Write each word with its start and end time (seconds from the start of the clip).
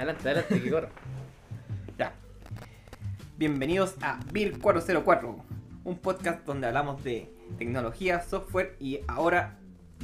Adelante, 0.00 0.22
adelante, 0.30 0.60
que 0.62 0.70
corra. 0.70 0.88
Ya. 1.98 2.14
Bienvenidos 3.36 3.96
a 4.00 4.18
BIR 4.32 4.58
404, 4.58 5.44
un 5.84 5.98
podcast 5.98 6.46
donde 6.46 6.68
hablamos 6.68 7.04
de 7.04 7.28
tecnología, 7.58 8.22
software 8.22 8.76
y 8.80 9.00
ahora 9.08 9.58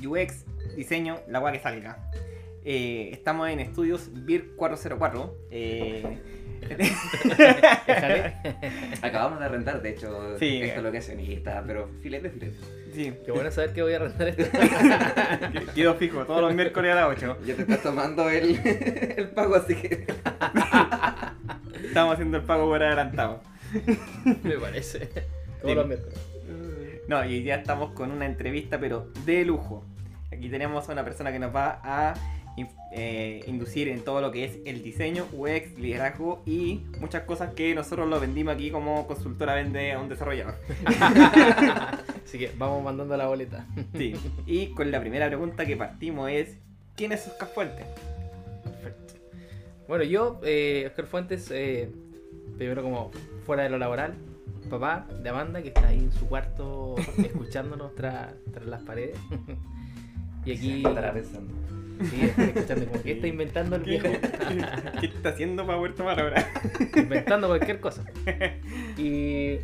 UX, 0.06 0.44
diseño, 0.76 1.18
la 1.28 1.38
agua 1.38 1.50
que 1.52 1.60
salga. 1.60 1.96
Eh, 2.62 3.08
estamos 3.10 3.48
en 3.48 3.60
estudios 3.60 4.10
BIR 4.12 4.54
404. 4.56 5.34
Eh. 5.50 6.18
Acabamos 9.00 9.40
de 9.40 9.48
rentar, 9.48 9.80
de 9.80 9.88
hecho, 9.88 10.38
Sí. 10.38 10.60
esto 10.60 10.76
es 10.76 10.82
lo 10.82 10.92
que 10.92 10.98
hacen 10.98 11.20
y 11.20 11.32
está, 11.32 11.64
pero 11.66 11.88
filete, 12.02 12.28
filete. 12.28 12.58
Sí, 12.96 13.12
Qué 13.24 13.30
bueno 13.32 13.50
saber 13.50 13.72
que 13.72 13.82
voy 13.82 13.92
a 13.94 13.98
rentar 13.98 14.28
esto. 14.28 14.44
quedo 15.74 15.94
fijo 15.96 16.24
todos 16.24 16.40
los 16.40 16.54
miércoles 16.54 16.92
a 16.92 16.94
las 16.94 17.04
8. 17.18 17.38
Ya 17.46 17.54
te 17.54 17.62
estás 17.62 17.82
tomando 17.82 18.28
el, 18.30 18.58
el 19.16 19.28
pago, 19.30 19.54
así 19.56 19.74
que. 19.74 20.06
Estamos 21.84 22.14
haciendo 22.14 22.38
el 22.38 22.42
pago 22.44 22.66
por 22.66 22.82
adelantado. 22.82 23.40
Me 24.42 24.56
parece. 24.58 25.06
Todos 25.60 25.70
Sí. 25.70 25.74
los 25.74 25.86
miércoles. 25.86 26.18
No, 27.08 27.24
y 27.24 27.40
día 27.42 27.56
estamos 27.56 27.92
con 27.92 28.10
una 28.10 28.26
entrevista, 28.26 28.78
pero 28.80 29.10
de 29.24 29.44
lujo. 29.44 29.84
Aquí 30.32 30.48
tenemos 30.48 30.88
a 30.88 30.92
una 30.92 31.04
persona 31.04 31.30
que 31.32 31.38
nos 31.38 31.54
va 31.54 31.80
a 31.84 32.14
in- 32.56 32.68
eh, 32.92 33.44
inducir 33.46 33.88
en 33.88 34.00
todo 34.02 34.20
lo 34.20 34.32
que 34.32 34.44
es 34.44 34.58
el 34.64 34.82
diseño, 34.82 35.26
UX, 35.32 35.78
liderazgo 35.78 36.42
y 36.46 36.84
muchas 36.98 37.22
cosas 37.22 37.54
que 37.54 37.74
nosotros 37.74 38.08
lo 38.08 38.18
vendimos 38.18 38.54
aquí 38.54 38.70
como 38.70 39.06
consultora 39.06 39.54
vende 39.54 39.92
a 39.92 40.00
un 40.00 40.08
desarrollador. 40.08 40.56
Así 42.26 42.40
que 42.40 42.50
vamos 42.58 42.82
mandando 42.82 43.16
la 43.16 43.28
boleta. 43.28 43.66
Sí. 43.94 44.14
Y 44.46 44.66
con 44.74 44.90
la 44.90 44.98
primera 45.00 45.28
pregunta 45.28 45.64
que 45.64 45.76
partimos 45.76 46.28
es: 46.28 46.58
¿Quién 46.96 47.12
es 47.12 47.24
Oscar 47.28 47.48
Fuentes? 47.48 47.86
Perfecto. 48.64 49.14
Bueno, 49.86 50.02
yo, 50.02 50.40
eh, 50.42 50.86
Oscar 50.88 51.06
Fuentes, 51.06 51.48
eh, 51.52 51.88
primero 52.58 52.82
como 52.82 53.12
fuera 53.44 53.62
de 53.62 53.70
lo 53.70 53.78
laboral, 53.78 54.14
papá 54.68 55.06
de 55.22 55.28
Amanda, 55.28 55.62
que 55.62 55.68
está 55.68 55.86
ahí 55.86 56.00
en 56.00 56.10
su 56.10 56.26
cuarto 56.26 56.96
escuchándonos 57.18 57.94
tras, 57.94 58.34
tras 58.52 58.66
las 58.66 58.82
paredes. 58.82 59.16
y 60.44 60.52
aquí... 60.52 60.82
Estará 60.84 61.12
pensando. 61.12 61.54
Sí, 62.10 62.22
está 62.22 62.42
escuchando 62.42 62.86
como 62.88 63.02
que 63.04 63.12
está 63.12 63.26
inventando 63.28 63.76
el 63.76 63.82
¿Qué, 63.84 63.90
viejo. 63.90 64.08
qué 65.00 65.06
está 65.06 65.28
haciendo 65.28 65.64
para 65.64 65.78
poder 65.78 65.94
tomar 65.94 66.20
ahora? 66.20 66.46
inventando 66.96 67.46
cualquier 67.46 67.80
cosa. 67.80 68.04
Y 68.98 69.60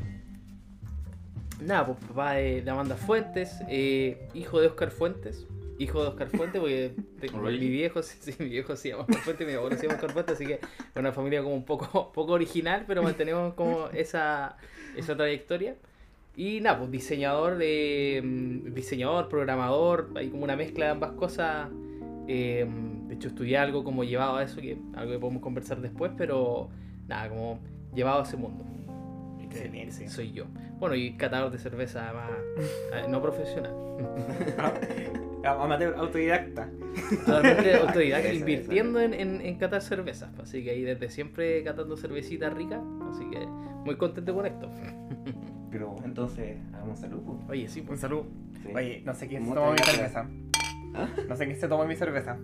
nada, 1.63 1.87
pues 1.87 1.99
papá 2.07 2.35
de, 2.35 2.63
de 2.63 2.71
Amanda 2.71 2.97
Fuentes, 2.97 3.61
eh, 3.69 4.29
hijo 4.35 4.61
de 4.61 4.69
Oscar 4.69 4.91
Fuentes, 4.91 5.47
hijo 5.79 6.03
de 6.03 6.09
Oscar 6.09 6.29
Fuentes, 6.29 6.61
porque 6.61 6.95
mi 7.59 7.69
viejo, 7.69 8.03
sí, 8.03 8.35
mi 8.39 8.49
viejo 8.49 8.77
se 8.77 8.91
llama 8.91 9.03
Oscar 9.03 9.23
Fuentes, 9.23 9.47
mi 9.47 9.55
abuelo 9.55 9.77
se 9.77 9.83
llama 9.83 9.95
Oscar 9.95 10.13
Fuentes, 10.13 10.35
así 10.35 10.47
que 10.47 10.55
es 10.55 10.97
una 10.97 11.13
familia 11.13 11.43
como 11.43 11.55
un 11.55 11.65
poco, 11.65 12.13
poco 12.15 12.33
original, 12.33 12.85
pero 12.87 13.03
mantenemos 13.03 13.55
como 13.55 13.89
esa, 13.89 14.57
esa 14.97 15.17
trayectoria. 15.17 15.77
Y 16.35 16.61
nada, 16.61 16.79
pues 16.79 16.91
diseñador, 16.91 17.59
eh, 17.61 18.23
diseñador, 18.25 19.29
programador, 19.29 20.11
hay 20.15 20.31
como 20.31 20.45
una 20.45 20.57
mezcla 20.57 20.87
de 20.87 20.91
ambas 20.93 21.13
cosas. 21.13 21.69
Eh, 22.27 22.67
de 23.07 23.15
hecho, 23.15 23.29
estudié 23.29 23.59
algo 23.59 23.85
como 23.85 24.03
llevado 24.03 24.37
a 24.37 24.43
eso, 24.43 24.59
que 24.63 24.79
algo 24.95 25.13
que 25.13 25.19
podemos 25.19 25.43
conversar 25.43 25.83
después, 25.83 26.11
pero 26.17 26.71
nada, 27.07 27.29
como 27.29 27.61
llevado 27.95 28.21
a 28.21 28.23
ese 28.23 28.39
mundo. 28.39 28.65
Soy 30.08 30.33
yo. 30.33 30.47
Bueno, 30.78 30.95
y 30.95 31.12
catador 31.17 31.50
de 31.50 31.58
cerveza 31.58 32.12
eh, 32.92 33.06
no 33.08 33.20
profesional. 33.22 33.72
Amateur 35.45 35.95
autodidacta. 35.97 36.69
Totalmente 37.25 37.75
autodidacta, 37.75 38.28
Eso, 38.30 38.39
invirtiendo 38.39 39.00
en, 39.00 39.14
en, 39.14 39.41
en 39.41 39.56
catar 39.56 39.83
cervezas. 39.83 40.30
Así 40.39 40.62
que 40.62 40.70
ahí 40.70 40.83
desde 40.83 41.08
siempre 41.08 41.62
catando 41.64 41.97
cervecita 41.97 42.50
rica. 42.50 42.80
Así 43.11 43.28
que 43.30 43.47
muy 43.84 43.97
contento 43.97 44.34
con 44.34 44.47
esto. 44.47 44.70
Pero 45.70 45.96
entonces, 46.05 46.58
hagamos 46.74 46.98
salud. 47.01 47.23
pues. 47.24 47.39
Oye, 47.48 47.68
sí, 47.68 47.80
Un 47.80 47.86
pues. 47.86 48.01
saludo. 48.01 48.27
Sí. 48.62 48.68
Oye, 48.74 49.02
no 49.05 49.14
sé 49.14 49.27
quién 49.27 49.45
se 49.46 49.55
tomó 49.55 49.73
mi 49.73 49.79
cerveza. 49.79 50.29
¿Ah? 50.95 51.08
No 51.29 51.36
sé 51.36 51.46
quién 51.46 51.58
se 51.58 51.68
tomó 51.68 51.85
mi 51.86 51.96
cerveza. 51.96 52.39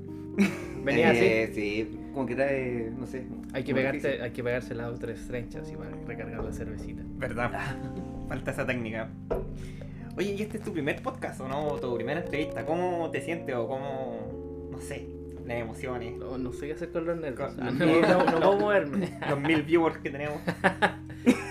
Venía 0.94 1.10
así. 1.10 1.24
Eh, 1.24 1.50
Sí, 1.54 1.98
como 2.12 2.26
que 2.26 2.34
trae, 2.34 2.90
no 2.96 3.06
sé. 3.06 3.26
Hay 3.52 3.64
que, 3.64 3.74
pegarte, 3.74 4.22
hay 4.22 4.30
que 4.30 4.42
pegarse 4.42 4.74
las 4.74 4.88
otras 4.92 5.18
estrechas 5.20 5.62
así 5.62 5.76
para 5.76 5.90
recargar 6.06 6.42
la 6.44 6.52
cervecita. 6.52 7.02
¿Verdad? 7.16 7.50
Falta 8.28 8.50
esa 8.50 8.66
técnica. 8.66 9.08
Oye, 10.16 10.32
¿y 10.32 10.42
este 10.42 10.58
es 10.58 10.64
tu 10.64 10.72
primer 10.72 11.00
podcast 11.02 11.40
o 11.40 11.48
no? 11.48 11.66
¿Tu 11.80 11.94
primera 11.96 12.20
entrevista? 12.20 12.64
¿Cómo 12.66 13.10
te 13.10 13.20
sientes 13.20 13.54
o 13.54 13.68
cómo, 13.68 14.68
no 14.72 14.78
sé, 14.80 15.06
las 15.46 15.58
emociones? 15.58 16.16
No, 16.16 16.36
no 16.38 16.52
sé 16.52 16.66
qué 16.66 16.72
hacer 16.72 16.90
con 16.90 17.06
los 17.06 17.16
nervios. 17.16 17.54
Con- 17.54 17.62
Ah, 17.66 17.70
no, 17.70 17.86
no, 18.00 18.24
no 18.24 18.40
puedo 18.40 18.56
moverme. 18.58 19.16
Los 19.30 19.40
mil 19.40 19.62
viewers 19.62 19.98
que 19.98 20.10
tenemos. 20.10 20.38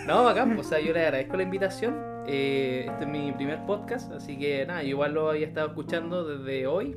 No, 0.08 0.24
bacán, 0.24 0.56
pues, 0.56 0.68
o 0.68 0.70
sea, 0.70 0.80
yo 0.80 0.94
le 0.94 1.02
agradezco 1.02 1.36
la 1.36 1.44
invitación. 1.44 1.94
Eh, 2.28 2.86
este 2.90 3.04
es 3.04 3.10
mi 3.10 3.34
primer 3.34 3.66
podcast, 3.66 4.10
así 4.14 4.38
que 4.40 4.66
nada, 4.66 4.82
yo 4.82 4.90
igual 4.92 5.14
lo 5.14 5.30
había 5.30 5.46
estado 5.46 5.68
escuchando 5.68 6.26
desde 6.26 6.66
hoy. 6.66 6.96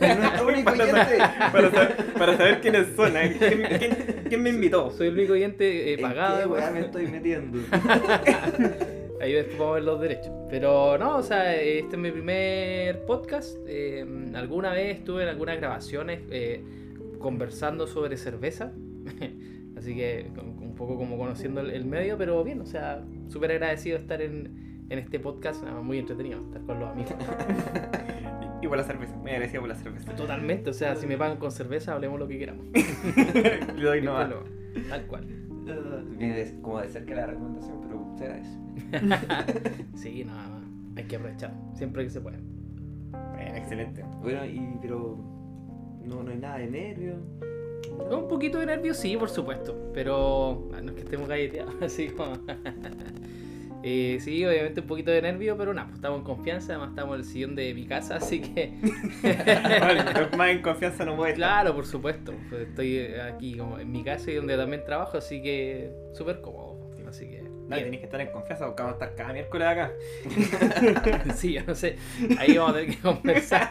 Es 0.00 0.18
nuestro 0.18 0.46
único 0.48 0.64
para, 0.64 0.84
oyente. 0.84 1.18
saber, 1.18 1.52
para 1.52 1.70
saber- 1.70 2.12
para 2.14 2.36
saber 2.36 2.60
quiénes 2.60 2.86
son. 2.96 3.16
¿eh? 3.16 3.36
¿Quién, 3.38 3.62
quién- 3.78 4.22
quién 4.28 4.42
me 4.42 4.50
invitó? 4.50 4.90
Soy 4.90 5.08
el 5.08 5.14
único 5.14 5.32
oyente 5.34 5.90
eh, 5.90 5.94
¿En 5.94 6.00
pagado. 6.00 6.38
qué 6.40 6.46
weón. 6.46 6.62
weá 6.62 6.70
me 6.70 6.80
estoy 6.80 7.06
metiendo? 7.06 7.58
Ahí 9.20 9.32
después 9.34 9.58
vamos 9.58 9.72
a 9.72 9.74
ver 9.74 9.84
los 9.84 10.00
derechos. 10.00 10.32
Pero 10.48 10.96
no, 10.96 11.18
o 11.18 11.22
sea, 11.22 11.54
este 11.54 11.96
es 11.96 12.00
mi 12.02 12.10
primer 12.10 13.04
podcast. 13.04 13.58
Eh, 13.66 14.04
alguna 14.34 14.72
vez 14.72 14.96
estuve 14.98 15.24
en 15.24 15.28
algunas 15.28 15.58
grabaciones 15.58 16.20
eh, 16.30 16.64
conversando 17.18 17.86
sobre 17.86 18.16
cerveza. 18.16 18.72
Así 19.76 19.94
que 19.94 20.26
un 20.36 20.74
poco 20.74 20.96
como 20.96 21.18
conociendo 21.18 21.60
el, 21.60 21.84
medio, 21.84 22.16
pero 22.18 22.42
bien, 22.44 22.60
o 22.60 22.66
sea, 22.66 23.02
súper 23.28 23.52
agradecido 23.52 23.96
de 23.96 24.02
estar 24.02 24.20
en, 24.22 24.86
en 24.88 24.98
este 24.98 25.20
podcast. 25.20 25.62
muy 25.64 25.98
entretenido 25.98 26.40
estar 26.46 26.62
con 26.62 26.80
los 26.80 26.88
amigos. 26.88 27.12
Y 28.62 28.68
por 28.68 28.76
la 28.76 28.84
cerveza. 28.84 29.16
Muy 29.16 29.30
agradecido 29.30 29.62
por 29.62 29.68
la 29.70 29.74
cerveza. 29.74 30.14
Totalmente, 30.14 30.70
o 30.70 30.72
sea, 30.74 30.94
si 30.96 31.06
me 31.06 31.16
pagan 31.16 31.38
con 31.38 31.50
cerveza, 31.50 31.94
hablemos 31.94 32.18
lo 32.18 32.28
que 32.28 32.38
queramos. 32.38 32.66
Le 33.76 33.82
doy 33.82 34.02
no 34.02 34.18
Después 34.18 34.28
lo- 34.28 34.88
Tal 34.88 35.06
cual. 35.06 35.24
Viene 36.18 36.34
de- 36.36 36.60
como 36.60 36.80
de 36.80 36.88
cerca 36.88 37.14
la 37.14 37.26
recomendación, 37.26 37.80
pero 37.82 38.14
se 38.16 38.24
agradece. 38.24 38.58
Sí, 39.94 40.24
nada 40.24 40.48
más. 40.48 40.60
Hay 40.96 41.04
que 41.04 41.16
aprovechar, 41.16 41.54
siempre 41.74 42.04
que 42.04 42.10
se 42.10 42.20
pueda. 42.20 42.38
Bueno, 43.10 43.56
excelente. 43.56 44.04
Bueno, 44.22 44.44
y 44.44 44.78
pero 44.82 45.16
no, 46.04 46.22
no 46.22 46.30
hay 46.30 46.38
nada 46.38 46.58
de 46.58 46.66
nervio. 46.66 47.14
Un 48.10 48.28
poquito 48.28 48.58
de 48.58 48.66
nervios, 48.66 48.96
sí, 48.98 49.16
por 49.16 49.30
supuesto. 49.30 49.90
Pero 49.94 50.68
ah, 50.74 50.80
no 50.80 50.90
es 50.90 50.94
que 50.96 51.00
estemos 51.02 51.28
galleteados, 51.28 51.74
así 51.82 52.08
como. 52.08 52.32
Eh, 53.82 54.18
sí, 54.20 54.44
obviamente 54.44 54.80
un 54.80 54.86
poquito 54.86 55.10
de 55.10 55.22
nervio, 55.22 55.56
pero 55.56 55.72
nada, 55.72 55.86
pues 55.86 55.96
estamos 55.96 56.18
en 56.18 56.24
confianza. 56.24 56.72
Además, 56.74 56.90
estamos 56.90 57.14
en 57.14 57.20
el 57.20 57.26
sillón 57.26 57.56
de 57.56 57.74
mi 57.74 57.86
casa, 57.86 58.16
así 58.16 58.40
que. 58.40 58.72
Vale, 59.80 60.04
más 60.36 60.50
en 60.50 60.62
confianza 60.62 61.04
no 61.04 61.16
puede 61.16 61.32
estar. 61.32 61.48
claro, 61.48 61.74
por 61.74 61.86
supuesto. 61.86 62.34
Pues 62.48 62.68
estoy 62.68 63.14
aquí 63.14 63.56
como 63.56 63.78
en 63.78 63.90
mi 63.90 64.04
casa 64.04 64.30
y 64.30 64.34
donde 64.34 64.56
también 64.56 64.84
trabajo, 64.84 65.16
así 65.18 65.42
que 65.42 65.90
súper 66.14 66.40
cómodo. 66.40 66.90
Así 67.08 67.26
que. 67.26 67.40
Bien. 67.40 67.84
tenéis 67.84 68.00
que 68.00 68.06
estar 68.06 68.20
en 68.20 68.32
confianza 68.32 68.66
porque 68.66 68.82
vamos 68.82 69.00
a 69.00 69.04
estar 69.04 69.16
cada 69.16 69.32
miércoles 69.32 69.68
acá. 69.68 69.92
Sí, 71.34 71.52
yo 71.52 71.62
no 71.64 71.74
sé. 71.74 71.96
Ahí 72.38 72.56
vamos 72.56 72.72
a 72.72 72.80
tener 72.80 72.96
que 72.96 73.00
conversar. 73.00 73.68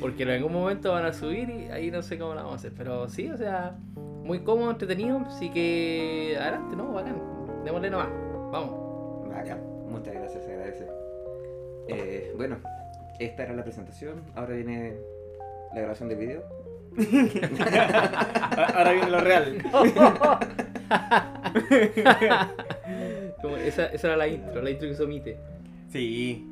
Porque 0.00 0.22
en 0.22 0.30
algún 0.30 0.52
momento 0.52 0.92
van 0.92 1.04
a 1.04 1.12
subir 1.12 1.50
y 1.50 1.70
ahí 1.70 1.90
no 1.90 2.02
sé 2.02 2.18
cómo 2.18 2.32
lo 2.32 2.40
vamos 2.40 2.52
a 2.52 2.56
hacer. 2.56 2.72
Pero 2.76 3.08
sí, 3.08 3.30
o 3.30 3.36
sea, 3.36 3.76
muy 3.94 4.40
cómodo, 4.40 4.70
entretenido. 4.70 5.18
Así 5.26 5.50
que 5.50 6.36
adelante, 6.40 6.76
¿no? 6.76 6.92
Bacán. 6.92 7.35
Démosle 7.66 7.90
nomás. 7.90 8.08
Vamos. 8.52 9.34
Acá. 9.34 9.58
Muchas 9.88 10.14
gracias, 10.14 10.44
se 10.44 10.52
agradece. 10.52 10.86
Eh, 11.88 12.32
bueno, 12.36 12.58
esta 13.18 13.42
era 13.42 13.54
la 13.54 13.64
presentación. 13.64 14.22
Ahora 14.36 14.54
viene 14.54 14.94
la 15.74 15.80
grabación 15.80 16.08
del 16.08 16.18
video. 16.18 16.44
Ahora 18.72 18.92
viene 18.92 19.10
lo 19.10 19.20
real. 19.20 19.58
Como 23.42 23.56
esa, 23.56 23.86
esa 23.86 24.06
era 24.06 24.16
la 24.16 24.28
intro, 24.28 24.62
la 24.62 24.70
intro 24.70 24.88
que 24.88 24.94
se 24.94 25.02
omite. 25.02 25.36
Sí. 25.90 26.48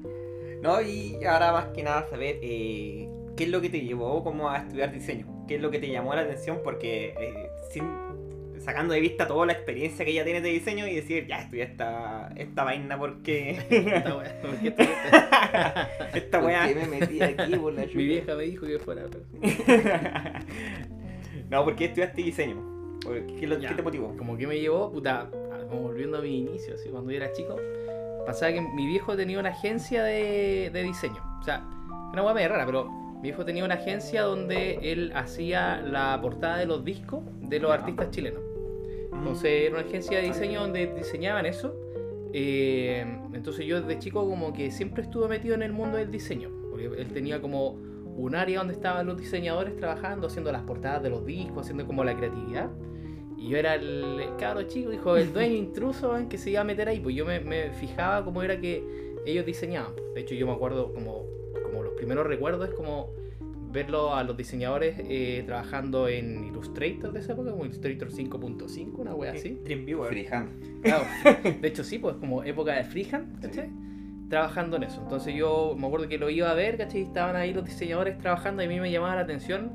No, 0.63 0.83
y 0.83 1.25
ahora 1.25 1.53
más 1.53 1.67
que 1.67 1.85
nada 1.85 2.09
saber 2.09 2.41
eh, 2.43 3.09
qué 3.37 3.45
es 3.45 3.51
lo 3.51 3.61
que 3.61 3.71
te 3.71 3.83
llevó 3.83 4.25
como 4.25 4.51
a 4.51 4.59
estudiar 4.59 4.91
diseño. 4.91 5.45
¿Qué 5.47 5.55
es 5.57 5.63
lo 5.63 5.71
que 5.71 5.79
te 5.79 5.89
llamó 5.89 6.13
la 6.15 6.23
atención? 6.23 6.61
Porque 6.65 7.15
eh, 7.21 7.51
sin, 7.71 7.85
sacando 8.65 8.95
de 8.95 9.01
vista 9.01 9.27
toda 9.29 9.47
la 9.47 9.53
experiencia 9.53 10.05
que 10.05 10.13
ya 10.15 10.25
tienes 10.25 10.43
de 10.43 10.49
diseño 10.51 10.87
y 10.87 10.95
decir, 10.95 11.27
ya 11.27 11.41
estudié 11.41 11.65
esta, 11.65 12.33
esta 12.37 12.65
vaina 12.65 12.99
porque... 12.99 13.51
Esta 13.71 14.17
wea, 14.17 14.41
¿por 14.43 14.57
qué 14.57 14.69
estoy- 14.69 14.89
esta 16.15 16.39
¿Por 16.41 16.47
weá... 16.49 16.67
qué 16.69 16.75
me 16.75 16.87
metí 16.87 17.21
aquí 17.23 17.57
por 17.57 17.73
la 17.75 17.85
Mi 17.95 18.05
vieja 18.07 18.35
me 18.35 18.45
dijo 18.45 18.67
que 18.67 18.79
fuera. 18.79 19.03
no, 21.51 21.65
¿por 21.65 21.77
qué 21.77 21.87
estudiaste 21.87 22.23
diseño? 22.23 22.57
¿Por 23.03 23.27
¿Qué, 23.27 23.47
lo- 23.47 23.59
Ya. 23.59 23.69
qué 23.69 23.75
te 23.75 23.83
motivó? 23.83 24.17
Como 24.17 24.37
que 24.37 24.47
me 24.47 24.59
llevó, 24.59 24.91
puta, 24.91 25.21
a- 25.23 25.67
como 25.69 25.83
volviendo 25.83 26.19
a 26.19 26.23
mi 26.23 26.39
inicio, 26.41 26.75
así, 26.75 26.89
cuando 26.89 27.11
yo 27.11 27.19
era 27.19 27.33
chico, 27.33 27.57
pasaba 28.27 28.53
que 28.53 28.61
mi 28.61 28.87
viejo 28.87 29.17
tenía 29.17 29.39
una 29.39 29.51
agencia 29.51 30.03
de, 30.03 30.71
de 30.73 30.83
diseño. 30.83 31.23
O 31.41 31.45
sea, 31.45 31.63
una 32.13 32.23
hueá 32.23 32.35
media 32.35 32.49
rara, 32.49 32.67
pero 32.67 32.91
Mi 33.23 33.31
hijo 33.31 33.43
tenía 33.47 33.65
una 33.65 33.75
agencia 33.77 34.23
donde 34.23 34.79
él 34.83 35.11
hacía 35.15 35.79
la 35.81 36.19
portada 36.21 36.59
de 36.59 36.67
los 36.67 36.85
discos 36.85 37.23
de 37.41 37.59
los 37.59 37.71
artistas 37.71 38.11
chilenos. 38.11 38.41
Entonces 39.15 39.67
era 39.67 39.79
una 39.79 39.87
agencia 39.87 40.19
de 40.19 40.25
diseño 40.25 40.61
donde 40.61 40.87
diseñaban 40.95 41.47
eso. 41.47 41.75
Eh, 42.33 43.05
entonces 43.33 43.65
yo 43.65 43.81
desde 43.81 43.99
chico 44.01 44.29
como 44.29 44.53
que 44.53 44.71
siempre 44.71 45.05
estuve 45.05 45.29
metido 45.29 45.55
en 45.55 45.63
el 45.63 45.73
mundo 45.73 45.97
del 45.97 46.11
diseño. 46.11 46.51
Porque 46.71 46.87
él 46.87 47.09
tenía 47.13 47.41
como 47.41 47.71
un 48.17 48.35
área 48.35 48.59
donde 48.59 48.75
estaban 48.75 49.07
los 49.07 49.19
diseñadores 49.19 49.77
trabajando, 49.77 50.27
haciendo 50.27 50.53
las 50.53 50.63
portadas 50.63 51.03
de 51.03 51.11
los 51.11 51.25
discos, 51.25 51.63
haciendo 51.63 51.87
como 51.87 52.05
la 52.05 52.17
creatividad. 52.17 52.71
Y 53.37 53.49
yo 53.49 53.57
era 53.57 53.75
el, 53.75 54.21
el 54.21 54.37
cabro 54.37 54.63
chico, 54.65 54.93
hijo 54.93 55.15
del 55.15 55.33
dueño 55.33 55.55
intruso 55.57 56.17
en 56.17 56.29
que 56.29 56.39
se 56.39 56.51
iba 56.51 56.61
a 56.61 56.65
meter 56.65 56.89
ahí. 56.89 57.01
Pues 57.01 57.15
yo 57.15 57.25
me, 57.25 57.41
me 57.41 57.71
fijaba 57.73 58.25
cómo 58.25 58.43
era 58.43 58.61
que 58.61 58.85
ellos 59.27 59.47
diseñaban. 59.47 59.95
De 60.15 60.21
hecho 60.21 60.35
yo 60.35 60.47
me 60.47 60.53
acuerdo 60.53 60.93
como, 60.93 61.27
como 61.63 61.83
los 61.83 61.95
primeros 61.95 62.27
recuerdos 62.27 62.69
es 62.69 62.75
como 62.75 63.13
verlo 63.75 64.15
a 64.15 64.23
los 64.23 64.37
diseñadores 64.37 64.95
eh, 65.01 65.43
trabajando 65.47 66.09
en 66.09 66.45
Illustrator 66.45 67.13
de 67.13 67.21
esa 67.21 67.33
época, 67.33 67.51
como 67.51 67.65
Illustrator 67.67 68.09
5.5, 68.11 68.93
una 68.99 69.15
wea 69.15 69.33
así. 69.33 69.61
Dreamviewer. 69.65 70.09
Freehand. 70.09 70.81
Claro, 70.83 71.05
de 71.61 71.69
hecho 71.69 71.83
sí, 71.85 71.99
pues 71.99 72.15
como 72.17 72.43
época 72.45 72.75
de 72.77 72.85
freehand, 72.85 73.41
¿cachai? 73.43 73.69
Trabajando 74.31 74.77
en 74.77 74.85
eso. 74.85 75.01
Entonces 75.03 75.35
yo 75.35 75.75
me 75.79 75.87
acuerdo 75.87 76.09
que 76.09 76.17
lo 76.19 76.31
iba 76.31 76.51
a 76.51 76.55
ver, 76.55 76.79
¿cachai? 76.79 77.03
Estaban 77.03 77.37
ahí 77.37 77.53
los 77.53 77.65
diseñadores 77.65 78.17
trabajando 78.19 78.63
y 78.63 78.67
a 78.67 78.69
mí 78.69 78.81
me 78.81 78.91
llamaba 78.91 79.17
la 79.17 79.23
atención 79.23 79.73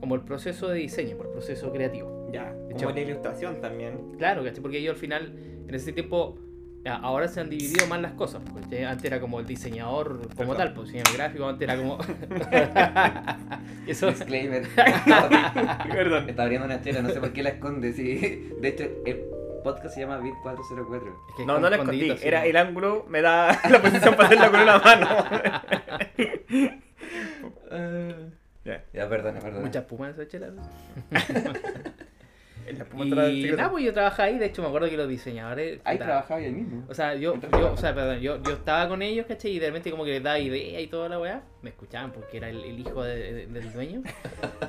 como 0.00 0.14
el 0.14 0.22
proceso 0.22 0.68
de 0.68 0.78
diseño, 0.78 1.16
por 1.16 1.26
el 1.26 1.32
proceso 1.32 1.70
creativo. 1.72 2.28
Ya, 2.32 2.54
hecho- 2.70 2.86
como 2.86 2.94
la 2.94 3.00
ilustración 3.02 3.60
también. 3.60 4.12
Claro, 4.16 4.42
¿cachai? 4.44 4.62
Porque 4.62 4.82
yo 4.82 4.92
al 4.92 4.96
final, 4.96 5.34
en 5.68 5.74
ese 5.74 5.92
tiempo, 5.92 6.38
ahora 6.86 7.28
se 7.28 7.40
han 7.40 7.50
dividido 7.50 7.86
más 7.86 8.00
las 8.00 8.12
cosas. 8.12 8.42
¿cachai? 8.54 8.84
Antes 8.84 9.04
era 9.04 9.20
como 9.20 9.40
el 9.40 9.46
diseñador 9.46 10.20
como 10.36 10.54
tal, 10.54 10.72
pues 10.72 10.88
diseñador 10.88 11.16
gráfico, 11.16 11.48
antes 11.48 11.68
era 11.68 11.76
como... 11.76 11.98
eso... 13.86 14.06
Disclaimer. 14.08 14.66
Perdón. 15.90 16.28
Está 16.28 16.42
abriendo 16.42 16.66
una 16.66 16.80
chela, 16.82 17.02
no 17.02 17.10
sé 17.10 17.20
por 17.20 17.32
qué 17.32 17.42
la 17.42 17.50
esconde. 17.50 17.92
Sí. 17.92 18.50
De 18.60 18.68
hecho, 18.68 18.84
el 19.04 19.20
podcast 19.62 19.94
se 19.94 20.00
llama 20.00 20.18
Bit 20.18 20.34
404. 20.42 21.08
es 21.28 21.34
que 21.36 21.46
No, 21.46 21.58
no 21.58 21.68
la 21.68 21.78
con 21.78 21.90
escondí. 21.90 22.26
Era 22.26 22.46
el 22.46 22.56
ángulo, 22.56 23.04
me 23.08 23.20
da 23.20 23.60
la 23.68 23.82
posición 23.82 24.14
para 24.14 24.28
hacerla 24.28 24.50
con 24.50 24.60
una 24.60 24.78
mano. 24.78 25.08
Ya. 28.64 28.84
Ya, 28.92 29.08
perdona, 29.08 29.40
perdona. 29.40 29.64
Mucha 29.64 29.80
espuma 29.80 30.06
en 30.08 30.14
esa 30.14 30.28
chela. 30.28 30.52
Y 33.30 33.42
nada, 33.56 33.70
pues 33.70 33.84
yo 33.84 33.92
trabajaba 33.92 34.24
ahí, 34.28 34.38
de 34.38 34.46
hecho 34.46 34.62
me 34.62 34.68
acuerdo 34.68 34.88
que 34.88 34.96
los 34.96 35.08
diseñadores... 35.08 35.80
Ahí 35.84 35.98
trabajaba 36.06 36.40
ahí 36.40 36.50
mismo. 36.52 36.84
O 36.88 36.94
sea, 36.94 37.14
yo, 37.14 37.34
yo, 37.52 37.72
o 37.72 37.76
sea, 37.76 37.94
perdón, 37.94 38.20
yo, 38.20 38.42
yo 38.42 38.52
estaba 38.52 38.88
con 38.88 39.02
ellos, 39.02 39.26
¿cachai? 39.26 39.52
Y 39.52 39.58
de 39.58 39.66
repente 39.66 39.90
como 39.90 40.04
que 40.04 40.10
les 40.12 40.22
daba 40.22 40.38
idea 40.38 40.80
y 40.80 40.86
toda 40.86 41.08
la 41.08 41.18
weá. 41.18 41.42
Me 41.62 41.70
escuchaban 41.70 42.12
porque 42.12 42.38
era 42.38 42.48
el, 42.48 42.62
el 42.64 42.78
hijo 42.80 43.02
de- 43.04 43.32
de- 43.32 43.46
del 43.46 43.72
dueño. 43.72 44.02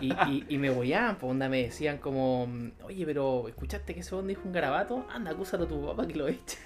Y, 0.01 0.11
y, 0.29 0.45
y 0.49 0.57
me 0.57 0.69
bollaban, 0.69 1.17
pues 1.17 1.31
onda 1.31 1.47
me 1.49 1.63
decían 1.63 1.97
como, 1.99 2.47
oye, 2.83 3.05
pero 3.05 3.47
¿escuchaste 3.47 3.93
que 3.93 4.01
ese 4.01 4.13
hombre 4.15 4.35
dijo 4.35 4.41
un 4.47 4.53
garabato? 4.53 5.05
Anda, 5.09 5.31
acúsalo 5.31 5.63
a 5.65 5.67
tu 5.67 5.85
papá 5.85 6.05
que 6.07 6.15
lo 6.15 6.27
eche. 6.27 6.57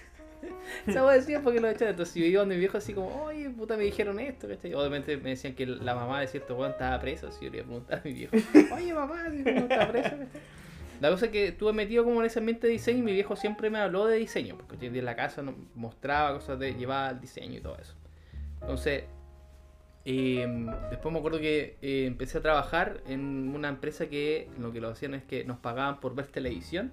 Esa 0.88 1.04
weá 1.06 1.16
decían 1.16 1.44
porque 1.44 1.60
lo 1.60 1.68
echan. 1.70 1.90
Entonces 1.90 2.16
yo 2.16 2.26
iba 2.26 2.40
donde 2.42 2.56
mi 2.56 2.60
viejo 2.60 2.78
así 2.78 2.94
como, 2.94 3.24
oye, 3.24 3.50
puta, 3.50 3.78
me 3.78 3.84
dijeron 3.84 4.20
esto, 4.20 4.48
¿cachai? 4.48 4.74
Obviamente 4.74 5.18
me 5.18 5.32
decían 5.32 5.54
que 5.56 5.66
la 5.66 5.96
mamá 5.96 6.22
de 6.22 6.28
cierto 6.28 6.56
weón 6.56 6.72
estaba 6.72 7.00
preso. 7.00 7.28
Así 7.28 7.46
yo 7.46 7.52
le 7.52 7.58
iba 7.58 7.64
a 7.66 7.68
preguntar 7.68 8.00
a 8.00 8.02
mi 8.04 8.14
viejo, 8.14 8.36
oye, 8.76 8.94
mamá, 8.94 9.30
¿no 9.30 9.50
está 9.52 9.92
preso? 9.92 10.10
¿cachai? 10.10 10.28
La 11.06 11.12
cosa 11.12 11.28
es 11.28 11.32
que 11.32 11.50
estuve 11.50 11.72
metido 11.72 12.04
como 12.04 12.20
en 12.22 12.26
ese 12.26 12.40
ambiente 12.40 12.66
de 12.66 12.74
diseño 12.74 12.98
y 12.98 13.02
mi 13.04 13.12
viejo 13.12 13.36
siempre 13.36 13.70
me 13.70 13.78
habló 13.78 14.08
de 14.08 14.18
diseño, 14.18 14.58
porque 14.58 14.88
en 14.88 15.06
la 15.06 15.16
casa 15.16 15.44
mostraba 15.76 16.34
cosas 16.34 16.58
de 16.58 16.74
llevaba 16.74 17.12
el 17.12 17.22
diseño 17.22 17.60
y 17.60 17.62
todo 17.62 17.78
eso. 17.78 17.94
Entonces, 18.62 19.04
eh, 20.04 20.48
después 20.90 21.14
me 21.14 21.20
acuerdo 21.20 21.38
que 21.38 21.78
eh, 21.84 22.06
empecé 22.08 22.40
a 22.40 22.42
trabajar 22.42 23.02
en 23.06 23.54
una 23.54 23.70
empresa 23.70 24.08
que 24.08 24.50
lo 24.58 24.74
que 24.74 24.82
lo 24.82 24.90
hacían 24.90 25.14
es 25.14 25.24
que 25.24 25.46
nos 25.46 25.60
pagaban 25.60 26.00
por 26.00 26.16
ver 26.16 26.26
televisión. 26.26 26.92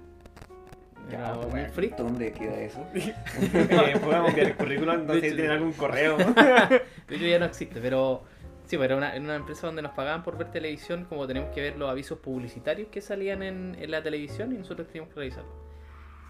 Ya, 1.10 1.32
pues, 1.32 1.50
bueno. 1.50 1.72
free. 1.72 1.94
¿Dónde 1.96 2.32
queda 2.32 2.60
eso? 2.60 2.86
Eh, 2.94 3.98
podemos 4.04 4.28
enviar 4.28 4.48
el 4.48 4.56
currículum, 4.56 5.10
hecho, 5.10 5.20
tienen 5.20 5.52
algún 5.52 5.72
correo. 5.72 6.18
De 7.08 7.16
hecho 7.16 7.24
ya 7.24 7.38
no 7.38 7.46
existe, 7.46 7.80
pero 7.80 8.24
sí, 8.72 8.78
pero 8.78 8.84
era 8.84 8.96
una, 8.96 9.10
era 9.14 9.20
una 9.22 9.36
empresa 9.36 9.66
donde 9.66 9.82
nos 9.82 9.92
pagaban 9.92 10.22
por 10.22 10.38
ver 10.38 10.50
televisión, 10.50 11.04
como 11.04 11.26
tenemos 11.26 11.50
que 11.54 11.60
ver 11.60 11.76
los 11.76 11.90
avisos 11.90 12.18
publicitarios 12.20 12.88
que 12.88 13.02
salían 13.02 13.42
en, 13.42 13.76
en 13.78 13.90
la 13.90 14.02
televisión 14.02 14.50
y 14.52 14.56
nosotros 14.56 14.86
teníamos 14.88 15.12
que 15.12 15.20
revisarlo. 15.20 15.52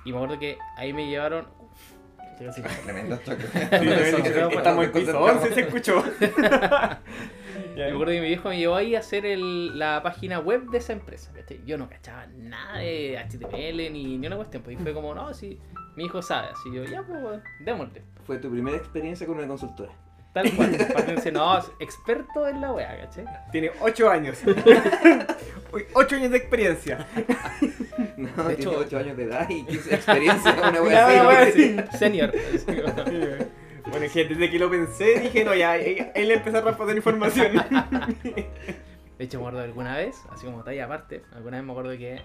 Y 0.05 0.11
me 0.11 0.17
acuerdo 0.17 0.39
que 0.41 0.59
ahí 0.77 0.93
me 0.93 1.09
llevaron... 1.09 1.47
Tremendo 2.85 3.17
choque. 3.25 3.45
Sí, 3.47 4.57
Estamos 4.57 4.85
en 4.87 4.93
piso 4.93 5.21
11, 5.21 5.55
se 5.55 5.61
escuchó. 5.61 6.03
Me 7.77 7.85
acuerdo 7.85 8.07
que 8.13 8.21
mi 8.21 8.27
viejo 8.27 8.49
me 8.49 8.59
llevó 8.59 8.75
ahí 8.75 8.97
a 8.97 8.99
hacer 8.99 9.25
el- 9.25 9.79
la 9.79 10.03
página 10.03 10.41
web 10.41 10.65
de 10.71 10.79
esa 10.79 10.93
empresa. 10.93 11.31
Yo 11.65 11.79
no 11.79 11.89
cachaba 11.89 12.27
nada 12.27 12.79
de 12.79 13.19
HTML 13.19 13.93
ni, 13.93 14.19
ni 14.19 14.27
una 14.27 14.37
cuestión. 14.37 14.63
Pues 14.63 14.79
y 14.79 14.83
fue 14.83 14.93
como, 14.93 15.15
no, 15.15 15.33
si 15.35 15.61
mi 15.97 16.05
hijo 16.07 16.21
sabe. 16.21 16.49
Así 16.49 16.73
yo, 16.73 16.85
ya, 16.85 17.03
pues, 17.03 17.41
démosle. 17.61 18.03
Fue 18.27 18.39
tu 18.39 18.51
primera 18.51 18.77
experiencia 18.77 19.27
con 19.27 19.39
una 19.39 19.47
consultora. 19.47 19.93
Tal 20.33 20.51
cual. 20.57 20.73
Dice, 21.15 21.31
no, 21.31 21.59
es 21.59 21.71
experto 21.79 22.49
en 22.49 22.61
la 22.63 22.73
wea, 22.73 22.99
¿cachai? 23.03 23.25
Tiene 23.51 23.71
8 23.81 24.11
años. 24.11 24.39
8 25.95 26.17
años 26.17 26.31
de 26.31 26.37
experiencia. 26.39 27.07
No, 28.17 28.45
De 28.45 28.57
tiene 28.57 28.73
hecho- 28.73 28.79
8 28.87 28.99
años 28.99 29.17
de 29.17 29.25
edad 29.25 29.49
y 29.51 29.65
15 29.65 29.91
de 29.91 29.97
experiencia. 29.97 30.55
Una 30.69 30.83
wea 30.83 31.41
así. 31.43 31.77
Senior. 31.99 32.33
Bueno, 33.91 34.07
es 34.07 34.13
que 34.13 34.25
desde 34.25 34.51
que 34.51 34.59
lo 34.59 34.71
pensé 34.71 35.19
dije, 35.21 35.45
no, 35.45 35.55
ya, 35.55 35.73
ahí 35.73 36.11
ahí 36.15 36.25
le 36.27 36.35
empecé 36.35 36.57
a 36.57 36.61
responder 36.63 36.97
información. 36.97 37.53
De 39.19 39.25
hecho, 39.25 39.39
me 39.39 39.43
acuerdo 39.43 39.59
de 39.59 39.65
alguna 39.65 39.97
vez, 39.97 40.17
así 40.31 40.47
como 40.47 40.63
talla 40.65 40.85
aparte, 40.87 41.23
alguna 41.35 41.57
vez 41.59 41.67
me 41.67 41.73
acuerdo 41.73 41.91
que 41.99 42.23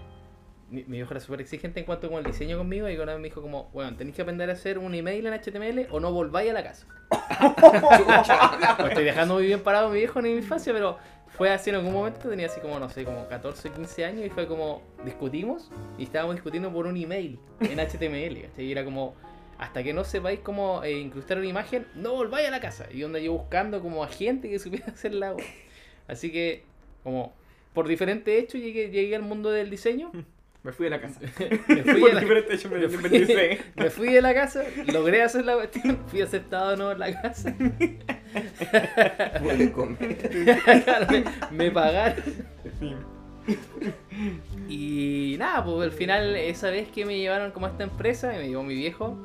mi, 0.70 0.84
mi 0.84 0.98
viejo 0.98 1.12
era 1.12 1.20
súper 1.20 1.40
exigente 1.40 1.80
en 1.80 1.86
cuanto 1.86 2.08
con 2.08 2.18
el 2.18 2.24
diseño 2.24 2.58
conmigo 2.58 2.88
y 2.88 2.96
una 2.96 3.12
vez 3.12 3.20
me 3.20 3.28
dijo 3.28 3.42
como, 3.42 3.70
bueno, 3.72 3.96
tenéis 3.96 4.16
que 4.16 4.22
aprender 4.22 4.50
a 4.50 4.52
hacer 4.52 4.78
un 4.78 4.94
email 4.94 5.26
en 5.26 5.32
HTML 5.32 5.86
o 5.90 6.00
no 6.00 6.12
volváis 6.12 6.50
a 6.50 6.54
la 6.54 6.62
casa. 6.62 6.86
Estoy 8.88 9.04
dejando 9.04 9.34
muy 9.34 9.46
bien 9.46 9.60
parado 9.60 9.90
mi 9.90 9.98
viejo 9.98 10.18
en 10.18 10.26
mi 10.26 10.32
infancia, 10.32 10.72
pero 10.72 10.98
fue 11.28 11.50
así 11.50 11.70
en 11.70 11.76
algún 11.76 11.92
momento, 11.92 12.28
tenía 12.28 12.46
así 12.46 12.60
como, 12.60 12.78
no 12.78 12.88
sé, 12.88 13.04
como 13.04 13.28
14 13.28 13.68
o 13.68 13.72
15 13.72 14.04
años 14.04 14.26
y 14.26 14.30
fue 14.30 14.46
como, 14.46 14.82
discutimos 15.04 15.70
y 15.96 16.04
estábamos 16.04 16.34
discutiendo 16.34 16.72
por 16.72 16.86
un 16.86 16.96
email 16.96 17.38
en 17.60 17.78
HTML. 17.78 18.50
Y 18.60 18.72
era 18.72 18.84
como, 18.84 19.14
hasta 19.58 19.82
que 19.82 19.92
no 19.92 20.04
sepáis 20.04 20.40
cómo 20.40 20.82
eh, 20.82 20.98
incrustar 20.98 21.38
una 21.38 21.46
imagen, 21.46 21.86
no 21.94 22.14
volváis 22.14 22.48
a 22.48 22.50
la 22.50 22.60
casa. 22.60 22.86
Y 22.92 23.00
donde 23.00 23.22
yo 23.22 23.32
buscando 23.32 23.80
como 23.80 24.02
a 24.02 24.08
gente 24.08 24.48
que 24.48 24.58
supiera 24.58 24.86
hacer 24.92 25.14
la 25.14 25.32
web. 25.32 25.46
Así 26.08 26.32
que, 26.32 26.64
como, 27.04 27.32
por 27.72 27.86
diferentes 27.86 28.42
hechos 28.42 28.60
llegué, 28.60 28.90
llegué 28.90 29.14
al 29.14 29.22
mundo 29.22 29.50
del 29.50 29.70
diseño. 29.70 30.10
Me 30.64 30.72
fui 30.72 30.84
de 30.84 30.90
la 30.90 31.00
casa. 31.00 31.20
Me 31.68 31.82
fui 31.84 32.02
de 32.02 32.12
la, 32.14 32.20
me 32.20 32.26
me 32.26 32.42
fui- 32.58 32.84
independicé. 32.84 33.58
me 33.76 33.90
fui 33.90 34.12
de 34.12 34.20
la 34.20 34.34
casa, 34.34 34.64
logré 34.92 35.22
hacer 35.22 35.44
la 35.44 35.54
cuestión, 35.54 35.98
fui 36.08 36.20
aceptado 36.20 36.76
no 36.76 36.90
en 36.92 36.98
la 36.98 37.22
casa. 37.22 37.54
Me, 41.10 41.24
me 41.52 41.70
pagaron. 41.70 42.22
Sí. 42.80 42.94
Y 44.68 45.36
nada, 45.38 45.64
pues 45.64 45.82
al 45.84 45.92
final, 45.92 46.36
esa 46.36 46.70
vez 46.70 46.88
que 46.88 47.06
me 47.06 47.18
llevaron 47.18 47.50
como 47.52 47.66
a 47.66 47.70
esta 47.70 47.84
empresa, 47.84 48.34
y 48.34 48.38
me 48.38 48.48
llevó 48.48 48.62
mi 48.62 48.74
viejo, 48.74 49.16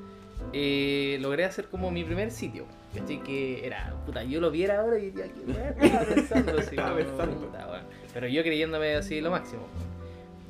eh, 0.53 1.17
logré 1.19 1.45
hacer 1.45 1.65
como 1.67 1.91
mi 1.91 2.03
primer 2.03 2.31
sitio. 2.31 2.65
¿Cachai? 2.95 3.23
Que 3.23 3.65
era, 3.65 3.91
puta, 4.05 4.23
yo 4.23 4.39
lo 4.39 4.51
viera 4.51 4.79
ahora 4.79 4.99
y 4.99 5.09
diría, 5.09 5.25
¿qué 5.33 5.51
weá 5.51 5.69
estaba 5.71 6.05
pensando? 6.05 6.59
Así 6.59 6.75
como, 6.75 6.95
puta. 7.39 7.83
Pero 8.13 8.27
yo 8.27 8.43
creyéndome 8.43 8.93
así 8.95 9.19
lo 9.19 9.31
máximo. 9.31 9.67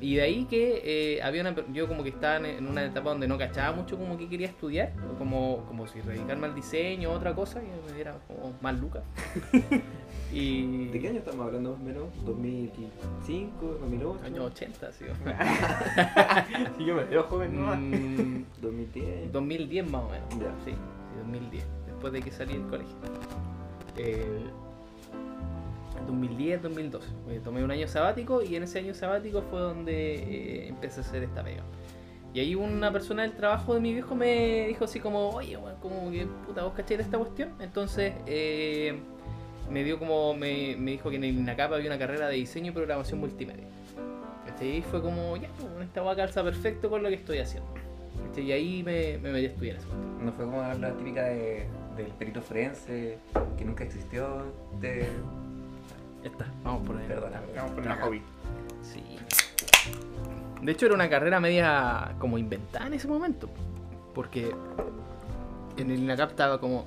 Y 0.04 0.16
de 0.16 0.22
ahí 0.22 0.44
que 0.44 0.82
eh, 1.16 1.22
había 1.22 1.40
una, 1.40 1.54
yo 1.72 1.88
como 1.88 2.02
que 2.02 2.10
estaba 2.10 2.36
en- 2.46 2.66
una 2.66 2.84
etapa 2.84 3.08
donde 3.08 3.26
no 3.26 3.38
cachaba 3.38 3.74
mucho 3.74 3.96
como 3.96 4.18
que 4.18 4.28
quería 4.28 4.48
estudiar, 4.48 4.92
como, 5.16 5.64
como 5.66 5.86
si 5.86 6.00
dedicarme 6.02 6.46
al 6.46 6.54
diseño 6.54 7.10
o 7.10 7.14
otra 7.14 7.34
cosa, 7.34 7.62
y 7.62 7.88
me 7.88 7.94
diera 7.94 8.14
como 8.28 8.52
más 8.60 8.78
lucas. 8.78 9.02
y... 10.32 10.88
¿De 10.88 11.00
qué 11.00 11.08
año 11.08 11.20
estamos 11.20 11.46
hablando 11.46 11.70
más 11.72 11.80
o 11.80 11.84
menos? 11.84 12.04
¿2005? 12.26 13.50
¿2008? 13.80 14.24
Años 14.26 14.44
80, 14.52 14.92
sí. 14.92 15.04
Sí, 16.76 16.84
yo 16.84 16.94
me 16.96 17.04
veo 17.04 17.22
joven, 17.22 17.56
¿no? 17.58 17.74
Mm, 17.74 18.44
¿2010? 18.62 19.30
2010 19.32 19.90
más 19.90 20.02
o 20.02 20.08
menos. 20.10 20.28
Ya. 20.32 20.52
Sí, 20.66 20.72
sí, 20.72 20.76
2010, 21.22 21.64
después 21.86 22.12
de 22.12 22.20
que 22.20 22.30
salí 22.30 22.52
del 22.52 22.66
colegio. 22.66 22.94
Eh, 23.96 24.44
2010, 26.06 26.62
2012. 26.62 27.08
Eh, 27.28 27.40
tomé 27.42 27.64
un 27.64 27.70
año 27.70 27.88
sabático 27.88 28.42
y 28.42 28.56
en 28.56 28.64
ese 28.64 28.78
año 28.78 28.94
sabático 28.94 29.42
fue 29.42 29.60
donde 29.60 30.14
eh, 30.14 30.68
empecé 30.68 31.00
a 31.00 31.02
hacer 31.02 31.22
esta 31.22 31.42
pega. 31.42 31.62
Y 32.32 32.40
ahí 32.40 32.54
una 32.54 32.92
persona 32.92 33.22
del 33.22 33.32
trabajo 33.32 33.74
de 33.74 33.80
mi 33.80 33.92
viejo 33.92 34.14
me 34.14 34.66
dijo 34.66 34.84
así 34.84 34.98
como, 34.98 35.30
oye, 35.30 35.56
weón, 35.56 35.76
como 35.80 36.10
que 36.10 36.26
puta, 36.46 36.64
vos 36.64 36.72
cacháis 36.74 36.98
de 36.98 37.04
esta 37.04 37.18
cuestión. 37.18 37.50
Entonces 37.60 38.12
eh, 38.26 38.98
me 39.70 39.84
dio 39.84 39.98
como, 39.98 40.34
me, 40.34 40.76
me 40.76 40.92
dijo 40.92 41.10
que 41.10 41.16
en 41.16 41.24
INACAP 41.24 41.72
había 41.72 41.86
una 41.86 41.98
carrera 41.98 42.28
de 42.28 42.34
diseño 42.36 42.72
y 42.72 42.74
programación 42.74 43.20
multimedia. 43.20 43.64
Y 44.60 44.82
fue 44.82 45.02
como, 45.02 45.36
ya, 45.36 45.48
pues, 45.58 45.86
esta 45.86 46.02
va 46.02 46.14
calza 46.14 46.42
perfecto 46.42 46.88
con 46.88 47.02
lo 47.02 47.08
que 47.08 47.16
estoy 47.16 47.38
haciendo. 47.38 47.68
Y 48.36 48.52
ahí 48.52 48.82
me, 48.82 49.18
me 49.18 49.30
metí 49.30 49.46
a 49.46 49.48
estudiar 49.48 49.76
eso. 49.76 49.88
No 50.20 50.32
fue 50.32 50.44
como 50.44 50.62
la 50.62 50.96
típica 50.96 51.24
de, 51.24 51.66
del 51.96 52.06
perito 52.18 52.40
forense 52.40 53.18
que 53.56 53.64
nunca 53.64 53.84
existió. 53.84 54.52
De... 54.80 55.06
Ya 56.24 56.30
está, 56.30 56.46
vamos 56.64 56.86
por 56.86 56.96
ahí. 56.96 57.06
Perdona, 57.06 57.40
Vamos 57.54 57.70
a 57.70 57.74
poner 57.74 57.90
a 57.92 57.96
hobby. 57.96 58.22
Sí. 58.82 59.02
De 60.62 60.72
hecho, 60.72 60.86
era 60.86 60.94
una 60.94 61.08
carrera 61.10 61.38
media 61.38 62.14
como 62.18 62.38
inventada 62.38 62.86
en 62.86 62.94
ese 62.94 63.06
momento. 63.06 63.48
Porque 64.14 64.54
en 65.76 65.90
el 65.90 65.98
INACAP 65.98 66.30
estaba 66.30 66.58
como, 66.60 66.86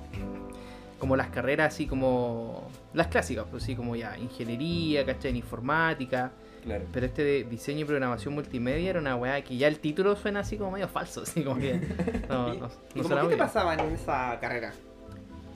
como 0.98 1.14
las 1.16 1.28
carreras 1.28 1.72
así 1.74 1.86
como. 1.86 2.68
Las 2.94 3.06
clásicas, 3.06 3.46
pues 3.50 3.62
sí, 3.62 3.76
como 3.76 3.94
ya 3.94 4.18
ingeniería, 4.18 5.06
¿cachai? 5.06 5.30
En 5.30 5.36
informática. 5.36 6.32
Claro. 6.64 6.84
Pero 6.92 7.06
este 7.06 7.22
de 7.22 7.44
diseño 7.44 7.80
y 7.80 7.84
programación 7.84 8.34
multimedia 8.34 8.90
era 8.90 8.98
una 8.98 9.14
weá 9.14 9.40
que 9.42 9.56
ya 9.56 9.68
el 9.68 9.78
título 9.78 10.16
suena 10.16 10.40
así 10.40 10.56
como 10.56 10.72
medio 10.72 10.88
falso, 10.88 11.22
así 11.22 11.44
como 11.44 11.60
que. 11.60 11.78
No, 12.28 12.54
no, 12.54 12.68
¿Y 12.94 13.00
cómo 13.02 13.08
qué 13.14 13.20
te 13.20 13.26
bien. 13.28 13.38
pasaba 13.38 13.74
en 13.74 13.80
esa 13.92 14.36
carrera? 14.40 14.72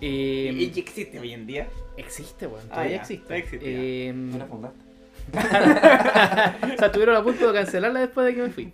Eh, 0.02 0.50
¿Y 0.52 0.72
y 0.76 0.80
existe 0.80 1.18
hoy 1.20 1.32
en 1.32 1.46
día? 1.46 1.68
existe, 1.96 2.46
weón. 2.48 2.64
Ah, 2.70 2.74
Todavía 2.74 2.96
ya, 2.96 3.00
existe. 3.02 3.22
todavía 3.24 3.44
existe, 3.44 3.72
ya. 3.72 3.78
Eh, 3.80 4.12
¿No 4.14 4.38
la 4.38 4.46
fundaste? 4.46 4.84
o 5.32 6.76
sea, 6.78 6.86
estuvieron 6.86 7.16
a 7.16 7.22
punto 7.22 7.46
de 7.52 7.54
cancelarla 7.60 8.00
después 8.00 8.26
de 8.26 8.34
que 8.34 8.42
me 8.42 8.50
fui. 8.50 8.72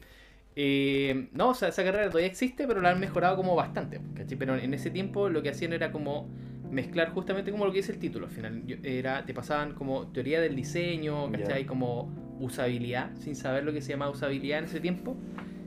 Eh, 0.57 1.29
no, 1.33 1.51
o 1.51 1.55
sea, 1.55 1.69
esa 1.69 1.85
carrera 1.85 2.07
todavía 2.09 2.27
existe, 2.29 2.67
pero 2.67 2.81
la 2.81 2.91
han 2.91 2.99
mejorado 2.99 3.37
como 3.37 3.55
bastante. 3.55 4.01
¿cachai? 4.15 4.39
Pero 4.39 4.57
en 4.57 4.73
ese 4.75 4.91
tiempo 4.91 5.29
lo 5.29 5.43
que 5.43 5.51
hacían 5.51 5.73
era 5.75 5.93
como 5.93 6.29
mezclar 6.71 7.11
justamente 7.11 7.51
como 7.51 7.65
lo 7.65 7.73
que 7.73 7.79
dice 7.79 7.93
el 7.93 7.99
título 7.99 8.27
al 8.27 8.33
final. 8.33 8.63
Era, 8.83 9.25
te 9.27 9.35
pasaban 9.35 9.75
como 9.75 10.09
teoría 10.09 10.41
del 10.41 10.57
diseño, 10.57 11.31
¿cachai? 11.31 11.67
Como 11.67 12.11
usabilidad, 12.41 13.15
sin 13.17 13.37
saber 13.37 13.65
lo 13.65 13.73
que 13.73 13.83
se 13.83 13.91
llamaba 13.91 14.11
usabilidad 14.11 14.61
en 14.61 14.65
ese 14.65 14.81
tiempo, 14.81 15.17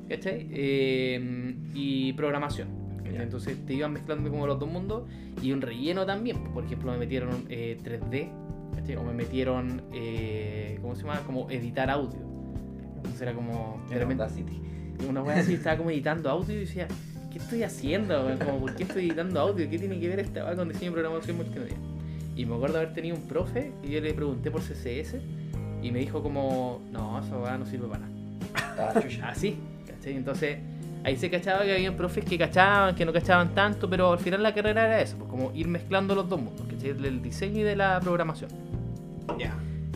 ¿cachai? 0.10 0.48
Eh, 0.52 1.56
y 1.74 2.14
programación. 2.14 2.68
Ya. 3.04 3.24
Entonces 3.24 3.58
te 3.66 3.74
iban 3.74 3.94
mezclando 3.94 4.30
como 4.30 4.48
los 4.48 4.60
dos 4.60 4.70
mundos 4.70 5.04
y 5.42 5.52
un 5.52 5.62
relleno 5.62 6.06
también. 6.06 6.44
Por 6.54 6.66
ejemplo, 6.66 6.92
me 6.92 6.98
metieron 6.98 7.46
eh, 7.50 7.78
3D, 7.84 8.30
¿cachai? 8.76 8.96
O 8.96 9.04
me 9.04 9.14
metieron, 9.14 9.82
eh, 9.94 10.78
¿cómo 10.82 10.96
se 10.96 11.04
llama? 11.04 11.20
Como 11.22 11.50
editar 11.50 11.90
audio. 11.90 12.20
Entonces 12.96 13.22
era 13.22 13.34
como... 13.34 13.82
de 13.90 13.98
repente- 13.98 14.24
una 15.08 15.24
wea 15.24 15.40
así, 15.40 15.56
estaba 15.56 15.78
como 15.78 15.90
editando 15.90 16.30
audio 16.30 16.56
y 16.56 16.60
decía, 16.60 16.88
¿qué 17.32 17.38
estoy 17.40 17.64
haciendo? 17.64 18.24
Como, 18.46 18.60
¿por 18.60 18.76
qué 18.76 18.84
estoy 18.84 19.08
editando 19.08 19.40
audio? 19.40 19.70
¿Qué 19.70 19.80
tiene 19.80 20.00
que 20.00 20.08
ver 20.08 20.20
esta 20.20 20.56
con 20.56 20.70
diseño 20.70 20.92
y 20.92 20.94
programación 20.94 21.38
multimedia? 21.38 21.76
Y 22.36 22.46
me 22.46 22.56
acuerdo 22.56 22.78
haber 22.78 22.94
tenido 22.94 23.16
un 23.16 23.24
profe 23.24 23.72
y 23.84 23.92
yo 23.92 24.02
le 24.02 24.14
pregunté 24.14 24.52
por 24.52 24.62
CSS 24.62 25.16
y 25.82 25.92
me 25.92 26.00
dijo 26.00 26.22
como, 26.22 26.82
no, 26.92 27.20
esa 27.20 27.38
weá 27.38 27.58
no 27.58 27.66
sirve 27.66 27.88
para 27.88 28.08
nada. 28.08 28.12
Ah. 28.78 29.30
Así, 29.30 29.58
¿cachai? 29.88 30.16
Entonces 30.16 30.58
ahí 31.04 31.18
se 31.18 31.30
cachaba 31.30 31.64
que 31.64 31.74
había 31.74 31.96
profes 31.96 32.24
que 32.26 32.38
cachaban, 32.38 32.96
que 32.96 33.06
no 33.06 33.14
cachaban 33.14 33.54
tanto, 33.56 33.90
pero 33.90 34.12
al 34.14 34.20
final 34.20 34.44
la 34.44 34.54
carrera 34.54 34.86
era 34.86 35.02
eso, 35.02 35.18
pues 35.18 35.30
como 35.30 35.52
ir 35.54 35.68
mezclando 35.68 36.16
los 36.16 36.28
dos 36.30 36.40
mundos, 36.42 36.66
¿cachai? 36.70 36.94
Del 36.94 37.22
diseño 37.22 37.62
y 37.62 37.64
de 37.64 37.76
la 37.76 38.00
programación. 38.00 38.52
Ya. 39.40 39.54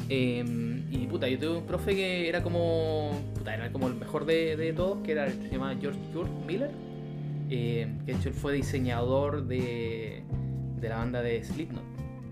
Eh, 0.09 0.43
y 0.91 1.07
puta, 1.07 1.27
yo 1.27 1.37
tuve 1.39 1.57
un 1.57 1.65
profe 1.65 1.95
que 1.95 2.29
era 2.29 2.41
como. 2.43 3.11
Puta, 3.35 3.53
era 3.55 3.71
como 3.71 3.87
el 3.87 3.95
mejor 3.95 4.25
de, 4.25 4.55
de 4.55 4.71
todos, 4.73 4.99
que 5.03 5.11
era, 5.13 5.29
se 5.29 5.49
llamaba 5.49 5.75
George 5.79 5.99
Kurt 6.13 6.29
Miller. 6.45 6.71
eh, 7.49 7.87
que 8.05 8.11
de 8.11 8.17
hecho 8.17 8.29
él 8.29 8.35
fue 8.35 8.53
diseñador 8.53 9.45
de, 9.47 10.23
de 10.79 10.89
la 10.89 10.97
banda 10.97 11.21
de 11.21 11.43
Slipknot. 11.43 11.83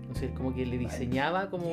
Entonces 0.02 0.30
como 0.36 0.54
que 0.54 0.66
le 0.66 0.78
diseñaba 0.78 1.50
como. 1.50 1.70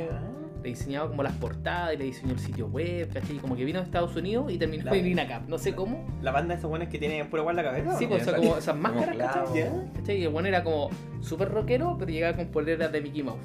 Le 0.63 0.69
diseñaba 0.69 1.07
como 1.09 1.23
las 1.23 1.33
portadas 1.33 1.93
y 1.95 1.97
le 1.97 2.03
diseñó 2.05 2.33
el 2.33 2.39
sitio 2.39 2.67
web, 2.67 3.11
¿cachai? 3.11 3.37
Como 3.37 3.55
que 3.55 3.65
vino 3.65 3.79
de 3.79 3.85
Estados 3.85 4.15
Unidos 4.15 4.51
y 4.51 4.57
terminó 4.59 4.83
La- 4.85 4.95
en 4.95 5.07
INACAP. 5.07 5.47
No 5.49 5.57
sé 5.57 5.73
cómo. 5.73 6.05
La 6.21 6.31
banda 6.31 6.53
de 6.53 6.59
esos 6.59 6.69
buenos 6.69 6.87
que 6.89 6.99
tienen 6.99 7.27
pura 7.29 7.41
igual 7.41 7.55
la 7.55 7.63
cabeza. 7.63 7.97
Sí, 7.97 8.05
pues, 8.05 8.21
o 8.21 8.25
sea, 8.25 8.35
como 8.37 8.57
esas 8.57 8.75
máscaras. 8.77 9.17
¿cachai? 9.17 9.71
¿Cachai? 9.95 10.17
Y 10.19 10.23
el 10.23 10.29
bueno 10.29 10.47
era 10.47 10.63
como 10.63 10.89
súper 11.21 11.49
rockero, 11.49 11.95
pero 11.97 12.11
llegaba 12.11 12.37
con 12.37 12.47
poleras 12.49 12.91
de 12.91 13.01
Mickey 13.01 13.23
Mouse. 13.23 13.39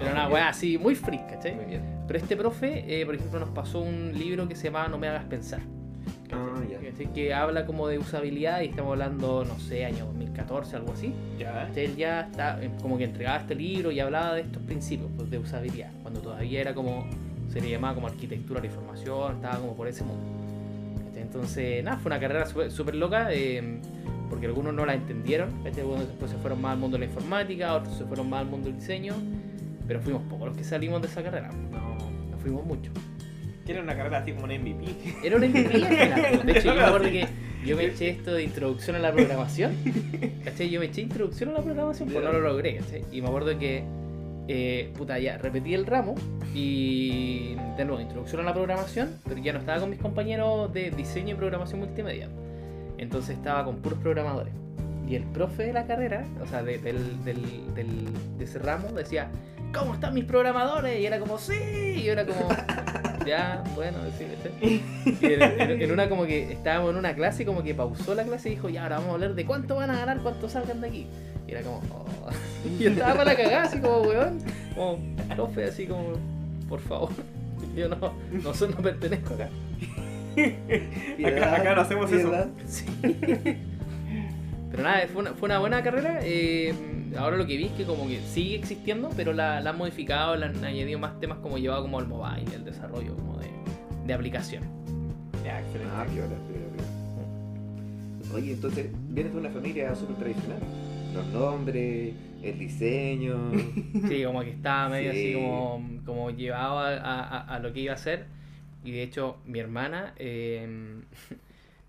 Era 0.00 0.10
Ah, 0.10 0.12
una 0.12 0.28
weá 0.28 0.48
así, 0.48 0.76
muy 0.78 0.94
freak, 0.94 1.28
¿cachai? 1.30 1.54
Muy 1.54 1.64
bien. 1.66 1.82
Pero 2.06 2.18
este 2.18 2.36
profe, 2.36 3.00
eh, 3.00 3.04
por 3.06 3.14
ejemplo, 3.14 3.38
nos 3.40 3.50
pasó 3.50 3.80
un 3.80 4.12
libro 4.16 4.48
que 4.48 4.54
se 4.56 4.64
llama 4.64 4.86
No 4.88 4.96
me 4.98 5.08
hagas 5.08 5.24
pensar. 5.24 5.60
Ah, 6.32 6.60
ya. 6.68 6.78
Que 7.12 7.34
habla 7.34 7.66
como 7.66 7.88
de 7.88 7.98
usabilidad 7.98 8.60
y 8.62 8.66
estamos 8.66 8.92
hablando, 8.92 9.44
no 9.44 9.58
sé, 9.58 9.84
año 9.84 10.06
2014, 10.06 10.76
algo 10.76 10.92
así. 10.92 11.12
Ya. 11.38 11.66
¿cachai? 11.66 11.84
Él 11.84 11.96
ya 11.96 12.20
está, 12.22 12.62
eh, 12.62 12.70
como 12.82 12.98
que 12.98 13.04
entregaba 13.04 13.38
este 13.38 13.54
libro 13.54 13.90
y 13.90 14.00
hablaba 14.00 14.34
de 14.34 14.42
estos 14.42 14.62
principios 14.62 15.10
pues, 15.16 15.30
de 15.30 15.38
usabilidad, 15.38 15.90
cuando 16.02 16.20
todavía 16.20 16.60
era 16.60 16.74
como, 16.74 17.06
se 17.52 17.60
le 17.60 17.70
llamaba 17.70 17.94
como 17.94 18.06
arquitectura 18.08 18.60
de 18.60 18.68
la 18.68 18.74
información, 18.74 19.36
estaba 19.36 19.58
como 19.58 19.74
por 19.74 19.88
ese 19.88 20.04
mundo. 20.04 20.22
¿cachai? 21.06 21.22
Entonces, 21.22 21.84
nada, 21.84 21.98
fue 21.98 22.10
una 22.10 22.20
carrera 22.20 22.46
súper 22.46 22.94
loca, 22.94 23.28
eh, 23.32 23.80
porque 24.28 24.46
algunos 24.46 24.74
no 24.74 24.84
la 24.84 24.94
entendieron. 24.94 25.50
Algunos 25.64 26.06
después 26.06 26.30
se 26.30 26.36
fueron 26.38 26.60
más 26.60 26.72
al 26.72 26.78
mundo 26.78 26.96
de 26.96 27.06
la 27.06 27.06
informática, 27.06 27.74
otros 27.74 27.96
se 27.96 28.04
fueron 28.04 28.28
más 28.28 28.40
al 28.40 28.46
mundo 28.46 28.68
del 28.68 28.78
diseño, 28.78 29.14
pero 29.86 30.00
fuimos 30.00 30.22
pocos 30.24 30.48
los 30.48 30.56
que 30.56 30.64
salimos 30.64 31.00
de 31.00 31.08
esa 31.08 31.22
carrera, 31.22 31.50
no, 31.70 31.96
no 32.30 32.38
fuimos 32.38 32.64
muchos. 32.64 32.92
Que 33.68 33.74
era 33.74 33.82
una 33.82 33.94
carrera 33.94 34.18
así 34.18 34.32
como 34.32 34.46
un 34.46 34.50
MVP. 34.52 34.86
Era 35.22 35.36
una 35.36 35.46
MVP. 35.46 35.78
De 36.44 36.52
hecho, 36.58 36.68
yo 36.68 36.74
me 36.74 36.80
acuerdo 36.82 37.10
que 37.10 37.26
yo 37.66 37.76
me 37.76 37.84
eché 37.84 38.08
esto 38.08 38.32
de 38.32 38.42
introducción 38.44 38.96
a 38.96 38.98
la 38.98 39.12
programación. 39.12 39.76
¿Cachai? 40.42 40.70
Yo 40.70 40.80
me 40.80 40.86
eché 40.86 41.02
introducción 41.02 41.50
a 41.50 41.52
la 41.52 41.60
programación, 41.60 42.08
pues 42.08 42.24
no 42.24 42.32
lo 42.32 42.40
logré, 42.40 42.76
¿cachai? 42.78 43.04
Y 43.12 43.20
me 43.20 43.28
acuerdo 43.28 43.58
que, 43.58 43.84
eh, 44.48 44.90
puta, 44.96 45.18
ya 45.18 45.36
repetí 45.36 45.74
el 45.74 45.84
ramo 45.84 46.14
y 46.54 47.56
de 47.76 47.84
nuevo, 47.84 48.00
introducción 48.00 48.40
a 48.40 48.44
la 48.44 48.54
programación, 48.54 49.10
pero 49.28 49.38
ya 49.40 49.52
no 49.52 49.58
estaba 49.58 49.80
con 49.80 49.90
mis 49.90 49.98
compañeros 50.00 50.72
de 50.72 50.90
diseño 50.90 51.34
y 51.34 51.36
programación 51.36 51.80
multimedia. 51.80 52.28
Entonces 52.96 53.36
estaba 53.36 53.66
con 53.66 53.76
puros 53.82 53.98
programadores. 53.98 54.54
Y 55.06 55.14
el 55.14 55.24
profe 55.24 55.64
de 55.64 55.72
la 55.74 55.86
carrera, 55.86 56.24
o 56.42 56.46
sea, 56.46 56.62
de, 56.62 56.78
del, 56.78 57.22
del, 57.24 57.42
del- 57.74 58.38
de 58.38 58.44
ese 58.44 58.58
ramo, 58.60 58.88
decía, 58.92 59.28
¿cómo 59.74 59.92
están 59.94 60.14
mis 60.14 60.24
programadores? 60.24 60.98
Y 61.00 61.04
era 61.06 61.18
como, 61.18 61.36
sí, 61.38 61.54
y 62.02 62.08
era 62.08 62.24
como, 62.24 62.48
ya, 63.28 63.62
bueno, 63.74 63.98
sí. 64.18 64.26
Y 65.20 65.26
en, 65.26 65.42
en- 65.42 65.82
en 65.82 65.92
una 65.92 66.08
como 66.08 66.26
que 66.26 66.52
estábamos 66.52 66.90
en 66.92 66.96
una 66.96 67.14
clase 67.14 67.42
y 67.42 67.46
como 67.46 67.62
que 67.62 67.74
pausó 67.74 68.14
la 68.14 68.24
clase 68.24 68.48
y 68.48 68.52
dijo, 68.56 68.68
ya, 68.68 68.82
ahora 68.84 68.96
vamos 68.96 69.10
a 69.10 69.14
hablar 69.14 69.34
de 69.34 69.44
cuánto 69.46 69.76
van 69.76 69.90
a 69.90 69.98
ganar, 69.98 70.18
cuánto 70.18 70.48
salgan 70.48 70.80
de 70.80 70.88
aquí. 70.88 71.06
Y 71.46 71.52
era 71.52 71.62
como, 71.62 71.78
oh. 71.92 72.30
Y 72.80 72.86
estaba 72.86 73.12
para 73.14 73.24
la 73.32 73.36
cagada, 73.36 73.62
así 73.64 73.78
como, 73.80 73.98
weón, 74.02 74.38
como, 74.74 74.98
profe, 75.34 75.64
así 75.64 75.86
como, 75.86 76.12
por 76.68 76.80
favor. 76.80 77.10
Yo 77.76 77.88
no, 77.88 78.12
no, 78.32 78.54
soy- 78.54 78.70
no 78.70 78.76
pertenezco 78.78 79.34
acá. 79.34 79.48
Acá- 81.26 81.56
acá 81.56 81.74
no 81.74 81.80
hacemos 81.80 82.12
eso. 82.12 82.28
piedad. 82.28 82.48
Sí. 82.66 82.84
Pero 84.70 84.82
nada, 84.82 85.06
fue 85.12 85.22
una, 85.22 85.32
fue 85.34 85.46
una 85.46 85.58
buena 85.58 85.82
carrera. 85.82 86.20
eh, 86.22 86.74
ahora 87.16 87.36
lo 87.36 87.46
que 87.46 87.56
vi 87.56 87.64
es 87.66 87.72
que 87.72 87.84
como 87.84 88.06
que 88.08 88.20
sigue 88.20 88.56
existiendo, 88.56 89.10
pero 89.16 89.32
la, 89.32 89.60
la 89.60 89.70
han 89.70 89.78
modificado, 89.78 90.36
le 90.36 90.46
han 90.46 90.64
añadido 90.64 90.98
más 90.98 91.18
temas 91.20 91.38
como 91.38 91.58
llevado 91.58 91.82
como 91.82 92.00
el 92.00 92.06
mobile, 92.06 92.54
el 92.54 92.64
desarrollo 92.64 93.14
como 93.16 93.38
de, 93.38 93.48
de 94.06 94.12
aplicación. 94.14 94.64
Ya, 95.44 95.60
excelente. 95.60 95.92
Ah, 95.96 96.06
piola. 96.10 96.34
Oye, 98.34 98.52
entonces, 98.52 98.90
vienes 99.08 99.32
de 99.32 99.38
una 99.40 99.50
familia 99.50 99.94
súper 99.94 100.16
tradicional. 100.16 100.58
Los 101.14 101.26
nombres, 101.28 102.14
el 102.42 102.58
diseño. 102.58 103.50
Sí, 104.08 104.22
como 104.24 104.42
que 104.42 104.50
estaba 104.50 104.88
medio 104.90 105.12
Sí. 105.12 105.18
así 105.18 105.34
como, 105.34 105.82
como 106.04 106.30
llevado 106.30 106.78
a, 106.78 106.94
a- 106.96 107.40
a 107.54 107.58
lo 107.58 107.72
que 107.72 107.80
iba 107.80 107.92
a 107.92 107.96
hacer. 107.96 108.26
Y 108.84 108.92
de 108.92 109.02
hecho, 109.02 109.38
mi 109.46 109.58
hermana 109.58 110.12
eh, 110.18 111.00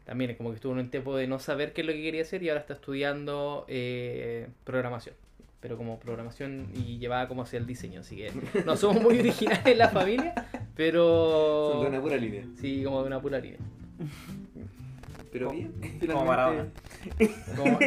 también 0.10 0.32
es 0.32 0.38
como 0.38 0.50
que 0.50 0.56
estuvo 0.56 0.74
en 0.74 0.80
un 0.80 0.90
tiempo 0.90 1.16
de 1.16 1.28
no 1.28 1.38
saber 1.38 1.72
qué 1.72 1.82
es 1.82 1.88
lo 1.88 1.94
que 1.94 2.02
quería 2.02 2.24
hacer 2.24 2.42
y 2.42 2.50
ahora 2.50 2.62
está 2.62 2.74
estudiando 2.74 3.66
eh, 3.68 4.48
programación. 4.64 5.14
Pero 5.60 5.78
como 5.78 6.00
programación 6.00 6.72
y 6.74 6.98
llevada 6.98 7.28
como 7.28 7.44
hacia 7.44 7.60
el 7.60 7.68
diseño. 7.68 8.00
Así 8.00 8.16
que 8.16 8.32
no 8.66 8.76
somos 8.76 9.04
muy 9.04 9.20
originales 9.20 9.64
en 9.68 9.78
la 9.78 9.90
familia, 9.90 10.34
pero. 10.76 11.74
Son 11.74 11.84
de 11.84 11.90
una 11.90 12.02
pura 12.02 12.18
línea. 12.18 12.44
Sí, 12.60 12.84
como 12.84 13.02
de 13.02 13.08
una 13.08 13.22
pura 13.22 13.38
línea. 13.38 13.60
Pero 15.32 15.52
bien, 15.52 15.76
Como 16.12 16.26
Maradona. 16.26 16.66
Como-. 17.56 17.80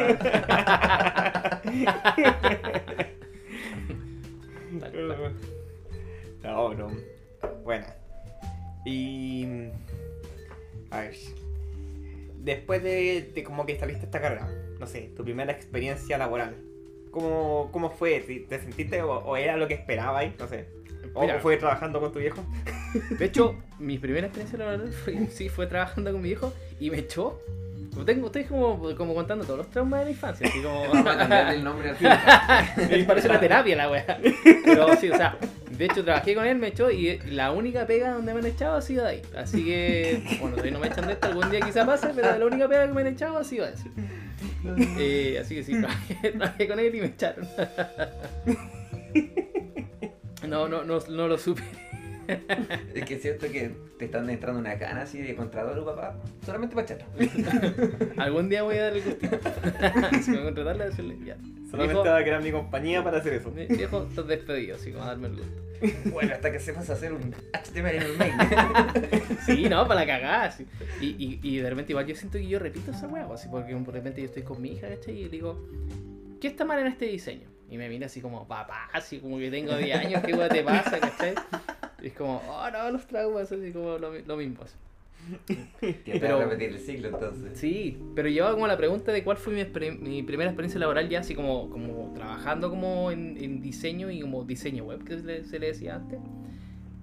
No, 6.41 6.73
no. 6.73 6.91
Buena. 7.65 7.93
Y. 8.85 9.45
A 10.89 11.01
ver. 11.01 11.42
Después 12.43 12.83
de, 12.83 13.31
de 13.33 13.43
como 13.43 13.65
que 13.65 13.79
saliste 13.79 14.05
esta 14.05 14.19
carrera, 14.19 14.49
no 14.77 14.85
sé, 14.85 15.11
tu 15.15 15.23
primera 15.23 15.53
experiencia 15.53 16.17
laboral. 16.17 16.57
¿Cómo, 17.09 17.69
cómo 17.71 17.89
fue? 17.89 18.19
¿Te 18.19 18.39
te 18.41 18.59
sentiste 18.59 19.01
o, 19.01 19.13
o 19.19 19.37
era 19.37 19.55
lo 19.55 19.67
que 19.67 19.75
esperabas? 19.75 20.25
No 20.37 20.47
sé. 20.47 20.65
¿O 21.13 21.21
Mira, 21.21 21.39
fue 21.39 21.55
trabajando 21.57 22.01
con 22.01 22.11
tu 22.11 22.19
viejo? 22.19 22.43
De 23.17 23.25
hecho, 23.25 23.55
mi 23.79 23.97
primera 23.97 24.27
experiencia 24.27 24.59
laboral 24.59 24.91
fue, 24.91 25.27
sí, 25.27 25.47
fue 25.47 25.67
trabajando 25.67 26.11
con 26.11 26.21
mi 26.21 26.29
hijo 26.29 26.53
y 26.79 26.89
me 26.89 26.99
echó. 26.99 27.39
Tengo, 28.05 28.27
estoy 28.27 28.43
como, 28.45 28.95
como 28.95 29.13
contando 29.13 29.45
todos 29.45 29.59
los 29.59 29.69
traumas 29.69 29.99
de 29.99 30.05
la 30.05 30.11
infancia, 30.11 30.47
así 30.47 30.61
como... 30.61 30.87
Vamos 30.93 31.07
a 31.07 31.17
cambiarle 31.17 31.55
el 31.55 31.63
nombre 31.63 31.89
al 31.89 33.05
parece 33.05 33.29
una 33.29 33.39
terapia 33.39 33.75
la 33.75 33.89
wea. 33.89 34.19
Pero 34.65 34.95
sí, 34.95 35.09
o 35.09 35.15
sea, 35.15 35.37
de 35.69 35.85
hecho 35.85 36.03
trabajé 36.03 36.35
con 36.35 36.45
él, 36.45 36.57
me 36.57 36.67
echó 36.67 36.89
y 36.91 37.19
la 37.25 37.51
única 37.51 37.85
pega 37.85 38.11
donde 38.11 38.33
me 38.33 38.39
han 38.39 38.45
echado 38.45 38.77
ha 38.77 38.81
sido 38.81 39.03
de 39.03 39.11
ahí. 39.11 39.21
Así 39.37 39.63
que, 39.63 40.23
bueno, 40.39 40.55
todavía 40.55 40.73
no 40.73 40.79
me 40.79 40.87
echan 40.87 41.07
de 41.07 41.13
esto, 41.13 41.27
algún 41.27 41.49
día 41.49 41.61
quizá 41.61 41.85
pase, 41.85 42.09
pero 42.15 42.37
la 42.37 42.45
única 42.45 42.67
pega 42.67 42.87
que 42.87 42.93
me 42.93 43.01
han 43.01 43.07
echado 43.07 43.37
ha 43.37 43.43
sido 43.43 43.65
de 43.65 43.73
eso. 43.73 43.85
Eh, 44.97 45.37
así 45.41 45.55
que 45.55 45.63
sí, 45.63 45.79
trabajé, 45.79 46.31
trabajé 46.31 46.67
con 46.67 46.79
él 46.79 46.95
y 46.95 46.99
me 47.01 47.07
echaron. 47.07 47.47
No, 50.47 50.67
no, 50.67 50.83
no, 50.83 50.99
no 51.09 51.27
lo 51.27 51.37
supe. 51.37 51.63
Es 52.93 53.05
que 53.05 53.15
es 53.15 53.21
cierto 53.21 53.47
que 53.51 53.71
te 53.97 54.05
están 54.05 54.29
entrando 54.29 54.59
una 54.59 54.77
cana 54.77 55.01
así 55.01 55.21
de 55.21 55.35
contrador, 55.35 55.83
papá. 55.85 56.19
Solamente 56.45 56.75
para 56.75 56.87
chato. 56.87 57.05
Algún 58.17 58.49
día 58.49 58.63
voy 58.63 58.77
a 58.77 58.83
darle 58.83 59.01
gustito. 59.01 59.39
si 60.23 60.31
me 60.31 60.37
voy 60.37 60.41
a 60.41 60.45
contratarle, 60.45 60.85
decirle 60.85 61.17
ya. 61.25 61.37
Solamente 61.69 61.93
Viejo, 61.93 62.03
va 62.03 62.17
a 62.17 62.23
crear 62.23 62.43
mi 62.43 62.51
compañía 62.51 63.03
para 63.03 63.17
hacer 63.17 63.33
eso. 63.33 63.51
viejo, 63.51 64.07
estás 64.07 64.27
despedido, 64.27 64.75
así 64.75 64.91
como 64.91 65.03
a 65.03 65.07
darme 65.07 65.27
el 65.27 65.35
gusto. 65.37 66.11
Bueno, 66.11 66.33
hasta 66.33 66.51
que 66.51 66.59
sepas 66.59 66.89
hacer 66.89 67.11
un 67.11 67.33
HTML 67.51 67.95
en 67.95 68.01
el 68.03 68.17
mail. 68.17 68.33
Sí, 69.45 69.67
no, 69.69 69.85
para 69.87 70.01
la 70.01 70.07
cagada. 70.07 70.51
sí. 70.51 70.65
Y, 71.01 71.07
y, 71.07 71.39
y 71.41 71.57
de 71.57 71.69
repente 71.69 71.91
igual 71.91 72.05
yo 72.05 72.15
siento 72.15 72.37
que 72.37 72.47
yo 72.47 72.59
repito 72.59 72.91
esa 72.91 73.07
hueá, 73.07 73.27
así 73.33 73.49
porque 73.49 73.73
de 73.73 73.91
repente 73.91 74.21
yo 74.21 74.27
estoy 74.27 74.43
con 74.43 74.61
mi 74.61 74.73
hija, 74.73 74.87
¿cachai? 74.87 75.23
Y 75.23 75.27
digo, 75.27 75.67
¿qué 76.39 76.47
está 76.47 76.63
mal 76.63 76.79
en 76.79 76.87
este 76.87 77.05
diseño? 77.05 77.53
Y 77.69 77.77
me 77.77 77.89
mira 77.89 78.05
así 78.05 78.21
como, 78.21 78.47
papá, 78.47 78.87
así 78.93 79.19
como 79.19 79.39
que 79.39 79.49
tengo 79.49 79.75
10 79.75 79.97
años, 79.97 80.23
¿qué 80.23 80.33
hueá 80.33 80.47
te 80.47 80.61
pasa, 80.61 80.99
cachai? 80.99 81.33
Y 82.03 82.07
es 82.07 82.13
como, 82.13 82.41
oh 82.47 82.69
no, 82.69 82.91
los 82.91 83.07
traumas, 83.07 83.51
así 83.51 83.71
como 83.71 83.97
lo, 83.97 84.13
lo 84.19 84.37
mismo. 84.37 84.59
Que 85.79 86.17
Pero- 86.19 86.37
a 86.37 86.43
repetir 86.43 86.69
el 86.71 86.79
ciclo 86.79 87.07
entonces. 87.07 87.57
Sí, 87.57 87.97
pero 88.13 88.27
llevaba 88.27 88.53
como 88.55 88.67
la 88.67 88.75
pregunta 88.77 89.13
de 89.13 89.23
cuál 89.23 89.37
fue 89.37 89.53
mi, 89.53 89.63
mi 89.99 90.21
primera 90.21 90.49
experiencia 90.49 90.79
laboral 90.81 91.07
ya 91.07 91.21
así 91.21 91.33
como, 91.33 91.69
como 91.69 92.11
trabajando 92.13 92.69
como 92.69 93.09
en, 93.09 93.37
en 93.37 93.61
diseño 93.61 94.11
y 94.11 94.19
como 94.19 94.43
diseño 94.43 94.83
web 94.83 95.03
que 95.05 95.17
se 95.19 95.23
le, 95.25 95.45
se 95.45 95.59
le 95.59 95.67
decía 95.67 95.95
antes. 95.95 96.19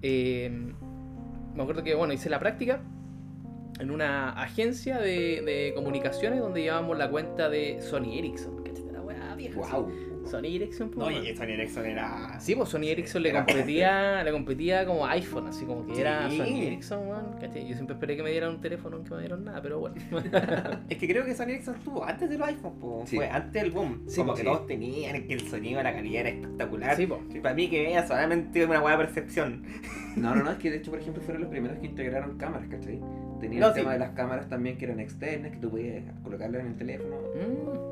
Eh, 0.03 0.51
me 1.55 1.61
acuerdo 1.63 1.83
que 1.83 1.95
bueno, 1.95 2.13
hice 2.13 2.29
la 2.29 2.39
práctica 2.39 2.81
en 3.79 3.89
una 3.89 4.33
agencia 4.39 4.99
de, 4.99 5.41
de 5.41 5.71
comunicaciones 5.75 6.39
donde 6.41 6.61
llevábamos 6.61 6.99
la 6.99 7.09
cuenta 7.09 7.49
de 7.49 7.81
Sony 7.81 8.19
Ericsson. 8.19 8.63
¿Cachai? 8.63 8.91
La 8.91 9.01
weá 9.01 9.33
vieja. 9.35 9.59
así. 9.59 9.73
Sony 10.25 10.45
Ericsson, 10.55 10.89
pues, 10.91 11.07
Oye, 11.07 11.21
weón. 11.21 11.37
Sony 11.37 11.49
Ericsson 11.53 11.85
era. 11.85 12.39
Sí, 12.39 12.55
pues 12.55 12.69
Sony 12.69 12.83
Ericsson 12.87 13.23
le 13.23 13.31
competía, 13.33 14.23
le 14.23 14.31
competía 14.31 14.85
como 14.85 15.05
iPhone, 15.07 15.47
así 15.47 15.65
como 15.65 15.85
que 15.87 15.99
era 15.99 16.29
Sí. 16.29 16.37
Sony 16.37 16.61
Ericsson, 16.63 17.07
weón, 17.07 17.33
¿cachai? 17.39 17.67
Yo 17.67 17.73
siempre 17.75 17.93
esperé 17.95 18.15
que 18.15 18.23
me 18.23 18.31
dieran 18.31 18.51
un 18.51 18.61
teléfono, 18.61 18.97
nunca 18.97 19.15
me 19.15 19.21
dieron 19.21 19.43
nada, 19.43 19.61
pero 19.61 19.79
bueno. 19.79 19.95
Es 20.89 20.97
que 20.97 21.07
creo 21.07 21.25
que 21.25 21.33
Sony 21.35 21.49
Ericsson 21.49 21.75
estuvo 21.75 22.03
antes 22.05 22.29
de 22.29 22.37
los 22.37 22.47
iPhones, 22.47 22.79
po. 22.79 23.03
Sí. 23.05 23.15
fue 23.17 23.29
antes 23.29 23.61
del 23.61 23.71
boom. 23.71 24.03
Sí, 24.07 24.17
Como 24.17 24.31
po, 24.31 24.35
que 24.35 24.41
sí. 24.41 24.47
todos 24.47 24.67
tenían, 24.67 25.27
que 25.27 25.33
el 25.33 25.41
sonido, 25.49 25.81
la 25.83 25.93
calidad 25.93 26.21
era 26.21 26.29
espectacular. 26.29 26.95
Sí, 26.95 27.07
po. 27.07 27.19
Para 27.41 27.55
mí 27.55 27.69
que 27.69 27.91
era 27.91 28.05
solamente 28.07 28.65
una 28.65 28.79
buena 28.79 28.97
percepción. 28.97 29.63
No, 30.15 30.35
no, 30.35 30.43
no, 30.43 30.51
es 30.51 30.57
que 30.57 30.69
de 30.69 30.77
hecho, 30.77 30.91
por 30.91 30.99
ejemplo, 30.99 31.21
fueron 31.23 31.41
los 31.43 31.51
primeros 31.51 31.77
que 31.79 31.85
integraron 31.87 32.37
cámaras, 32.37 32.67
¿cachai? 32.69 32.99
Tenían 33.39 33.61
No, 33.61 33.67
el 33.69 33.73
sí. 33.73 33.79
tema 33.79 33.93
de 33.93 33.99
las 33.99 34.11
cámaras 34.11 34.47
también 34.49 34.77
que 34.77 34.85
eran 34.85 34.99
externas, 34.99 35.51
que 35.51 35.57
tú 35.57 35.69
podías 35.71 36.03
colocarlas 36.21 36.61
en 36.61 36.67
el 36.67 36.75
teléfono. 36.77 37.15
Mm. 37.35 37.90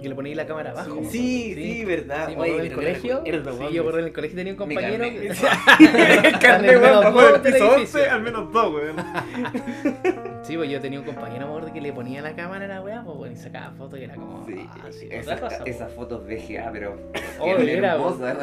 Que 0.00 0.08
le 0.10 0.14
ponéis 0.14 0.36
la 0.36 0.46
cámara 0.46 0.72
abajo. 0.72 1.00
Sí, 1.10 1.52
acuerdo. 1.52 1.72
sí, 1.72 1.84
verdad. 1.84 2.26
Sí, 2.26 2.32
acuerdo 2.34 2.58
en 2.60 2.66
el 2.66 2.72
colegio. 2.72 3.22
Sí, 3.24 3.74
yo 3.74 3.98
en 3.98 4.04
el 4.04 4.12
colegio 4.12 4.36
tenía 4.36 4.52
un 4.52 4.56
compañero. 4.58 5.04
que- 5.04 5.30
weón, 6.76 7.42
del 7.42 7.52
piso 7.52 7.76
edificio. 7.76 8.00
11, 8.00 8.10
al 8.10 8.22
menos 8.22 8.52
dos, 8.52 8.74
weón. 8.74 8.96
Sí, 10.42 10.56
pues 10.56 10.70
yo 10.70 10.80
tenía 10.80 11.00
un 11.00 11.04
compañero, 11.04 11.46
acuerdo, 11.46 11.72
que 11.72 11.80
le 11.80 11.92
ponía 11.92 12.22
la 12.22 12.36
cámara 12.36 12.66
a 12.66 12.68
la 12.68 12.80
weá, 12.80 13.02
pues, 13.02 13.16
bueno, 13.16 13.34
y 13.34 13.36
sacaba 13.36 13.72
fotos 13.72 13.98
y 13.98 14.04
era 14.04 14.14
como. 14.14 14.46
Sí, 14.46 14.54
sí, 14.90 15.08
pues. 15.10 15.26
esas 15.64 15.92
fotos 15.92 16.24
VGA, 16.24 16.70
pero. 16.72 16.96
Oh, 17.40 17.48
era, 17.56 17.94
hermosas. 17.94 18.36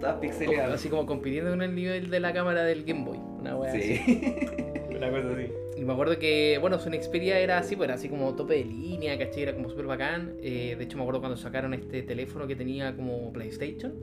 Todas 0.00 0.16
pixeladas. 0.16 0.74
Así 0.74 0.88
como 0.88 1.06
compitiendo 1.06 1.50
con 1.50 1.62
el 1.62 1.74
nivel 1.74 2.10
de 2.10 2.20
la 2.20 2.32
cámara 2.32 2.62
del 2.64 2.84
Game 2.84 3.04
Boy. 3.04 3.18
Una 3.18 3.56
weá 3.56 3.70
así. 3.70 3.96
Sí. 3.96 4.36
Una 4.90 5.10
cosa 5.10 5.28
así. 5.32 5.50
Y 5.80 5.84
me 5.86 5.94
acuerdo 5.94 6.18
que, 6.18 6.58
bueno, 6.60 6.78
su 6.78 6.90
Xperia 6.90 7.38
era 7.38 7.56
así, 7.56 7.74
pues 7.74 7.86
era 7.86 7.94
así 7.94 8.10
como 8.10 8.34
tope 8.34 8.52
de 8.54 8.64
línea, 8.66 9.18
¿cachai? 9.18 9.44
Era 9.44 9.54
como 9.54 9.70
súper 9.70 9.86
bacán. 9.86 10.34
Eh, 10.42 10.74
de 10.76 10.84
hecho, 10.84 10.98
me 10.98 11.04
acuerdo 11.04 11.20
cuando 11.20 11.38
sacaron 11.38 11.72
este 11.72 12.02
teléfono 12.02 12.46
que 12.46 12.54
tenía 12.54 12.94
como 12.94 13.32
PlayStation. 13.32 13.94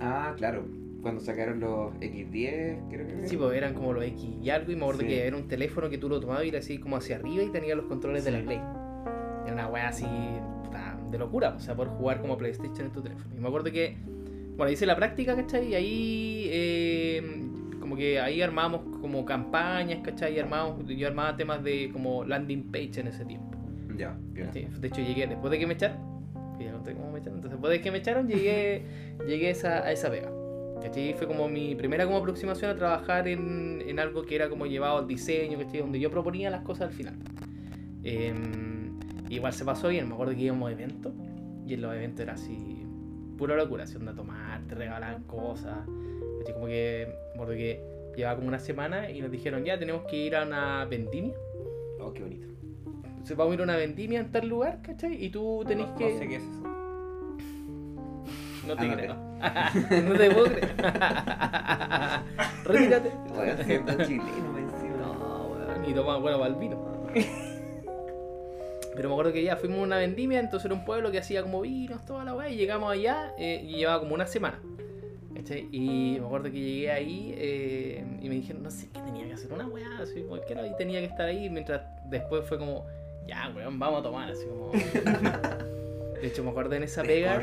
Ah, 0.00 0.32
claro. 0.36 0.64
Cuando 1.02 1.20
sacaron 1.20 1.58
los 1.58 1.92
X10, 1.94 2.88
creo 2.88 3.06
que. 3.08 3.26
Sí, 3.26 3.36
pues 3.36 3.56
eran 3.56 3.74
como 3.74 3.92
los 3.94 4.04
X 4.04 4.28
y 4.40 4.50
algo. 4.50 4.70
Y 4.70 4.76
me 4.76 4.82
acuerdo 4.82 5.00
Sí. 5.00 5.08
que 5.08 5.26
era 5.26 5.36
un 5.36 5.48
teléfono 5.48 5.90
que 5.90 5.98
tú 5.98 6.08
lo 6.08 6.20
tomabas 6.20 6.44
y 6.44 6.50
era 6.50 6.60
así 6.60 6.78
como 6.78 6.96
hacia 6.96 7.16
arriba 7.16 7.42
y 7.42 7.50
tenía 7.50 7.74
los 7.74 7.86
controles 7.86 8.24
de 8.24 8.30
la. 8.30 8.40
Play. 8.44 8.58
Era 9.44 9.52
una 9.54 9.66
weá 9.66 9.88
así 9.88 10.06
de 11.10 11.18
locura, 11.18 11.54
o 11.56 11.58
sea, 11.58 11.74
poder 11.74 11.90
jugar 11.94 12.20
como 12.20 12.36
PlayStation 12.38 12.86
en 12.86 12.92
tu 12.92 13.02
teléfono. 13.02 13.34
Y 13.34 13.40
me 13.40 13.48
acuerdo 13.48 13.72
que, 13.72 13.96
bueno, 14.56 14.70
hice 14.70 14.86
la 14.86 14.94
práctica, 14.94 15.34
¿cachai? 15.34 15.68
Y 15.70 15.74
ahí, 15.74 16.48
eh, 16.52 17.22
como 17.88 17.96
que 17.96 18.20
ahí 18.20 18.42
armábamos 18.42 18.82
como 19.00 19.24
campañas, 19.24 20.00
¿cachai? 20.02 20.34
Y 20.34 20.38
armábamos, 20.38 20.86
yo 20.86 21.06
armaba 21.08 21.34
temas 21.34 21.64
de 21.64 21.88
como 21.90 22.22
landing 22.22 22.70
page 22.70 23.00
en 23.00 23.06
ese 23.06 23.24
tiempo. 23.24 23.56
Ya. 23.96 24.14
Sí, 24.52 24.66
De 24.78 24.88
hecho, 24.88 25.00
llegué 25.00 25.26
después 25.26 25.50
de 25.50 25.58
que 25.58 25.66
me 25.66 25.72
echaron. 25.72 25.96
Que 26.58 26.66
ya 26.66 26.72
conté 26.72 26.92
cómo 26.92 27.10
me 27.10 27.20
echaron. 27.20 27.36
Entonces, 27.36 27.52
después 27.52 27.72
de 27.72 27.80
que 27.80 27.90
me 27.90 27.96
echaron, 27.96 28.28
llegué, 28.28 28.82
llegué 29.26 29.48
a, 29.48 29.50
esa, 29.50 29.78
a 29.78 29.90
esa 29.90 30.10
pega. 30.10 30.30
¿Cachai? 30.82 31.14
Fue 31.14 31.26
como 31.26 31.48
mi 31.48 31.74
primera 31.76 32.04
como 32.04 32.18
aproximación 32.18 32.70
a 32.70 32.76
trabajar 32.76 33.26
en, 33.26 33.82
en 33.86 33.98
algo 33.98 34.22
que 34.22 34.34
era 34.34 34.50
como 34.50 34.66
llevado 34.66 34.98
al 34.98 35.08
diseño, 35.08 35.58
¿cachai? 35.58 35.80
Donde 35.80 35.98
yo 35.98 36.10
proponía 36.10 36.50
las 36.50 36.60
cosas 36.60 36.88
al 36.88 36.92
final. 36.92 37.14
Em, 38.04 38.98
igual 39.30 39.54
se 39.54 39.64
pasó 39.64 39.88
bien, 39.88 40.06
me 40.06 40.12
acuerdo 40.12 40.34
que 40.34 40.42
íbamos 40.42 40.68
a 40.68 40.72
eventos. 40.72 41.14
Y 41.66 41.72
en 41.72 41.80
los 41.80 41.94
eventos 41.94 42.20
era 42.20 42.34
así, 42.34 42.84
pura 43.38 43.56
locura, 43.56 43.84
así 43.84 43.96
onda 43.96 44.12
tomar, 44.12 44.60
te 44.68 44.74
regalaban 44.74 45.22
cosas. 45.22 45.78
¿cachai? 46.38 46.54
Como 46.54 46.66
que, 46.66 47.08
acuerdo 47.32 47.54
que 47.54 47.80
llevaba 48.16 48.36
como 48.36 48.48
una 48.48 48.58
semana 48.58 49.10
y 49.10 49.22
nos 49.22 49.30
dijeron, 49.30 49.64
ya 49.64 49.78
tenemos 49.78 50.02
que 50.02 50.16
ir 50.16 50.36
a 50.36 50.42
una 50.44 50.84
vendimia. 50.84 51.34
Oh, 52.00 52.12
qué 52.12 52.22
bonito. 52.22 52.46
Entonces 53.04 53.36
vamos 53.36 53.52
a 53.52 53.54
ir 53.54 53.60
a 53.60 53.64
una 53.64 53.76
vendimia 53.76 54.20
en 54.20 54.32
tal 54.32 54.48
lugar, 54.48 54.82
¿cachai? 54.82 55.24
Y 55.24 55.30
tú 55.30 55.64
tenés 55.66 55.88
no, 55.88 55.94
que. 55.96 56.12
No 56.12 56.18
sé 56.18 56.28
qué 56.28 56.36
es 56.36 56.42
eso. 56.42 56.62
No 58.66 58.76
te 58.76 58.84
Ah, 58.84 58.88
no 58.88 58.96
creo. 58.96 60.02
no 60.02 60.14
te 60.14 60.30
puedo 60.30 60.46
creer. 60.46 60.74
Retírate. 62.64 63.12
Voy 63.34 63.48
a 63.48 63.56
ser 63.56 63.84
tan 63.84 63.98
chileno, 63.98 64.52
me 64.52 64.60
encima. 64.60 64.96
No, 64.96 65.46
weón. 65.46 65.84
Y 65.88 65.94
toma, 65.94 66.18
bueno, 66.18 66.38
para 66.38 66.50
el 66.50 66.56
vino. 66.56 66.76
Pero 68.98 69.10
me 69.10 69.14
acuerdo 69.14 69.32
que 69.32 69.44
ya 69.44 69.56
fuimos 69.56 69.78
a 69.78 69.82
una 69.82 69.98
vendimia, 69.98 70.40
entonces 70.40 70.64
era 70.64 70.74
un 70.74 70.84
pueblo 70.84 71.12
que 71.12 71.18
hacía 71.18 71.40
como 71.40 71.60
vinos, 71.60 72.04
toda 72.04 72.24
la 72.24 72.34
weá, 72.34 72.50
y 72.50 72.56
llegamos 72.56 72.90
allá 72.92 73.32
eh, 73.38 73.64
y 73.64 73.76
llevaba 73.76 74.00
como 74.00 74.12
una 74.16 74.26
semana. 74.26 74.60
¿cachai? 75.36 75.68
Y 75.70 76.16
me 76.18 76.26
acuerdo 76.26 76.50
que 76.50 76.58
llegué 76.58 76.90
ahí 76.90 77.32
eh, 77.38 78.04
y 78.20 78.28
me 78.28 78.34
dijeron, 78.34 78.64
no 78.64 78.72
sé 78.72 78.88
qué 78.92 78.98
tenía 79.00 79.24
que 79.24 79.34
hacer, 79.34 79.52
una 79.52 79.68
weá, 79.68 80.00
así 80.02 80.22
cualquiera, 80.22 80.66
y 80.66 80.74
tenía 80.74 80.98
que 80.98 81.06
estar 81.06 81.28
ahí, 81.28 81.48
mientras 81.48 81.82
después 82.10 82.44
fue 82.48 82.58
como, 82.58 82.86
ya, 83.24 83.52
weón, 83.54 83.78
vamos 83.78 84.00
a 84.00 84.02
tomar, 84.02 84.32
así 84.32 84.44
como. 84.46 84.72
De 86.20 86.26
hecho, 86.26 86.42
me 86.42 86.50
acuerdo 86.50 86.74
en 86.74 86.82
esa 86.82 87.04
pega. 87.04 87.36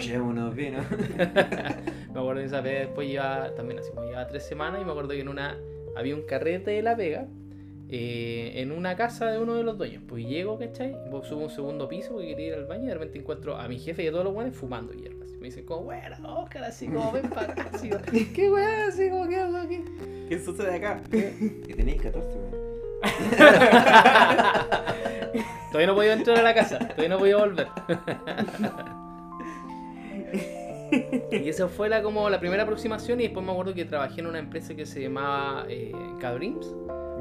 Me 2.13 2.19
acuerdo 2.19 2.41
en 2.41 2.47
esa 2.47 2.61
pega 2.61 2.79
después 2.81 3.07
llevaba 3.07 3.55
también 3.55 3.79
así 3.79 3.91
como 3.91 4.05
llevaba 4.05 4.27
tres 4.27 4.45
semanas 4.45 4.81
y 4.81 4.83
me 4.83 4.91
acuerdo 4.91 5.11
que 5.11 5.21
en 5.21 5.29
una 5.29 5.57
había 5.95 6.15
un 6.15 6.23
carrete 6.23 6.71
de 6.71 6.81
la 6.81 6.97
pega 6.97 7.27
eh, 7.87 8.53
en 8.55 8.71
una 8.71 8.95
casa 8.95 9.29
de 9.29 9.37
uno 9.37 9.55
de 9.55 9.63
los 9.63 9.77
dueños. 9.77 10.01
Pues 10.07 10.25
llego, 10.25 10.57
¿cachai? 10.57 10.95
Subo 11.23 11.43
un 11.43 11.49
segundo 11.49 11.87
piso 11.87 12.13
porque 12.13 12.29
quería 12.29 12.47
ir 12.47 12.53
al 12.55 12.65
baño 12.65 12.85
y 12.85 12.87
de 12.87 12.93
repente 12.93 13.19
encuentro 13.19 13.57
a 13.57 13.67
mi 13.67 13.79
jefe 13.79 14.03
y 14.03 14.07
a 14.07 14.11
todos 14.11 14.23
los 14.23 14.33
buenos 14.33 14.55
fumando 14.55 14.93
hierbas. 14.93 15.33
Y 15.33 15.37
me 15.37 15.47
dicen 15.47 15.65
como, 15.65 15.83
bueno, 15.83 16.15
Oscar, 16.23 16.63
así 16.63 16.87
como 16.87 17.11
ven 17.11 17.29
para 17.29 17.51
acá, 17.51 17.69
así 17.73 17.89
como, 17.89 18.03
¿qué 18.33 18.49
weá? 18.49 18.87
Así 18.87 19.09
como, 19.09 19.27
¿qué 19.27 19.35
hago 19.35 19.57
aquí? 19.57 19.83
¿Qué 20.27 20.39
sucede 20.39 20.75
acá? 20.75 21.01
Y 21.11 21.73
tenéis 21.73 22.01
14, 22.01 22.37
weón. 22.37 22.65
Todavía 25.71 25.87
no 25.87 25.95
podía 25.95 26.13
entrar 26.13 26.39
a 26.39 26.41
la 26.41 26.53
casa, 26.53 26.79
todavía 26.79 27.09
no 27.09 27.19
podía 27.19 27.37
volver. 27.37 27.67
y 31.31 31.49
esa 31.49 31.67
fue 31.67 31.89
la, 31.89 32.01
como 32.01 32.29
la 32.29 32.39
primera 32.39 32.63
aproximación 32.63 33.19
y 33.19 33.23
después 33.23 33.45
me 33.45 33.51
acuerdo 33.51 33.73
que 33.73 33.83
trabajé 33.83 34.21
en 34.21 34.27
una 34.27 34.39
empresa 34.39 34.73
que 34.73 34.85
se 34.85 35.01
llamaba 35.01 35.65
eh, 35.67 35.91
Cadreams. 36.21 36.73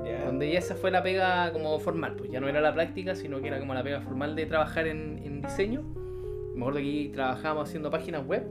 Ya. 0.04 0.26
Donde 0.26 0.50
ya 0.50 0.58
esa 0.58 0.74
fue 0.74 0.90
la 0.90 1.02
pega 1.02 1.52
como 1.52 1.78
formal, 1.78 2.14
pues 2.16 2.30
ya 2.30 2.40
no 2.40 2.48
era 2.48 2.60
la 2.60 2.74
práctica, 2.74 3.14
sino 3.14 3.40
que 3.40 3.48
era 3.48 3.58
como 3.58 3.74
la 3.74 3.82
pega 3.82 4.00
formal 4.00 4.36
de 4.36 4.46
trabajar 4.46 4.86
en, 4.86 5.20
en 5.24 5.40
diseño. 5.40 5.82
Me 6.54 6.60
acuerdo 6.60 6.80
que 6.80 7.10
trabajábamos 7.12 7.68
haciendo 7.68 7.90
páginas 7.90 8.26
web, 8.26 8.44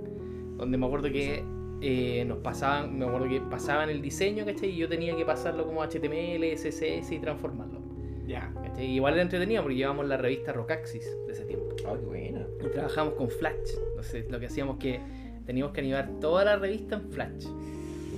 donde 0.57 0.77
me 0.77 0.85
acuerdo 0.85 1.09
que 1.09 1.43
eh, 1.85 2.23
nos 2.25 2.37
pasaban, 2.37 2.97
me 2.97 3.05
acuerdo 3.05 3.27
que 3.27 3.41
pasaban 3.41 3.89
el 3.89 4.01
diseño, 4.01 4.45
¿cachai? 4.45 4.69
Y 4.69 4.77
yo 4.77 4.87
tenía 4.87 5.15
que 5.17 5.25
pasarlo 5.25 5.65
como 5.65 5.83
HTML, 5.83 6.53
CSS 6.55 7.11
y 7.11 7.19
transformarlo. 7.19 7.81
Ya. 8.25 8.53
¿cachai? 8.53 8.85
Y 8.85 8.95
igual 8.95 9.15
era 9.15 9.23
entretenido 9.23 9.61
porque 9.63 9.75
llevábamos 9.75 10.07
la 10.07 10.15
revista 10.15 10.53
Rocaxis 10.53 11.05
de 11.27 11.33
ese 11.33 11.43
tiempo. 11.43 11.75
Oh, 11.85 11.95
qué 11.99 12.05
buena. 12.05 12.47
Y 12.65 12.69
trabajamos 12.69 13.15
con 13.15 13.29
Flash. 13.29 13.75
Entonces 13.89 14.31
lo 14.31 14.39
que 14.39 14.45
hacíamos 14.45 14.77
que 14.77 15.01
teníamos 15.45 15.73
que 15.73 15.81
animar 15.81 16.09
toda 16.21 16.45
la 16.45 16.55
revista 16.55 16.95
en 16.95 17.11
Flash. 17.11 17.47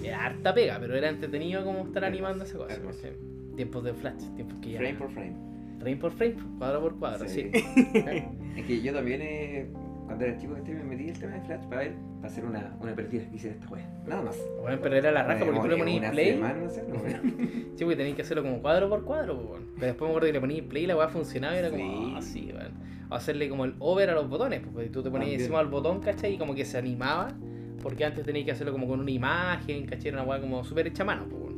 Era 0.03 0.25
harta 0.25 0.53
pega, 0.53 0.77
pero 0.79 0.95
era 0.95 1.09
entretenido 1.09 1.63
como 1.63 1.85
estar 1.85 2.03
animando 2.05 2.43
esa 2.43 2.57
cosa. 2.57 2.79
Tiempos 3.55 3.83
de 3.83 3.93
Flash, 3.93 4.23
tiempos 4.35 4.59
que 4.59 4.71
ya. 4.71 4.79
Frame 4.79 4.95
por 4.95 5.11
frame. 5.11 5.35
Frame 5.79 5.97
por 5.97 6.11
frame, 6.11 6.35
cuadro 6.57 6.81
por 6.81 6.99
cuadro, 6.99 7.27
sí. 7.27 7.51
Es 8.55 8.65
que 8.65 8.81
yo 8.81 8.93
también, 8.93 9.21
eh, 9.21 9.67
cuando 10.05 10.25
era 10.25 10.37
chico, 10.37 10.55
este, 10.55 10.73
me 10.73 10.83
metí 10.83 11.09
el 11.09 11.19
tema 11.19 11.33
de 11.33 11.41
Flash 11.41 11.63
para 11.65 11.81
ver, 11.81 11.93
para 12.21 12.27
hacer 12.27 12.45
una, 12.45 12.75
una 12.79 12.95
partida 12.95 13.29
que 13.29 13.35
hiciera 13.35 13.55
esta 13.55 13.67
wea. 13.67 13.85
Nada 14.07 14.21
más. 14.21 14.37
Bueno, 14.61 14.79
pero 14.81 14.95
era 14.95 15.11
la 15.11 15.23
raja 15.23 15.45
porque 15.45 15.59
tú 15.59 15.67
le 15.67 15.77
ponías 15.77 16.11
play. 16.11 16.33
semana, 16.33 16.55
no 16.55 16.69
sé, 16.69 16.83
no, 16.87 16.95
weón. 16.95 17.65
Sí, 17.75 17.83
porque 17.83 17.97
tenías 17.97 18.15
que 18.15 18.21
hacerlo 18.21 18.43
como 18.43 18.61
cuadro 18.61 18.89
por 18.89 19.03
cuadro, 19.03 19.35
pues, 19.35 19.47
bueno. 19.47 19.65
Pero 19.75 19.87
después 19.87 20.07
me 20.07 20.11
acuerdo 20.11 20.27
que 20.27 20.33
le 20.33 20.39
ponías 20.39 20.65
play 20.65 20.83
y 20.83 20.87
la 20.87 20.95
weá 20.95 21.09
funcionaba 21.09 21.55
y 21.55 21.59
era 21.59 21.69
como, 21.69 22.17
ah, 22.17 22.21
sí, 22.21 22.51
weón. 22.53 22.71
O 23.09 23.15
hacerle 23.15 23.49
como 23.49 23.65
el 23.65 23.75
over 23.79 24.09
a 24.09 24.13
los 24.13 24.29
botones, 24.29 24.61
porque 24.61 24.89
tú 24.89 25.03
te 25.03 25.11
ponías 25.11 25.33
encima 25.33 25.59
del 25.59 25.67
botón, 25.67 25.99
¿cachai? 25.99 26.35
Y 26.35 26.37
como 26.37 26.55
que 26.55 26.65
se 26.65 26.77
animaba 26.77 27.33
porque 27.85 28.03
antes 28.03 28.25
tenía 28.25 28.43
que 28.43 28.51
hacerlo 28.51 28.71
como 28.71 28.87
con 28.87 28.99
una 28.99 29.11
imagen. 29.11 29.87
Era 30.03 30.13
una 30.13 30.23
weá 30.23 30.41
como 30.41 30.63
súper 30.63 30.87
hecha 30.87 31.03
a 31.03 31.05
mano, 31.05 31.27
pues. 31.29 31.53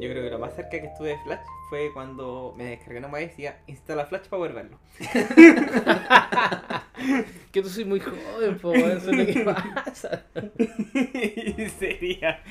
Yo 0.00 0.08
creo 0.08 0.22
que 0.22 0.30
lo 0.30 0.38
más 0.38 0.54
cerca 0.54 0.70
que 0.70 0.86
estuve 0.86 1.10
de 1.10 1.18
Flash 1.18 1.44
fue 1.68 1.90
cuando 1.92 2.54
me 2.56 2.64
descargué 2.64 2.98
una 2.98 3.08
web 3.08 3.24
y 3.24 3.26
decía 3.26 3.58
instala 3.66 4.06
Flash 4.06 4.28
para 4.28 4.38
poder 4.38 4.54
verlo. 4.54 4.78
Que 7.52 7.60
tú 7.60 7.68
soy 7.68 7.84
muy 7.84 8.00
joven, 8.00 8.58
po, 8.58 8.72
eso 8.74 9.10
es 9.10 9.16
lo 9.16 9.26
que 9.26 9.40
pasa. 9.84 10.24
y 10.56 11.68
sería. 11.68 12.42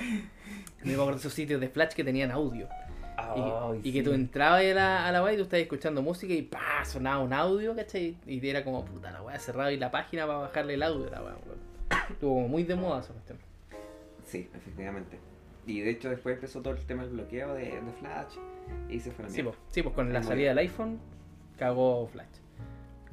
Me 0.83 0.93
acuerdo 0.93 1.13
de 1.13 1.17
esos 1.17 1.33
sitios 1.33 1.59
de 1.59 1.69
Flash 1.69 1.93
que 1.93 2.03
tenían 2.03 2.29
audio. 2.29 2.67
Y, 2.67 3.39
Ay, 3.39 3.79
y 3.83 3.91
que 3.91 3.99
sí. 3.99 4.03
tú 4.03 4.13
entrabas 4.13 4.61
a 4.61 4.73
la, 4.75 5.07
a 5.07 5.11
la 5.11 5.33
y 5.33 5.35
tú 5.35 5.43
estabas 5.43 5.63
escuchando 5.63 6.03
música 6.03 6.31
y 6.31 6.43
pa 6.43 6.85
sonaba 6.85 7.23
un 7.23 7.33
audio, 7.33 7.75
¿cachai? 7.75 8.17
Y 8.27 8.47
era 8.47 8.63
como, 8.63 8.85
puta, 8.85 9.11
la 9.11 9.23
weá 9.23 9.39
cerrada 9.39 9.71
y 9.71 9.77
la 9.77 9.89
página 9.89 10.27
para 10.27 10.39
bajarle 10.39 10.75
el 10.75 10.83
audio, 10.83 11.09
la 11.09 11.23
weá. 11.23 11.35
Estuvo 12.09 12.35
como 12.35 12.47
muy 12.47 12.63
de 12.63 12.75
moda 12.75 12.99
esa 12.99 13.13
cuestión. 13.13 13.37
Sí, 14.23 14.49
efectivamente. 14.53 15.19
Y 15.65 15.81
de 15.81 15.91
hecho 15.91 16.09
después 16.09 16.35
empezó 16.35 16.61
todo 16.61 16.73
el 16.73 16.85
tema 16.85 17.03
del 17.03 17.13
bloqueo 17.13 17.53
de, 17.53 17.65
de 17.81 17.91
Flash 17.99 18.35
y 18.89 18.99
se 18.99 19.11
fue 19.11 19.25
la 19.25 19.31
Sí, 19.31 19.43
pues, 19.43 19.55
sí, 19.69 19.83
pues 19.83 19.93
con 19.95 20.11
la 20.11 20.23
salida 20.23 20.49
del 20.49 20.57
iPhone 20.59 20.99
cagó 21.57 22.07
Flash. 22.07 22.27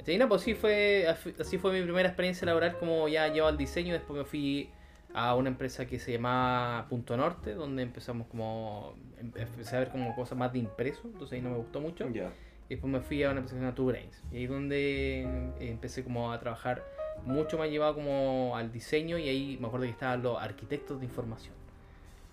Y 0.05 0.17
no, 0.17 0.29
pues 0.29 0.41
sí 0.43 0.53
fue, 0.55 1.05
así 1.37 1.57
fue 1.57 1.73
mi 1.73 1.81
primera 1.83 2.07
experiencia 2.07 2.45
laboral 2.45 2.77
como 2.77 3.09
ya 3.09 3.27
llevaba 3.27 3.51
el 3.51 3.57
diseño. 3.57 3.91
Después 3.93 4.17
me 4.17 4.23
fui 4.23 4.69
a 5.13 5.35
una 5.35 5.49
empresa 5.49 5.85
que 5.85 5.99
se 5.99 6.13
llamaba 6.13 6.87
Punto 6.87 7.17
Norte, 7.17 7.53
donde 7.53 7.83
empezamos 7.83 8.27
como, 8.27 8.95
em- 9.19 9.33
empecé 9.35 9.75
a 9.75 9.79
ver 9.79 9.89
como 9.89 10.15
cosas 10.15 10.37
más 10.37 10.53
de 10.53 10.59
impreso, 10.59 11.01
entonces 11.03 11.33
ahí 11.35 11.41
no 11.41 11.49
me 11.49 11.57
gustó 11.57 11.81
mucho. 11.81 12.07
Y 12.07 12.21
después 12.69 12.89
me 12.91 13.01
fui 13.01 13.21
a 13.23 13.31
una 13.31 13.39
empresa 13.39 13.55
que 13.55 13.59
se 13.59 13.65
llama 13.65 13.75
Two 13.75 13.85
Brains. 13.87 14.23
Y 14.31 14.37
ahí 14.37 14.47
donde 14.47 15.23
eh, 15.23 15.51
empecé 15.71 16.05
como 16.05 16.31
a 16.31 16.39
trabajar 16.39 16.85
mucho 17.25 17.57
más 17.57 17.69
llevado 17.69 17.95
como 17.95 18.53
al 18.55 18.71
diseño 18.71 19.17
y 19.17 19.27
ahí 19.29 19.57
me 19.59 19.67
acuerdo 19.67 19.85
que 19.85 19.91
estaban 19.91 20.21
los 20.23 20.41
arquitectos 20.41 20.99
de 20.99 21.05
información. 21.05 21.53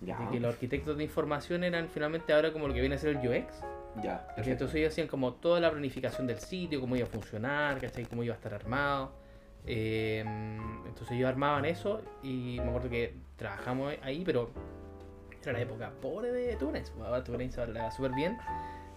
Ya. 0.01 0.17
De 0.19 0.29
que 0.29 0.39
los 0.39 0.53
arquitectos 0.53 0.97
de 0.97 1.03
información 1.03 1.63
eran 1.63 1.89
finalmente 1.89 2.33
ahora 2.33 2.51
como 2.53 2.67
lo 2.67 2.73
que 2.73 2.79
viene 2.81 2.95
a 2.95 2.97
ser 2.97 3.17
el 3.17 3.17
UX. 3.27 3.61
Ya. 4.03 4.25
Perfecto. 4.27 4.51
entonces 4.51 4.75
ellos 4.75 4.91
hacían 4.91 5.07
como 5.07 5.33
toda 5.33 5.59
la 5.61 5.71
planificación 5.71 6.27
del 6.27 6.39
sitio, 6.39 6.81
cómo 6.81 6.95
iba 6.97 7.05
a 7.05 7.09
funcionar, 7.09 7.79
¿cachai? 7.79 8.05
Cómo 8.05 8.23
iba 8.23 8.33
a 8.33 8.37
estar 8.37 8.53
armado. 8.53 9.11
Eh, 9.65 10.19
entonces 10.85 11.11
ellos 11.11 11.27
armaban 11.29 11.65
eso 11.65 12.01
y 12.21 12.59
me 12.61 12.67
acuerdo 12.69 12.89
que 12.89 13.13
trabajamos 13.37 13.93
ahí, 14.03 14.21
pero 14.25 14.49
era 15.41 15.53
la 15.53 15.61
época 15.61 15.91
pobre 16.01 16.31
de 16.31 16.55
Tunes. 16.55 16.91
Ahora 17.03 17.23
Tunes 17.23 17.57
va 17.57 17.89
súper 17.91 18.11
bien, 18.13 18.37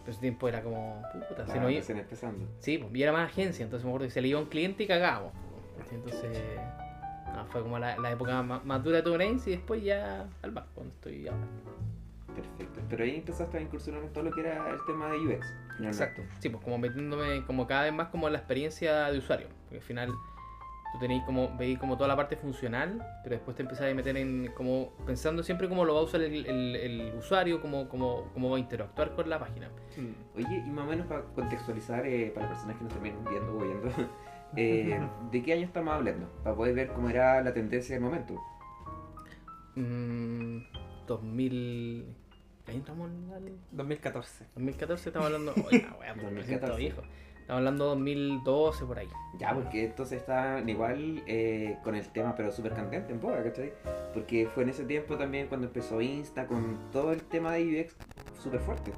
pero 0.00 0.10
ese 0.12 0.20
tiempo 0.20 0.48
era 0.48 0.62
como, 0.62 1.02
puta, 1.28 1.46
se 1.46 1.52
Claro, 1.52 1.70
nos 1.70 1.88
iba- 1.90 2.00
empezando. 2.00 2.46
Sí, 2.58 2.78
pues, 2.78 2.94
y 2.94 3.02
era 3.02 3.12
más 3.12 3.30
agencia, 3.30 3.62
entonces 3.64 3.84
me 3.84 3.90
acuerdo 3.90 4.06
que 4.08 4.12
se 4.12 4.20
le 4.20 4.28
iba 4.28 4.40
un 4.40 4.46
cliente 4.46 4.82
y 4.82 4.86
cagábamos. 4.86 5.32
Entonces, 5.90 6.38
no, 7.34 7.44
fue 7.46 7.62
como 7.62 7.78
la, 7.78 7.96
la 7.98 8.10
época 8.12 8.42
más, 8.42 8.64
más 8.64 8.82
dura 8.82 8.96
de 8.98 9.02
Tunes 9.02 9.46
y 9.46 9.50
después 9.52 9.82
ya 9.82 10.26
al 10.42 10.50
banco, 10.50 10.68
cuando 10.74 10.94
estoy 10.94 11.28
ahora. 11.28 11.46
Perfecto. 12.34 12.80
Pero 12.88 13.04
ahí 13.04 13.16
empezaste 13.16 13.58
a 13.58 13.60
incursionar 13.60 14.02
en 14.02 14.12
todo 14.12 14.24
lo 14.24 14.30
que 14.30 14.40
era 14.42 14.70
el 14.70 14.78
tema 14.86 15.08
de 15.10 15.18
UX. 15.18 15.46
finalmente. 15.76 15.86
Exacto. 15.88 16.22
Sí, 16.38 16.48
pues 16.48 16.62
como 16.62 16.78
metiéndome 16.78 17.44
como 17.46 17.66
cada 17.66 17.84
vez 17.84 17.92
más 17.92 18.08
como 18.08 18.26
en 18.28 18.32
la 18.34 18.38
experiencia 18.38 19.06
de 19.10 19.18
usuario. 19.18 19.48
Porque 19.64 19.76
al 19.76 19.82
final 19.82 20.08
tú 20.92 20.98
tenéis 21.00 21.22
como, 21.24 21.54
veis 21.58 21.78
como 21.78 21.96
toda 21.96 22.06
la 22.08 22.16
parte 22.16 22.36
funcional, 22.36 23.04
pero 23.24 23.34
después 23.36 23.56
te 23.56 23.62
empezás 23.62 23.90
a 23.90 23.94
meter 23.94 24.16
en 24.16 24.52
como 24.56 24.92
pensando 25.04 25.42
siempre 25.42 25.68
cómo 25.68 25.84
lo 25.84 25.94
va 25.94 26.00
a 26.00 26.04
usar 26.04 26.20
el, 26.22 26.46
el- 26.46 26.76
el 26.76 27.14
usuario, 27.16 27.60
cómo, 27.60 27.88
cómo, 27.88 28.30
cómo 28.32 28.50
va 28.50 28.56
a 28.56 28.60
interactuar 28.60 29.14
con 29.14 29.28
la 29.28 29.38
página. 29.40 29.68
Mm. 29.96 30.36
Oye, 30.38 30.62
y 30.64 30.70
más 30.70 30.86
o 30.86 30.90
menos 30.90 31.06
para 31.08 31.22
contextualizar 31.34 32.06
eh, 32.06 32.30
para 32.34 32.48
personas 32.48 32.76
que 32.76 32.84
nos 32.84 32.92
estén 32.94 33.24
viendo 33.24 33.52
o 33.52 33.58
oyendo, 33.62 33.88
eh, 34.56 34.98
¿de 35.30 35.42
qué 35.42 35.52
año 35.52 35.64
estamos 35.64 35.94
hablando? 35.94 36.26
Para 36.42 36.56
poder 36.56 36.74
ver 36.74 36.88
cómo 36.88 37.08
era 37.10 37.40
la 37.42 37.52
tendencia 37.52 37.94
del 37.94 38.04
momento. 38.04 38.34
Mm, 39.76 40.58
2000... 41.06 42.06
¿Qué 42.64 42.72
año 42.72 42.80
estamos 42.80 43.10
al- 43.34 43.56
2014. 43.72 44.46
2014 44.54 45.08
estamos 45.08 45.26
hablando... 45.26 45.54
Oye, 45.66 45.86
la 45.90 45.96
wea, 45.96 46.14
me 46.14 46.22
2014. 46.22 46.46
siento 46.46 46.76
viejo. 46.76 47.02
Estamos 47.40 47.60
hablando 47.60 47.84
2012 47.86 48.84
por 48.84 48.98
ahí. 48.98 49.08
Ya, 49.38 49.54
porque 49.54 49.84
entonces 49.86 50.20
estaban 50.20 50.68
igual 50.68 51.22
eh, 51.26 51.78
con 51.82 51.94
el 51.94 52.06
tema, 52.10 52.34
pero 52.36 52.52
súper 52.52 52.74
candente 52.74 53.12
en 53.12 53.20
boga, 53.22 53.42
¿cachai? 53.42 53.72
Porque 54.12 54.46
fue 54.54 54.64
en 54.64 54.68
ese 54.68 54.84
tiempo 54.84 55.16
también 55.16 55.48
cuando 55.48 55.66
empezó 55.66 56.00
Insta 56.02 56.46
con 56.46 56.78
todo 56.92 57.12
el 57.12 57.22
tema 57.22 57.52
de 57.52 57.80
UX 57.82 57.96
súper 58.42 58.60
fuerte. 58.60 58.92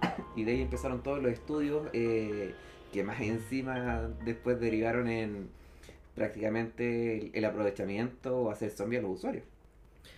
Y 0.36 0.44
de 0.44 0.52
ahí 0.52 0.62
empezaron 0.62 1.02
todos 1.02 1.20
los 1.22 1.32
estudios 1.32 1.88
eh, 1.92 2.54
que 2.92 3.04
más 3.04 3.20
encima 3.20 4.08
después 4.24 4.60
derivaron 4.60 5.08
en 5.08 5.48
prácticamente 6.14 7.18
el, 7.18 7.30
el 7.34 7.44
aprovechamiento 7.44 8.36
o 8.36 8.50
hacer 8.50 8.70
zombie 8.70 8.98
a 8.98 9.02
los 9.02 9.12
usuarios. 9.12 9.44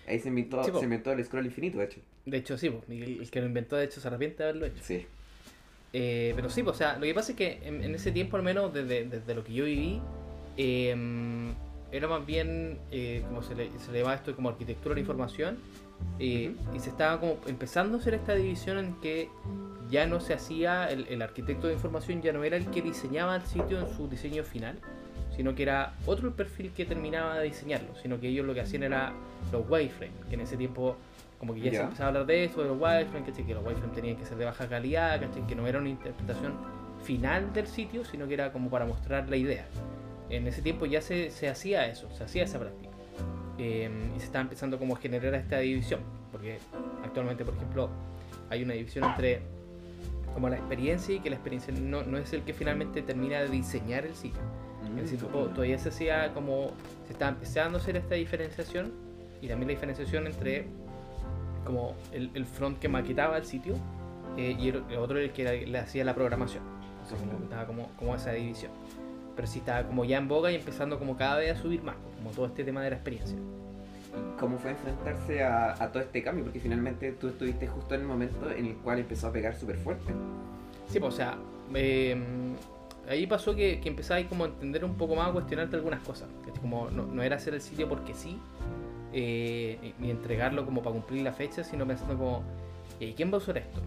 Ahí 0.06 0.18
se 0.18 0.28
inventó, 0.28 0.62
Sí, 0.64 0.70
se 0.76 0.84
inventó 0.84 1.12
el 1.12 1.24
scroll 1.24 1.46
infinito, 1.46 1.78
de 1.78 1.84
hecho. 1.84 2.00
De 2.26 2.36
hecho, 2.36 2.58
sí, 2.58 2.72
el, 2.88 3.20
el 3.20 3.30
que 3.30 3.40
lo 3.40 3.46
inventó, 3.46 3.76
de 3.76 3.84
hecho, 3.84 4.00
se 4.00 4.08
arrepiente 4.08 4.42
de 4.42 4.48
haberlo 4.50 4.66
hecho. 4.66 4.82
Sí. 4.82 5.06
Eh, 5.92 6.32
pero 6.36 6.48
sí, 6.50 6.62
o 6.62 6.74
sea, 6.74 6.94
lo 6.96 7.02
que 7.02 7.14
pasa 7.14 7.32
es 7.32 7.36
que 7.36 7.60
en, 7.64 7.82
en 7.82 7.94
ese 7.94 8.12
tiempo, 8.12 8.36
al 8.36 8.42
menos 8.42 8.72
desde, 8.72 9.04
desde 9.04 9.34
lo 9.34 9.42
que 9.42 9.52
yo 9.52 9.64
viví, 9.64 10.00
eh, 10.56 11.52
era 11.92 12.08
más 12.08 12.24
bien, 12.24 12.78
eh, 12.92 13.22
como 13.26 13.42
se 13.42 13.54
le, 13.54 13.70
se 13.78 13.90
le 13.90 14.00
llama 14.00 14.14
esto, 14.14 14.34
como 14.36 14.48
arquitectura 14.48 14.90
de 14.90 14.96
la 14.96 15.00
información, 15.00 15.58
eh, 16.18 16.54
y 16.74 16.80
se 16.80 16.90
estaba 16.90 17.18
como 17.20 17.36
empezando 17.46 17.96
a 17.96 18.00
hacer 18.00 18.14
esta 18.14 18.34
división 18.34 18.78
en 18.78 18.94
que 19.00 19.28
ya 19.90 20.06
no 20.06 20.20
se 20.20 20.34
hacía, 20.34 20.90
el, 20.90 21.06
el 21.08 21.22
arquitecto 21.22 21.66
de 21.66 21.74
información 21.74 22.22
ya 22.22 22.32
no 22.32 22.44
era 22.44 22.56
el 22.56 22.66
que 22.66 22.82
diseñaba 22.82 23.36
el 23.36 23.42
sitio 23.42 23.80
en 23.80 23.88
su 23.96 24.08
diseño 24.08 24.44
final, 24.44 24.78
sino 25.34 25.54
que 25.54 25.62
era 25.62 25.94
otro 26.06 26.28
el 26.28 26.34
perfil 26.34 26.72
que 26.72 26.84
terminaba 26.84 27.38
de 27.38 27.44
diseñarlo, 27.44 27.88
sino 28.02 28.20
que 28.20 28.28
ellos 28.28 28.46
lo 28.46 28.54
que 28.54 28.60
hacían 28.60 28.82
era 28.82 29.12
los 29.52 29.68
wireframes, 29.68 30.26
que 30.28 30.34
en 30.34 30.42
ese 30.42 30.56
tiempo 30.56 30.96
como 31.38 31.54
que 31.54 31.60
ya, 31.60 31.70
se 31.70 31.80
empezaba 31.80 32.04
a 32.04 32.08
hablar 32.08 32.26
de 32.26 32.44
eso, 32.44 32.62
de 32.62 32.68
los 32.68 32.78
wireframes, 32.78 33.34
que 33.34 33.54
los 33.54 33.64
wireframes 33.64 33.94
tenían 33.94 34.16
que 34.16 34.26
ser 34.26 34.36
de 34.36 34.44
baja 34.44 34.68
calidad, 34.68 35.18
¿cachai? 35.18 35.46
que 35.46 35.54
no 35.54 35.66
era 35.66 35.78
una 35.78 35.88
interpretación 35.88 36.52
final 37.02 37.52
del 37.54 37.66
sitio, 37.66 38.04
sino 38.04 38.28
que 38.28 38.34
era 38.34 38.52
como 38.52 38.68
para 38.68 38.84
mostrar 38.84 39.28
la 39.30 39.36
idea. 39.36 39.64
En 40.28 40.46
ese 40.46 40.60
tiempo 40.60 40.84
ya 40.84 41.00
se, 41.00 41.30
se 41.30 41.48
hacía 41.48 41.86
eso, 41.86 42.10
se 42.14 42.24
hacía 42.24 42.44
esa 42.44 42.58
práctica. 42.58 42.89
Eh, 43.62 43.90
y 44.16 44.18
se 44.18 44.24
estaba 44.24 44.40
empezando 44.40 44.78
como 44.78 44.94
a 44.94 44.98
generar 44.98 45.34
esta 45.34 45.58
división, 45.58 46.00
porque 46.32 46.58
actualmente, 47.04 47.44
por 47.44 47.54
ejemplo, 47.54 47.90
hay 48.48 48.62
una 48.62 48.72
división 48.72 49.04
entre 49.04 49.42
como 50.32 50.48
la 50.48 50.56
experiencia 50.56 51.14
y 51.14 51.20
que 51.20 51.28
la 51.28 51.36
experiencia 51.36 51.74
no, 51.78 52.02
no 52.02 52.16
es 52.16 52.32
el 52.32 52.42
que 52.42 52.54
finalmente 52.54 53.02
termina 53.02 53.40
de 53.40 53.48
diseñar 53.48 54.06
el 54.06 54.14
sitio. 54.14 54.40
En 54.86 54.98
ese 54.98 55.18
tiempo 55.18 55.48
todavía 55.48 55.78
se 55.78 55.90
hacía 55.90 56.32
como, 56.32 56.70
se 57.06 57.12
estaba 57.12 57.32
empezando 57.32 57.76
a 57.76 57.82
hacer 57.82 57.98
esta 57.98 58.14
diferenciación 58.14 58.92
y 59.42 59.48
también 59.48 59.68
la 59.68 59.74
diferenciación 59.74 60.26
entre 60.26 60.64
como 61.66 61.94
el, 62.12 62.30
el 62.32 62.46
front 62.46 62.78
que 62.78 62.88
maquetaba 62.88 63.36
el 63.36 63.44
sitio 63.44 63.74
eh, 64.38 64.56
y 64.58 64.68
el, 64.70 64.84
el 64.88 64.96
otro 64.96 65.18
el 65.18 65.32
que 65.32 65.66
le 65.66 65.78
hacía 65.78 66.02
la 66.06 66.14
programación. 66.14 66.62
Entonces 67.02 67.18
como, 67.18 67.44
estaba 67.44 67.66
como, 67.66 67.88
como 67.98 68.14
esa 68.14 68.32
división. 68.32 68.72
Pero 69.40 69.50
sí 69.50 69.60
estaba 69.60 69.84
como 69.84 70.04
ya 70.04 70.18
en 70.18 70.28
boga 70.28 70.52
y 70.52 70.54
empezando 70.54 70.98
como 70.98 71.16
cada 71.16 71.38
vez 71.38 71.56
a 71.56 71.62
subir 71.62 71.82
más, 71.82 71.96
como 72.18 72.28
todo 72.30 72.44
este 72.44 72.62
tema 72.62 72.82
de 72.82 72.90
la 72.90 72.96
experiencia. 72.96 73.38
¿Y 73.38 74.38
¿Cómo 74.38 74.58
fue 74.58 74.72
enfrentarse 74.72 75.42
a, 75.42 75.82
a 75.82 75.90
todo 75.90 76.02
este 76.02 76.22
cambio? 76.22 76.44
Porque 76.44 76.60
finalmente 76.60 77.12
tú 77.12 77.28
estuviste 77.28 77.66
justo 77.66 77.94
en 77.94 78.02
el 78.02 78.06
momento 78.06 78.50
en 78.50 78.66
el 78.66 78.74
cual 78.76 78.98
empezó 78.98 79.28
a 79.28 79.32
pegar 79.32 79.56
súper 79.56 79.78
fuerte. 79.78 80.12
Sí, 80.88 81.00
pues, 81.00 81.14
o 81.14 81.16
sea, 81.16 81.38
eh, 81.72 82.22
ahí 83.08 83.26
pasó 83.26 83.54
que, 83.54 83.80
que 83.80 83.88
empezaba 83.88 84.22
como 84.24 84.44
a 84.44 84.48
entender 84.48 84.84
un 84.84 84.96
poco 84.96 85.16
más, 85.16 85.30
a 85.30 85.32
cuestionarte 85.32 85.74
algunas 85.74 86.00
cosas. 86.00 86.28
Como 86.60 86.90
no, 86.90 87.06
no 87.06 87.22
era 87.22 87.36
hacer 87.36 87.54
el 87.54 87.62
sitio 87.62 87.88
porque 87.88 88.12
sí, 88.12 88.38
eh, 89.14 89.94
ni 89.98 90.10
entregarlo 90.10 90.66
como 90.66 90.82
para 90.82 90.92
cumplir 90.92 91.22
la 91.22 91.32
fecha, 91.32 91.64
sino 91.64 91.86
pensando 91.86 92.14
como, 92.18 92.42
eh, 93.00 93.14
¿quién 93.16 93.30
va 93.30 93.36
a 93.36 93.38
usar 93.38 93.56
esto? 93.56 93.80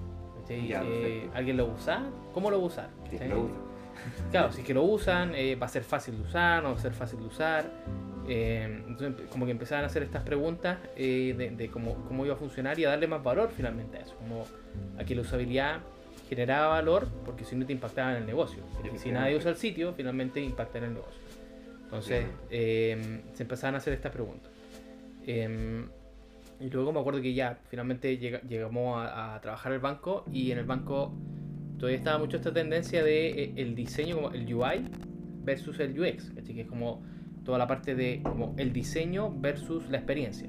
Ya, 0.67 0.81
Eh. 0.83 1.29
¿Alguien 1.35 1.57
lo 1.57 1.67
va 1.67 1.73
a 1.73 1.75
usar? 1.75 2.01
¿Cómo 2.33 2.49
lo 2.49 2.57
va 2.57 2.63
a 2.63 2.67
usar? 2.67 2.89
Sí, 3.11 3.19
lo 3.27 3.41
usa. 3.43 3.72
Claro, 4.31 4.51
si 4.51 4.61
es 4.61 4.67
que 4.67 4.73
lo 4.73 4.83
usan, 4.83 5.33
eh, 5.35 5.55
va 5.55 5.65
a 5.65 5.69
ser 5.69 5.83
fácil 5.83 6.17
de 6.17 6.23
usar, 6.23 6.63
no 6.63 6.69
va 6.71 6.75
a 6.75 6.81
ser 6.81 6.93
fácil 6.93 7.19
de 7.19 7.25
usar. 7.25 7.69
Eh, 8.27 8.83
entonces, 8.87 9.27
como 9.29 9.45
que 9.45 9.51
empezaban 9.51 9.83
a 9.83 9.87
hacer 9.87 10.01
estas 10.03 10.23
preguntas 10.23 10.77
eh, 10.95 11.35
de, 11.37 11.51
de 11.51 11.69
cómo, 11.69 11.95
cómo 12.07 12.25
iba 12.25 12.33
a 12.35 12.37
funcionar 12.37 12.79
y 12.79 12.85
a 12.85 12.89
darle 12.89 13.07
más 13.07 13.21
valor 13.23 13.51
finalmente 13.55 13.97
a 13.97 14.01
eso. 14.01 14.15
Como 14.15 14.45
a 14.97 15.03
que 15.03 15.13
la 15.15 15.21
usabilidad 15.21 15.79
generaba 16.29 16.67
valor, 16.69 17.07
porque 17.25 17.43
si 17.43 17.55
no 17.55 17.65
te 17.65 17.73
impactaba 17.73 18.11
en 18.11 18.17
el 18.17 18.25
negocio. 18.25 18.63
Si 18.71 18.77
Efectivamente. 18.87 19.11
nadie 19.11 19.35
usa 19.37 19.51
el 19.51 19.57
sitio, 19.57 19.93
finalmente 19.93 20.39
impacta 20.41 20.77
en 20.77 20.83
el 20.85 20.93
negocio. 20.93 21.21
Entonces, 21.83 22.25
eh, 22.49 23.21
se 23.33 23.43
empezaban 23.43 23.75
a 23.75 23.77
hacer 23.79 23.93
estas 23.93 24.11
preguntas. 24.11 24.51
Eh, 25.27 25.85
y 26.59 26.69
luego 26.69 26.91
me 26.93 26.99
acuerdo 27.01 27.21
que 27.21 27.33
ya 27.33 27.57
finalmente 27.69 28.17
llega- 28.17 28.41
llegamos 28.41 28.97
a, 28.97 29.35
a 29.35 29.41
trabajar 29.41 29.73
al 29.73 29.79
banco 29.79 30.23
y 30.31 30.51
en 30.51 30.59
el 30.59 30.65
banco 30.65 31.13
todavía 31.77 31.97
estaba 31.97 32.17
mucho 32.19 32.37
esta 32.37 32.53
tendencia 32.53 33.03
de 33.03 33.29
eh, 33.43 33.53
el 33.57 33.75
diseño 33.75 34.15
como 34.15 34.29
el 34.31 34.53
UI 34.53 34.85
versus 35.43 35.79
el 35.79 35.99
UX, 35.99 36.31
¿cachai? 36.35 36.55
que 36.55 36.61
es 36.61 36.67
como 36.67 37.03
toda 37.43 37.57
la 37.57 37.67
parte 37.67 37.95
de 37.95 38.21
como 38.23 38.55
el 38.57 38.71
diseño 38.71 39.33
versus 39.39 39.89
la 39.89 39.97
experiencia. 39.97 40.47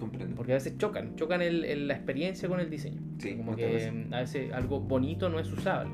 Comprendo. 0.00 0.34
Porque 0.34 0.52
a 0.52 0.54
veces 0.56 0.76
chocan, 0.78 1.14
chocan 1.14 1.42
el- 1.42 1.64
el- 1.64 1.86
la 1.86 1.94
experiencia 1.94 2.48
con 2.48 2.58
el 2.58 2.68
diseño. 2.68 3.00
Sí, 3.18 3.36
como 3.36 3.54
que 3.54 3.66
veces. 3.66 3.92
a 4.12 4.18
veces 4.20 4.52
algo 4.52 4.80
bonito 4.80 5.28
no 5.28 5.38
es 5.38 5.50
usable. 5.52 5.92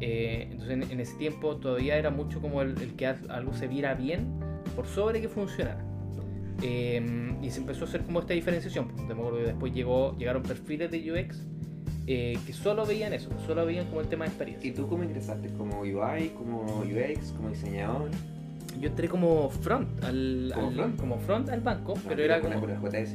Eh, 0.00 0.48
entonces 0.50 0.70
en, 0.70 0.90
en 0.90 1.00
ese 1.00 1.16
tiempo 1.18 1.56
todavía 1.56 1.96
era 1.98 2.10
mucho 2.10 2.40
como 2.40 2.62
el, 2.62 2.70
el 2.80 2.94
que 2.96 3.06
al- 3.06 3.30
algo 3.30 3.52
se 3.52 3.66
viera 3.68 3.94
bien 3.94 4.26
por 4.74 4.86
sobre 4.86 5.20
que 5.20 5.28
funcionara. 5.28 5.82
Eh, 6.62 7.34
y 7.42 7.50
se 7.50 7.60
empezó 7.60 7.84
a 7.84 7.88
hacer 7.88 8.02
como 8.04 8.20
esta 8.20 8.32
diferenciación. 8.32 8.88
pues. 8.88 9.06
Después 9.44 9.74
llegó, 9.74 10.16
llegaron 10.16 10.42
perfiles 10.42 10.90
de 10.90 11.12
UX 11.12 11.46
eh, 12.06 12.38
que 12.46 12.52
solo 12.52 12.86
veían 12.86 13.12
eso, 13.12 13.30
solo 13.46 13.66
veían 13.66 13.86
como 13.86 14.00
el 14.00 14.08
tema 14.08 14.24
de 14.24 14.30
experiencia. 14.30 14.70
¿Y 14.70 14.72
tú 14.74 14.88
cómo 14.88 15.02
ingresaste? 15.04 15.48
¿Como 15.54 15.80
UI, 15.80 16.28
como 16.36 16.62
UX, 16.82 17.32
como 17.32 17.48
diseñador? 17.50 18.10
Yo 18.80 18.88
entré 18.88 19.08
como 19.08 19.48
front 19.50 20.04
al, 20.04 20.50
¿Como 20.54 20.68
al- 20.68 20.74
front? 20.74 21.00
como 21.00 21.18
front 21.18 21.48
al 21.48 21.60
banco, 21.60 21.94
Ah, 21.96 22.00
pero 22.08 22.22
era 22.22 22.40
con 22.40 22.52
como 22.52 22.66
Angular 22.66 22.78
JS. 23.04 23.14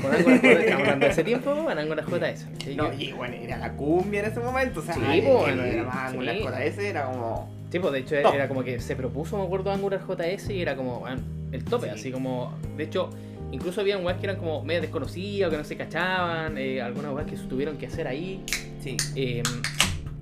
con 0.00 0.12
Angular 0.14 0.40
JS, 0.40 0.44
estamos 0.64 0.80
hablando 0.82 1.06
de 1.06 1.12
ese 1.12 1.24
tiempo, 1.24 1.54
con 1.54 1.78
Angular 1.78 2.04
JS. 2.06 2.46
¿sí? 2.64 2.74
No, 2.74 2.92
y 2.92 3.12
bueno, 3.12 3.34
era 3.34 3.58
la 3.58 3.72
cumbia 3.74 4.20
en 4.20 4.26
ese 4.26 4.40
momento. 4.40 4.80
O 4.80 4.82
sea, 4.82 4.94
Sí, 4.94 5.00
bueno, 5.20 5.56
no 5.56 5.62
era 5.64 5.84
más 5.84 6.10
sí. 6.10 6.16
Angular 6.18 6.36
JS 6.36 6.78
era 6.78 7.04
como. 7.06 7.50
Sí, 7.70 7.78
pues 7.80 7.92
de 7.92 7.98
hecho 7.98 8.14
Top. 8.22 8.34
era 8.34 8.48
como 8.48 8.62
que 8.64 8.80
se 8.80 8.96
propuso, 8.96 9.36
me 9.36 9.44
acuerdo, 9.44 9.70
Angular 9.72 10.00
JS 10.06 10.50
y 10.50 10.62
era 10.62 10.74
como, 10.76 11.00
bueno, 11.00 11.20
el 11.52 11.64
tope, 11.64 11.86
Sí. 11.88 11.92
así 11.92 12.10
como, 12.12 12.52
de 12.76 12.84
hecho, 12.84 13.10
incluso 13.54 13.80
había 13.80 13.96
webs 13.98 14.18
que 14.20 14.26
eran 14.26 14.36
como 14.36 14.62
medio 14.64 14.80
desconocidas, 14.82 15.50
que 15.50 15.56
no 15.56 15.64
se 15.64 15.76
cachaban, 15.76 16.58
eh, 16.58 16.82
algunas 16.82 17.12
webs 17.14 17.30
que 17.30 17.36
tuvieron 17.48 17.76
que 17.78 17.86
hacer 17.86 18.06
ahí. 18.06 18.42
Sí. 18.80 18.96
eh, 19.16 19.42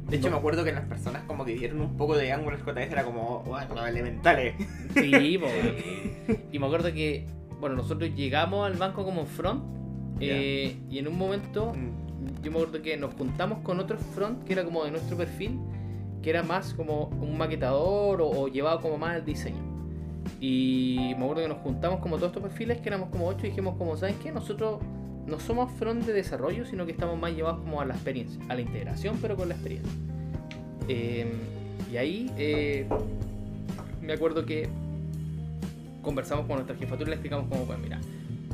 De 0.08 0.16
hecho, 0.16 0.26
no- 0.28 0.32
me 0.32 0.38
acuerdo 0.38 0.62
que 0.64 0.72
las 0.72 0.84
personas 0.84 1.22
como 1.26 1.44
que 1.44 1.54
dieron 1.54 1.80
un 1.80 1.96
poco 1.96 2.16
de 2.16 2.30
Angular 2.32 2.60
JS 2.64 2.92
era 2.92 3.04
como, 3.04 3.42
bueno, 3.44 3.74
los 3.74 3.88
elementales. 3.88 4.54
Sí, 4.94 5.38
weón. 5.38 6.42
y 6.52 6.58
me 6.58 6.66
acuerdo 6.66 6.92
que, 6.92 7.26
bueno, 7.60 7.76
nosotros 7.76 8.10
llegamos 8.14 8.66
al 8.66 8.74
banco 8.76 9.04
como 9.04 9.24
front 9.24 9.62
eh, 10.20 10.76
y 10.90 10.98
en 10.98 11.08
un 11.08 11.16
momento 11.18 11.72
Mm. 11.74 12.42
yo 12.42 12.50
me 12.52 12.58
acuerdo 12.58 12.82
que 12.82 12.96
nos 12.96 13.14
juntamos 13.14 13.58
con 13.60 13.80
otro 13.80 13.96
front 13.98 14.44
que 14.44 14.52
era 14.52 14.64
como 14.64 14.84
de 14.84 14.90
nuestro 14.92 15.16
perfil, 15.16 15.58
que 16.22 16.30
era 16.30 16.42
más 16.44 16.74
como 16.74 17.06
un 17.06 17.36
maquetador 17.38 18.20
o, 18.20 18.28
o 18.28 18.48
llevado 18.48 18.80
como 18.80 18.98
más 18.98 19.16
al 19.16 19.24
diseño. 19.24 19.71
Y 20.40 21.14
me 21.16 21.24
acuerdo 21.24 21.42
que 21.42 21.48
nos 21.48 21.58
juntamos 21.58 22.00
como 22.00 22.16
todos 22.16 22.30
estos 22.30 22.42
perfiles, 22.42 22.80
que 22.80 22.88
éramos 22.88 23.10
como 23.10 23.28
ocho, 23.28 23.46
y 23.46 23.50
dijimos 23.50 23.76
como, 23.76 23.96
¿saben 23.96 24.16
qué? 24.22 24.32
Nosotros 24.32 24.80
no 25.26 25.38
somos 25.38 25.70
front 25.72 26.04
de 26.04 26.12
desarrollo, 26.12 26.66
sino 26.66 26.84
que 26.84 26.92
estamos 26.92 27.18
más 27.18 27.32
llevados 27.32 27.60
como 27.60 27.80
a 27.80 27.84
la 27.84 27.94
experiencia, 27.94 28.42
a 28.48 28.54
la 28.54 28.60
integración, 28.60 29.18
pero 29.20 29.36
con 29.36 29.48
la 29.48 29.54
experiencia. 29.54 29.92
Eh, 30.88 31.32
y 31.92 31.96
ahí 31.96 32.30
eh, 32.36 32.86
me 34.00 34.14
acuerdo 34.14 34.44
que 34.44 34.68
conversamos 36.02 36.46
con 36.46 36.56
nuestra 36.56 36.76
jefatura 36.76 37.04
y 37.04 37.10
le 37.10 37.14
explicamos 37.14 37.48
como, 37.48 37.64
pues 37.64 37.78
mira, 37.78 38.00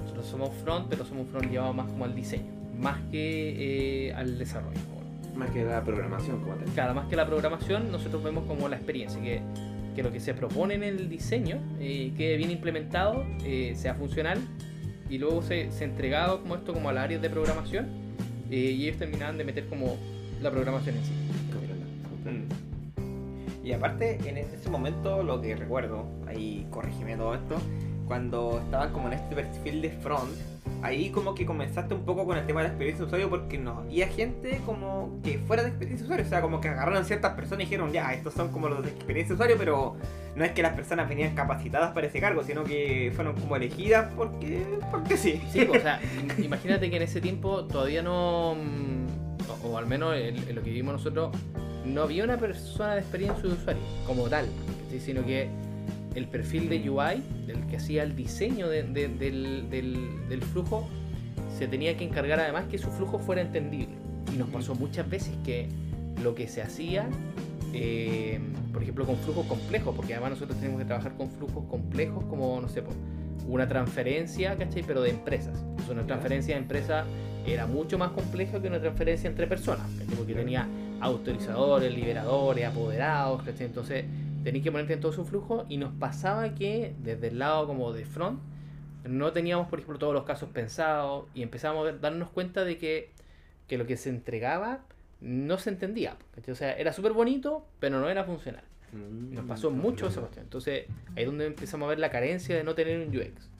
nosotros 0.03 0.27
somos 0.27 0.51
front, 0.63 0.89
pero 0.89 1.05
somos 1.05 1.27
un 1.27 1.31
front 1.31 1.51
llevado 1.51 1.73
más 1.73 1.87
como 1.87 2.05
al 2.05 2.15
diseño, 2.15 2.53
más 2.79 2.99
que 3.11 4.09
eh, 4.09 4.13
al 4.13 4.39
desarrollo. 4.39 4.79
Más 5.35 5.51
que 5.51 5.65
la 5.65 5.83
programación 5.85 6.41
como 6.41 6.55
tal. 6.55 6.69
Claro, 6.75 6.95
más 6.95 7.07
que 7.07 7.17
la 7.17 7.25
programación, 7.27 7.93
nosotros 7.93 8.23
vemos 8.23 8.45
como 8.45 8.69
la 8.69 8.77
experiencia, 8.77 9.23
que, 9.23 9.41
que 9.99 10.05
lo 10.05 10.13
que 10.13 10.21
se 10.21 10.33
propone 10.33 10.75
en 10.75 10.85
el 10.85 11.09
diseño 11.09 11.59
eh, 11.81 12.13
quede 12.17 12.37
bien 12.37 12.53
implementado, 12.53 13.27
eh, 13.45 13.75
sea 13.75 13.95
funcional, 13.95 14.39
y 15.11 15.19
luego 15.19 15.43
se, 15.43 15.73
se 15.73 15.83
entregaba 15.83 16.41
como 16.41 16.55
esto 16.55 16.73
como 16.73 16.89
al 16.89 16.99
área 16.99 17.19
de 17.19 17.29
programación, 17.29 17.89
eh, 18.49 18.77
y 18.77 18.85
ellos 18.85 18.97
terminaban 18.97 19.37
de 19.39 19.43
meter 19.43 19.67
como 19.67 19.97
la 20.41 20.53
programación 20.53 20.95
en 20.99 21.05
sí. 21.05 21.11
Mm. 22.31 23.67
Y 23.67 23.73
aparte, 23.73 24.21
en 24.25 24.37
ese 24.37 24.71
momento, 24.71 25.25
lo 25.25 25.41
que 25.41 25.57
recuerdo, 25.57 26.07
ahí 26.29 26.69
corrígeme 26.71 27.17
todo 27.17 27.35
esto, 27.35 27.57
cuando 28.09 28.61
estabas 28.64 28.88
como 28.88 29.07
en 29.09 29.14
este 29.14 29.35
perfil 29.37 29.81
de 29.83 29.90
front, 29.90 30.31
ahí 30.83 31.11
como 31.11 31.35
que 31.35 31.44
comenzaste 31.44 31.94
un 31.94 32.05
poco 32.05 32.25
con 32.25 32.37
el 32.38 32.47
tema 32.47 32.61
de 32.61 32.68
la 32.68 32.73
experiencia 32.73 33.03
de 33.05 33.07
usuario 33.07 33.31
porque 33.31 33.59
no 33.59 33.79
había 33.81 34.09
gente 34.09 34.61
como 34.64 35.21
que 35.23 35.38
fuera 35.38 35.62
de 35.62 35.68
experiencia 35.71 36.05
de 36.05 36.07
usuario, 36.07 36.27
o 36.27 36.29
sea, 36.29 36.40
como 36.40 36.61
que 36.61 36.68
agarraron 36.68 37.05
ciertas 37.05 37.35
personas 37.35 37.62
y 37.62 37.64
dijeron, 37.66 37.92
ya, 37.92 38.12
estos 38.14 38.35
son 38.35 38.49
como 38.51 38.68
los 38.68 38.83
de 38.85 38.90
experiencia 38.90 39.31
de 39.31 39.35
usuario, 39.35 39.57
pero 39.59 39.97
no 40.37 40.44
es 40.44 40.53
que 40.53 40.62
las 40.62 40.73
personas 40.75 41.09
venían 41.09 41.35
capacitadas 41.35 41.92
para 41.92 42.07
ese 42.07 42.21
cargo, 42.21 42.42
sino 42.44 42.64
que 42.64 43.12
fueron 43.14 43.35
como 43.35 43.57
elegidas 43.57 44.12
porque, 44.16 44.64
porque 44.90 45.16
sí. 45.16 45.40
Sí, 45.53 45.64
pues, 45.64 45.81
o 45.81 45.83
sea, 45.83 46.01
im- 46.01 46.44
imagínate 46.44 46.90
que 46.90 46.97
en 46.97 47.03
ese 47.03 47.21
tiempo 47.21 47.64
todavía 47.64 48.03
no, 48.03 48.55
mm, 48.55 49.07
o, 49.64 49.68
o 49.71 49.79
al 49.79 49.87
menos 49.87 50.14
en, 50.16 50.37
en 50.37 50.55
lo 50.55 50.62
que 50.62 50.71
vivimos 50.71 50.92
nosotros, 50.94 51.31
no 51.85 52.03
había 52.03 52.23
una 52.25 52.37
persona 52.37 52.94
de 52.94 53.01
experiencia 53.01 53.42
de 53.42 53.55
usuario 53.55 53.83
como 54.07 54.29
tal, 54.29 54.47
sino 55.05 55.25
que 55.25 55.49
el 56.14 56.27
perfil 56.27 56.68
de 56.68 56.88
UI, 56.90 57.23
del 57.47 57.66
que 57.66 57.77
hacía 57.77 58.03
el 58.03 58.16
diseño 58.16 58.68
de- 58.68 58.83
de- 58.83 59.09
del, 59.09 59.68
del- 59.71 60.29
del 60.29 60.42
flujo, 60.42 60.88
se 61.57 61.66
tenía 61.68 61.97
que 61.97 62.05
encargar 62.05 62.40
además 62.40 62.64
que 62.71 62.79
su 62.79 62.88
flujo 62.90 63.18
fuera 63.18 63.40
entendible. 63.42 63.94
Y 64.33 64.37
nos 64.38 64.49
pasó 64.49 64.75
muchas 64.75 65.09
veces 65.09 65.35
que 65.44 65.68
lo 66.23 66.35
que 66.35 66.49
se 66.49 66.62
hacía, 66.62 67.09
eh, 67.73 68.38
por 68.73 68.83
ejemplo, 68.83 69.07
con 69.07 69.16
flujos 69.16 69.47
complejos, 69.47 69.94
porque 69.94 70.14
además 70.14 70.33
nosotros 70.33 70.59
tenemos 70.59 70.81
que 70.81 70.87
trabajar 70.87 71.14
con 71.16 71.31
flujos 71.31 71.64
complejos 71.68 72.25
como, 72.25 72.61
no 72.61 72.68
sé, 72.68 72.83
una 73.47 73.66
transferencia, 73.68 74.57
¿cachai? 74.57 74.83
Pero 74.87 75.01
de 75.03 75.11
empresas. 75.11 75.59
Entonces, 75.62 75.90
una 75.90 76.07
transferencia 76.07 76.55
de 76.55 76.61
empresa 76.62 77.05
era 77.47 77.66
mucho 77.66 77.97
más 77.99 78.11
compleja 78.11 78.61
que 78.61 78.68
una 78.68 78.81
transferencia 78.81 79.29
entre 79.29 79.47
personas, 79.47 79.87
¿cachai? 79.99 80.14
Porque 80.16 80.35
tenía 80.35 80.66
autorizadores, 81.01 81.94
liberadores, 81.94 82.66
apoderados, 82.66 83.42
¿cachai? 83.42 83.66
Entonces, 83.66 84.05
tenías 84.49 84.65
que 84.65 84.73
ponerte 84.73 84.95
en 84.95 85.01
todo 85.01 85.13
su 85.13 85.27
flujo 85.27 85.67
y 85.69 85.77
nos 85.77 85.93
pasaba 85.93 86.55
que 86.55 86.95
desde 87.03 87.29
el 87.29 87.39
lado 87.39 87.67
como 87.67 87.93
de 87.93 88.07
front 88.07 88.41
no 89.05 89.31
teníamos, 89.33 89.69
por 89.69 89.79
ejemplo, 89.79 89.99
todos 89.99 90.15
los 90.15 90.25
casos 90.25 90.49
pensados 90.49 91.27
y 91.35 91.43
empezamos 91.43 91.87
a 91.87 91.93
darnos 91.93 92.31
cuenta 92.31 92.65
de 92.65 92.79
que, 92.79 93.11
que 93.67 93.77
lo 93.77 93.87
que 93.87 93.99
se 93.99 94.09
entregaba 94.09 94.81
no 95.21 95.59
se 95.59 95.69
entendía. 95.69 96.17
¿cachai? 96.35 96.53
O 96.53 96.57
sea, 96.57 96.73
era 96.73 96.95
súper 96.95 97.13
bonito, 97.13 97.67
pero 97.79 98.01
no 98.01 98.09
era 98.09 98.25
funcional. 98.25 98.65
Mm, 98.93 99.35
Nos 99.35 99.45
pasó 99.45 99.71
mucho 99.71 100.07
esa 100.07 100.21
cuestión. 100.21 100.45
Entonces, 100.45 100.87
ahí 101.15 101.25
es 101.25 101.27
donde 101.27 101.47
empezamos 101.47 101.87
a 101.87 101.91
ver 101.91 101.99
la 101.99 102.11
carencia 102.11 102.57
de 102.57 102.65
no 102.65 102.75
tener 102.75 103.07
un 103.07 103.15
UX. 103.15 103.51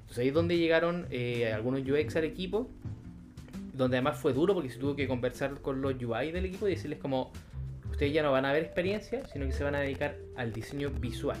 Entonces, 0.00 0.18
ahí 0.18 0.28
es 0.28 0.34
donde 0.34 0.58
llegaron 0.58 1.06
eh, 1.10 1.52
algunos 1.54 1.80
UX 1.80 2.16
al 2.16 2.24
equipo, 2.24 2.68
donde 3.72 3.96
además 3.96 4.18
fue 4.18 4.34
duro 4.34 4.52
porque 4.52 4.68
se 4.68 4.78
tuvo 4.78 4.94
que 4.94 5.08
conversar 5.08 5.60
con 5.62 5.80
los 5.80 5.94
UI 5.94 6.32
del 6.32 6.44
equipo 6.44 6.68
y 6.68 6.72
decirles 6.72 6.98
como, 6.98 7.32
ustedes 7.94 8.12
ya 8.12 8.22
no 8.22 8.32
van 8.32 8.44
a 8.44 8.52
ver 8.52 8.64
experiencia, 8.64 9.24
sino 9.32 9.46
que 9.46 9.52
se 9.52 9.62
van 9.64 9.74
a 9.74 9.80
dedicar 9.80 10.16
al 10.34 10.52
diseño 10.52 10.90
visual. 10.90 11.38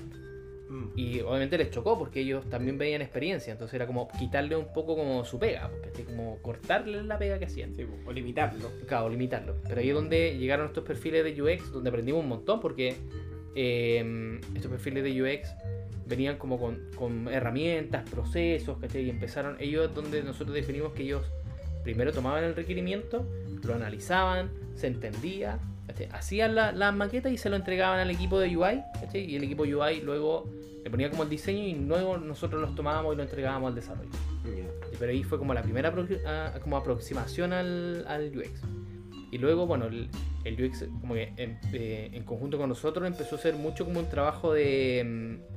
Mm. 0.68 0.84
Y 0.96 1.20
obviamente 1.20 1.58
les 1.58 1.70
chocó 1.70 1.98
porque 1.98 2.20
ellos 2.20 2.48
también 2.48 2.78
veían 2.78 3.02
experiencia, 3.02 3.52
entonces 3.52 3.74
era 3.74 3.86
como 3.86 4.08
quitarle 4.08 4.56
un 4.56 4.72
poco 4.72 4.96
como 4.96 5.24
su 5.24 5.38
pega, 5.38 5.70
¿cachai? 5.82 6.04
como 6.04 6.40
cortarle 6.42 7.02
la 7.02 7.18
pega 7.18 7.38
que 7.38 7.46
hacían. 7.46 7.74
Sí, 7.74 7.84
o 8.06 8.12
limitarlo. 8.12 8.70
Claro, 8.86 9.08
limitarlo. 9.08 9.56
Pero 9.68 9.80
ahí 9.80 9.88
es 9.88 9.94
donde 9.94 10.38
llegaron 10.38 10.66
estos 10.66 10.84
perfiles 10.84 11.24
de 11.24 11.42
UX, 11.42 11.72
donde 11.72 11.90
aprendimos 11.90 12.22
un 12.22 12.28
montón, 12.28 12.60
porque 12.60 12.94
eh, 13.56 14.40
estos 14.54 14.70
perfiles 14.70 15.02
de 15.02 15.22
UX 15.22 15.52
venían 16.06 16.36
como 16.36 16.58
con, 16.58 16.88
con 16.96 17.28
herramientas, 17.28 18.08
procesos, 18.08 18.78
¿cachai? 18.78 19.02
Y 19.02 19.10
empezaron, 19.10 19.56
ellos 19.58 19.92
donde 19.92 20.22
nosotros 20.22 20.54
definimos 20.54 20.92
que 20.92 21.02
ellos 21.02 21.22
primero 21.82 22.12
tomaban 22.12 22.44
el 22.44 22.54
requerimiento, 22.54 23.26
lo 23.64 23.74
analizaban, 23.74 24.50
se 24.74 24.86
entendía, 24.86 25.58
¿cachai? 25.86 26.08
hacían 26.12 26.54
la, 26.54 26.72
la 26.72 26.92
maqueta 26.92 27.28
y 27.30 27.36
se 27.38 27.50
lo 27.50 27.56
entregaban 27.56 27.98
al 27.98 28.10
equipo 28.10 28.38
de 28.40 28.56
UI, 28.56 28.82
¿cachai? 29.00 29.24
Y 29.30 29.36
el 29.36 29.44
equipo 29.44 29.62
UI 29.64 30.00
luego 30.02 30.48
le 30.82 30.90
ponía 30.90 31.10
como 31.10 31.22
el 31.22 31.28
diseño 31.30 31.62
y 31.62 31.74
luego 31.74 32.18
nosotros 32.18 32.60
los 32.60 32.74
tomábamos 32.74 33.14
y 33.14 33.16
lo 33.16 33.22
entregábamos 33.22 33.68
al 33.68 33.74
desarrollo. 33.74 34.10
Ya. 34.44 34.64
Pero 34.98 35.10
ahí 35.12 35.22
fue 35.22 35.38
como 35.38 35.54
la 35.54 35.62
primera 35.62 35.92
apro- 35.94 36.24
a- 36.26 36.58
como 36.60 36.76
aproximación 36.76 37.52
al, 37.52 38.04
al 38.06 38.36
UX. 38.36 38.60
Y 39.32 39.38
luego, 39.38 39.66
bueno, 39.66 39.86
el, 39.86 40.08
el 40.44 40.62
UX 40.64 40.84
como 41.00 41.14
que 41.14 41.32
en, 41.36 41.58
eh, 41.72 42.10
en 42.12 42.22
conjunto 42.24 42.56
con 42.58 42.68
nosotros 42.68 43.06
empezó 43.06 43.36
a 43.36 43.38
ser 43.38 43.54
mucho 43.54 43.84
como 43.84 43.98
un 44.00 44.08
trabajo 44.08 44.52
de 44.52 45.02
mm, 45.40 45.54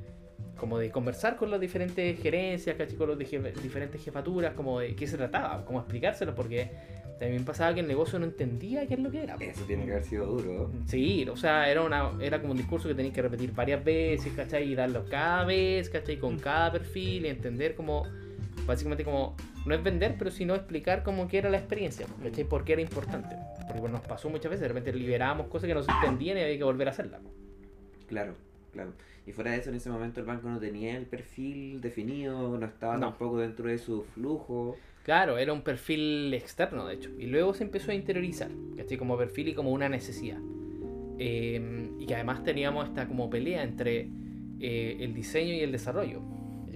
como 0.58 0.76
de 0.78 0.90
conversar 0.90 1.36
con 1.36 1.52
las 1.52 1.60
diferentes 1.60 2.20
gerencias, 2.20 2.74
¿cachai? 2.76 2.96
con 2.96 3.10
las 3.10 3.18
diferentes 3.18 4.02
jefaturas, 4.02 4.54
como 4.54 4.80
de 4.80 4.96
qué 4.96 5.06
se 5.06 5.16
trataba, 5.16 5.64
cómo 5.64 5.78
explicárselo, 5.78 6.34
porque 6.34 6.68
también 7.18 7.44
pasaba 7.44 7.74
que 7.74 7.80
el 7.80 7.88
negocio 7.88 8.18
no 8.18 8.26
entendía 8.26 8.86
qué 8.86 8.94
es 8.94 9.00
lo 9.00 9.10
que 9.10 9.22
era. 9.22 9.36
Eso 9.40 9.64
tiene 9.64 9.84
que 9.86 9.92
haber 9.92 10.04
sido 10.04 10.26
duro. 10.26 10.70
Sí, 10.86 11.26
o 11.28 11.36
sea, 11.36 11.70
era, 11.70 11.82
una, 11.82 12.12
era 12.20 12.40
como 12.40 12.52
un 12.52 12.58
discurso 12.58 12.88
que 12.88 12.94
tenías 12.94 13.14
que 13.14 13.22
repetir 13.22 13.52
varias 13.52 13.82
veces, 13.84 14.32
¿cachai? 14.34 14.70
Y 14.70 14.74
darlo 14.74 15.04
cada 15.08 15.44
vez, 15.44 15.90
¿cachai? 15.90 16.18
Con 16.18 16.38
cada 16.38 16.70
perfil 16.72 17.26
y 17.26 17.28
entender 17.28 17.74
como, 17.74 18.04
básicamente 18.66 19.04
como, 19.04 19.34
no 19.66 19.74
es 19.74 19.82
vender, 19.82 20.14
pero 20.18 20.30
sino 20.30 20.54
explicar 20.54 21.02
cómo 21.02 21.26
que 21.28 21.38
era 21.38 21.50
la 21.50 21.58
experiencia, 21.58 22.06
¿cachai? 22.22 22.44
Por 22.44 22.64
qué 22.64 22.74
era 22.74 22.82
importante. 22.82 23.36
Porque 23.66 23.80
bueno, 23.80 23.98
nos 23.98 24.06
pasó 24.06 24.30
muchas 24.30 24.50
veces, 24.50 24.62
de 24.62 24.68
repente 24.68 24.92
liberábamos 24.92 25.48
cosas 25.48 25.66
que 25.66 25.74
no 25.74 25.82
se 25.82 25.90
entendían 25.90 26.38
y 26.38 26.42
había 26.42 26.56
que 26.56 26.64
volver 26.64 26.88
a 26.88 26.92
hacerlas. 26.92 27.20
Claro, 28.06 28.34
claro. 28.72 28.92
Y 29.26 29.32
fuera 29.32 29.50
de 29.50 29.58
eso, 29.58 29.68
en 29.68 29.76
ese 29.76 29.90
momento 29.90 30.20
el 30.20 30.26
banco 30.26 30.48
no 30.48 30.58
tenía 30.58 30.96
el 30.96 31.04
perfil 31.04 31.82
definido, 31.82 32.56
no 32.58 32.64
estaba 32.64 32.94
No. 32.94 33.08
tampoco 33.10 33.38
dentro 33.38 33.68
de 33.68 33.76
su 33.76 34.04
flujo. 34.04 34.76
Claro, 35.08 35.38
era 35.38 35.54
un 35.54 35.62
perfil 35.62 36.34
externo, 36.34 36.86
de 36.86 36.96
hecho. 36.96 37.08
Y 37.18 37.28
luego 37.28 37.54
se 37.54 37.64
empezó 37.64 37.92
a 37.92 37.94
interiorizar, 37.94 38.50
¿cachai? 38.76 38.98
Como 38.98 39.16
perfil 39.16 39.48
y 39.48 39.54
como 39.54 39.70
una 39.72 39.88
necesidad. 39.88 40.36
Eh, 41.18 41.92
y 41.98 42.04
que 42.04 42.14
además 42.14 42.44
teníamos 42.44 42.88
esta 42.88 43.08
como 43.08 43.30
pelea 43.30 43.62
entre 43.62 44.10
eh, 44.60 44.98
el 45.00 45.14
diseño 45.14 45.54
y 45.54 45.60
el 45.60 45.72
desarrollo. 45.72 46.20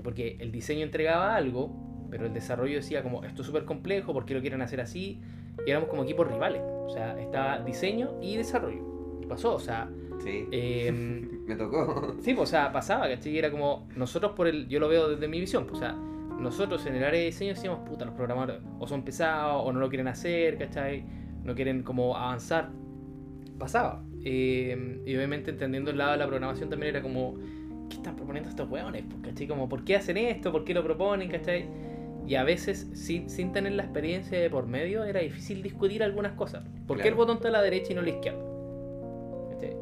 Porque 0.02 0.38
el 0.40 0.50
diseño 0.50 0.82
entregaba 0.82 1.36
algo, 1.36 2.08
pero 2.10 2.24
el 2.24 2.32
desarrollo 2.32 2.76
decía 2.76 3.02
como, 3.02 3.22
esto 3.22 3.42
es 3.42 3.46
súper 3.48 3.66
complejo, 3.66 4.14
¿por 4.14 4.24
qué 4.24 4.32
lo 4.32 4.40
quieren 4.40 4.62
hacer 4.62 4.80
así? 4.80 5.20
Y 5.66 5.70
éramos 5.70 5.90
como 5.90 6.04
equipos 6.04 6.26
rivales. 6.26 6.62
O 6.64 6.88
sea, 6.88 7.20
estaba 7.20 7.58
diseño 7.58 8.14
y 8.22 8.38
desarrollo. 8.38 9.20
Y 9.20 9.26
pasó, 9.26 9.56
o 9.56 9.60
sea... 9.60 9.90
Sí, 10.24 10.48
eh, 10.52 10.90
me 11.46 11.54
tocó. 11.54 12.16
Sí, 12.22 12.32
pues, 12.32 12.48
o 12.48 12.50
sea, 12.50 12.72
pasaba, 12.72 13.10
¿cachai? 13.10 13.30
Y 13.30 13.38
era 13.38 13.50
como, 13.50 13.86
nosotros 13.94 14.32
por 14.32 14.46
el, 14.46 14.68
yo 14.68 14.80
lo 14.80 14.88
veo 14.88 15.10
desde 15.10 15.28
mi 15.28 15.38
visión, 15.38 15.66
pues, 15.66 15.76
o 15.76 15.80
sea, 15.80 15.98
nosotros 16.42 16.84
en 16.86 16.96
el 16.96 17.04
área 17.04 17.20
de 17.20 17.26
diseño 17.26 17.54
decíamos, 17.54 17.88
puta, 17.88 18.04
los 18.04 18.14
programadores 18.14 18.62
o 18.78 18.86
son 18.86 19.02
pesados 19.02 19.62
o 19.64 19.72
no 19.72 19.80
lo 19.80 19.88
quieren 19.88 20.08
hacer, 20.08 20.58
¿cachai? 20.58 21.04
No 21.44 21.54
quieren 21.54 21.82
como 21.82 22.16
avanzar. 22.16 22.70
Pasaba. 23.58 24.04
Eh, 24.24 25.02
y 25.06 25.16
obviamente 25.16 25.50
entendiendo 25.50 25.90
el 25.90 25.98
lado 25.98 26.12
de 26.12 26.18
la 26.18 26.26
programación 26.26 26.68
también 26.68 26.96
era 26.96 27.02
como, 27.02 27.34
¿qué 27.88 27.96
están 27.96 28.16
proponiendo 28.16 28.50
estos 28.50 28.68
hueones? 28.68 29.04
Pues, 29.08 29.22
¿Cachai? 29.22 29.46
Como, 29.46 29.68
¿por 29.68 29.84
qué 29.84 29.96
hacen 29.96 30.16
esto? 30.16 30.52
¿Por 30.52 30.64
qué 30.64 30.74
lo 30.74 30.84
proponen? 30.84 31.30
¿Cachai? 31.30 31.68
Y 32.26 32.36
a 32.36 32.44
veces, 32.44 32.88
sin, 32.94 33.28
sin 33.28 33.52
tener 33.52 33.72
la 33.72 33.82
experiencia 33.82 34.38
de 34.38 34.48
por 34.48 34.66
medio, 34.66 35.04
era 35.04 35.20
difícil 35.20 35.62
discutir 35.62 36.02
algunas 36.02 36.32
cosas. 36.32 36.64
¿Por 36.86 37.00
qué 37.00 37.08
el 37.08 37.14
botón 37.14 37.36
está 37.36 37.48
a 37.48 37.52
la 37.52 37.62
derecha 37.62 37.92
y 37.92 37.94
no 37.94 38.00
a 38.00 38.04
la 38.04 38.10
izquierda? 38.10 38.44
¿Cachai? 39.50 39.76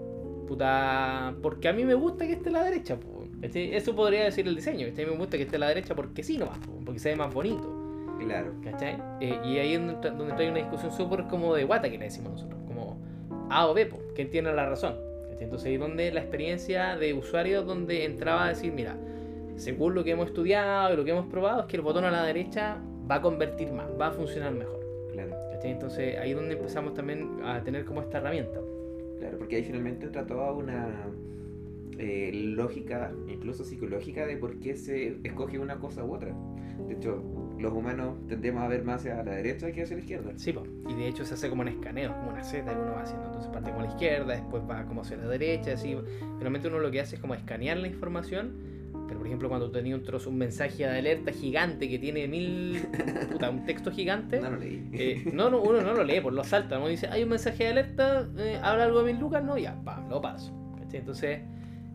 Puta, 0.47 1.35
porque 1.43 1.69
a 1.69 1.73
mí 1.73 1.85
me 1.85 1.95
gusta 1.95 2.27
que 2.27 2.33
esté 2.33 2.49
a 2.49 2.53
la 2.53 2.65
derecha. 2.65 2.99
po, 2.99 3.20
¿cachai? 3.41 3.75
Eso 3.75 3.95
podría 3.95 4.25
decir 4.25 4.47
el 4.47 4.55
diseño. 4.55 4.87
¿cachai? 4.89 5.05
A 5.05 5.09
mí 5.09 5.13
me 5.15 5.19
gusta 5.19 5.37
que 5.37 5.45
esté 5.45 5.57
a 5.57 5.59
la 5.59 5.69
derecha 5.69 5.95
porque 5.95 6.23
sí 6.23 6.39
nomás, 6.39 6.59
po, 6.59 6.73
porque 6.85 6.99
se 7.01 7.11
ve 7.11 7.17
más 7.17 7.33
bonito. 7.33 7.77
Claro. 8.19 8.53
¿Cachai? 8.63 9.03
Eh, 9.21 9.39
y 9.45 9.59
ahí 9.59 9.75
es 9.75 9.81
donde, 9.81 10.11
donde 10.11 10.35
trae 10.35 10.51
una 10.51 10.59
discusión 10.59 10.93
súper 10.93 11.25
como 11.25 11.55
de 11.55 11.65
guata 11.65 11.91
que 11.91 11.99
le 11.99 12.05
decimos 12.05 12.33
nosotros, 12.33 12.61
como 12.67 13.01
A 13.49 13.67
o 13.67 13.75
B, 13.75 13.87
po, 13.87 13.99
¿quién 14.15 14.31
tiene 14.31 14.53
la 14.53 14.69
razón? 14.69 14.95
¿Cachai? 15.29 15.45
Entonces 15.45 15.67
ahí 15.69 15.75
es 15.75 15.81
donde 15.81 16.13
la 16.13 16.21
experiencia 16.21 16.97
de 16.97 17.15
usuario 17.15 17.63
donde 17.63 18.05
entraba 18.05 18.47
a 18.47 18.49
decir, 18.51 18.73
mira, 18.73 18.97
según 19.57 19.95
lo 19.95 20.05
que 20.05 20.13
hemos 20.13 20.29
estudiado 20.29 20.93
y 20.93 20.97
lo 20.97 21.05
que 21.05 21.11
hemos 21.11 21.27
probado, 21.27 21.61
es 21.61 21.67
que 21.67 21.77
el 21.77 21.83
botón 21.83 22.05
a 22.05 22.11
la 22.11 22.25
derecha 22.25 22.79
va 23.11 23.17
a 23.17 23.21
convertir 23.23 23.73
más, 23.73 23.87
va 24.01 24.09
a 24.09 24.13
funcionar 24.13 24.53
mejor. 24.53 24.81
Claro. 25.13 25.35
¿cachai? 25.53 25.73
Entonces 25.73 26.19
ahí 26.19 26.31
es 26.31 26.37
donde 26.37 26.55
empezamos 26.55 26.95
también 26.95 27.41
a 27.45 27.63
tener 27.63 27.85
como 27.85 28.01
esta 28.01 28.19
herramienta. 28.19 28.61
Claro, 29.19 29.39
porque 29.39 29.57
ahí 29.57 29.63
finalmente 29.63 30.07
entra 30.07 30.27
toda 30.27 30.53
una 30.53 30.89
eh, 32.01 32.31
lógica, 32.33 33.13
incluso 33.29 33.63
psicológica, 33.63 34.27
de 34.27 34.39
por 34.39 34.59
qué 34.59 34.75
se 34.75 35.21
escoge 35.23 35.59
una 35.59 35.79
cosa 35.79 36.03
u 36.03 36.15
otra. 36.15 36.35
De 36.89 36.95
hecho, 36.95 37.23
los 37.59 37.73
humanos 37.75 38.17
tendemos 38.27 38.63
a 38.63 38.69
ver 38.69 38.85
más 38.85 39.01
hacia 39.01 39.23
la 39.23 39.33
derecha 39.33 39.71
que 39.71 39.83
hacia 39.83 39.97
la 39.97 40.03
izquierda. 40.03 40.33
Sí, 40.37 40.53
po. 40.53 40.63
y 40.89 40.95
de 40.95 41.09
hecho 41.09 41.27
se 41.27 41.35
hace 41.35 41.51
como 41.51 41.61
un 41.61 41.69
escaneo, 41.69 42.17
como 42.17 42.31
una 42.31 42.43
Z 42.43 42.65
que 42.65 42.81
uno 42.81 42.93
va 42.93 43.03
haciendo. 43.03 43.27
Entonces 43.27 43.51
parte 43.51 43.71
a 43.71 43.77
la 43.79 43.87
izquierda, 43.87 44.33
después 44.33 44.63
va 44.69 44.87
como 44.87 45.03
hacia 45.03 45.19
la 45.19 45.29
derecha, 45.29 45.75
así. 45.75 45.95
Realmente 46.39 46.69
uno 46.69 46.79
lo 46.79 46.91
que 46.91 47.03
hace 47.03 47.17
es 47.17 47.21
como 47.21 47.35
escanear 47.35 47.77
la 47.77 47.87
información. 47.87 48.81
Pero 49.07 49.19
por 49.19 49.27
ejemplo, 49.27 49.49
cuando 49.51 49.71
tenía 49.71 49.95
un 49.95 50.03
trozo, 50.03 50.31
un 50.31 50.39
mensaje 50.39 50.85
de 50.85 50.99
alerta 50.99 51.33
gigante 51.33 51.87
que 51.87 51.99
tiene 51.99 52.27
mil. 52.29 52.81
puta, 53.31 53.51
un 53.51 53.67
texto 53.67 53.91
gigante. 53.91 54.41
No 54.41 54.53
lo 54.53 54.57
leí. 54.57 54.89
eh, 54.95 55.31
no, 55.35 55.51
no, 55.51 55.61
uno 55.61 55.83
no 55.83 55.93
lo 55.93 56.03
lee, 56.03 56.21
pues 56.23 56.35
lo 56.35 56.45
salta. 56.45 56.79
Uno 56.79 56.89
dice, 56.89 57.09
hay 57.09 57.25
un 57.25 57.29
mensaje 57.29 57.65
de 57.65 57.71
alerta, 57.71 58.27
eh, 58.39 58.59
habla 58.63 58.85
algo 58.85 59.03
de 59.03 59.13
mil 59.13 59.21
lucas, 59.21 59.45
no, 59.45 59.59
ya, 59.59 59.79
pam, 59.85 60.09
lo 60.09 60.23
paso. 60.23 60.57
Entonces 60.93 61.41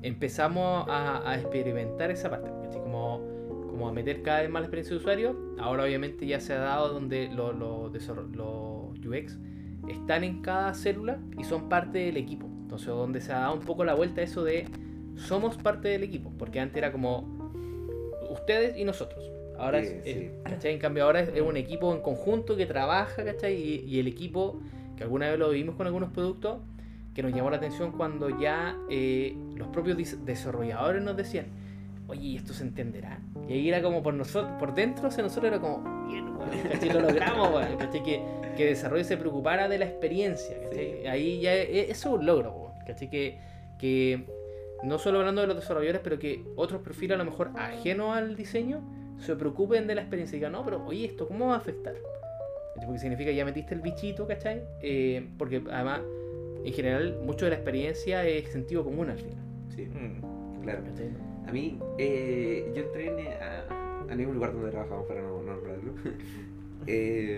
empezamos 0.01 0.88
a, 0.89 1.29
a 1.29 1.36
experimentar 1.39 2.12
esa 2.12 2.29
parte, 2.29 2.49
¿cachai? 2.63 2.81
Como, 2.81 3.21
como 3.67 3.88
a 3.89 3.91
meter 3.91 4.21
cada 4.21 4.41
vez 4.41 4.49
más 4.49 4.62
la 4.62 4.65
experiencia 4.67 4.95
de 4.95 4.99
usuario. 4.99 5.36
Ahora 5.58 5.84
obviamente 5.84 6.25
ya 6.27 6.39
se 6.39 6.53
ha 6.53 6.60
dado 6.60 6.93
donde 6.93 7.29
los 7.29 7.91
desarro- 7.93 8.29
los 8.34 8.99
UX 9.05 9.38
están 9.88 10.23
en 10.23 10.41
cada 10.41 10.73
célula 10.73 11.19
y 11.38 11.43
son 11.43 11.69
parte 11.69 11.99
del 11.99 12.17
equipo. 12.17 12.47
Entonces 12.62 12.88
donde 12.88 13.21
se 13.21 13.31
ha 13.34 13.39
dado 13.39 13.53
un 13.53 13.62
poco 13.62 13.84
la 13.86 13.93
vuelta 13.93 14.21
a 14.21 14.23
eso 14.23 14.43
de 14.43 14.65
somos 15.15 15.58
parte 15.58 15.88
del 15.88 16.03
equipo, 16.03 16.31
porque 16.38 16.60
antes 16.60 16.77
era 16.77 16.91
como 16.91 17.49
ustedes 18.29 18.77
y 18.77 18.84
nosotros. 18.84 19.31
Ahora 19.58 19.81
Sí, 19.81 19.93
es, 20.03 20.03
sí. 20.17 20.29
¿cachai? 20.43 20.73
En 20.73 20.79
cambio 20.79 21.05
ahora 21.05 21.21
es, 21.21 21.29
es 21.34 21.41
un 21.41 21.55
equipo 21.55 21.93
en 21.93 22.01
conjunto 22.01 22.58
que 22.58 22.65
trabaja, 22.65 23.23
¿cachai? 23.23 23.55
Y, 23.55 23.86
y 23.88 23.99
el 23.99 24.08
equipo, 24.08 24.60
que 24.97 25.03
alguna 25.03 25.29
vez 25.29 25.39
lo 25.39 25.49
vimos 25.51 25.75
con 25.75 25.88
algunos 25.88 26.10
productos, 26.12 26.58
que 27.15 27.23
nos 27.23 27.34
llamó 27.34 27.49
la 27.49 27.58
atención 27.58 27.93
cuando 27.93 28.39
ya 28.39 28.78
eh, 28.89 29.36
los 29.56 29.69
propios 29.69 29.97
desarrolladores 30.25 31.01
nos 31.01 31.15
decían, 31.15 31.45
oye, 32.08 32.21
¿y 32.21 32.36
esto 32.36 32.54
se 32.54 32.63
entenderá? 32.63 33.19
Y 33.47 33.54
ahí 33.54 33.69
era 33.69 33.82
como 33.82 34.04
por 34.04 34.13
nosotros, 34.13 34.51
por 34.60 34.75
dentro, 34.75 35.08
o 35.08 35.12
sea, 35.12 35.23
nosotros 35.23 35.51
era 35.51 35.62
como, 35.62 36.08
bien, 36.08 36.36
weón, 36.36 36.49
¿cachai? 36.71 36.89
Lo 36.91 36.99
logramos, 36.99 37.54
weón, 37.54 37.78
¿cachai? 37.78 38.04
Que, 38.04 38.21
que 38.58 38.65
desarrollo 38.65 39.06
se 39.06 39.15
preocupara 39.15 39.69
de 39.69 39.78
la 39.78 39.86
experiencia, 39.86 40.62
¿cachai? 40.62 40.99
Sí. 41.01 41.08
Ahí 41.08 41.39
ya, 41.39 41.56
e- 41.56 41.89
eso 41.89 42.10
es 42.10 42.19
un 42.19 42.25
logro, 42.25 42.51
weón, 42.51 42.73
¿cachai? 42.86 43.10
Que, 43.10 43.39
que 43.80 44.25
no 44.84 44.99
solo 44.99 45.19
hablando 45.19 45.39
de 45.39 45.47
los 45.47 45.56
desarrolladores, 45.56 46.01
pero 46.04 46.19
que 46.19 46.43
otros 46.58 46.82
perfiles 46.82 47.15
a 47.15 47.17
lo 47.17 47.25
mejor 47.25 47.51
ajenos 47.56 48.15
al 48.15 48.36
diseño 48.36 48.82
se 49.19 49.38
preocupen 49.38 49.88
de 49.88 49.95
la 49.95 50.01
experiencia 50.01 50.36
y 50.36 50.39
digan, 50.39 50.51
no, 50.51 50.65
pero 50.65 50.86
oye, 50.86 51.06
¿esto 51.06 51.30
cómo 51.30 51.47
va 51.47 51.54
a 51.54 51.58
afectar? 51.58 51.95
Porque 52.86 52.99
significa 52.99 53.32
ya 53.32 53.45
metiste 53.45 53.73
el 53.73 53.80
bichito, 53.80 54.28
¿cachai? 54.28 54.62
Eh, 54.82 55.30
porque 55.38 55.63
además, 55.71 56.01
en 56.65 56.73
general, 56.73 57.19
mucho 57.23 57.45
de 57.45 57.51
la 57.51 57.58
experiencia 57.58 58.25
es 58.25 58.49
sentido 58.49 58.84
común 58.84 59.10
al 59.10 59.17
final. 59.17 59.38
Sí, 59.75 59.86
Mm. 59.86 60.62
claro. 60.62 60.84
A 61.47 61.51
mí, 61.51 61.80
eh, 61.99 62.71
yo 62.75 62.82
entré 62.84 63.08
en, 63.08 63.28
a, 63.41 64.12
a 64.12 64.15
ningún 64.15 64.36
lugar 64.36 64.51
donde 64.54 64.71
trabajamos 64.71 65.06
para 65.06 65.21
no, 65.21 65.41
no 65.41 65.54
nombrarlo. 65.54 65.93
eh, 66.88 67.38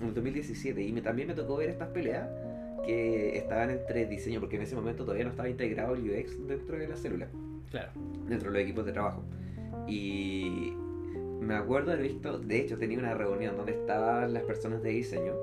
en 0.00 0.06
el 0.06 0.14
2017 0.14 0.82
y 0.82 0.92
me, 0.92 1.02
también 1.02 1.28
me 1.28 1.34
tocó 1.34 1.56
ver 1.56 1.70
estas 1.70 1.88
peleas 1.88 2.28
que 2.86 3.36
estaban 3.36 3.70
entre 3.70 4.06
diseño, 4.06 4.40
porque 4.40 4.56
en 4.56 4.62
ese 4.62 4.74
momento 4.76 5.04
todavía 5.04 5.24
no 5.24 5.30
estaba 5.30 5.48
integrado 5.48 5.94
el 5.94 6.02
UX 6.10 6.46
dentro 6.46 6.78
de 6.78 6.88
la 6.88 6.96
célula, 6.96 7.28
Claro. 7.70 7.90
dentro 8.28 8.50
de 8.50 8.54
los 8.58 8.62
equipos 8.62 8.86
de 8.86 8.92
trabajo. 8.92 9.22
Y 9.86 10.72
me 11.40 11.54
acuerdo 11.54 11.92
haber 11.92 12.04
visto, 12.04 12.38
de 12.38 12.60
hecho 12.60 12.78
tenía 12.78 12.98
una 12.98 13.14
reunión 13.14 13.56
donde 13.56 13.72
estaban 13.72 14.32
las 14.32 14.44
personas 14.44 14.82
de 14.82 14.90
diseño, 14.90 15.34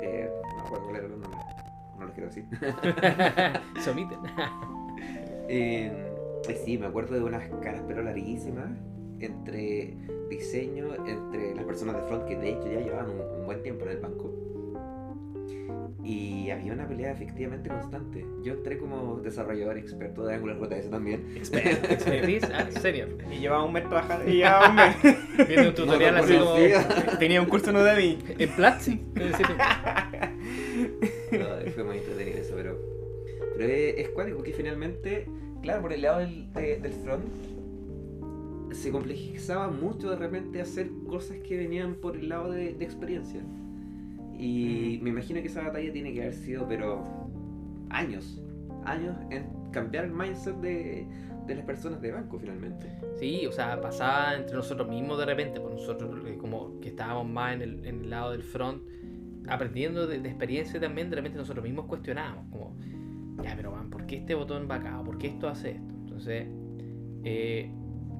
eh, 0.00 0.28
no 0.50 0.56
me 0.56 0.62
acuerdo 0.62 0.84
cuál 0.84 0.96
era 0.96 1.04
el 1.06 1.10
nombre, 1.12 1.30
no 1.30 1.69
los 2.10 2.14
quiero 2.14 2.28
decir. 2.28 2.44
se 3.80 3.90
omiten. 3.90 4.18
Eh, 5.48 5.92
eh, 6.48 6.60
sí, 6.64 6.78
me 6.78 6.86
acuerdo 6.86 7.16
de 7.16 7.24
unas 7.24 7.48
caras 7.62 7.82
pero 7.86 8.02
larguísimas 8.02 8.70
entre 9.20 9.96
diseño, 10.28 10.94
entre 11.06 11.54
las 11.54 11.64
personas 11.64 11.96
de 11.96 12.02
front 12.02 12.24
que 12.24 12.36
de 12.36 12.50
hecho 12.50 12.66
ya 12.66 12.80
llevaban 12.80 13.10
un, 13.10 13.20
un 13.40 13.46
buen 13.46 13.62
tiempo 13.62 13.84
en 13.84 13.90
el 13.90 13.98
banco. 13.98 14.50
Y 16.02 16.50
había 16.50 16.72
una 16.72 16.88
pelea 16.88 17.12
efectivamente 17.12 17.68
constante. 17.68 18.24
Yo 18.42 18.54
entré 18.54 18.78
como 18.78 19.16
desarrollador 19.16 19.76
experto 19.76 20.24
de 20.24 20.34
Angular 20.34 20.58
JS 20.58 20.90
también. 20.90 21.32
Expertise 21.36 22.44
ah, 22.52 22.70
senior. 22.80 23.08
Y 23.30 23.38
llevaba 23.38 23.64
un 23.64 23.72
mes 23.72 23.84
trabajando. 23.84 24.28
Y 24.28 24.36
llevaba 24.38 24.70
un 24.70 24.74
mes. 24.76 24.96
Viene 25.46 25.68
un 25.68 25.74
tutorial 25.74 26.14
No 26.14 26.20
así 26.22 26.38
como. 26.38 27.18
Tenía 27.18 27.40
un 27.40 27.48
curso 27.48 27.70
en 27.70 27.76
Udemy. 27.76 28.18
en 28.38 28.50
Platzi. 28.50 29.00
No, 31.32 31.70
fue 31.72 31.84
muy 31.84 31.98
entretenido 31.98 32.38
eso, 32.38 32.54
pero, 32.56 32.78
pero 33.56 33.64
es, 33.72 33.94
es 33.98 34.08
cuático 34.10 34.38
porque 34.38 34.52
finalmente, 34.52 35.26
claro, 35.62 35.82
por 35.82 35.92
el 35.92 36.02
lado 36.02 36.18
del, 36.20 36.52
de- 36.52 36.78
del 36.78 36.92
front 36.92 37.24
se 38.72 38.90
complejizaba 38.92 39.68
mucho 39.68 40.10
de 40.10 40.16
repente 40.16 40.60
hacer 40.60 40.90
cosas 41.08 41.38
que 41.38 41.56
venían 41.56 41.94
por 41.96 42.16
el 42.16 42.28
lado 42.28 42.52
de, 42.52 42.72
de 42.74 42.84
experiencia. 42.84 43.40
Y 44.38 44.98
me 45.02 45.10
imagino 45.10 45.40
que 45.40 45.48
esa 45.48 45.62
batalla 45.62 45.92
tiene 45.92 46.14
que 46.14 46.22
haber 46.22 46.34
sido, 46.34 46.66
pero 46.66 47.04
años, 47.90 48.40
años 48.84 49.16
en 49.30 49.46
cambiar 49.72 50.04
el 50.06 50.12
mindset 50.12 50.56
de, 50.56 51.06
de 51.46 51.54
las 51.54 51.64
personas 51.64 52.00
de 52.00 52.12
banco 52.12 52.38
finalmente. 52.38 52.86
Sí, 53.18 53.44
o 53.46 53.52
sea, 53.52 53.80
pasaba 53.80 54.34
entre 54.36 54.56
nosotros 54.56 54.88
mismos 54.88 55.18
de 55.18 55.26
repente, 55.26 55.60
pues 55.60 55.74
nosotros 55.74 56.10
eh, 56.26 56.38
como 56.38 56.80
que 56.80 56.88
estábamos 56.88 57.28
más 57.28 57.54
en 57.54 57.62
el, 57.62 57.84
en 57.86 58.00
el 58.04 58.10
lado 58.10 58.30
del 58.30 58.42
front, 58.42 58.82
aprendiendo 59.48 60.06
de, 60.06 60.18
de 60.20 60.28
experiencia 60.28 60.80
también, 60.80 61.10
de 61.10 61.16
repente 61.16 61.38
nosotros 61.38 61.64
mismos 61.64 61.86
cuestionábamos, 61.86 62.46
como, 62.50 62.76
ya, 63.42 63.54
pero 63.56 63.72
man, 63.72 63.90
¿por 63.90 64.06
qué 64.06 64.16
este 64.18 64.34
botón 64.34 64.68
va 64.70 64.76
acá? 64.76 65.00
¿O 65.00 65.04
¿Por 65.04 65.18
qué 65.18 65.28
esto 65.28 65.48
hace 65.48 65.70
esto? 65.72 65.94
Entonces, 65.94 66.46
eh, 67.24 67.70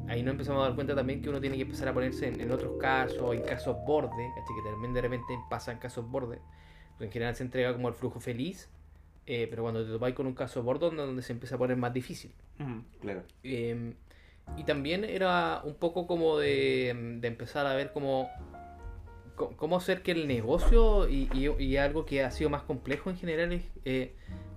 ahí 0.09 0.23
nos 0.23 0.33
empezamos 0.33 0.63
a 0.63 0.67
dar 0.67 0.75
cuenta 0.75 0.95
también 0.95 1.21
que 1.23 1.29
uno 1.29 1.41
tiene 1.41 1.57
que 1.57 1.63
empezar 1.63 1.89
a 1.89 1.95
ponerse 1.95 2.29
en, 2.29 2.41
en 2.41 2.51
otros 2.51 2.79
casos, 2.81 3.35
en 3.35 3.43
casos 3.43 3.77
borde, 3.87 4.11
¿cachai? 4.35 4.57
que 4.65 4.71
también 4.71 4.93
de 4.95 5.01
repente 5.03 5.39
pasan 5.49 5.79
casos 5.79 6.09
borde, 6.11 6.39
porque 6.93 7.05
en 7.07 7.13
general 7.13 7.35
se 7.37 7.43
entrega 7.45 7.73
como 7.73 7.89
el 7.89 7.95
flujo 7.95 8.19
feliz, 8.21 8.71
eh, 9.27 9.47
pero 9.49 9.63
cuando 9.63 9.85
te 9.85 9.91
topáis 9.93 10.15
con 10.15 10.27
un 10.27 10.35
caso 10.35 10.63
borde 10.63 10.87
donde, 10.87 11.05
donde 11.07 11.23
se 11.23 11.33
empieza 11.33 11.55
a 11.55 11.59
poner 11.59 11.77
más 11.77 11.93
difícil. 11.93 12.33
Mm. 12.59 12.79
Claro. 13.01 13.23
Eh, 13.45 13.95
y 14.57 14.65
también 14.65 15.05
era 15.05 15.61
un 15.65 15.75
poco 15.75 16.07
como 16.09 16.37
de, 16.39 17.19
de 17.21 17.29
empezar 17.29 17.67
a 17.67 17.75
ver 17.75 17.93
cómo, 17.93 18.29
co- 18.53 18.60
cómo 19.57 19.77
hacer 19.77 20.03
que 20.03 20.13
el 20.13 20.27
negocio 20.29 21.09
y, 21.09 21.29
y- 21.33 21.63
y 21.63 21.77
algo 21.77 22.05
que 22.05 22.23
ha 22.23 22.31
sido 22.31 22.51
más 22.51 22.63
complejo 22.63 23.11
en 23.11 23.17
general 23.17 23.53
es 23.53 23.63
eh, 23.85 24.15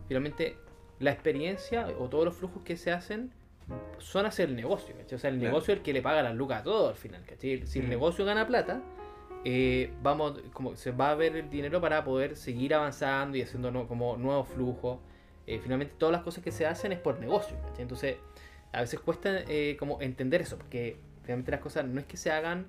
finalmente 0.07 0.57
la 0.99 1.11
experiencia 1.11 1.87
o 1.99 2.09
todos 2.09 2.25
los 2.25 2.35
flujos 2.35 2.63
que 2.63 2.77
se 2.77 2.91
hacen 2.91 3.31
son 3.97 4.25
hacer 4.25 4.49
el 4.49 4.55
negocio, 4.55 4.95
¿cachai? 4.97 5.15
O 5.15 5.19
sea, 5.19 5.29
el 5.29 5.37
Claro. 5.37 5.51
negocio 5.53 5.73
es 5.73 5.79
el 5.79 5.83
que 5.83 5.93
le 5.93 6.01
paga 6.01 6.21
las 6.21 6.35
lucas 6.35 6.61
a 6.61 6.63
todo 6.63 6.89
al 6.89 6.95
final, 6.95 7.23
¿cachai? 7.25 7.65
Si 7.65 7.79
el 7.79 7.85
Mm. 7.85 7.89
negocio 7.89 8.25
gana 8.25 8.45
plata, 8.45 8.81
eh, 9.45 9.91
vamos, 10.01 10.39
como 10.53 10.75
se 10.75 10.91
va 10.91 11.11
a 11.11 11.15
ver 11.15 11.35
el 11.35 11.49
dinero 11.49 11.79
para 11.81 12.03
poder 12.03 12.35
seguir 12.35 12.73
avanzando 12.73 13.37
y 13.37 13.41
haciendo 13.41 13.71
no- 13.71 13.87
como 13.87 14.17
nuevos 14.17 14.47
flujos. 14.49 14.99
Eh, 15.47 15.59
finalmente 15.61 15.93
todas 15.97 16.13
las 16.13 16.21
cosas 16.23 16.43
que 16.43 16.51
se 16.51 16.65
hacen 16.65 16.91
es 16.93 16.99
por 16.99 17.19
negocio, 17.19 17.57
¿cachai? 17.61 17.81
Entonces, 17.83 18.17
a 18.71 18.81
veces 18.81 18.99
cuesta 18.99 19.43
como 19.79 20.01
entender 20.01 20.41
eso, 20.41 20.57
porque 20.57 20.97
finalmente 21.23 21.51
las 21.51 21.59
cosas 21.61 21.85
no 21.85 21.99
es 21.99 22.05
que 22.05 22.17
se 22.17 22.31
hagan, 22.31 22.67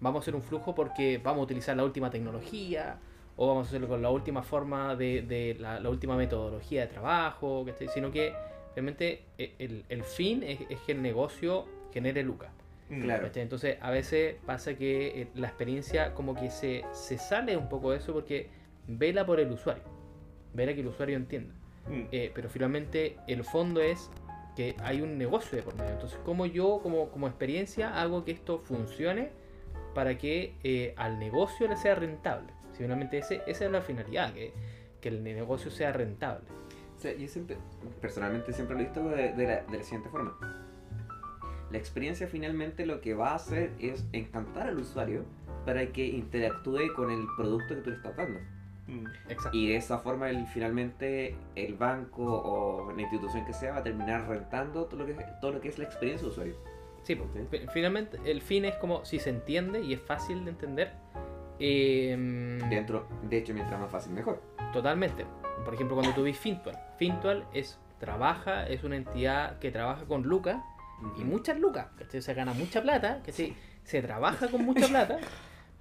vamos 0.00 0.20
a 0.20 0.22
hacer 0.22 0.34
un 0.34 0.42
flujo 0.42 0.74
porque 0.74 1.18
vamos 1.22 1.40
a 1.40 1.44
utilizar 1.44 1.76
la 1.76 1.84
última 1.84 2.10
tecnología, 2.10 2.98
o 3.36 3.46
vamos 3.46 3.66
a 3.66 3.68
hacerlo 3.68 3.88
con 3.88 4.02
la 4.02 4.10
última 4.10 4.42
forma 4.42 4.96
de, 4.96 5.22
de 5.22 5.56
la, 5.58 5.78
la 5.78 5.90
última 5.90 6.16
metodología 6.16 6.82
de 6.82 6.86
trabajo, 6.86 7.64
¿cachai? 7.66 7.88
sino 7.88 8.10
que 8.10 8.34
realmente 8.74 9.22
eh, 9.38 9.54
el, 9.58 9.84
el 9.88 10.04
fin 10.04 10.42
es, 10.42 10.60
es 10.68 10.80
que 10.80 10.92
el 10.92 11.02
negocio 11.02 11.66
genere 11.92 12.22
lucas. 12.22 12.50
Mm. 12.88 13.02
Claro. 13.02 13.22
¿cachai? 13.24 13.42
Entonces 13.42 13.76
a 13.80 13.90
veces 13.90 14.36
pasa 14.46 14.74
que 14.74 15.22
eh, 15.22 15.28
la 15.34 15.48
experiencia 15.48 16.14
como 16.14 16.34
que 16.34 16.50
se, 16.50 16.84
se 16.92 17.18
sale 17.18 17.56
un 17.56 17.68
poco 17.68 17.90
de 17.90 17.98
eso 17.98 18.12
porque 18.12 18.48
vela 18.86 19.26
por 19.26 19.38
el 19.38 19.50
usuario, 19.52 19.84
vela 20.54 20.74
que 20.74 20.80
el 20.80 20.88
usuario 20.88 21.16
entienda. 21.16 21.54
Mm. 21.88 22.02
Eh, 22.12 22.32
pero 22.34 22.48
finalmente 22.48 23.16
el 23.28 23.44
fondo 23.44 23.80
es 23.80 24.10
que 24.56 24.74
hay 24.78 25.02
un 25.02 25.18
negocio 25.18 25.58
de 25.58 25.62
por 25.62 25.76
medio. 25.76 25.92
Entonces, 25.92 26.18
¿cómo 26.24 26.46
yo 26.46 26.80
como, 26.82 27.10
como 27.10 27.26
experiencia 27.26 28.00
hago 28.00 28.24
que 28.24 28.32
esto 28.32 28.58
funcione 28.58 29.30
para 29.96 30.18
que 30.18 30.52
eh, 30.62 30.92
al 30.98 31.18
negocio 31.18 31.66
le 31.66 31.76
sea 31.78 31.94
rentable? 31.94 32.52
Si 32.72 32.82
finalmente 32.82 33.16
ese, 33.16 33.40
esa 33.46 33.64
es 33.64 33.70
la 33.70 33.80
finalidad, 33.80 34.34
que, 34.34 34.52
que 35.00 35.08
el 35.08 35.24
negocio 35.24 35.70
sea 35.70 35.90
rentable. 35.90 36.44
O 36.94 37.00
sea, 37.00 37.16
yo 37.16 37.26
siempre, 37.26 37.56
personalmente 38.02 38.52
siempre 38.52 38.76
lo 38.76 38.82
he 38.82 38.84
visto 38.84 39.08
de, 39.08 39.32
de 39.32 39.46
la, 39.46 39.62
de 39.62 39.78
la 39.78 39.82
siguiente 39.82 40.10
forma. 40.10 40.36
La 41.70 41.78
experiencia 41.78 42.28
finalmente 42.28 42.84
lo 42.84 43.00
que 43.00 43.14
va 43.14 43.30
a 43.30 43.36
hacer 43.36 43.72
es 43.78 44.04
encantar 44.12 44.68
al 44.68 44.78
usuario 44.78 45.24
para 45.64 45.86
que 45.86 46.06
interactúe 46.06 46.92
con 46.94 47.10
el 47.10 47.26
producto 47.34 47.74
que 47.74 47.80
tú 47.80 47.88
le 47.88 47.96
estás 47.96 48.14
dando. 48.16 48.38
Mm. 48.88 49.06
Exacto. 49.30 49.56
Y 49.56 49.68
de 49.68 49.76
esa 49.76 49.96
forma 49.96 50.28
el, 50.28 50.46
finalmente 50.48 51.34
el 51.54 51.74
banco 51.74 52.22
o 52.22 52.92
la 52.92 53.00
institución 53.00 53.46
que 53.46 53.54
sea 53.54 53.72
va 53.72 53.78
a 53.78 53.82
terminar 53.82 54.28
rentando 54.28 54.84
todo 54.84 55.00
lo 55.00 55.06
que, 55.06 55.16
todo 55.40 55.52
lo 55.52 55.60
que 55.62 55.68
es 55.68 55.78
la 55.78 55.86
experiencia 55.86 56.26
de 56.26 56.32
usuario. 56.32 56.75
Sí, 57.06 57.14
fi- 57.50 57.66
finalmente 57.72 58.18
el 58.24 58.42
fin 58.42 58.64
es 58.64 58.74
como 58.76 59.04
si 59.04 59.20
se 59.20 59.30
entiende 59.30 59.80
y 59.80 59.92
es 59.92 60.00
fácil 60.00 60.44
de 60.44 60.50
entender. 60.50 60.92
eh, 61.60 62.16
Dentro, 62.68 63.06
de 63.22 63.38
hecho, 63.38 63.54
mientras 63.54 63.78
más 63.80 63.90
fácil, 63.90 64.12
mejor. 64.12 64.42
Totalmente. 64.72 65.24
Por 65.64 65.72
ejemplo, 65.74 65.96
cuando 65.96 66.12
tú 66.14 66.24
ves 66.24 66.36
Fintual. 66.38 66.76
Fintual 66.98 67.46
es, 67.54 67.78
trabaja, 67.98 68.66
es 68.66 68.82
una 68.84 68.96
entidad 68.96 69.58
que 69.60 69.70
trabaja 69.70 70.04
con 70.04 70.22
lucas 70.24 70.58
y 71.16 71.24
muchas 71.24 71.58
lucas. 71.58 71.86
¿cachai? 71.96 72.20
Se 72.22 72.34
gana 72.34 72.52
mucha 72.52 72.82
plata, 72.82 73.22
¿cachai? 73.24 73.54
Se 73.84 74.02
trabaja 74.02 74.48
con 74.48 74.64
mucha 74.64 74.86
plata. 74.88 75.18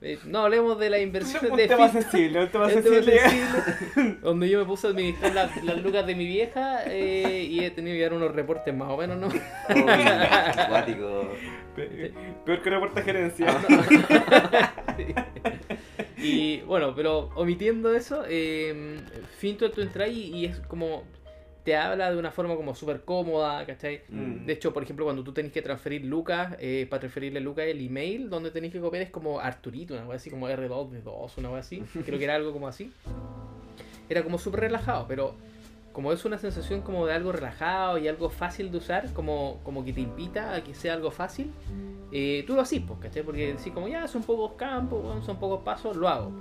Eh, 0.08 0.20
no 0.26 0.40
hablemos 0.44 0.78
de 0.78 0.92
las 0.92 1.02
inversiones 1.02 1.50
Un 1.50 1.58
de 1.58 1.68
tema 1.68 1.90
sensible, 1.90 2.44
un 2.44 2.50
tema 2.50 2.70
Es 2.70 2.76
un 2.76 2.84
tema 2.84 2.96
sensible. 2.96 3.20
sensible, 3.22 4.18
donde 4.22 4.50
yo 4.50 4.60
me 4.60 4.66
puse 4.66 4.86
a 4.86 4.90
administrar 4.92 5.34
las, 5.34 5.64
las 5.64 5.82
lucas 5.82 6.06
de 6.06 6.14
mi 6.14 6.28
vieja 6.28 6.84
eh, 6.86 7.48
y 7.50 7.62
he 7.64 7.72
tenido 7.72 7.96
que 7.96 8.04
dar 8.04 8.14
unos 8.14 8.36
reportes 8.36 8.72
más 8.76 8.88
o 8.92 8.98
menos, 8.98 9.18
¿no? 9.18 9.28
Uy, 9.30 9.92
acuático. 10.58 11.34
Pe- 11.76 12.14
Peor 12.46 12.62
que 12.62 12.70
reporta 12.70 13.02
gerencia. 13.02 13.48
y 16.18 16.62
bueno, 16.62 16.94
pero 16.96 17.30
omitiendo 17.36 17.94
eso, 17.96 18.24
eh, 18.28 19.00
Fintual 19.40 19.72
tú 19.72 19.82
entras 19.82 20.10
y, 20.10 20.36
y 20.36 20.46
es 20.46 20.60
como. 20.68 21.04
Te 21.66 21.76
habla 21.76 22.12
de 22.12 22.18
una 22.18 22.30
forma 22.30 22.56
como 22.56 22.76
súper 22.76 23.02
cómoda, 23.02 23.66
¿cachai? 23.66 24.04
Mm. 24.08 24.46
De 24.46 24.54
hecho, 24.54 24.72
por 24.72 24.84
ejemplo, 24.84 25.04
cuando 25.04 25.24
tú 25.24 25.34
tenés 25.34 25.52
que 25.52 25.64
transferir 25.64 26.06
lucas, 26.06 26.56
eh, 26.60 26.86
para 26.88 27.00
transferirle 27.00 27.40
lucas 27.40 27.66
el 27.66 27.84
email 27.84 28.30
donde 28.30 28.52
tenés 28.52 28.72
que 28.72 28.80
copiar 28.80 29.02
es 29.02 29.10
como 29.10 29.40
Arturito, 29.40 29.96
una 29.96 30.06
cosa 30.06 30.18
así 30.18 30.30
como 30.30 30.48
R2D2, 30.48 31.38
una 31.38 31.50
cosa 31.50 31.60
así. 31.60 31.84
Creo 32.06 32.20
que 32.20 32.24
era 32.24 32.36
algo 32.36 32.54
como 32.54 32.68
así. 32.68 32.94
Era 34.08 34.24
como 34.24 34.38
súper 34.38 34.60
relajado, 34.62 35.08
pero 35.08 35.34
como 35.92 36.12
es 36.12 36.24
una 36.24 36.38
sensación 36.38 36.82
como 36.82 37.08
de 37.08 37.14
algo 37.14 37.32
relajado 37.32 37.98
y 37.98 38.08
algo 38.08 38.30
fácil 38.30 38.70
de 38.70 38.78
usar, 38.78 39.12
como, 39.14 39.60
como 39.64 39.84
que 39.84 39.92
te 39.92 40.02
invita 40.02 40.54
a 40.54 40.64
que 40.64 40.76
sea 40.76 40.94
algo 40.94 41.10
fácil, 41.10 41.52
eh, 42.12 42.44
tú 42.46 42.54
lo 42.54 42.62
haces, 42.62 42.82
pues, 42.86 43.00
¿cachai? 43.00 43.24
Porque 43.24 43.54
decís 43.54 43.74
como 43.74 43.88
ya 43.88 44.08
son 44.08 44.22
pocos 44.22 44.54
campos, 44.54 45.26
son 45.26 45.40
pocos 45.40 45.64
pasos, 45.64 45.96
lo 45.96 46.08
hago. 46.08 46.32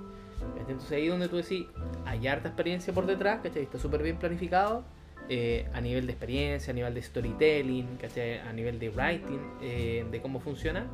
Entonces 0.58 0.92
ahí 0.92 1.08
donde 1.08 1.28
tú 1.28 1.36
decís, 1.36 1.66
hay 2.04 2.26
harta 2.26 2.48
experiencia 2.48 2.92
por 2.92 3.06
detrás, 3.06 3.40
¿cachai? 3.42 3.62
Está 3.62 3.78
súper 3.78 4.02
bien 4.02 4.18
planificado. 4.18 4.84
Eh, 5.28 5.66
a 5.72 5.80
nivel 5.80 6.06
de 6.06 6.12
experiencia, 6.12 6.70
a 6.72 6.74
nivel 6.74 6.94
de 6.94 7.02
storytelling, 7.02 7.96
¿cachai? 8.00 8.38
a 8.38 8.52
nivel 8.52 8.78
de 8.78 8.90
writing, 8.90 9.40
eh, 9.62 10.04
de 10.10 10.20
cómo 10.20 10.40
funciona, 10.40 10.86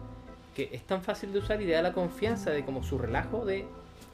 que 0.54 0.68
es 0.72 0.82
tan 0.84 1.02
fácil 1.02 1.32
de 1.32 1.38
usar 1.40 1.60
y 1.62 1.66
te 1.66 1.72
da 1.72 1.82
la 1.82 1.92
confianza 1.92 2.50
de 2.50 2.64
como 2.64 2.82
su 2.82 2.98
relajo 2.98 3.44
de, 3.44 3.66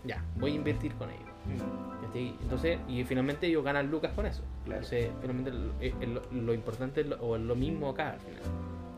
ya, 0.05 0.23
voy 0.37 0.53
a 0.53 0.55
invertir 0.55 0.93
con 0.95 1.11
ellos. 1.11 1.23
Mm. 1.47 2.05
¿cachai? 2.07 2.35
Entonces, 2.43 2.79
y 2.89 3.05
finalmente 3.05 3.47
ellos 3.47 3.65
ganan 3.65 3.91
lucas 3.91 4.13
con 4.15 4.27
eso. 4.27 4.43
Claro. 4.65 4.83
Entonces, 4.83 5.11
finalmente 5.21 5.51
lo, 5.53 5.73
eh, 5.81 5.95
lo- 6.07 6.41
lo 6.43 6.55
importante 6.55 7.03
es 7.03 7.07
lo, 7.07 7.17
o 7.23 7.37
lo 7.39 7.55
mismo 7.55 7.89
acá 7.91 8.13
al 8.13 8.21
final, 8.21 8.41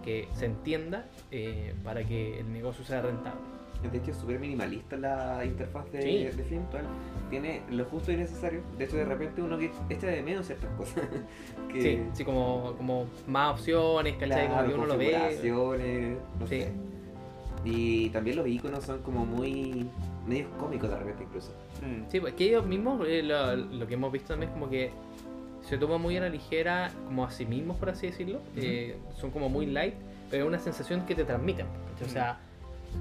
que 0.04 0.28
se 0.34 0.46
entienda 0.46 1.06
eh, 1.30 1.74
para 1.84 2.04
que 2.04 2.40
el 2.40 2.52
negocio 2.52 2.84
sea 2.84 3.02
rentable. 3.02 3.40
De 3.82 3.96
hecho, 3.98 4.10
es 4.10 4.16
súper 4.16 4.40
minimalista 4.40 4.96
la 4.96 5.44
interfaz 5.44 5.90
de, 5.92 6.02
Sí. 6.02 6.36
de 6.36 6.44
Fintual. 6.44 6.84
Tiene 7.30 7.62
lo 7.70 7.84
justo 7.84 8.10
y 8.10 8.16
necesario. 8.16 8.60
De 8.76 8.84
hecho, 8.84 8.96
de 8.96 9.04
repente 9.04 9.40
uno 9.40 9.56
que 9.58 9.70
echa 9.88 10.08
de 10.08 10.22
menos 10.22 10.46
ciertas 10.46 10.70
cosas. 10.76 11.04
que, 11.72 11.80
Sí, 11.82 12.02
sí, 12.12 12.24
como, 12.24 12.74
como 12.76 13.06
más 13.28 13.52
opciones, 13.52 14.14
¿cachai? 14.16 14.46
claro, 14.48 14.62
como 14.62 14.68
que 14.68 14.74
uno 14.74 14.86
lo 14.86 14.98
ve. 14.98 16.18
no 16.40 16.46
Sí. 16.46 16.60
sé. 16.62 16.72
Y 17.64 18.10
también 18.10 18.36
los 18.36 18.46
iconos 18.46 18.84
son 18.84 19.02
como 19.02 19.26
muy 19.26 19.86
medios 20.26 20.48
cómicos 20.58 20.90
de 20.90 20.96
repente 20.96 21.24
incluso. 21.24 21.52
Mm. 21.82 22.08
Sí, 22.10 22.20
pues 22.20 22.34
que 22.34 22.44
ellos 22.46 22.66
mismos, 22.66 23.06
eh, 23.06 23.22
lo, 23.22 23.56
lo 23.56 23.86
que 23.86 23.94
hemos 23.94 24.12
visto 24.12 24.28
también 24.28 24.50
es 24.50 24.54
como 24.54 24.70
que 24.70 24.90
se 25.62 25.76
toman 25.76 26.00
muy 26.00 26.16
a 26.16 26.20
la 26.20 26.28
ligera, 26.30 26.90
como 27.06 27.24
a 27.24 27.30
sí 27.30 27.44
mismos, 27.46 27.76
por 27.76 27.90
así 27.90 28.06
decirlo. 28.06 28.40
Eh, 28.56 28.96
son 29.16 29.30
como 29.30 29.48
muy 29.48 29.66
light, 29.66 29.94
pero 30.30 30.44
es 30.44 30.48
una 30.48 30.58
sensación 30.58 31.04
que 31.04 31.14
te 31.14 31.24
transmiten. 31.24 31.66
O 32.04 32.08
sea, 32.08 32.38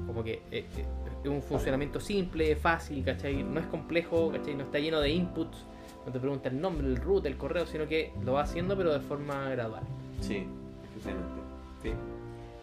como 0.06 0.24
que 0.24 0.42
eh, 0.52 0.66
eh, 0.78 0.86
es 1.24 1.30
un 1.30 1.42
funcionamiento 1.42 2.00
simple, 2.00 2.56
fácil, 2.56 3.04
¿cachai? 3.04 3.44
No 3.44 3.60
es 3.60 3.66
complejo, 3.68 4.32
¿cachai? 4.32 4.56
No 4.56 4.64
está 4.64 4.80
lleno 4.80 5.00
de 5.00 5.10
inputs, 5.10 5.66
no 6.06 6.12
te 6.12 6.20
pregunta 6.20 6.50
el 6.50 6.62
nombre, 6.62 6.88
el 6.88 6.98
root, 6.98 7.26
el 7.26 7.38
correo, 7.38 7.66
sino 7.66 7.88
que 7.88 8.14
lo 8.24 8.34
va 8.34 8.42
haciendo, 8.42 8.78
pero 8.78 8.94
de 8.94 9.00
forma 9.00 9.50
gradual. 9.50 9.84
Sí, 10.22 10.46
efectivamente. 10.84 11.42
Sí. 11.82 11.92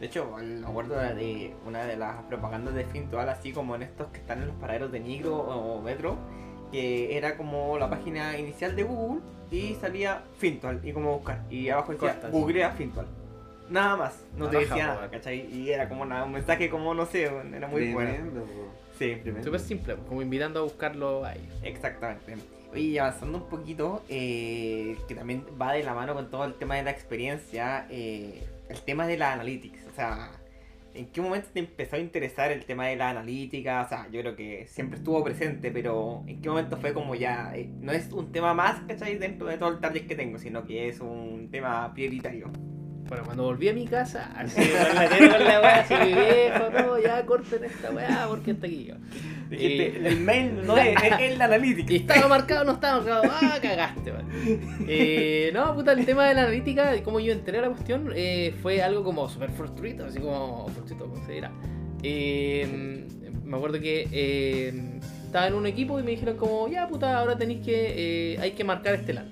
De 0.01 0.07
hecho, 0.07 0.37
me 0.37 0.67
acuerdo 0.67 0.97
de 0.97 1.55
una 1.67 1.85
de 1.85 1.97
las 1.97 2.23
propagandas 2.25 2.75
de 2.75 2.85
Fintual, 2.85 3.29
así 3.29 3.53
como 3.53 3.75
en 3.75 3.83
estos 3.83 4.09
que 4.09 4.19
están 4.19 4.43
en 4.43 4.49
los 4.49 4.57
paraderos 4.57 4.93
de 4.93 5.01
Nigro 5.01 5.37
o 5.37 5.81
Metro, 5.81 6.17
que 6.73 7.17
era 7.17 7.37
como 7.37 7.79
la 7.79 7.89
página 7.89 8.37
inicial 8.39 8.75
de 8.75 8.83
Google 8.83 9.21
y 9.51 9.75
salía 9.75 10.25
Fintual 10.37 10.81
y 10.83 10.93
como 10.93 11.17
buscar. 11.17 11.45
Y 11.49 11.69
abajo 11.69 11.93
decía 11.93 12.19
googlea 12.31 12.73
Fintual. 12.73 13.07
Nada 13.71 13.97
más, 13.97 14.25
no 14.37 14.49
te 14.49 14.59
decía 14.59 14.87
nada, 14.89 15.11
¿cachai? 15.11 15.47
Y 15.55 15.71
era 15.71 15.89
como 15.89 16.03
una- 16.03 16.25
un 16.25 16.33
mensaje 16.33 16.69
como, 16.69 16.95
no 16.95 17.07
sé, 17.07 17.23
era 17.25 17.67
muy 17.69 17.81
bueno. 17.93 18.11
Sí. 18.99 19.17
Súper 19.43 19.61
simple, 19.61 19.97
como 20.09 20.23
invitando 20.23 20.61
a 20.61 20.63
buscarlo 20.63 21.25
a 21.25 21.35
ellos. 21.35 21.53
Exactamente. 21.63 22.37
Oye, 22.73 22.81
y 22.83 22.99
avanzando 22.99 23.39
un 23.39 23.49
poquito, 23.49 24.03
eh, 24.09 24.97
que 25.09 25.15
también 25.15 25.45
va 25.61 25.73
de 25.73 25.83
la 25.83 25.95
mano 25.95 26.15
con 26.15 26.31
todo 26.31 26.45
el 26.45 26.55
tema 26.55 26.77
de 26.77 26.83
la 26.85 26.91
experiencia, 26.91 27.87
eh, 27.91 28.43
el 28.69 28.81
tema 28.83 29.07
de 29.07 29.17
la 29.17 29.33
analytics. 29.33 29.87
O 29.91 29.95
sea, 29.95 30.31
¿en 30.93 31.07
qué 31.07 31.21
momento 31.21 31.49
te 31.53 31.61
empezó 31.61 31.97
a 31.97 31.99
interesar 32.01 32.53
el 32.53 32.65
tema 32.65 32.87
de 32.87 32.97
la 32.97 33.11
analítica? 33.11 33.83
O 33.83 33.89
sea, 33.89 34.09
yo 34.13 34.21
creo 34.21 34.37
que 34.37 34.67
siempre 34.69 34.99
estuvo 34.99 35.23
presente, 35.25 35.71
pero 35.71 36.23
¿en 36.27 36.41
qué 36.43 36.49
momento 36.49 36.77
fue 36.77 36.93
como 36.93 37.15
ya, 37.15 37.53
eh, 37.57 37.69
no 37.81 37.93
es 37.93 38.13
un 38.13 38.31
tema 38.33 38.55
más, 38.55 38.81
¿cachai? 38.89 39.19
Dentro 39.19 39.47
de 39.47 39.57
todo 39.59 39.71
el 39.71 39.79
target 39.81 40.07
que 40.07 40.15
tengo, 40.17 40.39
sino 40.39 40.65
que 40.65 40.89
es 40.89 41.01
un 41.01 41.49
tema 41.51 41.93
prioritario. 41.95 42.51
Bueno, 43.15 43.27
cuando 43.27 43.45
volví 43.45 43.69
a 43.69 43.73
mi 43.73 43.87
casa, 43.87 44.29
así 44.37 44.61
con 44.61 44.95
la 44.97 45.09
con 45.09 45.45
la 45.45 45.61
weá, 45.61 45.81
así 45.83 45.95
mi 45.95 46.15
viejo, 46.15 46.71
no, 46.73 46.99
ya 46.99 47.25
corten 47.25 47.63
esta 47.65 47.93
weá 47.93 48.27
porque 48.29 48.51
está 48.51 48.67
aquí. 48.67 48.87
yo. 48.87 48.95
Dijiste, 49.51 49.87
Eh. 49.87 50.03
el 50.09 50.21
mail 50.21 50.67
no 50.67 50.77
es, 50.77 50.97
es, 51.01 51.21
es 51.21 51.39
la 51.39 51.45
analítica. 51.45 51.93
Y 51.93 51.97
estaba 51.97 52.27
marcado, 52.27 52.65
no 52.65 52.73
estaba 52.73 52.99
marcado. 52.99 53.23
Ah, 53.31 53.59
cagaste, 53.63 54.13
man. 54.13 54.27
Eh, 54.89 55.53
no, 55.55 55.75
puta, 55.77 55.93
el 55.93 56.05
tema 56.05 56.27
de 56.27 56.35
la 56.35 56.41
analítica, 56.43 56.97
y 56.97 57.03
cómo 57.03 57.21
yo 57.21 57.33
enteré 57.33 57.59
a 57.59 57.63
la 57.63 57.69
cuestión, 57.69 58.11
eh, 58.17 58.53
fue 58.63 58.83
algo 58.83 59.05
como 59.05 59.29
súper 59.29 59.51
frustrito, 59.51 60.07
así 60.07 60.19
como 60.19 60.67
frustrito, 60.71 61.07
¿cómo 61.09 61.25
se 61.25 61.33
dirá? 61.35 61.53
Eh, 62.03 63.07
me 63.45 63.57
acuerdo 63.57 63.79
que 63.81 64.09
eh, 64.11 64.99
estaba 65.25 65.47
en 65.47 65.55
un 65.55 65.67
equipo 65.67 66.01
y 66.01 66.03
me 66.03 66.11
dijeron 66.11 66.37
como, 66.37 66.67
ya 66.69 66.89
puta, 66.89 67.17
ahora 67.17 67.39
tenéis 67.39 67.65
que, 67.65 68.39
hay 68.41 68.51
que 68.53 68.65
marcar 68.65 68.95
este 68.95 69.13
LAN. 69.13 69.29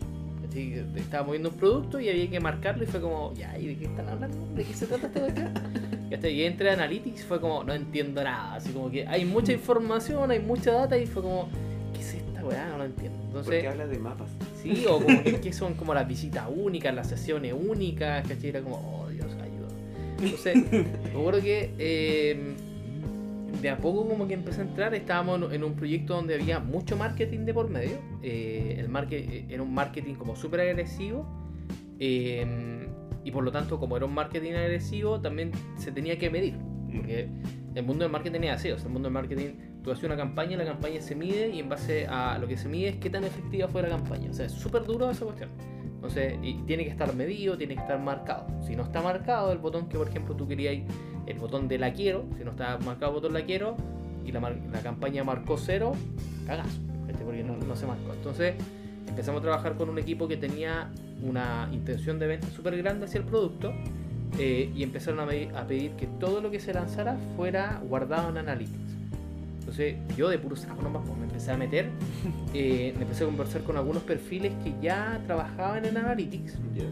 Así 0.52 0.70
que 0.70 1.00
Estaba 1.00 1.24
moviendo 1.24 1.48
un 1.48 1.56
producto 1.56 1.98
y 1.98 2.10
había 2.10 2.28
que 2.28 2.38
marcarlo 2.38 2.84
y 2.84 2.86
fue 2.86 3.00
como, 3.00 3.32
ya, 3.32 3.58
¿y 3.58 3.68
de 3.68 3.76
qué 3.78 3.86
están 3.86 4.06
hablando? 4.06 4.36
¿De 4.54 4.64
qué 4.64 4.74
se 4.74 4.86
trata 4.86 5.06
esta 5.06 5.20
cuestión? 5.20 5.54
Y 6.10 6.14
hasta 6.14 6.28
que 6.28 6.46
entré 6.46 6.68
a 6.68 6.74
Analytics 6.74 7.24
fue 7.24 7.40
como, 7.40 7.64
no 7.64 7.72
entiendo 7.72 8.22
nada, 8.22 8.56
así 8.56 8.70
como 8.70 8.90
que 8.90 9.06
hay 9.06 9.24
mucha 9.24 9.52
información, 9.54 10.30
hay 10.30 10.40
mucha 10.40 10.70
data 10.72 10.98
y 10.98 11.06
fue 11.06 11.22
como, 11.22 11.48
¿qué 11.94 12.00
es 12.00 12.12
esta 12.12 12.44
weá? 12.44 12.68
No 12.68 12.76
lo 12.76 12.84
entiendo. 12.84 13.18
Entonces, 13.28 13.66
hablas 13.66 13.88
de 13.88 13.98
mapas. 13.98 14.28
sí, 14.62 14.84
o 14.86 15.00
como 15.00 15.22
que, 15.22 15.40
que 15.40 15.54
son 15.54 15.72
como 15.72 15.94
las 15.94 16.06
visitas 16.06 16.46
únicas, 16.54 16.94
las 16.94 17.08
sesiones 17.08 17.54
únicas, 17.58 18.28
¿cachai? 18.28 18.50
Era 18.50 18.60
como, 18.60 18.76
oh 18.76 19.08
Dios, 19.08 19.32
ayuda. 19.32 19.68
Entonces, 20.20 20.70
me 21.14 21.18
acuerdo 21.18 21.40
que 21.40 21.72
eh, 21.78 22.56
de 23.60 23.70
a 23.70 23.76
poco 23.78 24.08
como 24.08 24.26
que 24.26 24.34
empecé 24.34 24.60
a 24.60 24.64
entrar, 24.64 24.94
estábamos 24.94 25.52
en, 25.52 25.64
un 25.64 25.74
proyecto 25.74 26.14
donde 26.14 26.34
había 26.34 26.58
mucho 26.58 26.96
marketing 26.96 27.40
de 27.40 27.54
por 27.54 27.68
medio. 27.70 27.98
eh, 28.22 28.76
el 28.78 28.88
market, 28.88 29.50
era 29.50 29.62
un 29.62 29.74
marketing 29.74 30.14
como 30.14 30.36
súper 30.36 30.60
agresivo. 30.60 31.26
eh, 31.98 32.88
y 33.24 33.30
por 33.30 33.44
lo 33.44 33.52
tanto, 33.52 33.78
como 33.78 33.96
era 33.96 34.06
un 34.06 34.14
marketing 34.14 34.52
agresivo, 34.52 35.20
también 35.20 35.52
se 35.76 35.92
tenía 35.92 36.18
que 36.18 36.30
medir. 36.30 36.54
Porque 36.92 37.28
el 37.74 37.84
mundo 37.84 38.04
del 38.04 38.12
marketing 38.12 38.40
es 38.40 38.50
así, 38.50 38.70
o 38.70 38.76
sea, 38.76 38.86
el 38.86 38.92
mundo 38.92 39.06
del 39.06 39.14
marketing, 39.14 39.50
tú 39.82 39.90
haces 39.90 40.04
una 40.04 40.16
campaña, 40.16 40.56
la 40.56 40.64
campaña 40.64 41.00
se 41.00 41.14
mide 41.14 41.48
y 41.50 41.60
en 41.60 41.68
base 41.68 42.06
a 42.06 42.38
lo 42.38 42.46
que 42.48 42.56
se 42.56 42.68
mide 42.68 42.88
es 42.88 42.96
qué 42.96 43.10
tan 43.10 43.24
efectiva 43.24 43.68
fue 43.68 43.82
la 43.82 43.88
campaña. 43.88 44.30
O 44.30 44.34
sea, 44.34 44.46
es 44.46 44.52
súper 44.52 44.84
duro 44.84 45.10
esa 45.10 45.24
cuestión. 45.24 45.50
Entonces, 45.94 46.34
y 46.42 46.54
tiene 46.64 46.84
que 46.84 46.90
estar 46.90 47.14
medido, 47.14 47.56
tiene 47.56 47.76
que 47.76 47.80
estar 47.80 48.00
marcado. 48.00 48.46
Si 48.62 48.74
no 48.74 48.82
está 48.82 49.00
marcado 49.02 49.52
el 49.52 49.58
botón 49.58 49.88
que, 49.88 49.96
por 49.96 50.08
ejemplo, 50.08 50.34
tú 50.34 50.48
querías 50.48 50.84
el 51.32 51.38
botón 51.38 51.68
de 51.68 51.78
la 51.78 51.92
quiero, 51.92 52.24
si 52.38 52.44
no 52.44 52.52
estaba 52.52 52.78
marcado 52.78 53.12
el 53.12 53.14
botón 53.16 53.32
la 53.32 53.44
quiero, 53.44 53.76
y 54.24 54.32
la, 54.32 54.40
la 54.40 54.80
campaña 54.82 55.24
marcó 55.24 55.56
cero, 55.58 55.92
cagazo, 56.46 56.78
¿cachai? 57.06 57.24
porque 57.24 57.42
no, 57.42 57.56
no 57.56 57.76
se 57.76 57.86
marcó. 57.86 58.12
Entonces 58.14 58.54
empezamos 59.08 59.40
a 59.40 59.42
trabajar 59.42 59.74
con 59.76 59.88
un 59.90 59.98
equipo 59.98 60.28
que 60.28 60.36
tenía 60.36 60.90
una 61.22 61.68
intención 61.72 62.18
de 62.18 62.26
venta 62.28 62.46
súper 62.48 62.76
grande 62.76 63.06
hacia 63.06 63.18
el 63.18 63.24
producto 63.24 63.72
eh, 64.38 64.72
y 64.74 64.82
empezaron 64.82 65.20
a, 65.20 65.24
a 65.24 65.66
pedir 65.66 65.92
que 65.92 66.06
todo 66.06 66.40
lo 66.40 66.50
que 66.50 66.60
se 66.60 66.72
lanzara 66.72 67.16
fuera 67.36 67.80
guardado 67.88 68.30
en 68.30 68.38
Analytics. 68.38 68.78
Entonces 69.60 69.96
yo 70.16 70.28
de 70.28 70.38
puro 70.38 70.56
saco 70.56 70.82
nomás 70.82 71.02
pues, 71.06 71.16
me 71.18 71.24
empecé 71.24 71.50
a 71.52 71.56
meter, 71.56 71.90
eh, 72.54 72.92
me 72.96 73.02
empecé 73.02 73.24
a 73.24 73.26
conversar 73.26 73.62
con 73.62 73.76
algunos 73.76 74.02
perfiles 74.02 74.52
que 74.64 74.72
ya 74.82 75.20
trabajaban 75.26 75.84
en 75.84 75.96
Analytics 75.96 76.58
Ya. 76.74 76.84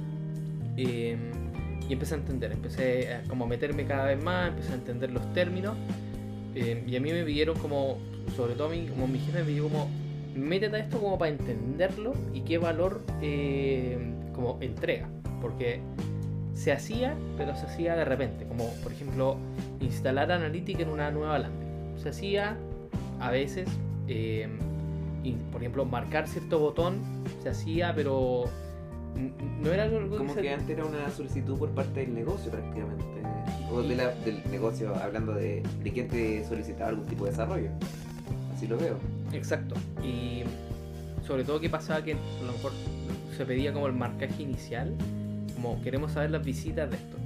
eh, 0.77 1.17
y 1.91 1.95
empecé 1.95 2.15
a 2.15 2.19
entender, 2.19 2.53
empecé 2.53 3.15
a 3.15 3.23
como 3.25 3.49
meterme 3.49 3.85
cada 3.85 4.05
vez 4.05 4.23
más, 4.23 4.51
empecé 4.51 4.71
a 4.71 4.75
entender 4.77 5.11
los 5.11 5.33
términos 5.33 5.75
eh, 6.55 6.85
y 6.87 6.95
a 6.95 7.01
mí 7.01 7.11
me 7.11 7.25
pidieron 7.25 7.59
como, 7.59 7.99
sobre 8.37 8.55
todo 8.55 8.69
a 8.69 8.71
mí, 8.71 8.87
como 8.89 9.09
mi 9.09 9.19
jefe 9.19 9.41
me 9.41 9.45
pidió 9.45 9.65
como, 9.65 9.91
métete 10.37 10.77
a 10.77 10.79
esto 10.79 11.01
como 11.01 11.19
para 11.19 11.33
entenderlo 11.33 12.15
y 12.33 12.43
qué 12.43 12.59
valor 12.59 13.03
eh, 13.21 13.99
como 14.33 14.57
entrega, 14.61 15.09
porque 15.43 15.81
se 16.55 16.71
hacía, 16.71 17.17
pero 17.37 17.57
se 17.57 17.67
hacía 17.67 17.97
de 17.97 18.05
repente, 18.05 18.47
como 18.47 18.69
por 18.85 18.93
ejemplo 18.93 19.37
instalar 19.81 20.31
Analytics 20.31 20.83
en 20.83 20.91
una 20.91 21.11
nueva 21.11 21.41
landing, 21.41 21.99
se 22.01 22.11
hacía 22.11 22.57
a 23.19 23.33
veces, 23.33 23.69
eh, 24.07 24.49
y, 25.25 25.33
por 25.51 25.61
ejemplo 25.61 25.85
marcar 25.85 26.29
cierto 26.29 26.61
botón, 26.61 27.01
se 27.43 27.49
hacía, 27.49 27.93
pero 27.97 28.45
no 29.61 29.73
era 29.73 29.85
algo 29.85 30.17
Como 30.17 30.35
que 30.35 30.53
antes 30.53 30.71
era 30.71 30.85
una 30.87 31.11
solicitud 31.11 31.59
por 31.59 31.71
parte 31.71 32.01
del 32.01 32.15
negocio 32.15 32.51
prácticamente. 32.51 33.05
O 33.73 33.83
de 33.83 33.97
la- 33.97 34.15
del 34.25 34.43
negocio, 34.51 34.95
hablando 34.97 35.33
de, 35.35 35.63
de 35.83 35.93
quien 35.93 36.09
te 36.09 36.45
solicitaba 36.47 36.91
algún 36.91 37.07
tipo 37.07 37.25
de 37.25 37.31
desarrollo. 37.31 37.71
Así 38.55 38.67
lo 38.67 38.77
veo. 38.79 38.97
Exacto. 39.33 39.75
Y 40.03 40.43
sobre 41.27 41.45
todo 41.45 41.61
que 41.61 41.71
pasaba 41.71 42.03
que 42.03 42.13
a 42.15 42.45
lo 42.47 42.53
mejor 42.53 42.73
se 43.37 43.45
pedía 43.45 43.73
como 43.73 43.87
el 43.87 43.93
marcaje 43.93 44.43
inicial, 44.43 44.95
como 45.55 45.81
queremos 45.83 46.13
saber 46.13 46.31
las 46.31 46.45
visitas 46.45 46.91
de 46.91 46.97
esto. 46.97 47.17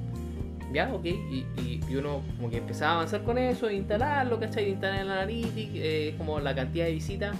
Ya, 0.72 0.92
ok, 0.92 1.04
y, 1.06 1.46
y- 1.60 1.80
y 1.88 1.96
uno 1.96 2.20
como 2.36 2.50
que 2.50 2.58
empezaba 2.58 2.92
a 2.92 2.94
avanzar 2.96 3.22
con 3.22 3.38
eso, 3.38 3.70
instalarlo, 3.70 4.40
¿cachai? 4.40 4.70
Instalar 4.70 5.00
el 5.02 5.10
Analytics, 5.10 5.70
eh, 5.74 6.14
como 6.18 6.40
la 6.40 6.54
cantidad 6.54 6.86
de 6.86 6.92
visitas. 6.92 7.36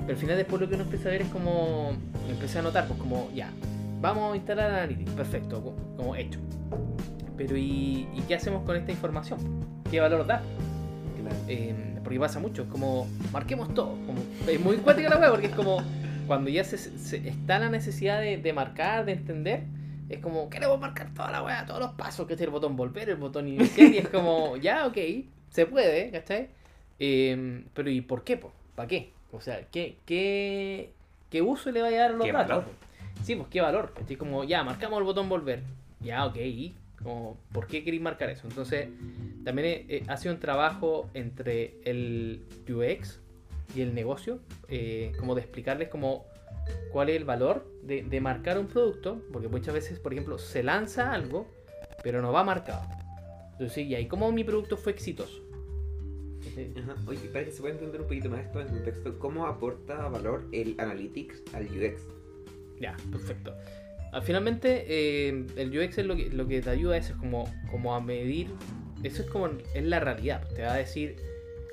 Pero 0.00 0.12
al 0.12 0.16
final 0.16 0.36
después 0.36 0.60
lo 0.60 0.68
que 0.68 0.74
uno 0.74 0.84
empieza 0.84 1.08
a 1.08 1.12
ver 1.12 1.22
es 1.22 1.28
como, 1.28 1.92
empecé 2.28 2.58
a 2.58 2.62
notar, 2.62 2.86
pues 2.86 2.98
como, 2.98 3.30
ya, 3.34 3.50
vamos 4.00 4.32
a 4.32 4.36
instalar 4.36 4.70
Analytics, 4.70 5.12
perfecto, 5.12 5.62
co- 5.62 5.76
como 5.96 6.16
hecho. 6.16 6.40
Pero 7.36 7.56
¿y, 7.56 8.06
y 8.14 8.22
qué 8.28 8.34
hacemos 8.34 8.64
con 8.64 8.76
esta 8.76 8.90
información? 8.92 9.38
¿Qué 9.90 10.00
valor 10.00 10.26
da? 10.26 10.42
Claro. 11.20 11.36
Eh, 11.48 11.74
porque 12.02 12.18
pasa 12.18 12.40
mucho, 12.40 12.62
es 12.62 12.68
como 12.68 13.06
marquemos 13.32 13.72
todo. 13.74 13.90
Como, 14.06 14.18
es 14.48 14.60
muy 14.60 14.76
cuática 14.78 15.08
la 15.10 15.18
wea 15.18 15.30
porque 15.30 15.46
es 15.46 15.54
como 15.54 15.78
cuando 16.26 16.50
ya 16.50 16.64
se, 16.64 16.76
se- 16.78 17.28
está 17.28 17.58
la 17.58 17.68
necesidad 17.70 18.20
de, 18.20 18.36
de 18.38 18.52
marcar, 18.52 19.04
de 19.04 19.12
entender, 19.12 19.64
es 20.08 20.18
como 20.18 20.48
queremos 20.50 20.78
marcar 20.80 21.12
toda 21.14 21.30
la 21.30 21.42
wea, 21.42 21.64
todos 21.66 21.80
los 21.80 21.92
pasos, 21.92 22.26
que 22.26 22.34
es 22.34 22.40
el 22.40 22.50
botón 22.50 22.76
volver, 22.76 23.08
el 23.10 23.16
botón 23.16 23.48
iniciar, 23.48 23.90
y 23.92 23.98
es 23.98 24.08
como 24.08 24.56
ya, 24.56 24.86
ok, 24.86 24.96
se 25.50 25.66
puede, 25.66 26.10
¿cachai? 26.10 26.48
Eh, 26.98 27.64
pero 27.74 27.90
¿y 27.90 28.00
por 28.00 28.22
qué? 28.24 28.40
¿Para 28.74 28.86
qué? 28.88 29.12
O 29.32 29.40
sea, 29.40 29.66
¿qué, 29.70 29.96
qué, 30.06 30.92
qué 31.30 31.42
uso 31.42 31.70
le 31.70 31.82
va 31.82 31.88
a 31.88 31.90
dar 31.92 32.10
a 32.10 32.14
los 32.14 32.24
¿Qué 32.26 32.32
datos? 32.32 32.48
valor? 32.48 32.64
Sí, 33.22 33.36
pues 33.36 33.48
qué 33.48 33.60
valor. 33.60 33.92
¿cachai? 33.96 34.16
Como 34.16 34.44
ya, 34.44 34.64
marcamos 34.64 34.98
el 34.98 35.04
botón 35.04 35.28
volver. 35.28 35.62
Ya, 36.00 36.26
ok. 36.26 36.36
Como, 37.02 37.38
¿por 37.52 37.66
qué 37.66 37.82
queréis 37.84 38.02
marcar 38.02 38.28
eso? 38.30 38.46
Entonces, 38.46 38.88
también 39.44 39.68
eh, 39.68 39.86
eh, 39.88 40.04
ha 40.08 40.16
sido 40.16 40.34
un 40.34 40.40
trabajo 40.40 41.08
entre 41.14 41.76
el 41.84 42.42
UX 42.68 43.20
y 43.74 43.80
el 43.82 43.94
negocio, 43.94 44.40
eh, 44.68 45.12
como 45.18 45.34
de 45.34 45.42
explicarles 45.42 45.88
como 45.88 46.26
cuál 46.92 47.08
es 47.08 47.16
el 47.16 47.24
valor 47.24 47.66
de, 47.82 48.02
de 48.02 48.20
marcar 48.20 48.58
un 48.58 48.66
producto, 48.66 49.22
porque 49.32 49.48
muchas 49.48 49.72
veces, 49.72 49.98
por 49.98 50.12
ejemplo, 50.12 50.38
se 50.38 50.62
lanza 50.62 51.12
algo, 51.12 51.46
pero 52.02 52.20
no 52.20 52.32
va 52.32 52.44
marcado. 52.44 52.82
Entonces, 53.52 53.86
y 53.86 53.94
ahí 53.94 54.06
cómo 54.06 54.30
mi 54.32 54.44
producto 54.44 54.76
fue 54.76 54.92
exitoso. 54.92 55.40
Ajá. 56.76 56.96
Oye, 57.06 57.18
para 57.32 57.44
que 57.44 57.52
se 57.52 57.60
pueda 57.60 57.74
entender 57.74 58.00
un 58.00 58.06
poquito 58.06 58.28
más 58.30 58.40
esto 58.44 58.60
en 58.60 58.68
contexto, 58.68 59.18
¿cómo 59.18 59.46
aporta 59.46 60.08
valor 60.08 60.46
el 60.52 60.74
Analytics 60.78 61.42
al 61.54 61.64
UX? 61.66 62.02
Ya, 62.80 62.96
perfecto. 63.10 63.54
Ah, 64.12 64.20
Finalmente, 64.22 64.84
eh, 64.88 65.46
el 65.56 65.78
UX 65.78 65.98
es 65.98 66.06
lo 66.06 66.16
que, 66.16 66.30
lo 66.30 66.46
que 66.48 66.60
te 66.60 66.70
ayuda 66.70 66.96
eso, 66.96 67.12
es 67.12 67.18
como, 67.18 67.44
como 67.70 67.94
a 67.94 68.00
medir, 68.00 68.48
eso 69.02 69.22
es 69.22 69.28
como, 69.28 69.48
es 69.74 69.84
la 69.84 70.00
realidad, 70.00 70.46
te 70.54 70.62
va 70.62 70.72
a 70.74 70.76
decir 70.78 71.16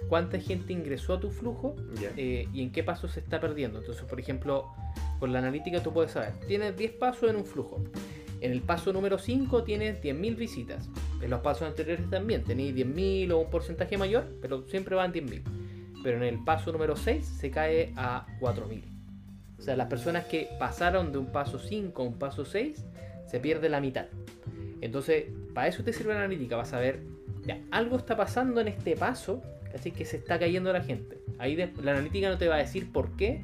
cuánta 0.08 0.40
gente 0.40 0.72
ingresó 0.74 1.14
a 1.16 1.20
tu 1.20 1.32
flujo 1.32 1.76
Ya. 2.00 2.12
eh, 2.16 2.48
y 2.54 2.62
en 2.62 2.72
qué 2.72 2.84
paso 2.84 3.08
se 3.08 3.20
está 3.22 3.40
perdiendo. 3.40 3.80
Entonces, 3.80 4.04
por 4.06 4.20
ejemplo, 4.20 4.68
con 5.20 5.34
la 5.34 5.40
analítica 5.40 5.82
tú 5.82 5.92
puedes 5.92 6.12
saber, 6.12 6.34
tienes 6.48 6.78
10 6.78 6.92
pasos 6.94 7.30
en 7.30 7.38
un 7.38 7.46
flujo. 7.46 7.84
En 8.40 8.52
el 8.52 8.62
paso 8.62 8.94
número 8.94 9.18
5 9.18 9.64
tienes 9.64 10.00
10.000 10.02 10.36
visitas. 10.36 10.90
En 11.22 11.30
los 11.30 11.40
pasos 11.42 11.68
anteriores 11.68 12.10
también 12.10 12.44
tenéis 12.44 12.76
10.000 12.76 13.32
o 13.32 13.40
un 13.40 13.50
porcentaje 13.50 13.98
mayor, 13.98 14.28
pero 14.42 14.68
siempre 14.68 14.96
van 14.96 15.12
10.000. 15.14 15.42
Pero 16.04 16.18
en 16.18 16.24
el 16.24 16.44
paso 16.44 16.72
número 16.72 16.96
6 16.96 17.26
se 17.26 17.50
cae 17.52 17.92
a 17.96 18.26
4.000. 18.40 18.84
O 19.58 19.62
sea, 19.62 19.76
las 19.76 19.88
personas 19.88 20.26
que 20.26 20.48
pasaron 20.60 21.12
de 21.12 21.18
un 21.18 21.32
paso 21.32 21.58
5 21.60 22.02
a 22.02 22.06
un 22.06 22.20
paso 22.20 22.46
6 22.46 22.86
se 23.26 23.40
pierde 23.40 23.68
la 23.70 23.82
mitad. 23.82 24.06
Entonces, 24.82 25.26
para 25.54 25.68
eso 25.68 25.84
te 25.84 25.92
sirve 25.92 26.14
la 26.14 26.20
analítica. 26.20 26.56
Vas 26.56 26.74
a 26.74 26.80
ver, 26.80 27.02
ya, 27.46 27.60
algo 27.72 27.98
está 27.98 28.16
pasando 28.16 28.62
en 28.62 28.68
este 28.68 28.96
paso, 28.96 29.42
así 29.74 29.92
que 29.92 30.06
se 30.06 30.18
está 30.18 30.38
cayendo 30.38 30.72
la 30.72 30.82
gente. 30.84 31.18
Ahí 31.40 31.56
de- 31.56 31.72
la 31.84 31.92
analítica 31.92 32.30
no 32.30 32.38
te 32.38 32.48
va 32.48 32.56
a 32.56 32.60
decir 32.60 32.92
por 32.92 33.16
qué. 33.18 33.42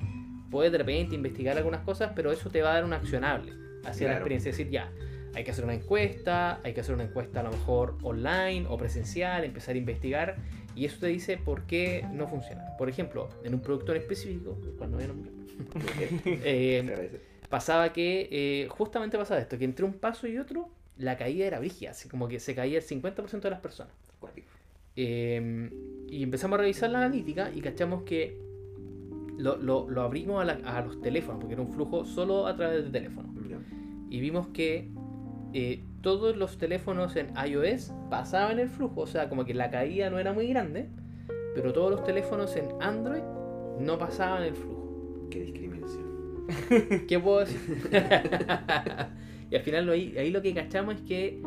Puedes 0.51 0.71
de 0.71 0.77
repente 0.77 1.15
investigar 1.15 1.57
algunas 1.57 1.81
cosas, 1.81 2.11
pero 2.15 2.31
eso 2.31 2.49
te 2.51 2.61
va 2.61 2.71
a 2.71 2.73
dar 2.75 2.85
un 2.85 2.93
accionable 2.93 3.51
hacia 3.83 4.05
la 4.07 4.13
Claro. 4.13 4.17
experiencia. 4.17 4.51
Es 4.51 4.57
decir, 4.57 4.71
ya, 4.71 4.91
hay 5.35 5.43
que 5.43 5.51
hacer 5.51 5.63
una 5.63 5.73
encuesta, 5.73 6.59
hay 6.63 6.73
que 6.73 6.81
hacer 6.81 6.93
una 6.95 7.03
encuesta 7.05 7.39
a 7.39 7.43
lo 7.43 7.51
mejor 7.51 7.97
online 8.03 8.65
o 8.69 8.77
presencial, 8.77 9.43
empezar 9.43 9.75
a 9.75 9.77
investigar. 9.77 10.35
Y 10.75 10.85
eso 10.85 10.97
te 10.99 11.07
dice 11.07 11.37
por 11.37 11.63
qué 11.63 12.05
no 12.11 12.27
funciona. 12.27 12.63
Por 12.77 12.89
ejemplo, 12.89 13.29
en 13.43 13.53
un 13.53 13.61
producto 13.61 13.93
en 13.93 14.01
específico, 14.01 14.57
cuando 14.77 14.97
voy 14.97 15.05
a 15.05 15.07
nombrar, 15.07 15.33
eh, 16.25 17.19
pasaba 17.49 17.93
que 17.93 18.27
eh, 18.31 18.67
justamente 18.69 19.17
pasaba 19.17 19.39
esto, 19.39 19.57
que 19.57 19.65
entre 19.65 19.85
un 19.85 19.93
paso 19.93 20.27
y 20.27 20.37
otro 20.37 20.69
la 20.97 21.17
caída 21.17 21.45
era 21.45 21.59
brígida, 21.59 21.91
así 21.91 22.07
como 22.09 22.27
que 22.27 22.39
se 22.39 22.53
caía 22.55 22.77
el 22.77 22.83
50% 22.83 23.39
de 23.41 23.49
las 23.49 23.59
personas. 23.59 23.93
Eh, 24.95 25.69
y 26.09 26.21
empezamos 26.23 26.57
a 26.59 26.61
revisar 26.61 26.89
la 26.91 26.99
analítica 26.99 27.51
y 27.53 27.61
cachamos 27.61 28.03
que 28.03 28.37
lo, 29.37 29.57
lo- 29.57 29.89
lo 29.89 30.01
abrimos 30.03 30.41
a, 30.41 30.45
la- 30.45 30.59
a 30.77 30.81
los 30.85 31.01
teléfonos, 31.01 31.39
porque 31.39 31.53
era 31.53 31.61
un 31.63 31.73
flujo 31.73 32.05
solo 32.05 32.45
a 32.47 32.55
través 32.55 32.83
del 32.83 32.91
teléfono. 32.91 33.29
Y 34.09 34.19
vimos 34.19 34.47
que 34.49 34.89
eh, 35.53 35.83
todos 36.01 36.35
los 36.35 36.57
teléfonos 36.57 37.15
en 37.15 37.33
iOS 37.35 37.93
pasaban 38.09 38.59
el 38.59 38.69
flujo, 38.69 39.01
o 39.01 39.07
sea, 39.07 39.29
como 39.29 39.45
que 39.45 39.53
la 39.53 39.69
caída 39.69 40.09
no 40.09 40.19
era 40.19 40.33
muy 40.33 40.47
grande, 40.47 40.89
pero 41.55 41.73
todos 41.73 41.91
los 41.91 42.03
teléfonos 42.03 42.55
en 42.55 42.69
Android 42.81 43.23
no 43.79 43.97
pasaban 43.97 44.43
el 44.43 44.55
flujo. 44.55 45.27
Qué 45.29 45.41
discriminación. 45.41 46.47
¿Qué 47.07 47.19
puedo 47.19 47.39
decir? 47.39 47.59
y 49.49 49.55
al 49.55 49.61
final 49.61 49.89
ahí 49.89 50.29
lo 50.31 50.41
que 50.41 50.53
cachamos 50.53 50.95
es 50.95 51.01
que 51.01 51.41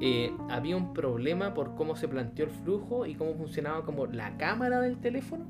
eh, 0.00 0.30
había 0.50 0.76
un 0.76 0.92
problema 0.92 1.54
por 1.54 1.74
cómo 1.74 1.96
se 1.96 2.06
planteó 2.06 2.44
el 2.44 2.50
flujo 2.50 3.06
y 3.06 3.14
cómo 3.14 3.34
funcionaba 3.34 3.84
como 3.84 4.06
la 4.06 4.36
cámara 4.36 4.80
del 4.80 4.98
teléfono. 4.98 5.46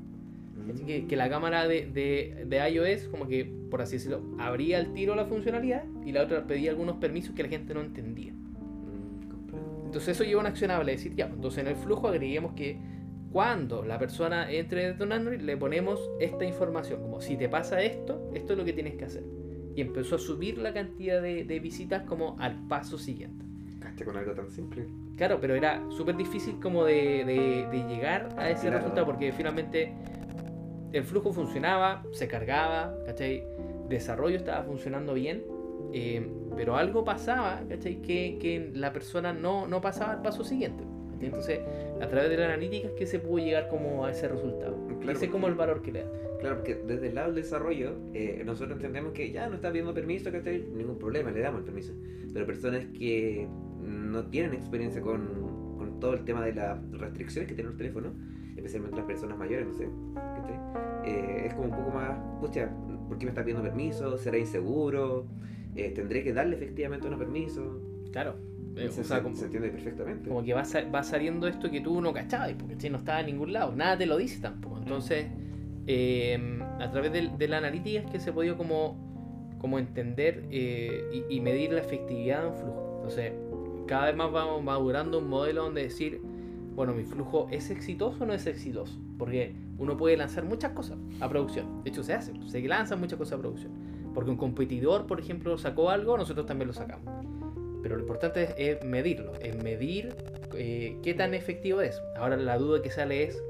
Así 0.73 0.83
que, 0.83 1.05
que 1.07 1.15
la 1.15 1.29
cámara 1.29 1.67
de, 1.67 1.85
de- 1.87 2.45
de 2.47 2.69
iOS, 2.69 3.07
como 3.09 3.27
que, 3.27 3.45
por 3.69 3.81
así 3.81 3.97
decirlo, 3.97 4.21
abría 4.39 4.77
al 4.79 4.93
tiro 4.93 5.15
la 5.15 5.25
funcionalidad 5.25 5.83
y 6.05 6.11
la 6.11 6.23
otra 6.23 6.45
pedía 6.47 6.71
algunos 6.71 6.97
permisos 6.97 7.33
que 7.35 7.43
la 7.43 7.49
gente 7.49 7.73
no 7.73 7.81
entendía. 7.81 8.33
Entonces 9.85 10.09
eso 10.15 10.23
lleva 10.23 10.39
a 10.39 10.43
una 10.43 10.49
accionable, 10.49 10.91
decir, 10.91 11.15
ya, 11.15 11.25
entonces 11.27 11.59
en 11.63 11.67
el 11.67 11.75
flujo 11.75 12.07
agreguemos 12.07 12.53
que 12.53 12.77
cuando 13.31 13.83
la 13.83 13.97
persona 13.97 14.51
entre 14.51 14.93
de 14.93 15.03
un 15.03 15.11
Android 15.11 15.39
le 15.41 15.55
ponemos 15.57 15.99
esta 16.19 16.43
información, 16.45 17.01
como 17.01 17.21
si 17.21 17.37
te 17.37 17.47
pasa 17.49 17.81
esto, 17.81 18.29
esto 18.33 18.53
es 18.53 18.59
lo 18.59 18.65
que 18.65 18.73
tienes 18.73 18.95
que 18.95 19.05
hacer. 19.05 19.23
Y 19.75 19.81
empezó 19.81 20.15
a 20.15 20.19
subir 20.19 20.57
la 20.57 20.73
cantidad 20.73 21.21
de, 21.21 21.43
de 21.43 21.59
visitas 21.59 22.03
como 22.03 22.35
al 22.39 22.67
paso 22.67 22.97
siguiente. 22.97 23.45
Cacha 23.79 24.05
con 24.05 24.17
algo 24.17 24.31
tan 24.33 24.49
simple. 24.49 24.87
Claro, 25.17 25.39
pero 25.39 25.55
era 25.55 25.83
súper 25.89 26.15
difícil 26.17 26.59
como 26.59 26.83
de, 26.83 27.23
de- 27.25 27.67
de 27.71 27.87
llegar 27.87 28.29
a 28.37 28.49
ese 28.49 28.63
Claro. 28.63 28.77
resultado 28.77 29.05
porque 29.05 29.31
finalmente 29.31 29.93
el 30.97 31.03
flujo 31.03 31.33
funcionaba, 31.33 32.03
se 32.11 32.27
cargaba, 32.27 32.97
¿cachai? 33.05 33.43
Desarrollo 33.89 34.37
estaba 34.37 34.63
funcionando 34.63 35.13
bien, 35.13 35.43
eh, 35.93 36.27
pero 36.55 36.75
algo 36.75 37.03
pasaba, 37.03 37.61
¿cachai? 37.69 38.01
Que, 38.01 38.37
que 38.39 38.71
la 38.73 38.93
persona 38.93 39.33
no, 39.33 39.67
no 39.67 39.81
pasaba 39.81 40.13
al 40.13 40.21
paso 40.21 40.43
siguiente. 40.43 40.83
¿cachai? 41.11 41.25
Entonces, 41.27 41.59
a 42.01 42.07
través 42.07 42.29
de 42.29 42.37
la 42.37 42.45
analítica 42.45 42.87
es 42.87 42.93
que 42.93 43.05
se 43.05 43.19
pudo 43.19 43.43
llegar 43.43 43.67
como 43.69 44.05
a 44.05 44.11
ese 44.11 44.27
resultado. 44.27 44.77
Claro, 44.99 45.11
ese 45.11 45.25
es 45.25 45.31
como 45.31 45.47
el 45.47 45.55
valor 45.55 45.81
que 45.81 45.91
le 45.91 46.03
da. 46.03 46.11
Claro, 46.39 46.57
porque 46.57 46.75
desde 46.75 47.07
el 47.07 47.15
lado 47.15 47.33
del 47.33 47.43
desarrollo, 47.43 47.97
eh, 48.13 48.43
nosotros 48.45 48.75
entendemos 48.75 49.13
que 49.13 49.31
ya 49.31 49.47
no 49.47 49.55
está 49.55 49.69
pidiendo 49.69 49.93
permiso, 49.93 50.31
que 50.31 50.67
ningún 50.73 50.99
problema, 50.99 51.31
le 51.31 51.39
damos 51.39 51.59
el 51.59 51.65
permiso. 51.65 51.93
Pero 52.31 52.45
personas 52.45 52.85
que 52.97 53.47
no 53.81 54.25
tienen 54.27 54.53
experiencia 54.53 55.01
con, 55.01 55.25
con 55.25 55.67
con 55.77 55.99
todo 55.99 56.13
el 56.13 56.25
tema 56.25 56.43
de 56.43 56.53
las 56.53 56.79
restricciones 56.91 57.47
que 57.47 57.55
tienen 57.55 57.71
los 57.71 57.77
teléfonos, 57.77 58.13
especialmente 58.57 58.97
las 58.97 59.05
personas 59.05 59.37
mayores, 59.37 59.67
no 59.67 59.73
sé. 59.73 59.87
Eh, 61.05 61.43
es 61.45 61.53
como 61.53 61.65
un 61.69 61.75
poco 61.75 61.91
más, 61.91 62.17
pucha, 62.41 62.69
¿por 63.07 63.17
qué 63.17 63.25
me 63.25 63.29
está 63.29 63.43
pidiendo 63.43 63.63
permiso? 63.63 64.17
¿Será 64.17 64.37
inseguro? 64.37 65.25
Eh, 65.75 65.91
¿Tendré 65.91 66.23
que 66.23 66.33
darle 66.33 66.55
efectivamente 66.57 67.07
unos 67.07 67.19
permisos? 67.19 67.77
Claro. 68.11 68.35
Eh, 68.75 68.89
se, 68.89 69.01
o 69.01 69.03
sea, 69.03 69.17
se- 69.17 69.23
como, 69.23 69.35
se 69.35 69.45
entiende 69.45 69.69
perfectamente. 69.69 70.27
como 70.29 70.43
que 70.43 70.53
va, 70.53 70.63
va 70.93 71.03
saliendo 71.03 71.47
esto 71.47 71.69
que 71.71 71.81
tú 71.81 72.01
no 72.01 72.13
cachabas, 72.13 72.53
porque 72.53 72.75
¿sí? 72.77 72.89
no 72.89 72.97
estaba 72.97 73.21
en 73.21 73.27
ningún 73.27 73.53
lado, 73.53 73.75
nada 73.75 73.97
te 73.97 74.05
lo 74.05 74.17
dice 74.17 74.39
tampoco. 74.41 74.77
Entonces, 74.77 75.27
eh, 75.87 76.59
a 76.79 76.91
través 76.91 77.11
de, 77.11 77.47
la 77.47 77.57
analítica 77.57 78.01
es 78.01 78.11
que 78.11 78.19
se 78.19 78.31
ha 78.31 78.33
podido 78.33 78.57
como, 78.57 79.55
como 79.57 79.79
entender 79.79 80.45
eh, 80.51 81.03
y, 81.29 81.37
y 81.37 81.41
medir 81.41 81.71
la 81.71 81.79
efectividad 81.79 82.41
de 82.41 82.47
un 82.49 82.53
flujo. 82.55 82.93
Entonces, 82.97 83.31
cada 83.87 84.07
vez 84.07 84.15
más 84.15 84.31
vamos 84.31 84.63
madurando 84.63 85.19
un 85.19 85.29
modelo 85.29 85.63
donde 85.63 85.83
decir, 85.83 86.21
bueno, 86.77 86.93
mi 86.93 87.05
flujo 87.05 87.47
es 87.49 87.71
exitoso 87.71 88.23
o 88.23 88.27
no 88.27 88.33
es 88.33 88.45
exitoso. 88.45 88.93
Porque 89.17 89.55
uno 89.79 89.97
puede 89.97 90.15
lanzar 90.15 90.45
muchas 90.45 90.73
cosas 90.73 90.99
a 91.19 91.27
producción. 91.27 91.83
De 91.83 91.89
hecho, 91.89 92.03
se 92.03 92.13
hace, 92.13 92.33
se 92.45 92.61
lanzan 92.61 92.99
muchas 92.99 93.17
cosas 93.17 93.39
a 93.39 93.41
producción. 93.41 93.71
Porque 94.13 94.29
un 94.29 94.37
competidor, 94.37 95.07
por 95.07 95.19
ejemplo, 95.19 95.57
sacó 95.57 95.89
algo, 95.89 96.15
nosotros 96.19 96.45
también 96.45 96.67
lo 96.67 96.75
sacamos. 96.75 97.11
Pero 97.81 97.95
lo 97.95 98.01
importante 98.01 98.43
es, 98.43 98.53
es 98.57 98.85
medirlo, 98.85 99.33
es 99.41 99.61
medir 99.63 100.15
eh, 100.53 100.99
qué 101.01 101.15
tan 101.15 101.33
efectivo 101.33 101.81
es. 101.81 101.99
Ahora 102.15 102.37
la 102.37 102.59
duda 102.59 102.83
que 102.83 102.91
sale 102.91 103.23
es, 103.23 103.41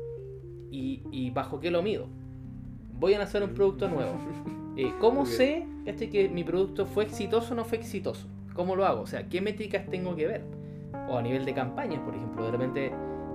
¿y, 0.71 1.03
y 1.11 1.31
bajo 1.31 1.59
qué 1.59 1.69
lo 1.69 1.83
mido? 1.83 2.07
Voy 2.93 3.13
a 3.13 3.17
lanzar 3.17 3.43
un 3.43 3.53
producto 3.53 3.89
nuevo. 3.89 4.13
Eh, 4.79 4.93
¿Cómo 4.99 5.25
sé 5.25 5.65
¿cachai? 5.87 6.07
que 6.11 6.29
mi 6.29 6.43
producto 6.43 6.85
fue 6.85 7.03
exitoso 7.03 7.55
o 7.55 7.57
no 7.57 7.65
fue 7.65 7.79
exitoso? 7.79 8.27
¿Cómo 8.53 8.75
lo 8.75 8.85
hago? 8.85 9.01
O 9.01 9.07
sea, 9.07 9.27
¿qué 9.27 9.41
métricas 9.41 9.87
tengo 9.89 10.15
que 10.15 10.27
ver? 10.27 10.43
O 11.09 11.17
a 11.17 11.21
nivel 11.23 11.45
de 11.45 11.55
campañas, 11.55 11.99
por 12.01 12.13
ejemplo, 12.13 12.45
de 12.45 12.51
repente, 12.51 12.91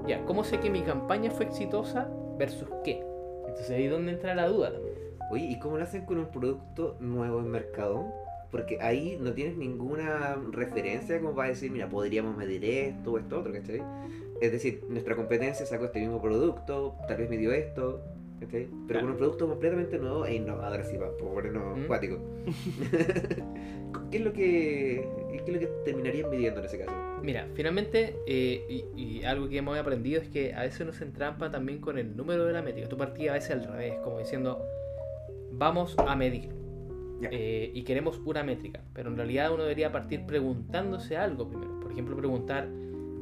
ya, 0.07 0.25
¿cómo 0.27 0.45
sé 0.45 0.59
que 0.61 0.71
mi 0.71 0.83
campaña 0.83 1.31
fue 1.31 1.47
exitosa 1.47 2.09
versus 2.39 2.69
qué? 2.85 3.03
Entonces 3.47 3.71
ahí 3.71 3.85
es 3.85 3.91
donde 3.91 4.13
entra 4.13 4.35
la 4.35 4.49
duda 4.49 4.73
también. 4.73 4.95
Oye, 5.31 5.45
¿y 5.47 5.59
cómo 5.59 5.77
lo 5.79 5.85
hacen 5.85 6.05
con 6.05 6.19
un 6.19 6.27
producto 6.27 6.97
nuevo 7.01 7.41
en 7.41 7.49
mercado? 7.51 8.05
Porque 8.51 8.79
ahí 8.83 9.17
no 9.21 9.33
tienes 9.33 9.57
ninguna 9.57 10.37
referencia 10.51 11.19
como 11.21 11.35
para 11.35 11.49
decir, 11.49 11.71
mira, 11.71 11.89
podríamos 11.89 12.37
medir 12.37 12.65
esto 12.65 13.13
o 13.13 13.19
esto 13.19 13.41
otro, 13.41 13.53
¿cachai? 13.53 13.83
Es 14.43 14.53
decir, 14.53 14.85
nuestra 14.89 15.17
competencia 15.17 15.65
sacó 15.65 15.87
este 15.87 16.01
mismo 16.01 16.21
producto, 16.21 16.97
tal 17.09 17.17
vez 17.17 17.31
midió 17.31 17.53
esto, 17.53 18.03
¿cachai? 18.41 18.65
Pero 18.67 18.87
Claro. 18.89 19.01
con 19.07 19.11
un 19.13 19.17
producto 19.17 19.49
completamente 19.49 19.99
nuevo 19.99 20.27
e 20.27 20.35
innovador, 20.35 20.81
así, 20.81 20.99
para 20.99 21.13
ponernos 21.17 21.79
Mm. 21.79 21.87
cuático. 21.87 22.19
¿Qué 24.11 24.17
es 24.19 24.25
lo 24.25 24.33
que 24.33 25.09
qué 25.31 25.43
es 25.47 25.53
lo 25.55 25.59
que 25.61 25.67
terminarían 25.85 26.31
midiendo 26.31 26.61
en 26.61 26.67
ese 26.67 26.79
caso? 26.79 26.93
Mira, 27.23 27.47
finalmente, 27.55 28.17
eh, 28.27 28.65
y, 28.97 29.01
y 29.21 29.25
algo 29.25 29.49
que 29.49 29.59
hemos 29.59 29.79
aprendido 29.79 30.21
es 30.21 30.29
que 30.29 30.53
a 30.55 30.63
veces 30.63 30.81
uno 30.81 30.93
se 30.93 31.05
entrampa 31.05 31.51
también 31.51 31.81
con 31.81 31.97
el 31.99 32.17
número 32.17 32.45
de 32.47 32.53
la 32.53 32.63
métrica. 32.63 32.89
Tú 32.89 32.97
partías 32.97 33.31
a 33.31 33.35
veces 33.35 33.51
al 33.53 33.65
revés, 33.65 33.95
como 34.03 34.19
diciendo, 34.19 34.65
vamos 35.53 35.95
a 35.99 36.17
medir. 36.17 36.49
Eh, 37.31 37.71
y 37.73 37.85
queremos 37.85 38.19
una 38.25 38.43
métrica, 38.43 38.81
pero 38.93 39.09
en 39.09 39.17
realidad 39.17 39.53
uno 39.53 39.63
debería 39.63 39.93
partir 39.93 40.27
preguntándose 40.27 41.17
algo 41.17 41.49
primero. 41.49 41.79
Por 41.81 41.93
ejemplo, 41.93 42.17
preguntar 42.17 42.69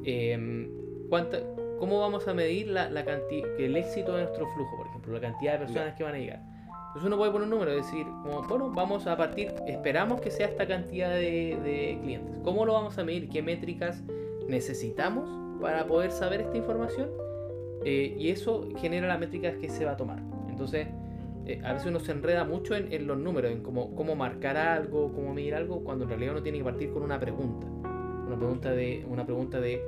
em, 0.05 0.71
cuánta, 1.11 1.39
cómo 1.79 2.01
vamos 2.01 2.27
a 2.27 2.33
medir 2.33 2.69
la, 2.69 2.89
la 2.89 3.05
canti- 3.05 3.45
que 3.59 3.67
el 3.67 3.77
éxito 3.77 4.17
de 4.17 4.23
nuestro 4.23 4.47
flujo, 4.55 4.77
por 4.79 4.87
ejemplo, 4.87 5.13
la 5.13 5.21
cantidad 5.21 5.53
de 5.53 5.59
personas 5.67 5.95
que 5.97 6.05
van 6.05 6.15
a 6.15 6.19
llegar. 6.19 6.41
Entonces 6.91 7.07
uno 7.07 7.19
puede 7.19 7.31
poner 7.31 7.45
un 7.45 7.51
número, 7.51 7.73
decir, 7.73 8.05
bueno, 8.49 8.73
vamos 8.75 9.07
a 9.07 9.17
partir, 9.17 9.55
esperamos 9.69 10.21
que 10.21 10.33
sea 10.33 10.49
esta 10.49 10.67
cantidad 10.67 11.11
de, 11.11 12.01
clientes. 12.03 12.37
¿Cómo 12.43 12.67
lo 12.67 12.73
vamos 12.73 12.99
a 12.99 13.05
medir? 13.05 13.29
¿Qué 13.29 13.43
métricas 13.43 14.03
necesitamos 14.49 15.31
para 15.61 15.87
poder 15.87 16.11
saber 16.11 16.41
esta 16.41 16.57
información? 16.57 17.09
Eh, 17.85 18.17
y 18.19 18.31
eso 18.31 18.67
genera 18.77 19.07
las 19.07 19.21
métricas 19.21 19.55
que 19.55 19.69
se 19.69 19.85
va 19.85 19.93
a 19.93 19.97
tomar. 19.97 20.21
Entonces, 20.49 20.89
eh, 21.47 21.61
a 21.63 21.75
veces 21.75 21.87
uno 21.87 22.01
se 22.01 22.11
enreda 22.11 22.45
mucho 22.45 22.75
en, 22.75 22.93
en 22.93 23.07
los 23.07 23.17
números, 23.17 23.53
en 23.53 23.63
cómo, 23.63 23.95
cómo 23.95 24.17
marcar 24.17 24.57
algo, 24.57 25.13
cómo 25.13 25.33
medir 25.33 25.55
algo, 25.55 25.85
cuando 25.85 26.07
en 26.07 26.11
realidad 26.11 26.33
uno 26.33 26.43
tiene 26.43 26.59
que 26.59 26.65
partir 26.65 26.91
con 26.91 27.05
una 27.05 27.21
pregunta. 27.21 27.69
Una 27.69 28.37
pregunta 28.37 28.73
de, 28.73 29.07
una 29.09 29.25
pregunta 29.25 29.61
de 29.61 29.81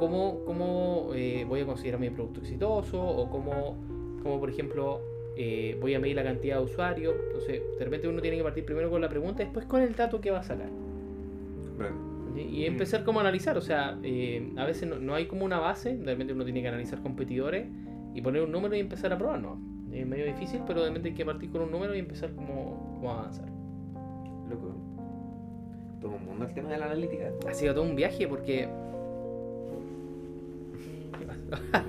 cómo, 0.00 0.40
cómo 0.44 1.10
eh, 1.14 1.44
voy 1.48 1.60
a 1.60 1.66
considerar 1.66 2.00
mi 2.00 2.10
producto 2.10 2.40
exitoso 2.40 3.00
o 3.00 3.30
cómo, 3.30 3.76
cómo 4.24 4.40
por 4.40 4.50
ejemplo, 4.50 5.00
eh, 5.40 5.78
voy 5.80 5.94
a 5.94 6.00
medir 6.00 6.16
la 6.16 6.24
cantidad 6.24 6.56
de 6.56 6.64
usuarios. 6.64 7.14
Entonces, 7.26 7.62
de 7.78 7.84
repente 7.84 8.08
uno 8.08 8.20
tiene 8.20 8.36
que 8.36 8.42
partir 8.42 8.64
primero 8.64 8.90
con 8.90 9.00
la 9.00 9.08
pregunta 9.08 9.42
y 9.42 9.44
después 9.44 9.66
con 9.66 9.80
el 9.80 9.94
dato 9.94 10.20
que 10.20 10.32
va 10.32 10.40
a 10.40 10.42
sacar. 10.42 10.68
¿sí? 12.34 12.42
Y 12.42 12.66
empezar 12.66 13.04
como 13.04 13.20
a 13.20 13.22
analizar, 13.22 13.56
o 13.56 13.60
sea, 13.60 13.96
eh, 14.02 14.52
a 14.56 14.64
veces 14.64 14.88
no, 14.88 14.98
no 14.98 15.14
hay 15.14 15.26
como 15.26 15.44
una 15.44 15.60
base, 15.60 15.96
de 15.96 16.04
repente 16.04 16.32
uno 16.32 16.44
tiene 16.44 16.60
que 16.60 16.68
analizar 16.68 17.00
competidores 17.02 17.68
y 18.14 18.20
poner 18.20 18.42
un 18.42 18.50
número 18.50 18.74
y 18.74 18.80
empezar 18.80 19.12
a 19.12 19.18
probar, 19.18 19.40
¿no? 19.40 19.60
Es 19.92 20.04
medio 20.04 20.26
difícil, 20.26 20.60
pero 20.66 20.82
de 20.82 20.88
repente 20.88 21.10
hay 21.10 21.14
que 21.14 21.24
partir 21.24 21.50
con 21.50 21.62
un 21.62 21.70
número 21.70 21.94
y 21.94 22.00
empezar 22.00 22.32
como, 22.32 22.96
como 22.96 23.12
a 23.12 23.20
avanzar. 23.20 23.48
Loco. 24.50 24.74
Todo 26.00 26.12
un 26.16 26.24
mundo 26.26 26.46
el 26.46 26.52
tema 26.52 26.70
de 26.70 26.78
la 26.78 26.86
analítica. 26.86 27.30
Ha 27.48 27.54
sido 27.54 27.74
todo 27.74 27.84
un 27.84 27.94
viaje 27.94 28.26
porque... 28.26 28.68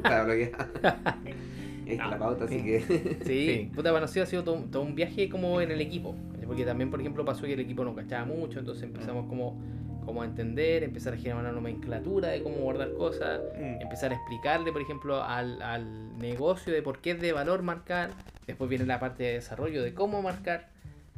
Bloqueado. 0.04 0.34
Ahí 1.90 1.96
está 1.96 2.06
Ah, 2.06 2.12
la 2.12 2.18
pauta, 2.20 2.46
así 2.46 2.60
sí. 2.60 2.64
que. 2.66 2.80
Sí, 3.26 3.48
Sí. 3.48 3.72
puta, 3.76 3.92
bueno, 3.92 4.08
sí, 4.08 4.20
ha 4.20 4.26
sido 4.26 4.44
todo, 4.44 4.56
un- 4.56 4.72
todo 4.72 4.84
un 4.84 4.96
viaje 4.96 5.28
como 5.30 5.60
en 5.62 5.72
el 5.72 5.82
equipo. 5.82 6.16
Porque 6.46 6.66
también, 6.66 6.90
por 6.90 7.00
ejemplo, 7.00 7.24
pasó 7.26 7.44
que 7.44 7.54
el 7.54 7.60
equipo 7.60 7.84
no 7.84 7.94
cachaba 7.96 8.26
mucho, 8.26 8.60
entonces 8.60 8.84
empezamos 8.84 9.28
como, 9.28 9.62
como 10.04 10.24
a 10.24 10.26
entender, 10.26 10.84
empezar 10.84 11.14
a 11.14 11.18
generar 11.18 11.42
una 11.42 11.52
nomenclatura 11.52 12.30
de 12.30 12.42
cómo 12.42 12.56
guardar 12.58 12.92
cosas, 12.94 13.42
Mm. 13.56 13.82
empezar 13.82 14.12
a 14.12 14.16
explicarle, 14.16 14.72
por 14.72 14.82
ejemplo, 14.82 15.24
al, 15.24 15.62
al 15.62 16.18
negocio 16.18 16.74
de 16.74 16.82
por 16.82 17.00
qué 17.02 17.12
es 17.12 17.22
de 17.22 17.34
valor 17.34 17.62
marcar. 17.62 18.12
Después 18.48 18.68
viene 18.70 18.86
la 18.88 19.00
parte 19.00 19.24
de 19.24 19.34
desarrollo 19.34 19.84
de 19.84 19.94
cómo 19.94 20.22
marcar. 20.24 20.70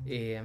eh, 0.05 0.41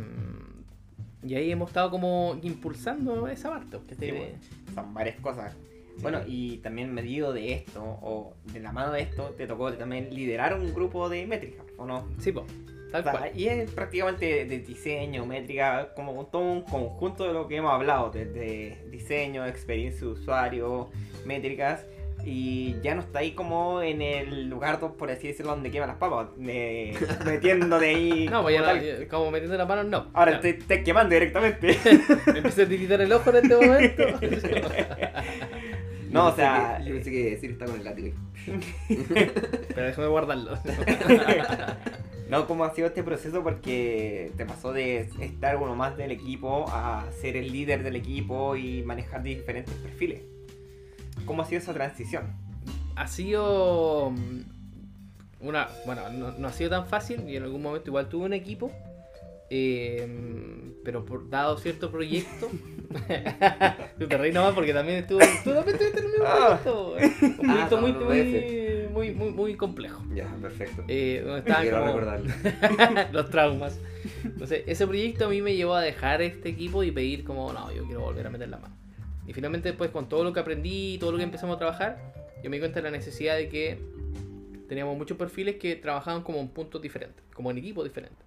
y 1.26 1.34
ahí 1.34 1.50
hemos 1.50 1.70
estado 1.70 1.90
como 1.90 2.38
impulsando 2.42 3.26
esa 3.26 3.48
parte. 3.50 3.78
Que 3.88 3.94
Sí, 3.96 4.12
bueno. 4.12 4.36
Son 4.74 4.94
varias 4.94 5.16
cosas. 5.16 5.56
Bueno, 6.02 6.20
y 6.26 6.58
también 6.58 6.92
medido 6.92 7.32
de 7.32 7.52
esto, 7.54 7.82
o 7.82 8.34
de 8.52 8.60
la 8.60 8.72
mano 8.72 8.92
de 8.92 9.00
esto, 9.02 9.34
te 9.36 9.46
tocó 9.46 9.72
también 9.72 10.14
liderar 10.14 10.54
un 10.58 10.74
grupo 10.74 11.08
de 11.08 11.26
métricas, 11.26 11.64
¿o 11.78 11.86
no? 11.86 12.06
Sí, 12.18 12.32
po, 12.32 12.44
tal 12.92 13.00
O 13.00 13.04
sea, 13.04 13.12
cual. 13.12 13.30
y 13.34 13.48
es 13.48 13.70
prácticamente 13.70 14.44
de 14.44 14.58
diseño, 14.60 15.24
métrica, 15.26 15.92
como 15.94 16.26
todo 16.26 16.42
un 16.42 16.62
conjunto 16.62 17.26
de 17.26 17.32
lo 17.32 17.48
que 17.48 17.56
hemos 17.56 17.72
hablado, 17.72 18.10
desde 18.10 18.76
diseño, 18.90 19.46
experiencia 19.46 20.02
de 20.06 20.12
usuario, 20.12 20.90
métricas, 21.24 21.84
y 22.24 22.74
ya 22.82 22.94
no 22.94 23.02
está 23.02 23.20
ahí 23.20 23.32
como 23.32 23.82
en 23.82 24.02
el 24.02 24.48
lugar, 24.48 24.80
por 24.80 25.10
así 25.10 25.28
decirlo, 25.28 25.52
donde 25.52 25.70
queman 25.70 25.88
las 25.88 25.98
papas, 25.98 26.28
eh, 26.40 26.94
metiéndote 27.24 27.86
ahí. 27.86 28.28
No, 28.28 28.42
pues 28.42 28.54
ya 28.56 28.60
como 28.62 28.72
no, 28.74 28.78
tal. 28.80 28.84
eh, 29.02 29.08
como 29.08 29.30
metiendo 29.30 29.56
las 29.56 29.68
manos, 29.68 29.86
no. 29.86 29.98
Ahora 30.12 30.32
Claro. 30.32 30.40
te 30.42 30.48
estás 30.50 30.78
quemando 30.84 31.14
directamente. 31.14 31.78
Me 32.32 32.38
empecé 32.38 32.62
a 32.62 32.68
tiritar 32.68 33.00
el 33.00 33.12
ojo 33.12 33.30
en 33.30 33.36
este 33.36 33.56
momento. 33.66 34.02
No, 36.10 36.28
o 36.28 36.30
Yo 36.30 36.36
pensé 36.36 36.42
sea, 36.42 36.78
que- 36.78 36.84
Yo 36.84 36.94
pensé 36.94 37.10
que 37.10 37.36
Siri 37.38 37.52
está 37.54 37.66
con 37.66 37.76
el 37.76 37.84
látigo. 37.84 38.14
Pero 39.74 39.86
déjame 39.86 40.08
guardarlo. 40.08 40.58
No, 42.28 42.48
¿cómo 42.48 42.64
ha 42.64 42.74
sido 42.74 42.88
este 42.88 43.04
proceso? 43.04 43.44
Porque 43.44 44.32
te 44.36 44.44
pasó 44.44 44.72
de 44.72 45.08
estar 45.20 45.56
uno 45.58 45.76
más 45.76 45.96
del 45.96 46.10
equipo 46.10 46.64
a 46.70 47.04
ser 47.20 47.36
el 47.36 47.52
líder 47.52 47.84
del 47.84 47.94
equipo 47.94 48.56
y 48.56 48.82
manejar 48.82 49.22
diferentes 49.22 49.72
perfiles. 49.74 50.22
¿Cómo 51.24 51.42
ha 51.42 51.44
sido 51.44 51.60
esa 51.60 51.72
transición? 51.72 52.24
ha 52.96 53.06
sido 53.06 54.10
mm, 54.10 55.46
una 55.46 55.68
bueno 55.84 56.08
no, 56.08 56.32
no 56.32 56.48
ha 56.48 56.52
sido 56.52 56.70
tan 56.70 56.86
fácil 56.86 57.28
y 57.28 57.36
en 57.36 57.42
algún 57.42 57.60
momento 57.62 57.90
igual 57.90 58.08
tuve 58.08 58.24
un 58.24 58.32
equipo 58.32 58.72
eh, 59.50 60.72
pero 60.84 61.04
por 61.04 61.28
dado 61.30 61.56
cierto 61.58 61.90
proyecto 61.90 62.48
tú 63.98 64.06
te 64.08 64.16
reís 64.18 64.34
nomás 64.34 64.54
porque 64.54 64.72
también 64.72 64.98
estuve 64.98 65.24
tú 65.44 65.52
también 65.52 65.76
el 65.80 66.04
mismo 66.04 66.24
Ah. 66.24 66.60
proyecto 66.62 66.90
un 66.92 67.36
proyecto 67.36 67.76
Ah, 67.76 67.80
muy, 67.80 67.92
no, 67.92 68.00
muy, 68.00 68.88
muy, 68.92 69.10
muy, 69.14 69.30
muy 69.32 69.54
complejo 69.56 70.02
Ya, 70.14 70.26
perfecto. 70.40 70.84
eh, 70.88 71.24
Quiero 71.44 71.78
como 71.78 71.86
recordarlo. 71.86 72.32
los 73.12 73.30
traumas 73.30 73.78
entonces 74.24 74.62
ese 74.66 74.86
proyecto 74.86 75.26
a 75.26 75.28
mí 75.28 75.42
me 75.42 75.54
llevó 75.54 75.74
a 75.74 75.82
dejar 75.82 76.22
este 76.22 76.48
equipo 76.48 76.82
y 76.82 76.90
pedir 76.90 77.24
como 77.24 77.52
no 77.52 77.72
yo 77.72 77.84
quiero 77.84 78.00
volver 78.00 78.26
a 78.26 78.30
meter 78.30 78.48
la 78.48 78.58
mano 78.58 78.74
y 79.26 79.32
finalmente 79.32 79.68
después 79.68 79.90
con 79.90 80.08
todo 80.08 80.24
lo 80.24 80.32
que 80.32 80.40
aprendí 80.40 80.96
todo 80.98 81.12
lo 81.12 81.18
que 81.18 81.24
empezamos 81.24 81.56
a 81.56 81.58
trabajar 81.58 82.12
yo 82.42 82.50
me 82.50 82.56
di 82.56 82.60
cuenta 82.60 82.80
de 82.80 82.90
la 82.90 82.96
necesidad 82.96 83.36
de 83.36 83.48
que 83.48 83.78
teníamos 84.68 84.96
muchos 84.96 85.16
perfiles 85.16 85.56
que 85.56 85.76
trabajaban 85.76 86.22
como 86.22 86.38
en 86.40 86.48
puntos 86.48 86.82
diferentes, 86.82 87.24
como 87.34 87.50
en 87.52 87.58
equipos 87.58 87.84
diferentes. 87.84 88.18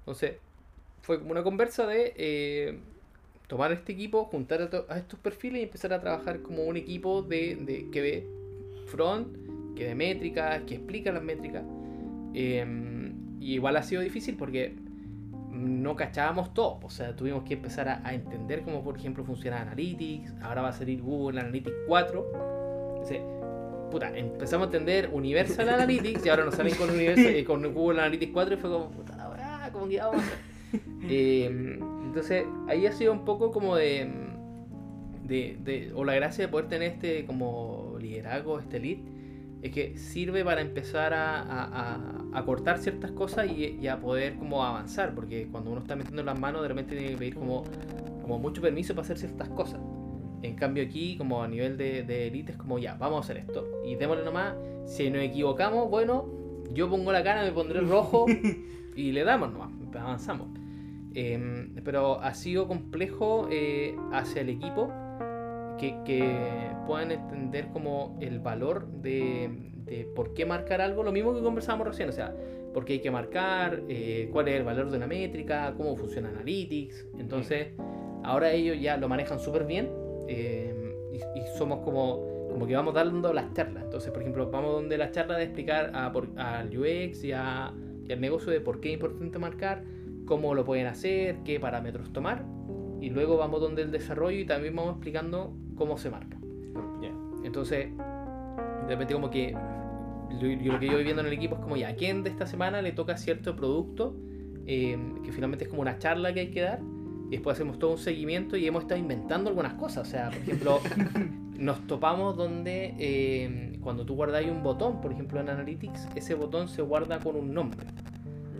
Entonces, 0.00 0.34
fue 1.02 1.18
como 1.18 1.32
una 1.32 1.42
conversa 1.42 1.86
de 1.86 2.14
eh, 2.16 2.78
tomar 3.46 3.72
este 3.72 3.92
equipo, 3.92 4.24
juntar 4.24 4.62
a, 4.62 4.92
a 4.92 4.98
estos 4.98 5.18
perfiles 5.20 5.60
y 5.60 5.64
empezar 5.64 5.92
a 5.92 6.00
trabajar 6.00 6.42
como 6.42 6.64
un 6.64 6.76
equipo 6.76 7.22
de, 7.22 7.56
de- 7.56 7.90
que 7.90 8.00
ve 8.00 8.26
front, 8.86 9.28
que 9.74 9.84
ve 9.86 9.94
métricas, 9.94 10.62
que 10.62 10.74
explica 10.74 11.12
las 11.12 11.22
métricas. 11.22 11.62
Eh, 12.34 12.64
y 13.40 13.54
igual 13.54 13.76
ha 13.76 13.82
sido 13.82 14.02
difícil 14.02 14.36
porque 14.36 14.74
no 15.50 15.96
cachábamos 15.96 16.54
todo. 16.54 16.78
O 16.82 16.90
sea, 16.90 17.14
tuvimos 17.16 17.44
que 17.44 17.54
empezar 17.54 17.88
a, 17.88 18.14
entender 18.14 18.62
cómo, 18.62 18.82
por 18.82 18.96
ejemplo, 18.96 19.24
funciona 19.24 19.60
Analytics. 19.62 20.34
Ahora 20.42 20.62
va 20.62 20.68
a 20.68 20.72
salir 20.72 21.00
Google 21.02 21.40
Analytics 21.40 21.76
4. 21.86 22.26
Entonces, 22.90 23.20
puta, 23.90 24.16
empezamos 24.16 24.66
a 24.66 24.70
entender 24.70 25.10
Universal 25.12 25.68
Analytics 25.68 26.26
y 26.26 26.28
ahora 26.28 26.44
nos 26.44 26.54
salen 26.54 26.74
con, 26.74 26.90
Universal, 26.90 27.26
eh, 27.26 27.44
con 27.44 27.72
Google 27.72 28.00
Analytics 28.00 28.32
4 28.32 28.54
y 28.54 28.56
fue 28.58 28.70
como, 28.70 28.90
puta 28.90 29.30
weá, 29.30 29.70
como 29.72 29.88
que 29.88 29.98
vamos 29.98 30.16
a 30.16 30.26
hacer? 30.26 30.38
Eh, 31.10 31.46
entonces, 32.04 32.44
ahí 32.68 32.86
ha 32.86 32.92
sido 32.92 33.12
un 33.12 33.24
poco 33.24 33.50
como 33.50 33.76
de, 33.76 34.10
de, 35.24 35.56
de- 35.64 35.92
o 35.94 36.04
la 36.04 36.14
gracia 36.14 36.44
de 36.46 36.48
poder 36.50 36.68
tener 36.68 36.92
este 36.92 37.24
como 37.26 37.96
liderazgo, 38.00 38.58
este 38.58 38.80
lead, 38.80 38.98
es 39.62 39.72
que 39.72 39.96
sirve 39.96 40.44
para 40.44 40.60
empezar 40.60 41.12
a, 41.14 41.40
a- 41.42 41.64
a- 41.94 42.38
a 42.38 42.44
cortar 42.44 42.78
ciertas 42.78 43.10
cosas 43.12 43.48
y, 43.50 43.78
y 43.80 43.88
a 43.88 44.00
poder 44.00 44.36
como 44.36 44.64
avanzar, 44.64 45.14
porque 45.14 45.48
cuando 45.50 45.70
uno 45.70 45.80
está 45.80 45.96
metiendo 45.96 46.22
las 46.22 46.38
manos, 46.38 46.62
de 46.62 46.68
repente 46.68 46.94
tiene 46.96 47.12
que 47.12 47.16
pedir 47.18 47.34
como, 47.34 47.64
como 48.22 48.38
mucho 48.38 48.60
permiso 48.62 48.94
para 48.94 49.04
hacer 49.04 49.18
ciertas 49.18 49.48
cosas. 49.50 49.80
En 50.42 50.54
cambio 50.54 50.84
aquí, 50.84 51.16
como 51.16 51.42
a 51.42 51.48
nivel 51.48 51.76
de, 51.76 52.02
de 52.04 52.28
elite, 52.28 52.52
es 52.52 52.58
como 52.58 52.78
ya, 52.78 52.94
vamos 52.94 53.18
a 53.18 53.20
hacer 53.24 53.38
esto. 53.38 53.66
Y 53.84 53.96
démosle 53.96 54.24
nomás, 54.24 54.54
si 54.86 55.10
nos 55.10 55.22
equivocamos, 55.22 55.90
bueno, 55.90 56.26
yo 56.72 56.88
pongo 56.88 57.10
la 57.12 57.24
cara, 57.24 57.42
me 57.42 57.50
pondré 57.52 57.80
rojo 57.80 58.26
y 58.96 59.12
le 59.12 59.24
damos 59.24 59.52
nomás, 59.52 59.70
avanzamos. 59.98 60.48
Em, 61.20 61.74
pero 61.84 62.20
ha 62.20 62.32
sido 62.32 62.68
complejo 62.68 63.48
eh, 63.50 63.96
hacia 64.12 64.42
el 64.42 64.50
equipo 64.50 64.92
que, 65.76 65.96
que 66.04 66.70
puedan 66.86 67.10
entender 67.10 67.68
como 67.72 68.16
el 68.20 68.38
valor 68.38 68.86
de, 68.86 69.72
de 69.84 70.04
por 70.14 70.32
qué 70.32 70.46
marcar 70.46 70.80
algo, 70.80 71.02
lo 71.02 71.10
mismo 71.10 71.34
que 71.34 71.42
conversábamos 71.42 71.88
recién, 71.88 72.08
o 72.08 72.12
sea, 72.12 72.32
por 72.72 72.84
qué 72.84 72.92
hay 72.94 72.98
que 73.00 73.10
marcar, 73.10 73.82
eh, 73.88 74.28
cuál 74.32 74.46
es 74.46 74.54
el 74.54 74.62
valor 74.64 74.90
de 74.92 74.96
una 74.96 75.08
métrica, 75.08 75.74
cómo 75.76 75.96
funciona 75.96 76.28
Analytics. 76.28 77.08
Entonces, 77.18 77.68
ahora 78.22 78.52
ellos 78.52 78.80
ya 78.80 78.96
lo 78.96 79.08
manejan 79.08 79.40
súper 79.40 79.64
bien 79.64 79.90
eh, 80.28 80.72
y, 81.12 81.16
y 81.40 81.42
somos 81.56 81.80
como, 81.80 82.46
como 82.48 82.64
que 82.64 82.76
vamos 82.76 82.94
dando 82.94 83.32
las 83.32 83.52
charlas. 83.54 83.82
Entonces, 83.82 84.12
por 84.12 84.22
ejemplo, 84.22 84.48
vamos 84.52 84.70
donde 84.72 84.96
la 84.96 85.10
charla 85.10 85.36
de 85.36 85.44
explicar 85.44 85.90
a, 85.94 86.12
al 86.36 86.78
UX 86.78 87.24
y, 87.24 87.32
a- 87.32 87.74
y 88.06 88.12
al 88.12 88.20
negocio 88.20 88.52
de 88.52 88.60
por 88.60 88.80
qué 88.80 88.90
es 88.90 88.94
importante 88.94 89.38
marcar, 89.40 89.82
cómo 90.28 90.54
lo 90.54 90.64
pueden 90.64 90.86
hacer, 90.86 91.38
qué 91.44 91.58
parámetros 91.58 92.12
tomar. 92.12 92.44
Y 93.00 93.10
luego 93.10 93.36
vamos 93.36 93.60
donde 93.60 93.82
el 93.82 93.90
desarrollo 93.90 94.38
y 94.38 94.44
también 94.44 94.76
vamos 94.76 94.92
explicando 94.92 95.56
cómo 95.74 95.98
se 95.98 96.10
marca. 96.10 96.36
Entonces, 97.44 97.88
de 97.96 98.88
repente 98.88 99.14
como 99.14 99.30
que 99.30 99.56
yo 100.38 100.72
lo 100.72 100.78
que 100.78 100.86
yo 100.86 100.92
voy 100.94 101.04
viendo 101.04 101.22
en 101.22 101.28
el 101.28 101.32
equipo 101.32 101.54
es 101.54 101.60
como 101.62 101.76
ya, 101.76 101.88
¿a 101.88 101.94
quién 101.94 102.22
de 102.22 102.30
esta 102.30 102.46
semana 102.46 102.82
le 102.82 102.92
toca 102.92 103.16
cierto 103.16 103.56
producto? 103.56 104.14
eh, 104.68 104.98
que 105.24 105.32
finalmente 105.32 105.64
es 105.64 105.70
como 105.70 105.82
una 105.82 105.98
charla 105.98 106.32
que 106.32 106.40
hay 106.40 106.50
que 106.50 106.60
dar. 106.60 106.80
Y 107.28 107.32
después 107.32 107.56
hacemos 107.56 107.78
todo 107.78 107.92
un 107.92 107.98
seguimiento 107.98 108.56
y 108.56 108.66
hemos 108.66 108.82
estado 108.82 109.00
inventando 109.00 109.48
algunas 109.48 109.74
cosas. 109.74 110.06
O 110.06 110.10
sea, 110.10 110.30
por 110.30 110.38
ejemplo, 110.38 110.80
nos 111.58 111.86
topamos 111.86 112.36
donde 112.36 112.94
eh, 112.98 113.78
cuando 113.80 114.04
tú 114.04 114.14
guardáis 114.14 114.50
un 114.50 114.62
botón, 114.62 115.00
por 115.00 115.12
ejemplo 115.12 115.40
en 115.40 115.48
Analytics, 115.48 116.08
ese 116.14 116.34
botón 116.34 116.68
se 116.68 116.82
guarda 116.82 117.18
con 117.18 117.34
un 117.36 117.52
nombre. 117.52 117.86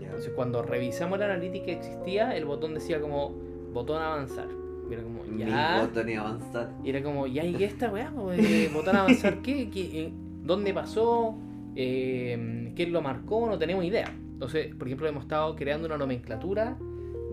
Entonces 0.09 0.31
cuando 0.35 0.61
revisamos 0.61 1.17
la 1.19 1.25
Analytics 1.25 1.65
que 1.65 1.71
existía, 1.73 2.35
el 2.35 2.45
botón 2.45 2.73
decía 2.73 2.99
como 2.99 3.29
botón 3.73 4.01
avanzar. 4.01 4.47
Y 4.89 4.93
era 4.93 5.03
como, 5.03 5.23
ya. 5.37 5.81
botón 5.85 6.09
y 6.09 6.15
avanzar. 6.15 6.69
Y 6.83 6.89
era 6.89 7.03
como, 7.03 7.27
ya, 7.27 7.43
¿y 7.45 7.53
qué 7.53 7.65
esta 7.65 7.89
weá? 7.91 8.11
Eh, 8.33 8.69
¿Botón 8.73 8.95
avanzar 8.95 9.41
qué? 9.41 9.69
¿Qué- 9.69 10.05
en- 10.05 10.45
¿Dónde 10.45 10.73
pasó? 10.73 11.35
Eh, 11.75 12.71
¿Quién 12.75 12.91
lo 12.91 13.01
marcó? 13.01 13.47
No 13.47 13.57
tenemos 13.59 13.85
idea. 13.85 14.11
Entonces, 14.33 14.73
por 14.75 14.87
ejemplo, 14.87 15.07
hemos 15.07 15.23
estado 15.23 15.55
creando 15.55 15.85
una 15.87 15.97
nomenclatura 15.97 16.77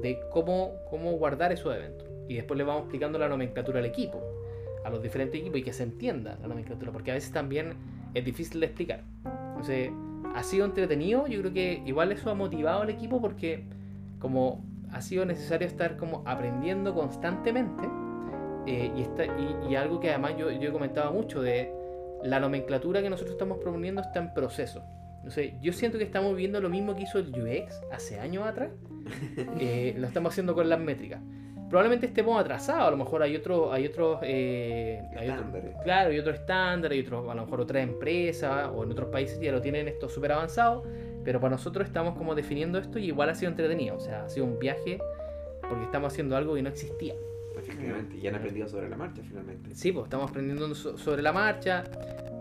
de 0.02 0.18
cómo, 0.32 0.72
cómo 0.90 1.12
guardar 1.12 1.52
esos 1.52 1.74
eventos. 1.74 2.06
Y 2.28 2.34
después 2.34 2.58
le 2.58 2.64
vamos 2.64 2.82
explicando 2.82 3.18
la 3.18 3.28
nomenclatura 3.28 3.78
al 3.78 3.86
equipo, 3.86 4.20
a 4.84 4.90
los 4.90 5.02
diferentes 5.02 5.40
equipos 5.40 5.58
y 5.58 5.62
que 5.62 5.72
se 5.72 5.84
entienda 5.84 6.36
la 6.42 6.48
nomenclatura, 6.48 6.92
porque 6.92 7.10
a 7.10 7.14
veces 7.14 7.32
también 7.32 7.74
es 8.12 8.24
difícil 8.24 8.60
de 8.60 8.66
explicar. 8.66 9.02
Entonces, 9.50 9.90
ha 10.37 10.43
sido 10.43 10.66
entretenido, 10.66 11.26
yo 11.26 11.41
creo 11.41 11.53
que 11.55 11.82
igual 11.87 12.12
eso 12.12 12.30
ha 12.30 12.34
motivado 12.34 12.82
al 12.82 12.91
equipo 12.91 13.22
porque 13.22 13.64
como 14.18 14.62
ha 14.93 15.01
sido 15.01 15.24
necesario 15.24 15.66
estar 15.66 15.97
como 15.97 16.22
aprendiendo 16.26 16.95
constantemente 16.95 17.89
eh, 18.66 18.93
y, 18.95 19.01
está, 19.01 19.24
y, 19.24 19.57
y 19.70 19.76
algo 19.76 19.99
que 19.99 20.11
además 20.11 20.34
yo, 20.37 20.51
yo 20.51 20.68
he 20.68 20.72
comentado 20.72 21.11
mucho 21.11 21.41
de 21.41 21.72
la 22.22 22.39
nomenclatura 22.39 23.01
que 23.01 23.09
nosotros 23.09 23.32
estamos 23.32 23.59
proponiendo 23.59 24.03
está 24.03 24.18
en 24.18 24.34
proceso. 24.34 24.82
No 25.24 25.30
sé, 25.30 25.57
yo 25.62 25.72
siento 25.72 25.97
que 25.97 26.05
estamos 26.05 26.37
viendo 26.37 26.61
lo 26.61 26.68
mismo 26.68 26.95
que 26.95 27.05
hizo 27.05 27.18
el 27.18 27.30
UX 27.30 27.80
hace 27.91 28.20
años 28.20 28.47
atrás. 28.47 28.70
Eh, 29.61 29.95
lo 29.97 30.09
estamos 30.09 30.34
haciendo 30.34 30.55
con 30.55 30.68
las 30.68 30.80
métricas. 30.80 31.20
Probablemente 31.68 32.06
estemos 32.06 32.40
atrasados, 32.40 32.84
a 32.86 32.90
lo 32.90 32.96
mejor 32.96 33.22
hay 33.22 33.34
otros, 33.36 33.72
hay 33.72 33.86
otros, 33.86 34.20
eh, 34.22 35.02
hay 35.16 35.28
otro- 35.30 35.46
claro, 35.82 36.10
hay 36.10 36.18
otros 36.18 36.36
estándares, 36.36 36.96
hay 36.96 37.04
otros, 37.04 37.28
a 37.28 37.34
lo 37.34 37.42
mejor 37.44 37.60
otras 37.60 37.82
empresas 37.82 38.70
o 38.74 38.84
en 38.84 38.92
otros 38.92 39.08
países 39.08 39.40
ya 39.40 39.50
lo 39.50 39.60
tienen 39.60 39.88
esto 39.88 40.08
súper 40.08 40.32
avanzado, 40.32 40.84
pero 41.24 41.40
para 41.40 41.50
nosotros 41.52 41.86
estamos 41.86 42.16
como 42.16 42.34
definiendo 42.36 42.78
esto 42.78 42.98
y 43.00 43.06
igual 43.06 43.30
ha 43.30 43.34
sido 43.34 43.50
entretenido, 43.50 43.96
o 43.96 44.00
sea, 44.00 44.24
ha 44.24 44.28
sido 44.28 44.46
un 44.46 44.58
viaje 44.60 44.98
porque 45.68 45.84
estamos 45.84 46.12
haciendo 46.12 46.36
algo 46.36 46.54
que 46.54 46.62
no 46.62 46.68
existía. 46.68 47.14
Efectivamente, 47.58 48.20
ya 48.20 48.28
han 48.30 48.36
aprendido 48.36 48.68
sobre 48.68 48.88
la 48.88 48.96
marcha 48.96 49.22
finalmente. 49.26 49.74
Sí, 49.74 49.90
pues 49.90 50.04
estamos 50.04 50.30
aprendiendo 50.30 50.72
so- 50.74 50.96
sobre 50.98 51.22
la 51.22 51.32
marcha. 51.32 51.82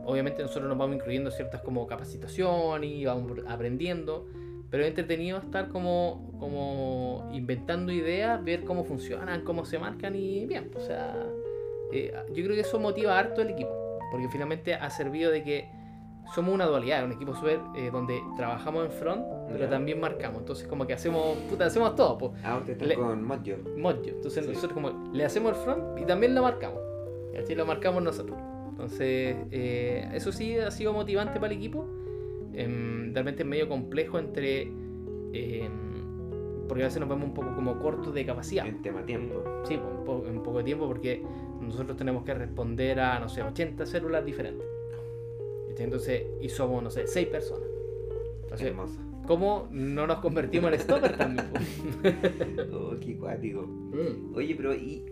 Obviamente 0.05 0.43
nosotros 0.43 0.67
nos 0.69 0.77
vamos 0.77 0.97
incluyendo 0.97 1.31
ciertas 1.31 1.61
como 1.61 1.87
capacitaciones 1.87 2.89
y 2.91 3.05
vamos 3.05 3.31
aprendiendo. 3.47 4.27
Pero 4.69 4.83
es 4.83 4.89
entretenido 4.89 5.37
estar 5.37 5.69
como, 5.69 6.31
como 6.39 7.29
inventando 7.33 7.91
ideas, 7.91 8.43
ver 8.43 8.63
cómo 8.63 8.83
funcionan, 8.83 9.41
cómo 9.41 9.65
se 9.65 9.79
marcan 9.79 10.15
y 10.15 10.45
bien. 10.45 10.71
O 10.75 10.79
sea, 10.79 11.15
eh, 11.91 12.13
yo 12.29 12.43
creo 12.43 12.55
que 12.55 12.61
eso 12.61 12.79
motiva 12.79 13.17
harto 13.17 13.41
el 13.41 13.49
equipo. 13.51 13.71
Porque 14.11 14.27
finalmente 14.29 14.73
ha 14.73 14.89
servido 14.89 15.31
de 15.31 15.43
que 15.43 15.69
somos 16.33 16.53
una 16.53 16.65
dualidad, 16.65 17.05
un 17.05 17.11
equipo 17.11 17.35
súper 17.35 17.59
eh, 17.75 17.89
donde 17.91 18.19
trabajamos 18.35 18.85
en 18.85 18.91
front, 18.91 19.23
pero 19.47 19.59
Ya. 19.65 19.69
también 19.69 19.99
marcamos. 19.99 20.39
Entonces 20.39 20.67
como 20.67 20.87
que 20.87 20.93
hacemos, 20.93 21.37
puta, 21.49 21.65
hacemos 21.65 21.95
todo. 21.95 22.17
Pues. 22.17 22.31
Ah, 22.43 22.57
usted 22.57 22.73
está 22.73 22.85
Le- 22.85 22.95
con 22.95 23.23
Mojo. 23.23 23.41
Mojo. 23.77 24.01
Entonces 24.05 24.43
Sí. 24.45 24.51
nosotros 24.51 24.73
como 24.73 25.11
le 25.13 25.23
hacemos 25.25 25.51
el 25.55 25.63
front 25.63 25.99
y 25.99 26.05
también 26.05 26.33
lo 26.33 26.41
marcamos. 26.41 26.79
Y 27.33 27.37
así 27.37 27.53
lo 27.53 27.65
marcamos 27.65 28.01
nosotros. 28.01 28.37
Entonces, 28.69 29.37
eh, 29.51 30.09
eso 30.13 30.31
sí 30.31 30.57
ha 30.57 30.71
sido 30.71 30.91
motivante 30.93 31.39
para 31.39 31.53
el 31.53 31.57
equipo. 31.59 31.85
Em, 32.55 33.13
realmente 33.13 33.43
es 33.43 33.47
medio 33.47 33.67
complejo 33.67 34.19
entre... 34.19 34.63
em, 35.33 35.85
porque 36.67 36.83
a 36.83 36.87
veces 36.87 36.99
nos 36.99 37.09
vemos 37.09 37.25
un 37.25 37.33
poco 37.33 37.53
como 37.53 37.77
cortos 37.79 38.13
de 38.13 38.25
capacidad. 38.25 38.65
En 38.65 38.81
tema 38.81 39.05
tiempo. 39.05 39.43
Sí, 39.65 39.75
un 39.75 40.41
poco 40.43 40.57
de 40.57 40.63
tiempo 40.63 40.87
porque 40.87 41.21
nosotros 41.61 41.95
tenemos 41.95 42.23
que 42.23 42.33
responder 42.33 42.99
a, 42.99 43.19
no 43.19 43.29
sé, 43.29 43.43
80 43.43 43.85
células 43.85 44.25
diferentes. 44.25 44.65
Entonces, 45.77 46.25
y 46.41 46.49
somos, 46.49 46.81
no 46.81 46.89
sé, 46.89 47.05
6 47.05 47.27
personas. 47.27 47.67
Entonces, 48.43 48.67
Hermosa. 48.67 48.99
¿cómo 49.27 49.67
no 49.71 50.07
nos 50.07 50.19
convertimos 50.19 50.71
en 50.71 50.79
stopper 50.79 51.17
también? 51.17 51.47
Oh, 52.71 52.93
qué 52.99 53.17
cuático. 53.17 53.63
Mm. 53.63 54.35
Oye, 54.35 54.55
pero 54.55 54.73
¿y 54.73 55.05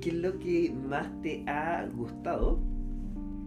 qué 0.00 0.10
es 0.10 0.16
lo 0.16 0.38
que 0.38 0.72
más 0.88 1.20
te 1.22 1.44
ha 1.46 1.86
gustado 1.94 2.58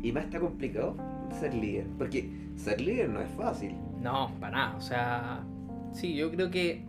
y 0.01 0.11
más 0.11 0.29
te 0.29 0.37
ha 0.37 0.39
complicado 0.39 0.95
ser 1.33 1.53
líder? 1.53 1.85
Porque 1.97 2.29
ser 2.55 2.81
líder 2.81 3.09
no 3.09 3.21
es 3.21 3.29
fácil. 3.31 3.75
No, 4.01 4.31
para 4.39 4.57
nada. 4.57 4.75
O 4.77 4.81
sea, 4.81 5.43
sí, 5.93 6.15
yo 6.15 6.31
creo 6.31 6.49
que, 6.49 6.83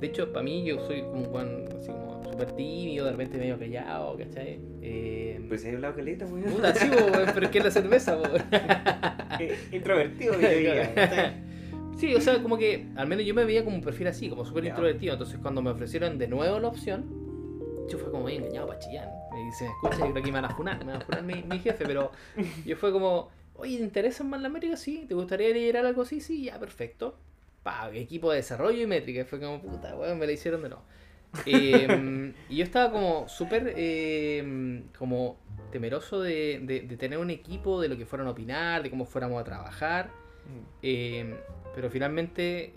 de 0.00 0.06
hecho, 0.06 0.32
para 0.32 0.42
mí 0.44 0.64
yo 0.64 0.84
soy 0.86 1.02
como 1.02 1.24
un 1.24 1.32
buen, 1.32 1.68
así 1.76 1.88
como 1.90 2.22
súper 2.24 2.52
tímido, 2.52 3.04
de 3.06 3.12
repente 3.12 3.38
medio 3.38 3.58
callado, 3.58 4.16
¿cachai? 4.16 4.60
Eh, 4.82 5.40
Pero 5.48 5.60
si 5.60 5.68
hay 5.68 5.74
hablado 5.74 5.94
caleta, 5.96 6.26
weón. 6.26 6.44
puta, 6.52 6.74
sí, 6.74 6.88
po, 6.88 7.04
weón, 7.12 7.30
pero 7.34 7.46
es 7.46 7.50
que 7.52 7.58
es 7.58 7.64
la 7.64 7.70
cerveza, 7.70 8.18
po. 8.18 8.28
Eh, 9.40 9.56
Introvertido, 9.72 10.32
yo 10.40 10.48
diría. 10.48 11.44
Sí, 11.96 12.14
o 12.14 12.20
sea, 12.20 12.40
como 12.40 12.56
que 12.56 12.86
al 12.94 13.08
menos 13.08 13.24
yo 13.24 13.34
me 13.34 13.44
veía 13.44 13.64
como 13.64 13.74
un 13.74 13.82
perfil 13.82 14.06
así, 14.06 14.28
como 14.28 14.44
súper 14.44 14.64
introvertido. 14.66 15.14
Entonces, 15.14 15.36
cuando 15.42 15.62
me 15.62 15.70
ofrecieron 15.70 16.16
de 16.16 16.28
nuevo 16.28 16.60
la 16.60 16.68
opción, 16.68 17.04
yo 17.90 17.98
fue 17.98 18.12
como 18.12 18.22
muy 18.22 18.36
engañado 18.36 18.68
para 18.68 18.78
chillar. 18.78 19.08
Me 19.32 19.44
dice, 19.44 19.66
escucha, 19.66 20.06
yo 20.06 20.12
creo 20.12 20.24
que 20.24 20.30
me 20.30 20.40
van 20.40 20.44
a 20.44 20.54
funar, 20.54 20.78
me 20.84 20.92
van 20.92 21.02
a 21.02 21.04
funar 21.04 21.24
mi, 21.24 21.42
mi 21.42 21.58
jefe, 21.58 21.84
pero 21.86 22.12
yo 22.64 22.76
fue 22.76 22.92
como, 22.92 23.30
oye, 23.58 23.76
¿te 23.76 23.82
interesan 23.84 24.30
más 24.30 24.40
las 24.40 24.50
métricas? 24.50 24.80
Sí, 24.80 25.04
¿te 25.06 25.14
gustaría 25.14 25.50
liderar 25.50 25.84
algo 25.84 26.02
así? 26.02 26.20
Sí, 26.20 26.44
ya, 26.44 26.58
perfecto. 26.58 27.16
Pa, 27.62 27.90
equipo 27.92 28.30
de 28.30 28.36
desarrollo 28.38 28.80
y 28.82 28.86
métrica. 28.86 29.24
Fue 29.24 29.38
como, 29.40 29.60
puta, 29.60 29.94
weón, 29.96 30.18
me 30.18 30.26
la 30.26 30.32
hicieron 30.32 30.62
de 30.62 30.68
nuevo. 30.70 30.84
Eh, 31.44 32.32
y 32.48 32.56
yo 32.56 32.64
estaba 32.64 32.90
como 32.90 33.28
súper 33.28 33.74
eh, 33.76 34.82
como 34.98 35.36
temeroso 35.70 36.22
de, 36.22 36.60
de- 36.62 36.80
de 36.80 36.96
tener 36.96 37.18
un 37.18 37.28
equipo, 37.30 37.80
de 37.80 37.88
lo 37.88 37.96
que 37.98 38.06
fueran 38.06 38.26
a 38.28 38.30
opinar, 38.30 38.82
de 38.82 38.88
cómo 38.90 39.04
fuéramos 39.04 39.40
a 39.40 39.44
trabajar. 39.44 40.10
Eh, 40.82 41.36
pero 41.74 41.90
finalmente 41.90 42.72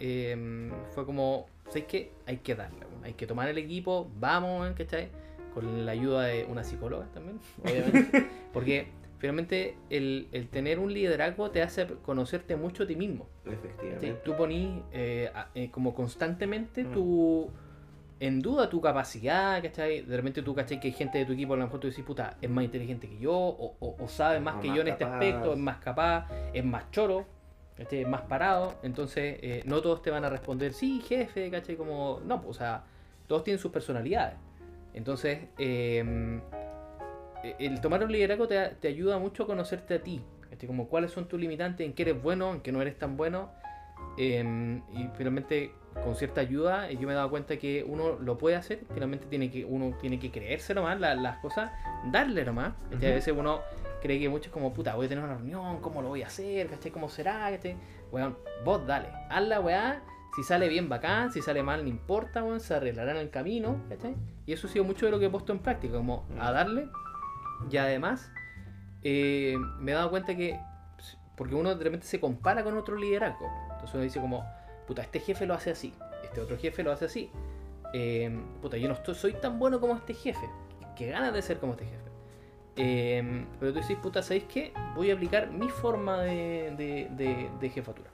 fue 0.94 1.06
como, 1.06 1.48
¿sabes 1.68 1.86
qué? 1.86 2.12
Hay 2.26 2.38
que 2.38 2.56
darle, 2.56 2.86
hay 3.04 3.14
que 3.14 3.26
tomar 3.26 3.48
el 3.48 3.58
equipo, 3.58 4.12
vamos, 4.20 4.70
¿cachai? 4.76 5.10
Con 5.54 5.86
la 5.86 5.94
ayuda 5.94 6.24
de 6.26 6.46
una 6.46 6.64
psicóloga 6.64 7.06
también, 7.14 7.40
obviamente. 7.64 8.26
Porque 8.54 8.88
finalmente 9.22 9.78
el, 9.92 10.28
el 10.32 10.50
tener 10.50 10.80
un 10.80 10.92
liderazgo 10.92 11.52
te 11.52 11.62
hace 11.62 11.86
conocerte 12.02 12.56
mucho 12.56 12.84
a 12.84 12.88
ti 12.88 12.96
mismo. 12.96 13.28
Efectivamente. 13.46 14.14
Tú 14.26 14.36
ponís 14.36 14.82
eh, 14.92 15.32
eh, 15.56 15.70
como 15.72 15.94
constantemente 15.94 16.84
Mm. 16.86 16.92
tu, 16.92 17.50
en 18.20 18.42
duda 18.42 18.68
tu 18.68 18.82
capacidad, 18.82 19.62
¿cachai? 19.62 20.02
De 20.02 20.18
repente 20.18 20.42
tú, 20.42 20.56
¿cachai? 20.56 20.80
Que 20.80 20.88
hay 20.88 20.94
gente 20.94 21.20
de 21.20 21.26
tu 21.26 21.34
equipo, 21.34 21.54
a 21.54 21.58
lo 21.58 21.64
mejor 21.66 21.80
tú 21.80 21.88
decís, 21.88 22.04
puta, 22.04 22.36
es 22.42 22.50
más 22.50 22.64
inteligente 22.64 23.08
que 23.08 23.20
yo, 23.20 23.32
o, 23.34 23.76
o- 23.80 23.96
o 24.00 24.08
sabe 24.08 24.40
más 24.40 24.56
que 24.56 24.68
más 24.70 24.76
yo 24.76 24.82
en 24.82 24.88
este 24.90 25.04
aspecto, 25.04 25.54
es 25.54 25.60
más 25.60 25.78
capaz, 25.78 26.28
es 26.54 26.66
más 26.66 26.90
choro, 26.92 27.26
¿cachai? 27.78 28.02
Es 28.02 28.08
más 28.08 28.22
parado. 28.22 28.74
Entonces, 28.82 29.38
eh, 29.42 29.62
no 29.66 29.82
todos 29.84 30.02
te 30.02 30.10
van 30.10 30.26
a 30.26 30.30
responder, 30.30 30.74
sí, 30.74 31.00
jefe, 31.08 31.50
¿cachai? 31.52 31.76
Como, 31.76 32.22
no, 32.26 32.42
pues, 32.42 32.58
o 32.58 32.60
sea, 32.60 32.84
todos 33.28 33.44
tienen 33.44 33.60
sus 33.60 33.72
personalidades. 33.72 34.36
Entonces, 34.96 35.40
eh, 35.60 36.40
el 37.60 37.82
tomar 37.82 38.04
un 38.04 38.12
liderazgo 38.12 38.48
te, 38.48 38.60
te 38.80 38.88
ayuda 38.88 39.18
mucho 39.18 39.44
a 39.44 39.48
conocerte 39.48 39.96
a 39.96 40.00
ti, 40.04 40.22
¿cachai? 40.50 40.68
Como 40.68 40.88
cuáles 40.88 41.12
son 41.12 41.28
tus 41.28 41.40
limitantes, 41.40 41.86
en 41.86 41.94
qué 41.94 42.04
eres 42.04 42.22
bueno, 42.22 42.54
en 42.54 42.62
qué 42.62 42.72
no 42.72 42.82
eres 42.82 42.98
tan 42.98 43.18
bueno. 43.18 43.50
Eh, 44.18 44.82
y 44.94 45.08
finalmente, 45.16 45.72
con 46.04 46.16
cierta 46.16 46.42
ayuda, 46.42 46.90
eh, 46.90 46.98
yo 46.98 47.08
me 47.08 47.14
he 47.14 47.16
dado 47.16 47.30
cuenta 47.30 47.58
que 47.58 47.84
uno 47.88 48.18
lo 48.20 48.38
puede 48.38 48.56
hacer. 48.56 48.82
Finalmente, 48.94 49.26
tiene 49.28 49.50
que, 49.50 49.64
uno 49.66 49.96
tiene 50.02 50.20
que 50.20 50.32
creerse 50.32 50.74
nomás 50.74 51.00
la- 51.00 51.16
las 51.16 51.38
cosas, 51.38 51.72
darle 52.12 52.44
nomás. 52.44 52.74
¿cachai? 52.92 53.06
A 53.06 53.10
Ujú. 53.10 53.16
veces 53.16 53.34
uno 53.38 53.62
cree 54.02 54.20
que 54.20 54.28
mucho 54.30 54.46
es 54.50 54.52
como, 54.52 54.74
puta, 54.74 54.96
voy 54.96 55.06
a 55.06 55.10
tener 55.10 55.24
una 55.24 55.36
reunión, 55.36 55.80
¿cómo 55.82 56.02
lo 56.02 56.10
voy 56.10 56.24
a 56.24 56.28
hacer? 56.28 56.68
¿Cachai? 56.68 56.92
¿Cómo 56.92 57.08
será? 57.10 57.50
¿Cachai? 57.52 57.76
Weón, 58.12 58.38
vos 58.66 58.86
dale, 58.86 59.08
haz 59.30 59.44
la 59.48 59.60
weá. 59.62 60.02
Si 60.36 60.44
sale 60.44 60.68
bien, 60.70 60.88
bacán. 60.90 61.32
Si 61.32 61.42
sale 61.42 61.62
mal, 61.62 61.84
no 61.84 61.90
importa, 61.90 62.44
weón. 62.44 62.60
Se 62.60 62.74
arreglará 62.74 63.12
en 63.12 63.18
el 63.18 63.30
camino, 63.30 63.78
¿cachai? 63.90 64.16
Y 64.46 64.54
eso 64.54 64.68
ha 64.68 64.70
sido 64.70 64.84
mucho 64.86 65.06
de 65.06 65.12
lo 65.12 65.20
que 65.20 65.26
he 65.26 65.30
puesto 65.30 65.52
en 65.54 65.60
práctica, 65.60 65.96
como 65.98 66.26
a 66.40 66.52
darle. 66.52 66.88
Y 67.70 67.78
además, 67.78 68.32
eh, 69.04 69.56
me 69.80 69.92
he 69.92 69.96
dado 69.96 70.10
cuenta 70.10 70.36
que, 70.36 70.60
porque 71.36 71.56
uno 71.56 71.74
de 71.76 71.84
repente 71.84 72.06
se 72.06 72.20
compara 72.20 72.64
con 72.64 72.78
otro 72.78 72.96
liderazgo. 72.96 73.50
Entonces 73.72 73.94
uno 73.96 74.04
dice 74.04 74.20
como, 74.20 74.46
puta, 74.88 75.02
este 75.02 75.20
jefe 75.20 75.46
lo 75.46 75.54
hace 75.54 75.72
así, 75.72 75.94
este 76.24 76.42
otro 76.42 76.58
jefe 76.58 76.84
lo 76.84 76.92
hace 76.92 77.06
así. 77.06 77.32
Eh, 77.94 78.40
puta, 78.62 78.78
yo 78.78 78.88
no 78.88 78.94
estoy, 78.94 79.16
soy 79.16 79.34
tan 79.34 79.60
bueno 79.60 79.80
como 79.80 79.96
este 79.96 80.14
jefe. 80.14 80.48
Que 80.96 81.08
ganas 81.10 81.34
de 81.34 81.42
ser 81.42 81.58
como 81.60 81.74
este 81.74 81.86
jefe. 81.86 81.98
Eh, 82.78 83.46
pero 83.60 83.74
tú 83.74 83.80
dices, 83.80 83.98
puta, 83.98 84.22
¿sabéis 84.22 84.46
qué? 84.46 84.74
Voy 84.96 85.12
a 85.12 85.14
aplicar 85.16 85.52
mi 85.52 85.70
forma 85.70 86.22
de, 86.22 86.74
de- 86.78 87.08
de- 87.12 87.50
de 87.60 87.70
jefatura. 87.70 88.10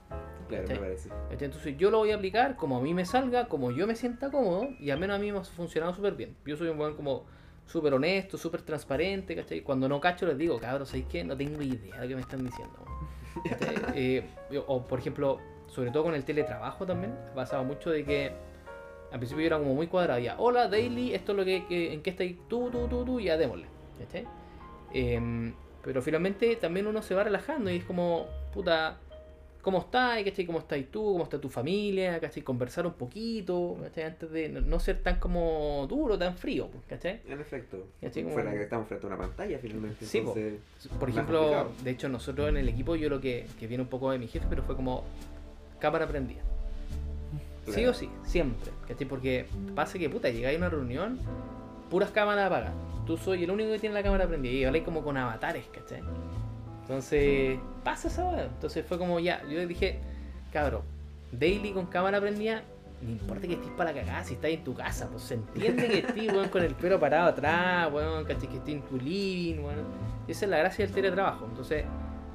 Claro, 0.48 0.62
¿Cachai? 0.64 0.76
me 0.80 0.86
parece. 0.86 1.10
Entonces 1.30 1.76
yo 1.76 1.90
lo 1.90 1.98
voy 1.98 2.10
a 2.10 2.16
aplicar 2.16 2.56
como 2.56 2.78
a 2.78 2.80
mí 2.80 2.94
me 2.94 3.04
salga, 3.04 3.46
como 3.48 3.70
yo 3.70 3.86
me 3.86 3.94
sienta 3.94 4.30
cómodo, 4.30 4.68
y 4.80 4.90
al 4.90 4.98
menos 4.98 5.16
a 5.16 5.20
mí 5.20 5.30
me 5.30 5.38
ha 5.38 5.44
funcionado 5.44 5.94
súper 5.94 6.14
bien. 6.14 6.36
Yo 6.46 6.56
soy 6.56 6.68
un 6.68 6.78
buen 6.78 6.96
como 6.96 7.26
súper 7.68 7.92
honesto, 7.94 8.36
súper 8.36 8.62
transparente, 8.62 9.36
¿cachai? 9.36 9.60
Cuando 9.60 9.88
no 9.88 10.00
cacho 10.00 10.26
les 10.26 10.36
digo, 10.36 10.58
cabros, 10.58 10.88
¿sabéis 10.88 11.06
qué? 11.08 11.22
No 11.22 11.36
tengo 11.36 11.62
idea 11.62 11.94
de 11.96 12.02
lo 12.02 12.08
que 12.08 12.14
me 12.16 12.22
están 12.22 12.44
diciendo. 12.44 12.84
¿cachai? 13.48 13.76
Eh, 13.94 14.24
o 14.66 14.82
por 14.86 14.98
ejemplo, 14.98 15.38
sobre 15.68 15.90
todo 15.90 16.04
con 16.04 16.14
el 16.14 16.24
teletrabajo 16.24 16.86
también, 16.86 17.12
ha 17.30 17.34
pasado 17.34 17.62
mucho 17.64 17.90
de 17.90 18.04
que 18.04 18.32
al 19.12 19.18
principio 19.18 19.42
yo 19.42 19.46
era 19.46 19.58
como 19.58 19.74
muy 19.74 19.86
cuadrado, 19.86 20.18
ya, 20.18 20.34
hola 20.38 20.66
Daily, 20.68 21.14
esto 21.14 21.32
es 21.32 21.38
lo 21.38 21.44
que, 21.44 21.66
que- 21.66 21.92
en 21.92 22.02
qué 22.02 22.10
estáis 22.10 22.36
tú, 22.48 22.70
tú, 22.70 22.88
tú, 22.88 23.04
tú, 23.04 23.20
ya 23.20 23.36
démosle. 23.36 23.66
¿cachai? 23.98 24.26
Em, 24.92 25.54
pero 25.84 26.00
finalmente 26.02 26.56
también 26.56 26.86
uno 26.86 27.02
se 27.02 27.14
va 27.14 27.24
relajando 27.24 27.70
y 27.70 27.76
es 27.76 27.84
como, 27.84 28.26
puta, 28.52 28.98
¿cómo 29.62 29.78
estás? 29.78 30.22
¿Cachai? 30.24 30.46
¿Cómo 30.46 30.58
estás 30.60 30.78
tú? 30.90 31.12
¿Cómo 31.12 31.24
está 31.24 31.40
tu 31.40 31.48
familia? 31.48 32.18
¿Cachai? 32.20 32.42
Conversar 32.42 32.86
un 32.86 32.94
poquito, 32.94 33.76
¿cachai? 33.82 34.04
Antes 34.04 34.30
de 34.30 34.48
no- 34.48 34.80
ser 34.80 35.02
tan 35.02 35.18
como 35.18 35.86
duro, 35.88 36.16
tan 36.18 36.36
frío, 36.36 36.68
pues, 36.68 36.84
¿cachai? 36.88 37.20
En 37.28 37.40
efecto. 37.40 37.86
¿Cachai? 38.00 38.22
Como- 38.22 38.34
Fuera 38.34 38.52
que 38.52 38.62
estamos 38.62 38.88
frente 38.88 39.06
a 39.06 39.08
una 39.08 39.18
pantalla 39.18 39.58
finalmente. 39.58 40.04
Sí, 40.06 40.18
entonces, 40.18 40.54
Por 40.98 41.10
ejemplo, 41.10 41.38
complicado. 41.40 41.70
de 41.84 41.90
hecho, 41.90 42.08
nosotros 42.08 42.48
en 42.48 42.56
el 42.56 42.68
equipo, 42.68 42.96
yo 42.96 43.08
lo 43.08 43.20
que, 43.20 43.46
que 43.58 43.66
viene 43.66 43.82
un 43.82 43.88
poco 43.88 44.10
de 44.10 44.18
mi 44.18 44.26
jefe, 44.28 44.46
pero 44.48 44.62
fue 44.62 44.76
como 44.76 45.04
cámara 45.78 46.06
prendida. 46.06 46.40
Sí 47.74 47.84
o 47.84 47.92
sí, 47.92 48.08
siempre. 48.24 48.70
¿Cachai? 48.86 49.06
Porque 49.06 49.46
pasa 49.74 49.98
que, 49.98 50.08
puta, 50.08 50.30
llegáis 50.30 50.56
a 50.56 50.58
una 50.58 50.70
reunión, 50.70 51.18
puras 51.90 52.10
cámaras 52.10 52.46
apagadas. 52.46 52.72
Tú 53.06 53.16
soy 53.18 53.44
el 53.44 53.50
único 53.50 53.70
que 53.72 53.78
tiene 53.78 53.94
la 53.94 54.02
cámara 54.02 54.26
prendida 54.26 54.52
y 54.54 54.64
habláis 54.64 54.84
como 54.84 55.02
con 55.02 55.16
avatares, 55.18 55.66
¿cachai? 55.72 56.00
Entonces, 56.88 57.58
pasa 57.84 58.08
esa 58.08 58.24
weá. 58.24 58.44
Entonces 58.44 58.84
fue 58.86 58.96
como 58.96 59.20
ya, 59.20 59.42
yo 59.46 59.66
dije, 59.66 60.00
cabrón, 60.50 60.82
daily 61.30 61.72
con 61.72 61.84
cámara 61.84 62.18
prendida, 62.18 62.62
no 63.02 63.10
importa 63.10 63.46
que 63.46 63.52
estés 63.52 63.70
para 63.72 63.92
la 63.92 64.00
cagada 64.00 64.24
si 64.24 64.34
estás 64.34 64.50
en 64.50 64.64
tu 64.64 64.74
casa, 64.74 65.06
pues 65.10 65.22
se 65.22 65.34
entiende 65.34 65.86
que 65.86 65.98
estés, 65.98 66.32
weón, 66.32 66.48
con 66.48 66.62
el 66.64 66.74
pelo 66.74 66.98
parado 66.98 67.28
atrás, 67.28 67.92
weón. 67.92 68.24
Que 68.24 68.32
estés 68.32 68.48
en 68.68 68.80
tu 68.82 68.96
living, 68.96 69.60
weón. 69.60 69.84
Esa 70.26 70.46
es 70.46 70.50
la 70.50 70.58
gracia 70.58 70.86
del 70.86 70.94
teletrabajo. 70.94 71.44
Entonces, 71.44 71.84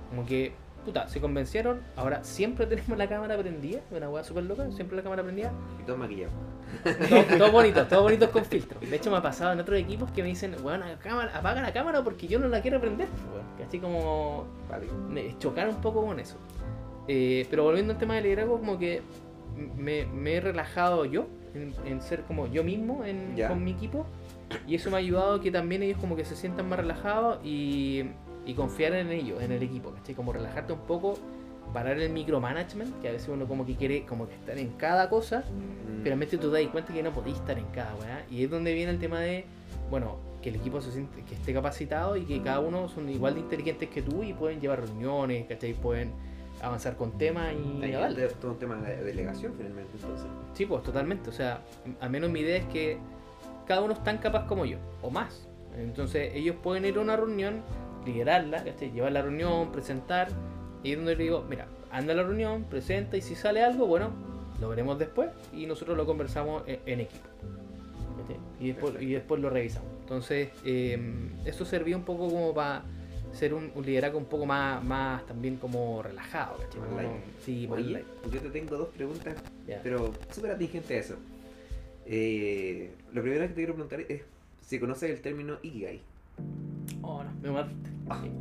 como 0.09 0.23
que, 0.23 0.53
puta, 0.84 1.07
se 1.07 1.19
convencieron, 1.21 1.81
ahora 1.95 2.23
siempre 2.23 2.65
tenemos 2.67 2.97
la 2.97 3.07
cámara 3.07 3.38
prendida, 3.38 3.79
una 3.91 4.09
weá 4.09 4.23
súper 4.23 4.43
loca, 4.43 4.69
siempre 4.71 4.97
la 4.97 5.03
cámara 5.03 5.23
prendida. 5.23 5.51
Y 5.81 5.86
todo 5.86 5.97
maquillado. 5.97 6.31
Todo, 7.09 7.23
todo 7.38 7.51
bonito, 7.51 7.86
todo 7.88 8.01
bonito 8.03 8.29
con 8.31 8.43
filtro. 8.45 8.79
De 8.79 8.95
hecho, 8.95 9.11
me 9.11 9.17
ha 9.17 9.21
pasado 9.21 9.53
en 9.53 9.59
otros 9.59 9.77
equipos 9.79 10.11
que 10.11 10.21
me 10.23 10.29
dicen, 10.29 10.55
weón, 10.63 10.81
apaga 10.84 11.61
la 11.61 11.71
cámara 11.73 12.03
porque 12.03 12.27
yo 12.27 12.39
no 12.39 12.47
la 12.47 12.61
quiero 12.61 12.79
prender. 12.81 13.07
Así 13.65 13.79
como 13.79 14.45
Vale. 14.69 14.88
me 15.09 15.38
chocar 15.39 15.69
un 15.69 15.81
poco 15.81 16.05
con 16.05 16.19
eso. 16.19 16.36
Eh, 17.07 17.47
pero 17.49 17.63
volviendo 17.63 17.93
al 17.93 17.99
tema 17.99 18.15
del 18.15 18.23
liderazgo, 18.23 18.59
como 18.59 18.77
que 18.79 19.01
me, 19.77 20.05
me 20.05 20.34
he 20.36 20.41
relajado 20.41 21.05
yo 21.05 21.27
en, 21.53 21.73
en 21.86 22.01
ser 22.01 22.21
como 22.23 22.47
yo 22.47 22.63
mismo 22.63 23.03
en- 23.05 23.36
Ya. 23.36 23.47
con 23.49 23.63
mi 23.63 23.71
equipo. 23.71 24.05
Y 24.67 24.75
eso 24.75 24.89
me 24.89 24.97
ha 24.97 24.99
ayudado 24.99 25.36
a 25.36 25.41
que 25.41 25.49
también 25.51 25.81
ellos 25.84 25.97
como 25.99 26.15
que 26.15 26.25
se 26.25 26.36
sientan 26.36 26.69
más 26.69 26.77
relajados 26.79 27.39
y, 27.43 28.03
y 28.45 28.53
confiar 28.53 28.93
en 28.93 29.11
ellos, 29.11 29.41
en 29.41 29.51
el 29.51 29.63
equipo, 29.63 29.91
¿cachai? 29.91 30.15
Como 30.15 30.33
relajarte 30.33 30.73
un 30.73 30.79
poco, 30.79 31.17
parar 31.73 31.97
el 31.99 32.11
micromanagement, 32.11 33.01
que 33.01 33.09
a 33.09 33.11
veces 33.13 33.29
uno 33.29 33.47
como 33.47 33.65
que 33.65 33.75
quiere 33.75 34.05
como 34.05 34.27
que 34.27 34.35
estar 34.35 34.57
en 34.57 34.69
cada 34.73 35.09
cosa, 35.09 35.39
Mm. 35.49 36.03
finalmente 36.03 36.37
tú 36.37 36.51
te 36.51 36.61
das 36.61 36.71
cuenta 36.71 36.93
que 36.93 37.01
no 37.01 37.11
podís 37.11 37.35
estar 37.35 37.57
en 37.57 37.65
cada 37.67 37.95
weá. 37.95 38.25
Y 38.29 38.43
es 38.43 38.49
donde 38.49 38.73
viene 38.73 38.91
el 38.91 38.99
tema 38.99 39.19
de, 39.21 39.45
bueno, 39.89 40.17
que 40.41 40.49
el 40.49 40.55
equipo 40.57 40.81
se 40.81 40.91
siente, 40.91 41.23
que 41.23 41.35
esté 41.35 41.53
capacitado 41.53 42.17
y 42.17 42.25
que 42.25 42.41
cada 42.41 42.59
uno 42.59 42.89
son 42.89 43.09
igual 43.09 43.35
de 43.35 43.39
inteligentes 43.39 43.89
que 43.89 44.01
tú 44.01 44.23
y 44.23 44.33
pueden 44.33 44.59
llevar 44.59 44.81
reuniones, 44.85 45.47
¿cachai? 45.47 45.73
Pueden 45.73 46.11
avanzar 46.61 46.95
con 46.97 47.17
temas 47.17 47.53
y 47.53 47.83
es 47.83 48.33
todo 48.35 48.51
un 48.51 48.59
tema 48.59 48.75
de 48.75 49.03
delegación 49.03 49.53
finalmente, 49.57 49.91
entonces. 49.95 50.27
Sí, 50.53 50.65
pues 50.65 50.83
totalmente. 50.83 51.29
O 51.29 51.33
sea, 51.33 51.61
al 52.01 52.09
menos 52.09 52.29
mi 52.29 52.41
idea 52.41 52.57
es 52.57 52.65
que 52.65 52.97
cada 53.65 53.81
uno 53.81 53.93
es 53.93 54.03
tan 54.03 54.17
capaz 54.17 54.45
como 54.47 54.65
yo, 54.65 54.77
o 55.01 55.09
más. 55.09 55.47
Entonces 55.77 56.31
ellos 56.35 56.55
pueden 56.61 56.85
ir 56.85 56.97
a 56.97 57.01
una 57.01 57.15
reunión, 57.15 57.61
liderarla, 58.05 58.63
¿cachai? 58.63 58.91
llevar 58.91 59.11
la 59.11 59.21
reunión, 59.21 59.71
presentar. 59.71 60.29
Y 60.83 60.95
donde 60.95 61.15
le 61.15 61.23
digo, 61.23 61.45
mira, 61.49 61.67
anda 61.91 62.13
a 62.13 62.15
la 62.17 62.23
reunión, 62.23 62.63
presenta 62.65 63.15
y 63.15 63.21
si 63.21 63.35
sale 63.35 63.63
algo, 63.63 63.85
bueno, 63.87 64.11
lo 64.59 64.69
veremos 64.69 64.99
después 64.99 65.29
y 65.53 65.65
nosotros 65.65 65.95
lo 65.95 66.05
conversamos 66.05 66.63
en, 66.67 66.79
en 66.85 66.99
equipo. 67.01 67.27
¿cachai? 68.21 68.39
Y 68.59 68.67
después, 68.71 69.01
y 69.01 69.11
después 69.13 69.41
lo 69.41 69.49
revisamos. 69.49 69.89
Entonces, 70.01 70.49
eh, 70.65 70.99
eso 71.45 71.65
servía 71.65 71.95
un 71.95 72.03
poco 72.03 72.29
como 72.29 72.53
para 72.53 72.83
ser 73.33 73.53
un, 73.53 73.71
un 73.75 73.85
liderazgo 73.85 74.17
un 74.17 74.25
poco 74.25 74.45
más, 74.45 74.83
más 74.83 75.25
también 75.25 75.57
como 75.57 76.03
relajado. 76.03 76.57
sí, 77.43 77.67
Oye, 77.69 78.05
yo 78.31 78.39
te 78.41 78.49
tengo 78.49 78.77
dos 78.77 78.89
preguntas, 78.89 79.35
pero 79.81 80.13
súper 80.31 80.51
atingente 80.51 80.95
a 80.95 80.99
eso. 80.99 81.15
Eh, 82.05 82.91
lo 83.13 83.21
primero 83.21 83.43
que 83.43 83.49
te 83.49 83.55
quiero 83.55 83.73
preguntar 83.73 84.01
es 84.01 84.21
si 84.61 84.79
conoces 84.79 85.09
el 85.09 85.21
término 85.21 85.57
Ikigai. 85.61 86.01
Oh, 87.01 87.23
no, 87.23 87.31
me 87.41 87.51
mataste. 87.51 87.89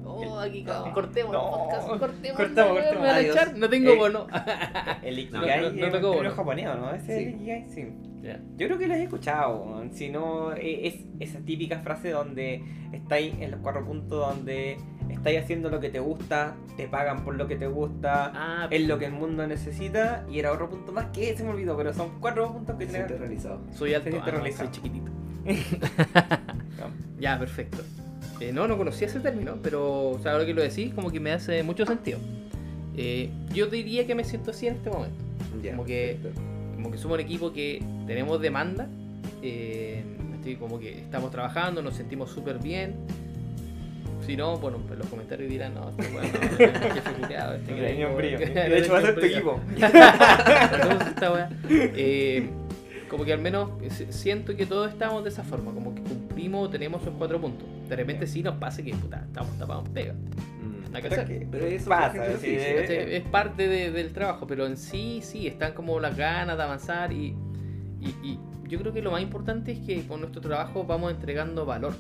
Oh, 0.05 0.39
aquí 0.41 0.63
no, 0.65 0.93
cortemos 0.93 1.33
no, 1.33 1.45
el 1.45 1.51
podcast, 1.55 1.89
cortemos. 1.99 2.37
cortamos, 2.37 2.69
no, 2.69 2.75
me 2.75 2.81
cortemos. 2.83 3.03
van 3.03 3.11
a 3.11 3.17
Adiós. 3.17 3.37
echar, 3.37 3.57
no 3.57 3.71
tengo 3.71 3.91
Eh, 3.93 3.97
bono. 3.97 4.27
El 5.03 5.15
No, 5.15 5.21
Ikigai 5.39 5.61
no- 5.91 6.01
no 6.01 6.23
es 6.29 6.35
japonés, 6.35 6.65
¿no? 6.67 6.91
¿Ese 6.95 7.13
es 7.13 7.19
Sí. 7.19 7.25
el 7.25 7.35
Ikigai? 7.35 7.69
Sí. 7.69 7.89
Yo 8.57 8.67
creo 8.67 8.79
que 8.79 8.87
los 8.89 8.97
he 8.99 9.03
escuchado, 9.05 9.83
si 9.93 10.09
no, 10.11 10.53
eh, 10.53 10.87
es 10.87 10.95
esa 11.21 11.39
típica 11.41 11.79
frase 11.81 12.11
donde 12.11 12.63
estáis 12.93 13.35
en 13.41 13.51
los 13.53 13.61
cuatro 13.61 13.85
puntos 13.85 14.35
donde 14.35 14.77
estáis 15.11 15.41
haciendo 15.43 15.71
lo 15.71 15.81
que 15.81 15.89
te 15.91 15.99
gusta, 16.01 16.55
te 16.77 16.87
pagan 16.89 17.25
por 17.25 17.35
lo 17.37 17.47
que 17.49 17.57
te 17.57 17.67
gusta, 17.67 18.33
Ah, 18.35 18.67
es 18.71 18.87
lo 18.87 18.99
que 18.99 19.07
el 19.07 19.13
mundo 19.13 19.47
necesita, 19.47 20.25
y 20.31 20.39
era 20.39 20.53
otro 20.53 20.69
punto 20.71 20.93
más 20.93 21.07
que 21.07 21.37
se 21.37 21.43
me 21.45 21.51
olvidó, 21.51 21.77
pero 21.77 21.93
son 21.93 22.21
cuatro 22.21 22.53
puntos 22.53 22.77
que 22.77 22.87
sientes 22.87 23.19
realizado. 23.19 23.61
soy 23.73 23.95
alto, 23.95 24.11
ah, 24.23 24.51
soy 24.57 24.71
chiquitito. 24.71 25.11
Ya, 27.21 27.39
perfecto. 27.39 27.83
Eh, 28.41 28.53
no, 28.53 28.67
no 28.67 28.77
conocía 28.77 29.07
ese 29.07 29.21
término, 29.21 29.57
pero 29.63 30.11
o 30.11 30.19
sea, 30.21 30.33
ahora 30.33 30.45
que 30.47 30.55
lo 30.55 30.63
decís, 30.63 30.93
como 30.95 31.11
que 31.11 31.21
me 31.21 31.31
hace 31.33 31.63
mucho 31.63 31.87
sentido. 31.87 32.19
Eh, 32.97 33.31
yo 33.55 33.67
diría 33.67 34.07
que 34.07 34.15
me 34.15 34.25
siento 34.25 34.51
así 34.51 34.67
en 34.67 34.75
este 34.75 34.91
momento. 34.91 35.17
Ya, 35.63 35.71
Como 35.73 35.85
que- 35.85 36.19
perfecto. 36.21 36.41
Como 36.75 36.91
que 36.91 36.99
somos 36.99 37.15
un 37.15 37.21
equipo 37.21 37.53
que 37.53 37.81
tenemos 38.09 38.41
demanda, 38.41 38.89
eh, 39.43 40.03
estoy 40.35 40.57
como 40.57 40.81
que 40.81 40.99
estamos 40.99 41.31
trabajando, 41.31 41.81
nos 41.83 41.95
sentimos 41.95 42.31
súper 42.31 42.59
bien. 42.59 42.95
Si 44.27 44.37
no, 44.37 44.57
bueno, 44.59 44.79
pues 44.87 44.99
los 44.99 45.09
comentarios 45.09 45.49
dirán, 45.49 45.75
no, 45.75 45.91
este 45.91 46.03
weón 46.15 46.27
no, 46.33 47.53
este 47.55 47.75
que- 48.39 48.47
De 48.47 48.79
hecho, 48.79 48.93
va 48.93 48.99
a 48.99 49.03
ser 49.03 49.15
tu 49.15 49.21
equipo. 49.25 49.61
Entonces, 49.71 51.09
esta 51.09 51.51
eh, 51.71 52.49
como 53.09 53.25
que 53.25 53.33
al 53.33 53.41
menos 53.41 53.71
siento 54.11 54.57
que 54.57 54.67
todos 54.67 54.91
estamos 54.91 55.23
de 55.25 55.31
esa 55.31 55.43
forma, 55.45 55.73
como 55.73 55.95
que 55.95 56.01
tenemos 56.71 57.03
esos 57.03 57.15
cuatro 57.19 57.41
puntos. 57.41 57.67
De 57.89 57.97
repente 57.97 58.27
sí 58.27 58.43
nos 58.43 58.57
pasa 58.57 58.83
que 58.83 58.95
puta, 58.95 59.25
estamos 59.27 59.57
tapados 59.59 59.87
en 59.87 59.93
pega. 59.93 60.13
Mm. 60.15 60.93
Que 60.93 61.01
Pero 61.03 61.15
hacer. 61.15 61.27
que- 61.27 61.47
Pero 61.51 61.67
eso 61.67 61.89
pasa, 61.89 62.25
sí, 62.39 62.57
¿Cachai? 62.57 63.15
Es 63.15 63.23
parte 63.25 63.67
de- 63.69 63.91
del 63.91 64.13
trabajo, 64.13 64.47
pero 64.47 64.67
en 64.67 64.77
sí, 64.77 65.21
sí, 65.23 65.47
están 65.47 65.73
como 65.73 65.99
las 66.01 66.17
ganas 66.17 66.57
de 66.57 66.63
avanzar 66.63 67.13
y, 67.13 67.35
y, 68.01 68.09
y- 68.23 68.39
yo 68.69 68.79
creo 68.79 68.93
que 68.93 69.03
lo 69.03 69.11
más 69.11 69.23
importante 69.23 69.73
es 69.73 69.81
que 69.81 70.07
con 70.07 70.21
nuestro 70.21 70.41
trabajo 70.41 70.85
vamos 70.85 71.11
entregando 71.13 71.65
valor. 71.67 71.95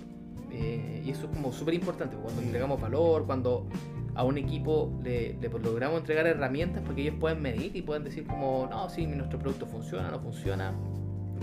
Eh, 0.51 1.03
y 1.05 1.11
eso 1.11 1.24
es 1.26 1.30
como 1.36 1.53
súper 1.53 1.74
importante. 1.74 2.16
Cuando 2.16 2.43
entregamos 2.43 2.80
valor, 2.80 3.24
cuando 3.26 3.66
a 4.14 4.24
un 4.24 4.36
equipo 4.36 4.93
le, 5.03 5.34
le 5.40 5.49
logramos 5.49 6.01
entregar 6.01 6.26
herramientas 6.26 6.82
para 6.82 6.95
que 6.95 7.03
ellos 7.03 7.14
puedan 7.18 7.40
medir 7.40 7.74
y 7.74 7.80
puedan 7.82 8.05
decir 8.05 8.26
como, 8.26 8.66
no, 8.70 8.88
sí, 8.90 9.07
nuestro 9.07 9.38
producto 9.38 9.66
funciona, 9.66 10.11
no 10.11 10.20
funciona. 10.20 10.74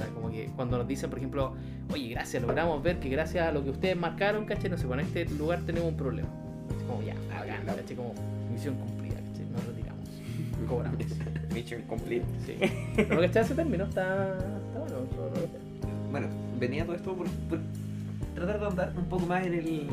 Como 0.08 0.30
que 0.32 0.48
cuando 0.56 0.78
nos 0.78 0.88
dicen, 0.88 1.10
por 1.10 1.20
ejemplo, 1.20 1.54
oye, 1.94 2.10
gracias, 2.10 2.42
logramos 2.42 2.82
ver 2.84 3.00
que 3.00 3.10
gracias 3.10 3.48
a 3.48 3.52
lo 3.52 3.64
que 3.64 3.70
ustedes 3.72 3.98
marcaron, 3.98 4.46
¿cachai? 4.46 4.70
No 4.70 4.78
sé, 4.78 4.86
con 4.88 5.00
este 5.00 5.26
lugar 5.26 5.60
tenemos 5.66 5.90
un 5.90 5.98
problema. 5.98 6.28
Es 6.70 6.84
como, 6.88 7.02
ya, 7.04 7.16
bacán, 7.30 7.64
claro. 7.64 7.80
¿cachai? 7.82 7.96
Como 7.96 8.14
misión 8.52 8.76
cumplida, 8.76 9.16
¿cachai? 9.16 9.46
Nos 9.52 9.66
retiramos. 9.66 10.10
Cobramos. 10.68 11.00
Mission 11.54 11.82
complete. 11.84 12.26
Sí. 12.46 12.56
Pero 12.96 13.24
está 13.24 13.42
ese 13.42 13.56
término 13.56 13.86
está, 13.86 14.34
está 14.38 14.80
bueno. 14.80 14.96
no- 15.16 15.30
no- 15.30 16.12
Bueno, 16.12 16.28
venía 16.60 16.86
todo 16.86 16.96
esto 16.96 17.16
por, 17.16 17.28
por 17.28 17.60
tratar 18.36 18.60
de 18.60 18.66
andar 18.68 18.94
un 18.96 19.06
poco 19.06 19.26
más 19.26 19.46
en 19.48 19.54
el 19.56 19.88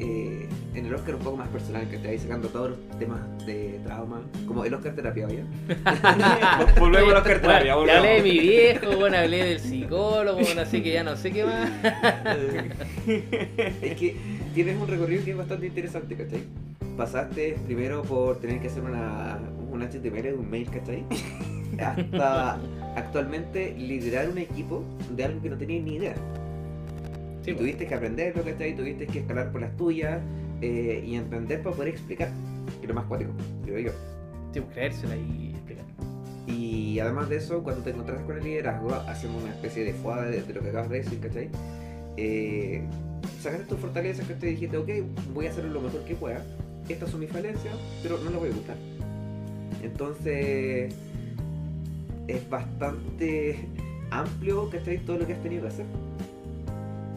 eh, 0.00 0.48
en 0.74 0.86
el 0.86 0.94
Oscar 0.94 1.16
un 1.16 1.20
poco 1.20 1.36
más 1.36 1.48
personal, 1.48 1.86
que 1.88 1.96
ahí 2.08 2.18
sacando 2.18 2.48
todos 2.48 2.70
los 2.70 2.98
temas 2.98 3.20
de 3.44 3.80
trauma, 3.84 4.22
como 4.46 4.64
el 4.64 4.72
Oscar 4.72 4.94
terapia, 4.94 5.28
¿ya? 5.28 6.66
Volvemos 6.78 7.10
a 7.10 7.14
los 7.16 7.22
carterapias, 7.22 7.76
Bueno, 7.76 7.92
hablé 7.92 8.08
de 8.08 8.22
mi 8.22 8.38
viejo, 8.38 8.96
bueno, 8.96 9.18
hablé 9.18 9.44
del 9.44 9.60
psicólogo, 9.60 10.40
bueno, 10.40 10.62
así 10.62 10.82
que 10.82 10.92
ya 10.92 11.04
no 11.04 11.16
sé 11.16 11.32
qué 11.32 11.44
más. 11.44 11.70
es 13.06 13.96
que 13.98 14.16
tienes 14.54 14.80
un 14.80 14.88
recorrido 14.88 15.22
que 15.22 15.32
es 15.32 15.36
bastante 15.36 15.66
interesante, 15.66 16.16
¿cachai? 16.16 16.44
Pasaste 16.96 17.58
primero 17.66 18.00
por 18.02 18.40
tener 18.40 18.60
que 18.60 18.68
hacer 18.68 18.82
una, 18.82 19.38
un 19.70 19.82
HTML 19.82 20.22
de 20.22 20.34
un 20.34 20.48
mail, 20.48 20.70
¿cachai? 20.70 21.04
Hasta 21.78 22.58
actualmente 22.96 23.74
liderar 23.76 24.30
un 24.30 24.38
equipo 24.38 24.82
de 25.14 25.24
algo 25.24 25.42
que 25.42 25.50
no 25.50 25.58
tenías 25.58 25.84
ni 25.84 25.96
idea. 25.96 26.14
Sí, 27.42 27.52
y 27.52 27.54
tuviste 27.54 27.86
que 27.86 27.94
aprenderlo, 27.94 28.44
¿cachai? 28.44 28.76
Tuviste 28.76 29.06
que 29.06 29.20
escalar 29.20 29.50
por 29.50 29.60
las 29.60 29.76
tuyas 29.76 30.20
eh, 30.60 31.02
y 31.06 31.14
emprender 31.14 31.62
para 31.62 31.74
poder 31.74 31.94
explicar. 31.94 32.30
Que 32.78 32.82
es 32.82 32.88
lo 32.88 32.94
más 32.94 33.06
cuático, 33.06 33.32
creo 33.64 33.78
yo. 33.78 33.92
sí, 34.52 34.60
creérsela 34.72 35.16
y 35.16 35.50
explicar. 35.50 35.84
Y 36.46 36.98
además 36.98 37.28
de 37.28 37.36
eso, 37.36 37.62
cuando 37.62 37.82
te 37.82 37.90
encontraste 37.90 38.24
con 38.24 38.38
el 38.38 38.44
liderazgo, 38.44 38.94
hacemos 38.94 39.42
una 39.42 39.52
especie 39.52 39.84
de 39.84 39.92
fuada 39.94 40.24
de, 40.24 40.42
de 40.42 40.54
lo 40.54 40.60
que 40.60 40.68
acabas 40.68 40.90
de 40.90 40.98
decir, 40.98 41.20
¿cachai? 41.20 41.48
Eh, 42.16 42.82
sacaste 43.40 43.66
tus 43.66 43.78
fortalezas, 43.78 44.26
que 44.26 44.34
te 44.34 44.46
dijiste, 44.46 44.76
ok, 44.76 44.88
voy 45.32 45.46
a 45.46 45.50
hacer 45.50 45.64
lo 45.64 45.80
mejor 45.80 46.04
que 46.04 46.14
pueda. 46.14 46.44
Estas 46.88 47.10
son 47.10 47.20
mis 47.20 47.30
falencias, 47.30 47.74
pero 48.02 48.18
no 48.18 48.30
las 48.30 48.40
voy 48.40 48.48
a 48.48 48.52
ocultar. 48.52 48.76
Entonces, 49.82 50.94
es 52.26 52.50
bastante 52.50 53.68
amplio, 54.10 54.68
¿cachai? 54.70 54.98
Todo 54.98 55.18
lo 55.18 55.26
que 55.26 55.34
has 55.34 55.42
tenido 55.42 55.62
que 55.62 55.68
hacer. 55.68 55.86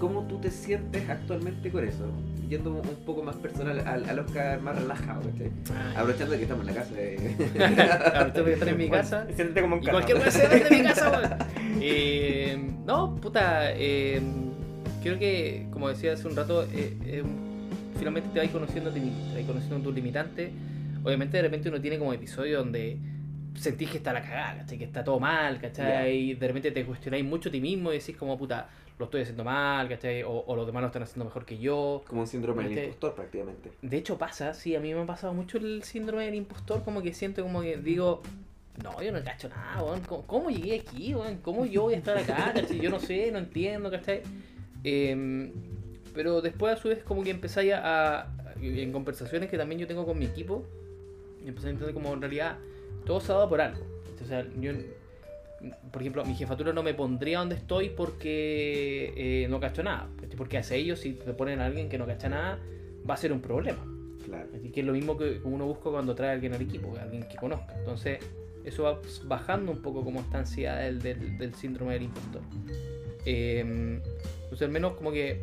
¿Cómo 0.03 0.23
tú 0.27 0.37
te 0.37 0.51
sientes 0.51 1.09
actualmente 1.09 1.71
con 1.71 1.87
eso? 1.87 2.03
Yendo 2.49 2.71
un 2.71 2.81
poco 3.05 3.23
más 3.23 3.37
personal 3.37 3.79
al, 3.87 4.03
al 4.09 4.19
Oscar 4.19 4.59
más 4.59 4.77
relajado, 4.77 5.21
¿cachai? 5.31 5.49
Aprovechando 5.95 6.35
que 6.35 6.41
estamos 6.41 6.67
en 6.67 6.75
la 6.75 6.81
casa. 6.81 6.93
eh. 6.97 7.35
Tengo 8.33 8.45
que 8.47 8.51
estar 8.53 8.67
en 8.67 8.77
mi 8.77 8.89
casa. 8.89 9.25
Siéntete 9.33 9.61
como 9.61 9.75
en 9.77 9.79
casa. 9.79 9.91
cualquier 9.93 10.17
cosa 10.17 10.31
se 10.31 10.47
de 10.59 10.69
mi 10.69 10.83
casa. 10.89 11.37
Eh, 11.79 12.57
no, 12.85 13.15
puta, 13.15 13.71
eh, 13.71 14.21
creo 15.01 15.17
que, 15.17 15.67
como 15.71 15.87
decía 15.87 16.11
hace 16.11 16.27
un 16.27 16.35
rato, 16.35 16.67
eh, 16.73 17.23
finalmente 17.97 18.27
te 18.33 18.39
vas 18.39 18.49
conociendo 18.49 18.89
a 18.89 18.93
ti 18.93 18.99
mismo, 18.99 19.31
te 19.31 19.37
vas 19.37 19.45
conociendo 19.47 19.79
tus 19.79 19.95
limitantes. 19.95 20.51
Obviamente, 21.01 21.37
de 21.37 21.43
repente 21.43 21.69
uno 21.69 21.79
tiene 21.79 21.97
como 21.97 22.11
episodios 22.11 22.61
donde 22.61 22.97
sentís 23.55 23.89
que 23.89 23.99
está 23.99 24.11
la 24.11 24.21
cagada, 24.21 24.57
¿cachai? 24.57 24.77
Que 24.77 24.83
está 24.83 25.01
todo 25.01 25.21
mal, 25.21 25.61
¿cachai? 25.61 26.13
Y 26.13 26.33
de 26.33 26.45
repente 26.45 26.71
te 26.71 26.83
cuestionáis 26.83 27.23
mucho 27.23 27.47
a 27.47 27.51
ti 27.53 27.61
mismo 27.61 27.93
y 27.93 27.99
decís 27.99 28.17
como, 28.17 28.37
puta, 28.37 28.67
lo 28.99 29.05
estoy 29.05 29.21
haciendo 29.21 29.43
mal, 29.43 29.89
¿cachai? 29.89 30.23
O, 30.23 30.31
o 30.31 30.55
los 30.55 30.65
demás 30.65 30.81
lo 30.81 30.87
están 30.87 31.03
haciendo 31.03 31.25
mejor 31.25 31.45
que 31.45 31.57
yo. 31.57 32.03
Como 32.07 32.21
un 32.21 32.27
síndrome 32.27 32.63
del 32.63 32.71
impostor 32.85 33.15
prácticamente. 33.15 33.71
De 33.81 33.97
hecho 33.97 34.17
pasa, 34.17 34.53
sí, 34.53 34.75
a 34.75 34.79
mí 34.79 34.93
me 34.93 35.01
ha 35.01 35.05
pasado 35.05 35.33
mucho 35.33 35.57
el 35.57 35.83
síndrome 35.83 36.25
del 36.25 36.35
impostor, 36.35 36.83
como 36.83 37.01
que 37.01 37.13
siento 37.13 37.41
como 37.43 37.61
que 37.61 37.77
digo, 37.77 38.21
no, 38.83 39.01
yo 39.01 39.11
no 39.11 39.23
cacho 39.23 39.49
nada, 39.49 39.83
weón, 39.83 40.01
¿cómo, 40.01 40.25
cómo 40.27 40.49
llegué 40.49 40.79
aquí, 40.79 41.13
weón? 41.15 41.37
¿Cómo 41.37 41.65
yo 41.65 41.83
voy 41.83 41.95
a 41.95 41.97
estar 41.97 42.17
acá, 42.17 42.51
cachai? 42.55 42.79
Yo 42.79 42.89
no 42.89 42.99
sé, 42.99 43.31
no 43.31 43.39
entiendo, 43.39 43.89
¿cachai? 43.91 44.21
Em, 44.83 45.51
pero 46.13 46.41
después 46.41 46.73
a 46.73 46.77
su 46.77 46.89
vez 46.89 47.03
como 47.03 47.23
que 47.23 47.31
empezáis 47.31 47.73
a, 47.73 48.21
a- 48.21 48.27
en 48.61 48.91
conversaciones 48.91 49.49
que 49.49 49.57
también 49.57 49.79
yo 49.81 49.87
tengo 49.87 50.05
con 50.05 50.17
mi 50.17 50.25
equipo, 50.25 50.63
empecé 51.45 51.67
a 51.67 51.71
entender 51.71 51.93
como 51.93 52.13
en 52.13 52.21
realidad 52.21 52.57
todo 53.05 53.19
se 53.19 53.31
ha 53.31 53.35
dado 53.35 53.49
por 53.49 53.59
algo. 53.59 53.83
O 54.21 54.25
sea, 54.25 54.45
yo, 54.59 54.71
por 55.91 56.01
ejemplo, 56.01 56.25
mi 56.25 56.35
jefatura 56.35 56.73
no 56.73 56.83
me 56.83 56.93
pondría 56.93 57.39
donde 57.39 57.55
estoy 57.55 57.89
porque 57.89 59.13
eh, 59.15 59.47
no 59.49 59.59
cacho 59.59 59.83
nada. 59.83 60.09
Porque 60.37 60.57
hacia 60.57 60.77
ellos, 60.77 60.99
si 60.99 61.13
te 61.13 61.33
ponen 61.33 61.59
a 61.59 61.65
alguien 61.65 61.89
que 61.89 61.97
no 61.97 62.05
cacha 62.05 62.29
nada, 62.29 62.59
va 63.09 63.13
a 63.13 63.17
ser 63.17 63.31
un 63.31 63.41
problema. 63.41 63.85
Claro. 64.25 64.49
Que 64.73 64.79
es 64.79 64.85
lo 64.85 64.93
mismo 64.93 65.17
que 65.17 65.39
uno 65.43 65.65
busca 65.65 65.89
cuando 65.89 66.15
trae 66.15 66.29
a 66.29 66.33
alguien 66.33 66.53
al 66.53 66.61
equipo, 66.61 66.93
alguien 66.99 67.27
que 67.27 67.35
conozca. 67.35 67.77
Entonces, 67.77 68.19
eso 68.63 68.83
va 68.83 68.99
bajando 69.25 69.71
un 69.71 69.81
poco 69.81 70.03
como 70.03 70.21
esta 70.21 70.39
ansiedad 70.39 70.81
del, 70.81 71.01
del, 71.01 71.37
del 71.37 71.53
síndrome 71.53 71.93
del 71.93 72.03
impostor. 72.03 72.41
Eh, 73.25 73.59
entonces, 74.43 74.61
al 74.61 74.71
menos 74.71 74.93
como 74.93 75.11
que, 75.11 75.41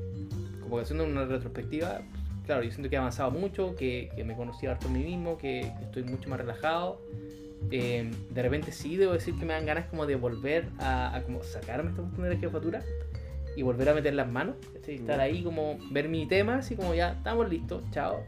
como 0.61 0.77
que 0.77 0.83
haciendo 0.83 1.05
una 1.05 1.25
retrospectiva, 1.25 2.03
claro, 2.47 2.63
yo 2.63 2.71
siento 2.71 2.89
que 2.89 2.97
he 2.97 2.99
avanzado 2.99 3.31
mucho, 3.31 3.75
que, 3.77 4.11
que 4.15 4.25
me 4.25 4.35
conocí 4.35 4.67
harto 4.67 4.89
a 4.89 4.91
mí 4.91 5.05
mismo, 5.05 5.39
que 5.39 5.61
estoy 5.83 6.03
mucho 6.05 6.29
más 6.29 6.41
relajado. 6.41 7.01
Eh, 7.71 8.11
de 8.31 8.43
repente 8.43 8.73
sí 8.73 8.97
debo 8.97 9.13
decir 9.13 9.35
que 9.39 9.45
me 9.45 9.53
dan 9.53 9.67
ganas 9.67 9.87
como 9.87 10.07
de 10.07 10.17
volver 10.17 10.67
a, 10.79 11.15
a 11.15 11.23
como 11.23 11.43
sacarme 11.43 11.91
esta 11.91 12.03
cuestión 12.03 12.29
de 12.29 12.35
la 12.35 12.41
jefatura 12.41 12.83
y 13.57 13.63
volver 13.63 13.89
a 13.91 13.95
meter 13.95 14.15
las 14.15 14.29
manos, 14.29 14.57
estar 14.95 15.21
ahí 15.21 15.43
como 15.43 15.79
ver 15.91 16.09
mi 16.09 16.27
tema, 16.27 16.57
así 16.59 16.75
como 16.77 16.95
ya 16.95 17.13
estamos 17.13 17.49
listos, 17.49 17.83
chao. 17.91 18.25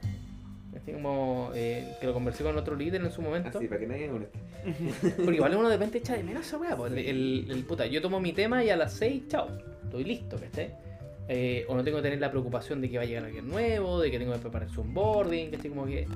Así 0.76 0.92
como 0.92 1.50
eh, 1.54 1.94
que 2.00 2.06
lo 2.06 2.12
conversé 2.14 2.42
con 2.44 2.56
otro 2.56 2.74
líder 2.76 3.02
en 3.02 3.10
su 3.10 3.22
momento. 3.22 3.56
Así, 3.58 3.68
para 3.68 3.80
que 3.80 3.86
nadie 3.86 4.10
moleste. 4.10 4.38
Porque 5.16 5.34
igual 5.34 5.54
uno 5.56 5.68
de 5.68 5.76
repente 5.76 5.98
echa 5.98 6.14
de 6.16 6.22
menos 6.24 6.46
esa 6.46 6.56
weá. 6.58 6.76
el- 6.86 7.46
el 7.50 7.64
puta, 7.64 7.86
yo 7.86 8.00
tomo 8.02 8.20
mi 8.20 8.32
tema 8.32 8.64
y 8.64 8.70
a 8.70 8.76
las 8.76 8.92
6, 8.94 9.24
chao. 9.28 9.48
Estoy 9.84 10.04
listo, 10.04 10.36
¿cachai? 10.38 10.74
Eh, 11.28 11.64
o 11.68 11.74
no 11.76 11.84
tengo 11.84 11.98
que 11.98 12.02
tener 12.02 12.20
la 12.20 12.30
preocupación 12.30 12.80
de 12.80 12.90
que 12.90 12.96
va 12.96 13.04
a 13.04 13.06
llegar 13.06 13.24
alguien 13.24 13.48
nuevo, 13.48 14.00
de 14.00 14.10
que 14.10 14.18
tengo 14.18 14.32
que 14.32 14.40
preparar 14.40 14.68
su 14.70 14.80
onboarding, 14.80 15.50
¿cachai? 15.50 15.70
Como 15.70 15.86
que. 15.86 16.06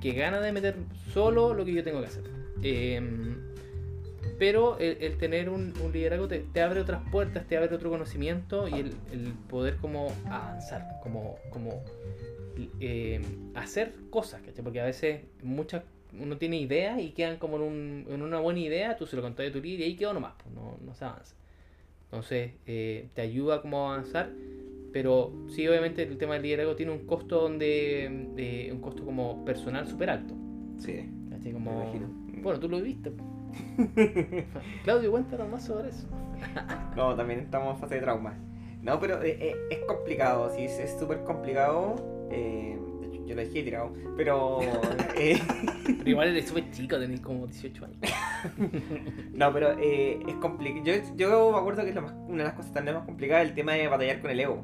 Que 0.00 0.12
gana 0.12 0.40
de 0.40 0.52
meter 0.52 0.76
solo 1.12 1.54
lo 1.54 1.64
que 1.64 1.72
yo 1.72 1.82
tengo 1.82 2.00
que 2.00 2.06
hacer. 2.06 2.24
Em, 2.62 3.36
pero 4.38 4.78
el, 4.78 5.16
tener 5.16 5.48
un, 5.48 5.72
liderazgo 5.92 6.28
te, 6.28 6.44
abre 6.60 6.80
otras 6.80 7.02
puertas, 7.10 7.46
te 7.46 7.56
abre 7.56 7.74
otro 7.74 7.90
conocimiento 7.90 8.68
y 8.68 8.74
el, 8.74 9.32
poder 9.48 9.76
como 9.76 10.12
avanzar, 10.26 11.00
como, 11.02 11.36
como 11.50 11.82
eh, 12.80 13.20
hacer 13.54 13.94
cosas, 14.10 14.42
¿cachai? 14.42 14.62
Porque 14.62 14.80
a 14.80 14.84
veces 14.84 15.22
muchas 15.42 15.82
uno 16.18 16.36
tiene 16.36 16.58
ideas 16.58 17.00
y 17.00 17.10
quedan 17.10 17.38
como 17.38 17.56
en, 17.56 17.62
un- 17.62 18.06
en 18.08 18.22
una 18.22 18.38
buena 18.38 18.60
idea, 18.60 18.96
tú 18.96 19.06
se 19.06 19.16
lo 19.16 19.22
contás 19.22 19.48
a 19.48 19.52
tu 19.52 19.60
líder 19.60 19.80
y 19.80 19.82
ahí 19.84 19.96
quedó 19.96 20.12
nomás, 20.12 20.34
pues, 20.42 20.54
no, 20.54 20.76
no 20.84 20.94
se 20.94 21.04
avanza. 21.04 21.34
Entonces, 22.14 22.52
eh, 22.66 23.08
te 23.14 23.22
ayuda 23.22 23.60
como 23.60 23.88
a 23.90 23.94
avanzar, 23.94 24.30
pero 24.92 25.32
sí, 25.48 25.66
obviamente 25.66 26.02
el 26.02 26.16
tema 26.18 26.34
del 26.34 26.42
liderazgo 26.44 26.76
tiene 26.76 26.92
un 26.92 27.06
costo 27.06 27.40
donde, 27.40 28.04
eh, 28.36 28.70
un 28.72 28.80
costo 28.80 29.04
como 29.04 29.44
personal 29.44 29.86
súper 29.86 30.10
alto. 30.10 30.34
Sí, 30.78 31.10
me 31.28 31.52
Como, 31.52 31.82
imagino. 31.82 32.08
bueno, 32.42 32.60
tú 32.60 32.68
lo 32.68 32.80
viste. 32.80 33.12
Claudio, 34.84 35.10
cuéntanos 35.10 35.48
más 35.50 35.64
sobre 35.64 35.88
eso. 35.90 36.06
No, 36.96 37.14
también 37.16 37.40
estamos 37.40 37.74
en 37.74 37.80
fase 37.80 37.94
de 37.96 38.00
trauma. 38.02 38.34
No, 38.82 39.00
pero 39.00 39.22
eh, 39.22 39.36
eh, 39.40 39.54
es 39.70 39.78
complicado, 39.86 40.50
sí, 40.54 40.64
es 40.64 40.96
súper 40.98 41.24
complicado. 41.24 41.96
eh, 42.30 42.78
yo 43.26 43.34
lo 43.34 43.40
dejé 43.42 43.62
tirado. 43.62 43.92
Pero. 44.16 44.60
eh, 45.16 45.38
Pero 45.86 46.10
igual 46.10 46.28
eres 46.28 46.48
súper 46.48 46.70
chico, 46.70 46.98
tenés 46.98 47.20
como 47.20 47.46
18 47.46 47.84
años. 47.84 47.98
no, 49.32 49.52
pero 49.52 49.78
eh, 49.78 50.18
es 50.26 50.34
complicado. 50.36 50.84
Yo, 50.84 50.94
yo 51.16 51.52
me 51.52 51.58
acuerdo 51.58 51.82
que 51.82 51.90
es 51.90 51.94
lo 51.94 52.02
más- 52.02 52.14
una 52.28 52.38
de 52.38 52.44
las 52.44 52.54
cosas 52.54 52.72
también 52.72 52.96
más 52.96 53.04
complicadas 53.04 53.46
el 53.48 53.54
tema 53.54 53.72
de 53.72 53.88
batallar 53.88 54.20
con 54.20 54.30
el 54.30 54.40
ego. 54.40 54.62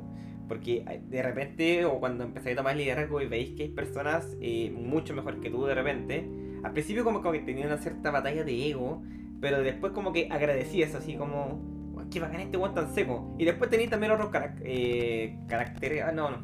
Porque 0.48 0.84
eh, 0.88 1.00
de 1.08 1.22
repente, 1.22 1.84
o 1.84 2.00
cuando 2.00 2.24
empezáis 2.24 2.54
a 2.56 2.58
tomar 2.60 2.76
liderazgo 2.76 3.20
y 3.20 3.26
veis 3.28 3.50
que 3.52 3.64
hay 3.64 3.68
personas 3.68 4.36
eh, 4.40 4.70
mucho 4.70 5.14
mejor 5.14 5.40
que 5.40 5.50
tú 5.50 5.64
de 5.64 5.74
repente, 5.74 6.28
al 6.64 6.72
principio 6.72 7.04
como, 7.04 7.20
como 7.20 7.32
que 7.32 7.40
tenía 7.40 7.66
una 7.66 7.78
cierta 7.78 8.10
batalla 8.10 8.42
de 8.44 8.68
ego, 8.68 9.02
pero 9.40 9.62
después 9.62 9.92
como 9.92 10.12
que 10.12 10.28
agradecías 10.30 10.94
así 10.94 11.14
como, 11.14 11.62
"Uy, 11.94 12.04
qué 12.10 12.18
bacán 12.20 12.40
este 12.40 12.56
guan 12.56 12.74
tan 12.74 12.92
seco. 12.92 13.34
Y 13.38 13.44
después 13.44 13.70
tenéis 13.70 13.90
también 13.90 14.12
otros 14.12 14.30
carac 14.30 14.60
eh, 14.64 15.38
caracteres, 15.48 16.02
ah, 16.04 16.12
no, 16.12 16.30
no, 16.30 16.38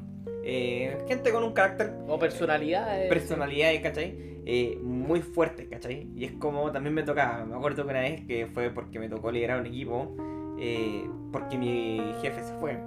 eh, 0.49 0.97
gente 1.09 1.33
con 1.33 1.43
un 1.43 1.53
carácter 1.53 1.93
O 2.07 2.19
personalidad. 2.21 3.09
personalidades, 3.09 3.81
¿cachai? 3.81 4.15
Eh, 4.47 4.79
muy 4.81 5.21
fuertes, 5.21 5.67
¿cachai? 5.69 6.07
Y 6.15 6.25
es 6.25 6.33
como 6.35 6.71
también 6.71 6.95
me 6.95 7.03
tocaba, 7.03 7.45
me 7.45 7.57
acuerdo 7.57 7.85
que 7.85 7.91
una 7.91 8.01
vez 8.01 8.25
que 8.27 8.47
fue 8.47 8.71
porque 8.71 9.01
me 9.01 9.09
tocó 9.09 9.33
liderar 9.33 9.59
un 9.59 9.67
equipo, 9.67 10.15
eh, 10.61 11.05
porque 11.33 11.59
mi 11.59 12.01
jefe 12.23 12.45
se 12.45 12.53
fue, 12.61 12.79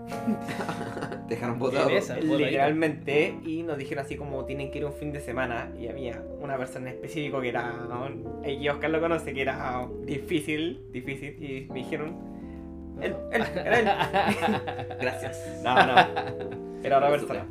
dejaron 1.27 1.59
botadito. 1.59 2.15
literalmente, 2.21 3.35
y 3.45 3.63
nos 3.63 3.77
dijeron 3.77 4.05
así 4.05 4.15
como 4.15 4.45
tienen 4.45 4.71
que 4.71 4.77
ir 4.77 4.85
un 4.85 4.93
fin 4.93 5.11
de 5.11 5.19
semana, 5.19 5.69
y 5.77 5.89
había 5.89 6.23
una 6.39 6.57
persona 6.57 6.89
en 6.89 6.95
específico 6.95 7.41
que 7.41 7.49
era, 7.49 7.73
aquí 8.41 8.69
Oscar 8.69 8.89
lo 8.89 9.01
conoce, 9.01 9.33
que 9.33 9.41
era 9.41 9.85
difícil, 10.05 10.85
difícil, 10.93 11.35
y 11.43 11.67
me 11.73 11.79
dijeron, 11.79 12.15
Él, 13.01 13.15
él, 13.33 13.43
era 13.53 13.79
él. 13.79 13.85
Gracias. 15.01 15.61
No, 15.61 15.75
no. 15.75 16.68
Era 16.83 16.97
otra 16.97 17.09
persona. 17.09 17.45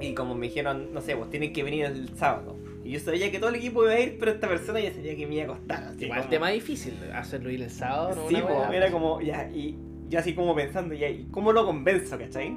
Y 0.00 0.14
como 0.14 0.34
me 0.34 0.46
dijeron, 0.46 0.88
no 0.92 1.00
sé, 1.00 1.16
pues 1.16 1.28
tienen 1.30 1.52
que 1.52 1.62
venir 1.62 1.84
el 1.86 2.08
sábado. 2.16 2.56
Y 2.84 2.90
yo 2.92 3.00
sabía 3.00 3.30
que 3.30 3.38
todo 3.38 3.50
el 3.50 3.56
equipo 3.56 3.82
iba 3.84 3.92
a 3.92 4.00
ir, 4.00 4.16
pero 4.18 4.30
esta 4.30 4.48
persona 4.48 4.80
ya 4.80 4.92
sabía 4.92 5.16
que 5.16 5.26
me 5.26 5.34
iba 5.34 5.44
a 5.44 5.48
costar. 5.48 5.82
así 5.84 6.04
Igual 6.04 6.20
como- 6.20 6.30
tema 6.30 6.48
difícil, 6.50 6.94
hacerlo 7.14 7.50
ir 7.50 7.62
el 7.62 7.70
sábado, 7.70 8.14
¿no? 8.14 8.28
Sí, 8.28 8.36
Una 8.36 8.44
weá. 8.46 8.76
era 8.76 8.90
como, 8.90 9.20
ya, 9.20 9.50
y 9.50 9.76
yo 10.08 10.18
así 10.20 10.34
como 10.34 10.54
pensando, 10.54 10.94
ya, 10.94 11.08
¿y 11.08 11.26
cómo 11.30 11.52
lo 11.52 11.66
convenzo, 11.66 12.16
cachai? 12.16 12.56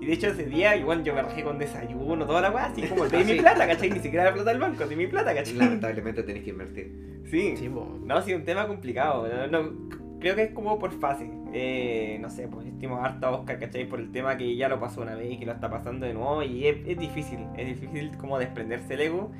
Y 0.00 0.06
de 0.06 0.12
hecho 0.12 0.26
ese 0.28 0.44
día 0.44 0.76
igual 0.76 1.02
yo 1.04 1.14
me 1.14 1.22
rajé 1.22 1.42
con 1.44 1.58
desayuno, 1.58 2.26
toda 2.26 2.40
la 2.42 2.50
weá, 2.50 2.66
así 2.66 2.82
como 2.82 3.06
de 3.08 3.18
mi 3.18 3.24
Sí. 3.24 3.38
plata, 3.40 3.66
cachai, 3.66 3.88
ni 3.90 4.00
siquiera 4.00 4.24
la 4.26 4.34
plata 4.34 4.50
del 4.50 4.60
banco, 4.60 4.86
de 4.86 4.96
mi 4.96 5.06
plata, 5.06 5.34
cachai. 5.34 5.54
Lamentablemente 5.54 6.22
tenés 6.24 6.42
que 6.44 6.50
invertir. 6.50 7.22
Sí. 7.30 7.56
Sí, 7.56 7.68
po. 7.68 7.98
No, 8.04 8.20
sí, 8.20 8.34
un 8.34 8.44
tema 8.44 8.66
complicado. 8.66 9.26
No, 9.28 9.62
no, 9.62 9.88
creo 10.20 10.34
que 10.36 10.42
es 10.42 10.50
como 10.52 10.78
por 10.78 10.92
fase. 11.00 11.30
Eh, 11.54 12.18
no 12.20 12.30
sé, 12.30 12.48
pues 12.48 12.66
estimo 12.66 12.96
harta 13.04 13.30
Oscar, 13.30 13.58
¿cachai? 13.58 13.86
Por 13.86 14.00
el 14.00 14.10
tema 14.10 14.36
que 14.38 14.56
ya 14.56 14.68
lo 14.68 14.80
pasó 14.80 15.02
una 15.02 15.14
vez 15.14 15.32
y 15.32 15.38
que 15.38 15.44
lo 15.46 15.52
está 15.52 15.68
pasando 15.70 16.06
de 16.06 16.14
nuevo. 16.14 16.42
Y 16.42 16.66
es, 16.66 16.84
difícil, 16.98 17.40
es 17.56 17.66
difícil 17.66 18.16
como 18.16 18.38
desprenderse 18.38 18.94
el 18.94 19.00
ego 19.02 19.30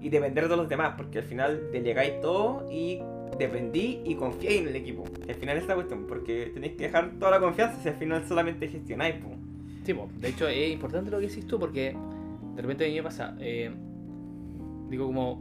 y 0.00 0.08
depender 0.08 0.48
de 0.48 0.56
los 0.56 0.68
demás, 0.68 0.94
porque 0.96 1.18
al 1.18 1.24
final 1.24 1.70
delegáis 1.72 2.20
todo 2.20 2.66
y 2.72 3.00
dependí 3.38 4.00
y 4.04 4.14
confié 4.16 4.58
en 4.58 4.68
el 4.68 4.76
equipo. 4.76 5.04
Al 5.28 5.34
final 5.34 5.58
es 5.58 5.66
la 5.68 5.74
cuestión, 5.76 6.06
porque 6.08 6.50
tenéis 6.52 6.72
que 6.72 6.84
dejar 6.84 7.10
toda 7.18 7.30
la 7.30 7.38
confianza 7.40 7.80
si 7.80 7.88
al 7.88 7.94
final 7.96 8.24
solamente 8.26 8.66
gestionáis. 8.66 9.16
pues. 9.22 9.36
Sí, 9.84 9.94
po. 9.94 10.08
de 10.20 10.28
hecho 10.28 10.46
es 10.48 10.70
importante 10.72 11.10
lo 11.10 11.18
que 11.20 11.28
decís 11.28 11.46
tú 11.46 11.58
porque 11.58 11.96
de 12.56 12.62
repente 12.62 12.84
a 12.84 12.88
mí 12.88 12.94
me 12.96 13.02
pasa, 13.02 13.34
eh, 13.40 13.70
digo 14.90 15.06
como, 15.06 15.40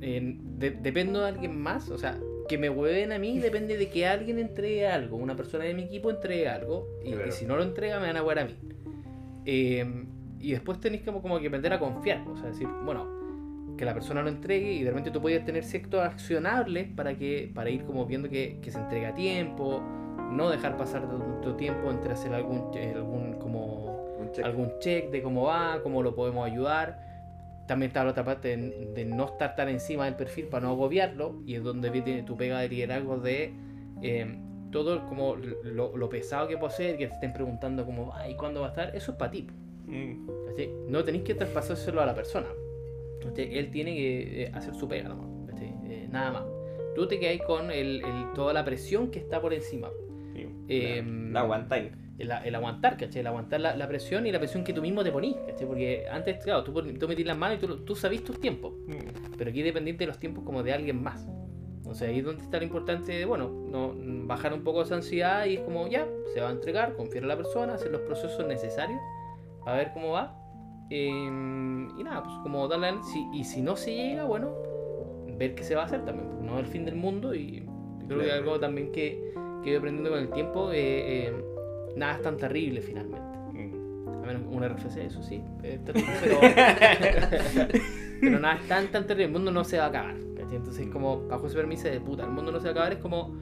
eh, 0.00 0.36
de- 0.58 0.70
dependo 0.72 1.20
de 1.20 1.28
alguien 1.28 1.58
más, 1.60 1.88
o 1.90 1.96
sea, 1.98 2.18
que 2.48 2.58
me 2.58 2.68
hueven 2.70 3.12
a 3.12 3.18
mí 3.18 3.38
depende 3.38 3.76
de 3.76 3.88
que 3.88 4.06
alguien 4.06 4.38
entregue 4.38 4.86
algo, 4.86 5.16
una 5.16 5.34
persona 5.36 5.64
de 5.64 5.74
mi 5.74 5.82
equipo 5.84 6.10
entregue 6.10 6.48
algo 6.48 6.86
y, 7.04 7.12
Claro. 7.12 7.28
y 7.28 7.32
si 7.32 7.46
no 7.46 7.56
lo 7.56 7.62
entrega 7.62 7.98
me 8.00 8.06
van 8.06 8.16
a 8.16 8.22
huear 8.22 8.38
a 8.40 8.44
mí. 8.44 8.54
Eh, 9.44 9.84
y 10.40 10.52
después 10.52 10.80
tenéis 10.80 11.02
como, 11.02 11.22
como 11.22 11.40
que 11.40 11.46
aprender 11.48 11.72
a 11.72 11.78
confiar, 11.78 12.26
o 12.28 12.36
sea, 12.36 12.46
decir, 12.48 12.68
bueno, 12.84 13.74
que 13.76 13.84
la 13.84 13.94
persona 13.94 14.22
lo 14.22 14.28
entregue 14.28 14.72
y 14.72 14.82
de 14.82 14.90
repente 14.90 15.10
tú 15.10 15.20
puedes 15.20 15.44
tener 15.44 15.64
ciertos 15.64 16.00
accionables 16.00 16.88
para 16.94 17.16
que 17.16 17.50
para 17.54 17.68
ir 17.70 17.84
como 17.84 18.06
viendo 18.06 18.28
que, 18.28 18.58
que 18.62 18.70
se 18.70 18.78
entrega 18.78 19.08
a 19.08 19.14
tiempo, 19.14 19.82
no 20.30 20.50
dejar 20.50 20.76
pasar 20.76 21.08
tanto 21.08 21.56
tiempo 21.56 21.90
entre 21.90 22.12
hacer 22.12 22.32
algún, 22.32 22.70
algún 22.76 23.34
como 23.34 24.30
check. 24.32 24.44
algún 24.44 24.72
check 24.80 25.10
de 25.10 25.22
cómo 25.22 25.44
va, 25.44 25.80
cómo 25.82 26.02
lo 26.02 26.14
podemos 26.14 26.46
ayudar. 26.46 27.05
También 27.66 27.88
está 27.90 28.04
la 28.04 28.10
otra 28.10 28.24
parte 28.24 28.56
de, 28.56 28.92
de 28.94 29.04
no 29.04 29.24
estar 29.26 29.56
tan 29.56 29.68
encima 29.68 30.04
del 30.04 30.14
perfil 30.14 30.46
para 30.46 30.66
no 30.66 30.72
agobiarlo 30.72 31.42
y 31.44 31.54
es 31.56 31.62
donde 31.62 31.90
viene 31.90 32.22
tu 32.22 32.36
pega 32.36 32.60
de 32.60 32.68
liderazgo 32.68 33.18
de 33.18 33.52
eh, 34.02 34.38
todo 34.70 35.06
como 35.06 35.36
lo, 35.36 35.96
lo 35.96 36.08
pesado 36.08 36.46
que 36.48 36.56
puede 36.58 36.72
ser, 36.72 36.96
que 36.96 37.06
te 37.08 37.14
estén 37.14 37.32
preguntando 37.32 37.84
cómo 37.84 38.06
va 38.08 38.28
y 38.28 38.36
cuándo 38.36 38.60
va 38.60 38.66
a 38.66 38.70
estar, 38.70 38.94
eso 38.94 39.12
es 39.12 39.18
para 39.18 39.30
ti. 39.30 39.46
Mm. 39.86 40.26
No 40.88 41.02
tenéis 41.04 41.24
que 41.24 41.34
traspasárselo 41.34 42.00
a 42.00 42.06
la 42.06 42.14
persona. 42.14 42.46
¿cachai? 43.22 43.56
Él 43.58 43.70
tiene 43.70 43.94
que 43.94 44.42
eh, 44.44 44.50
hacer 44.54 44.74
su 44.74 44.86
pega 44.88 45.08
nomás. 45.08 45.26
Eh, 45.60 46.08
nada 46.10 46.32
más. 46.32 46.44
Tú 46.94 47.06
te 47.08 47.18
quedas 47.18 47.44
con 47.46 47.70
el, 47.70 48.02
el- 48.04 48.32
toda 48.34 48.52
la 48.52 48.64
presión 48.64 49.10
que 49.10 49.18
está 49.18 49.40
por 49.40 49.52
encima. 49.54 49.88
Sí. 50.34 50.46
Em, 50.68 51.32
la 51.32 51.40
aguantáis. 51.40 51.92
El, 52.18 52.30
el 52.44 52.54
aguantar, 52.54 52.96
¿cachai? 52.96 53.20
El 53.20 53.26
aguantar 53.26 53.60
la, 53.60 53.76
la 53.76 53.86
presión 53.88 54.26
y 54.26 54.32
la 54.32 54.38
presión 54.38 54.64
que 54.64 54.72
tú 54.72 54.80
mismo 54.82 55.04
te 55.04 55.12
ponís, 55.12 55.36
¿cachai? 55.46 55.66
Porque 55.66 56.06
antes, 56.10 56.42
claro, 56.42 56.64
tú, 56.64 56.72
tú 56.72 57.08
metís 57.08 57.26
las 57.26 57.36
manos 57.36 57.58
y 57.62 57.66
tú, 57.66 57.76
tú 57.84 57.94
sabís 57.94 58.24
tus 58.24 58.40
tiempos, 58.40 58.72
Mm. 58.86 59.34
pero 59.36 59.50
aquí 59.50 59.62
dependiente 59.62 60.04
de 60.04 60.08
los 60.08 60.18
tiempos 60.18 60.44
como 60.44 60.62
de 60.62 60.72
alguien 60.72 61.02
más. 61.02 61.26
O 61.84 61.94
sea, 61.94 62.08
ahí 62.08 62.18
es 62.18 62.24
donde 62.24 62.42
está 62.42 62.58
lo 62.58 62.64
importante 62.64 63.12
de, 63.12 63.24
bueno, 63.26 63.48
no, 63.48 63.94
bajar 64.26 64.52
un 64.52 64.64
poco 64.64 64.82
esa 64.82 64.96
ansiedad 64.96 65.44
y 65.46 65.54
es 65.54 65.60
como, 65.60 65.86
ya, 65.86 66.06
se 66.34 66.40
va 66.40 66.48
a 66.48 66.52
entregar, 66.52 66.96
confiar 66.96 67.22
en 67.22 67.28
la 67.28 67.36
persona, 67.36 67.74
hacer 67.74 67.92
los 67.92 68.00
procesos 68.00 68.44
necesarios 68.46 68.98
para 69.64 69.76
ver 69.76 69.92
cómo 69.92 70.12
va. 70.12 70.36
Eh, 70.90 71.06
y 71.08 72.02
nada, 72.04 72.22
pues 72.22 72.34
como 72.42 72.66
darle, 72.68 72.94
si, 73.12 73.28
y 73.32 73.44
si 73.44 73.60
no 73.60 73.76
se 73.76 73.94
llega, 73.94 74.24
bueno, 74.24 74.52
ver 75.36 75.54
qué 75.54 75.62
se 75.62 75.74
va 75.74 75.82
a 75.82 75.84
hacer 75.84 76.04
también, 76.04 76.28
pues, 76.30 76.42
no 76.42 76.58
es 76.58 76.64
el 76.64 76.70
fin 76.70 76.84
del 76.84 76.96
mundo 76.96 77.34
y 77.34 77.64
creo 78.08 78.20
que 78.20 78.32
algo 78.32 78.58
también 78.58 78.90
que, 78.92 79.32
que 79.62 79.70
ido 79.70 79.78
aprendiendo 79.78 80.10
con 80.10 80.18
el 80.20 80.30
tiempo, 80.30 80.72
eh, 80.72 81.26
eh, 81.28 81.32
nada 81.96 82.14
es 82.14 82.22
tan 82.22 82.36
terrible 82.36 82.80
finalmente. 82.80 83.38
Mm. 83.52 84.08
A 84.22 84.26
menos 84.26 84.42
un 84.48 84.62
RFC, 84.62 84.98
eso 84.98 85.22
sí, 85.22 85.42
es 85.62 85.82
terrible, 85.84 86.12
pero, 86.22 86.38
pero 88.20 88.38
nada 88.40 88.56
es 88.60 88.68
tan, 88.68 88.88
tan 88.88 89.06
terrible, 89.06 89.26
el 89.26 89.32
mundo 89.32 89.50
no 89.50 89.64
se 89.64 89.78
va 89.78 89.84
a 89.86 89.88
acabar. 89.88 90.14
¿cachai? 90.36 90.56
Entonces, 90.56 90.86
como 90.88 91.26
bajo 91.26 91.46
ese 91.46 91.56
permiso 91.56 91.88
de 91.88 92.00
puta, 92.00 92.24
el 92.24 92.30
mundo 92.30 92.52
no 92.52 92.58
se 92.58 92.64
va 92.64 92.68
a 92.68 92.72
acabar, 92.72 92.92
es 92.92 92.98
como, 92.98 93.34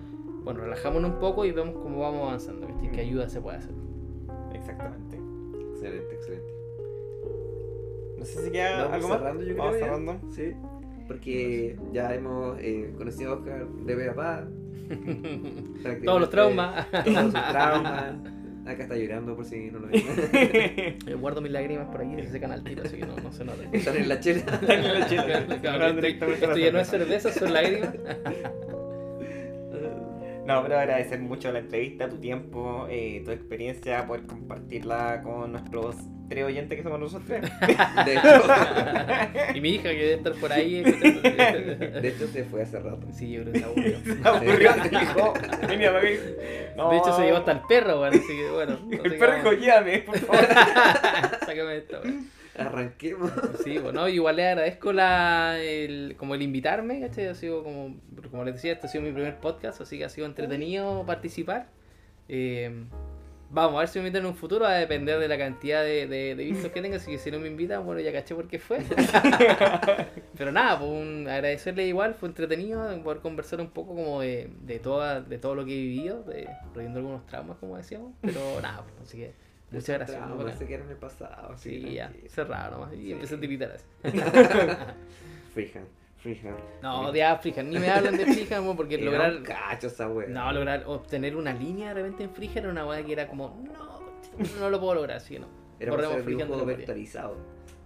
bueno, 0.45 0.61
relajámonos 0.61 1.11
un 1.11 1.19
poco 1.19 1.45
y 1.45 1.53
vemos 1.53 1.75
cómo 1.83 2.01
vamos 2.01 2.23
avanzando, 2.29 2.67
¿cachai? 2.67 2.91
qué 2.93 3.01
ayuda 3.01 3.29
se 3.29 3.41
puede 3.41 3.59
hacer. 3.59 3.73
Exactamente. 4.55 5.19
Excelente, 5.73 6.15
excelente. 6.15 6.55
No 8.19 8.25
sé 8.25 8.45
si 8.45 8.51
queda 8.53 8.93
algo 8.95 9.09
más. 9.09 9.19
cerrando, 9.19 9.43
yo 9.43 9.57
Vamos 9.57 9.73
creo. 9.75 9.81
ya. 9.81 9.87
cerrando. 9.87 10.33
Sí. 10.33 10.53
Porque 11.07 11.77
ya 11.93 12.15
hemos 12.15 12.57
eh, 12.61 12.95
conocido 12.97 13.33
a 13.33 13.35
Oscar 13.35 13.69
de 13.69 13.97
pe 13.97 14.09
a 14.09 14.15
pa. 14.15 14.49
Todos 16.05 16.21
los 16.21 16.31
traumas. 16.31 16.87
Todos 16.91 17.33
sus 17.33 17.33
traumas. 17.33 18.15
Acá 18.67 18.85
está 18.85 18.97
llorando 18.97 19.37
por 19.37 19.45
si 19.45 19.71
no 19.71 19.79
lo 19.79 19.89
ven. 19.89 20.03
Yo 21.07 21.19
guardo 21.21 21.41
mis 21.41 21.53
lágrimas 21.53 21.87
por 21.89 22.01
aquí, 22.01 22.27
se 22.27 22.41
canal 22.41 22.65
tiro, 22.65 22.83
así 22.83 22.97
que 22.97 23.07
no, 23.07 23.17
no 23.17 23.31
se 23.31 23.45
nota. 23.45 23.63
Están 23.73 23.97
en 23.97 24.09
la 24.09 24.21
chela. 24.21 24.61
Claro, 25.61 25.99
esto, 26.01 26.27
esto 26.27 26.57
ya 26.57 26.73
no 26.73 26.81
es 26.81 26.89
cerveza, 26.89 27.33
son 27.33 27.53
lágrimas. 27.53 27.95
No, 30.47 30.63
pero 30.63 30.79
agradecer 30.79 31.21
mucho 31.21 31.51
la 31.53 31.61
entrevista, 31.61 32.07
tu 32.07 32.19
tiempo, 32.19 32.87
eh, 32.91 33.23
tu 33.25 33.31
experiencia, 33.31 34.07
poder 34.07 34.27
compartirla 34.27 35.23
con 35.23 35.53
nuestros 35.53 35.97
tres 36.29 36.45
oyentes 36.45 36.77
que 36.77 36.83
somos 36.83 36.99
nosotros 37.01 37.27
tres. 37.27 37.43
De 38.05 38.13
hecho, 38.15 38.43
Y 39.55 39.61
mi 39.61 39.71
hija 39.71 39.91
que 39.91 39.97
debe 39.97 40.15
estar 40.15 40.33
por 40.35 40.53
ahí. 40.53 40.83
de 40.83 42.01
hecho 42.09 42.27
se 42.29 42.45
fue 42.45 42.63
hace 42.63 42.79
rato. 42.81 43.07
Sí, 43.13 43.31
yo 43.33 43.43
creo 43.43 43.53
que 43.53 43.59
se 43.61 43.65
aburrió. 43.65 43.99
Se 44.05 44.29
aburrió, 44.29 44.73
dijo, 45.01 45.35
"Vení, 45.69 45.85
papá, 45.87 46.01
que- 46.01 46.73
No. 46.77 46.91
De 46.91 46.99
hecho, 46.99 47.17
se 47.17 47.23
llevó 47.23 47.37
hasta 47.39 47.53
el 47.53 47.61
perro, 47.69 47.99
bueno, 47.99 48.17
así 48.17 48.27
que 48.37 48.51
bueno. 48.51 48.79
no 48.89 49.05
El 49.05 49.17
perro 49.19 49.37
dijo, 49.37 49.53
llévame, 49.53 49.99
por 50.01 50.19
favor. 50.19 50.45
Sácame 51.47 51.77
esto, 51.77 52.01
weón. 52.03 52.29
Arranquemos. 52.57 53.33
Sí, 53.65 53.79
bueno, 53.79 54.09
igual 54.09 54.37
le 54.37 54.47
agradezco 54.47 54.93
la, 54.93 55.59
el, 55.61 56.15
como 56.17 56.37
el 56.37 56.43
invitarme, 56.43 57.01
¿cachai? 57.01 57.27
Ha 57.27 57.35
sido 57.35 57.65
como, 57.65 57.97
como 58.31 58.45
les 58.45 58.55
decía, 58.55 58.73
este 58.75 58.87
ha 58.87 58.91
sido 58.91 59.03
mi 59.03 59.11
primer 59.11 59.39
podcast, 59.39 59.81
así 59.81 59.99
que 59.99 60.05
ha 60.05 60.09
sido 60.09 60.27
entretenido 60.29 61.05
participar. 61.05 61.67
Eh, 62.29 62.85
vamos 63.55 63.77
a 63.77 63.79
ver 63.81 63.89
si 63.89 63.99
me 64.01 64.07
invitan 64.07 64.23
en 64.25 64.31
un 64.33 64.37
futuro, 64.37 64.65
va 64.65 64.73
a 64.73 64.79
depender 64.79 65.19
de 65.19 65.29
la 65.29 65.39
cantidad 65.39 65.83
de, 65.83 66.07
de, 66.07 66.35
de 66.35 66.45
vistos 66.45 66.71
que 66.73 66.83
tenga, 66.83 66.97
así 66.97 67.11
que 67.13 67.19
si 67.19 67.31
no 67.31 67.39
me 67.39 67.47
invitan, 67.49 67.85
bueno, 67.87 68.01
ya 68.01 68.13
caché 68.13 68.35
por 68.35 68.49
qué 68.49 68.59
fue. 68.59 68.81
Pero 70.37 70.53
nada, 70.53 70.79
pues 70.79 70.91
un- 70.91 71.29
agradecerle 71.29 71.87
igual, 71.87 72.15
fue 72.15 72.29
entretenido 72.29 72.85
poder 73.03 73.21
conversar 73.21 73.61
un 73.61 73.71
poco 73.71 73.95
como 73.95 74.21
de, 74.21 74.51
de, 74.63 74.79
toda, 74.79 75.21
de 75.21 75.39
todo 75.39 75.55
lo 75.55 75.65
que 75.65 75.73
he 75.73 75.83
vivido, 75.83 76.23
de, 76.25 76.49
reviendo 76.75 76.99
algunos 76.99 77.25
traumas, 77.27 77.57
como 77.59 77.77
decíamos, 77.77 78.13
pero 78.21 78.41
nada, 78.63 78.83
pues, 78.83 79.09
así 79.09 79.19
que 79.19 79.33
muchas 79.71 79.97
gracias. 79.99 80.29
No, 80.29 80.37
bacán. 80.37 80.59
se 80.59 80.67
quedaron 80.67 80.87
en 80.87 80.93
el 80.93 80.99
pasado. 80.99 81.57
Sí, 81.57 81.95
ya, 81.95 82.09
tranquilo. 82.09 82.31
cerrado 82.31 82.71
nomás. 82.79 82.93
Y 82.95 82.97
Sí. 83.03 83.13
empecé 83.13 83.35
a 83.37 83.41
tiritar 83.41 83.71
así. 83.73 83.87
Freehand, 85.55 85.87
freehand. 86.25 86.59
No, 86.83 87.13
de 87.13 87.37
Freehand, 87.41 87.69
ni 87.69 87.79
me 87.79 87.91
hablan 87.91 88.17
de 88.17 88.25
Freehand, 88.25 88.65
weón, 88.65 88.77
porque 88.77 88.95
Era 89.01 89.05
lograr. 89.05 89.37
un 89.37 89.43
cacho 89.45 89.87
esa. 89.89 90.09
No, 90.09 90.53
lograr 90.53 90.85
obtener 90.87 91.37
una 91.37 91.53
línea 91.53 91.89
de 91.89 92.03
repente 92.03 92.25
en 92.25 92.31
Freehand 92.31 92.59
era 92.59 92.71
una 92.71 92.87
weá 92.87 93.05
que 93.05 93.13
era 93.13 93.29
como, 93.29 93.63
no, 93.65 94.01
no 94.59 94.71
lo 94.71 94.81
puedo 94.81 94.95
lograr, 94.95 95.19
así 95.19 95.35
que 95.35 95.41
no. 95.41 95.47
Era 95.79 95.97
de 95.97 96.23
dibujo 96.23 96.65
vectorizado. 96.65 97.37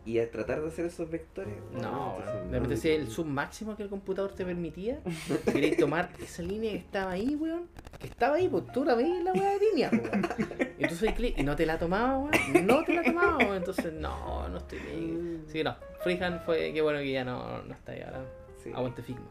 Y 0.05 0.19
al 0.20 0.31
tratar 0.31 0.62
de 0.62 0.69
hacer 0.69 0.86
esos 0.86 1.10
vectores. 1.10 1.52
No, 1.73 2.16
de 2.51 2.52
repente 2.52 2.77
si 2.78 2.89
el 2.90 3.09
sub 3.10 3.27
máximo 3.27 3.77
que 3.77 3.82
el 3.82 3.90
computador 3.90 4.32
te 4.32 4.44
permitía, 4.44 5.01
queréis 5.52 5.77
tomar 5.77 6.10
esa 6.23 6.43
línea 6.43 6.73
que 6.73 6.78
estaba 6.78 7.10
ahí, 7.10 7.35
weón, 7.35 7.66
que 7.98 8.06
estaba 8.06 8.36
ahí, 8.36 8.48
pues 8.48 8.65
tú 8.73 8.85
la 8.85 8.94
veías 8.94 9.23
la 9.23 9.32
weá 9.32 9.51
de 9.51 9.59
línea, 9.66 9.90
weón. 9.93 10.68
Y 10.78 10.86
tú 10.86 10.94
soy 10.94 11.12
clic 11.12 11.36
y 11.36 11.42
no 11.42 11.56
te 11.56 11.66
la 11.66 11.78
tomaba, 11.78 12.18
weón, 12.18 12.66
no 12.66 12.84
te 12.84 12.94
la 12.94 13.02
tomaba, 13.02 13.36
weón, 13.38 13.56
entonces 13.56 13.92
no, 13.92 14.48
no 14.48 14.59
estoy 14.59 14.78
bien. 14.78 15.42
Así 15.46 15.59
que 15.59 15.64
no, 15.64 15.76
Freehand 16.02 16.44
fue, 16.44 16.72
qué 16.72 16.80
bueno 16.80 17.00
que 17.00 17.10
ya 17.10 17.24
no, 17.24 17.62
no 17.62 17.74
está 17.74 17.92
ahí 17.92 18.02
ahora. 18.02 18.24
Sí. 18.62 18.70
Aguante 18.74 19.02
Figma. 19.02 19.26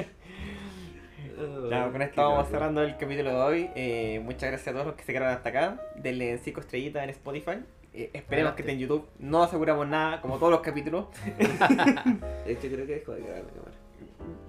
Oh, 1.40 1.70
Ya, 1.70 1.88
con 1.92 2.02
esto 2.02 2.20
vamos 2.20 2.48
cerrando 2.48 2.82
el 2.82 2.96
capítulo 2.96 3.30
de 3.30 3.36
hoy. 3.36 3.70
Eh, 3.76 4.20
muchas 4.24 4.50
gracias 4.50 4.66
a 4.68 4.72
todos 4.72 4.86
los 4.86 4.96
que 4.96 5.04
se 5.04 5.12
quedaron 5.12 5.32
hasta 5.32 5.48
acá. 5.50 5.80
Denle 5.94 6.36
5 6.38 6.60
estrellitas 6.60 7.04
en 7.04 7.10
Spotify. 7.10 7.62
Eh, 7.94 8.10
esperemos 8.12 8.54
que 8.54 8.62
esté 8.62 8.72
en 8.72 8.80
YouTube. 8.80 9.08
No 9.20 9.44
aseguramos 9.44 9.86
nada, 9.86 10.20
como 10.20 10.38
todos 10.38 10.50
los 10.50 10.62
capítulos. 10.62 11.06
De 12.44 12.52
hecho, 12.52 12.68
creo 12.68 12.86
que 12.86 12.94
dejó 12.94 13.12
de 13.12 13.20
grabar 13.22 13.44
la 13.44 13.52
cámara. 13.52 13.76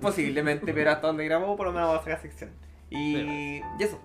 Posiblemente, 0.02 0.74
pero 0.74 0.90
hasta 0.90 1.06
donde 1.06 1.26
grabamos, 1.26 1.56
por 1.58 1.68
lo 1.68 1.74
menos 1.74 1.90
vamos 1.90 2.02
a 2.02 2.06
sacar 2.06 2.22
sección. 2.22 2.50
Y, 2.90 3.18
y 3.18 3.64
eso. 3.80 4.00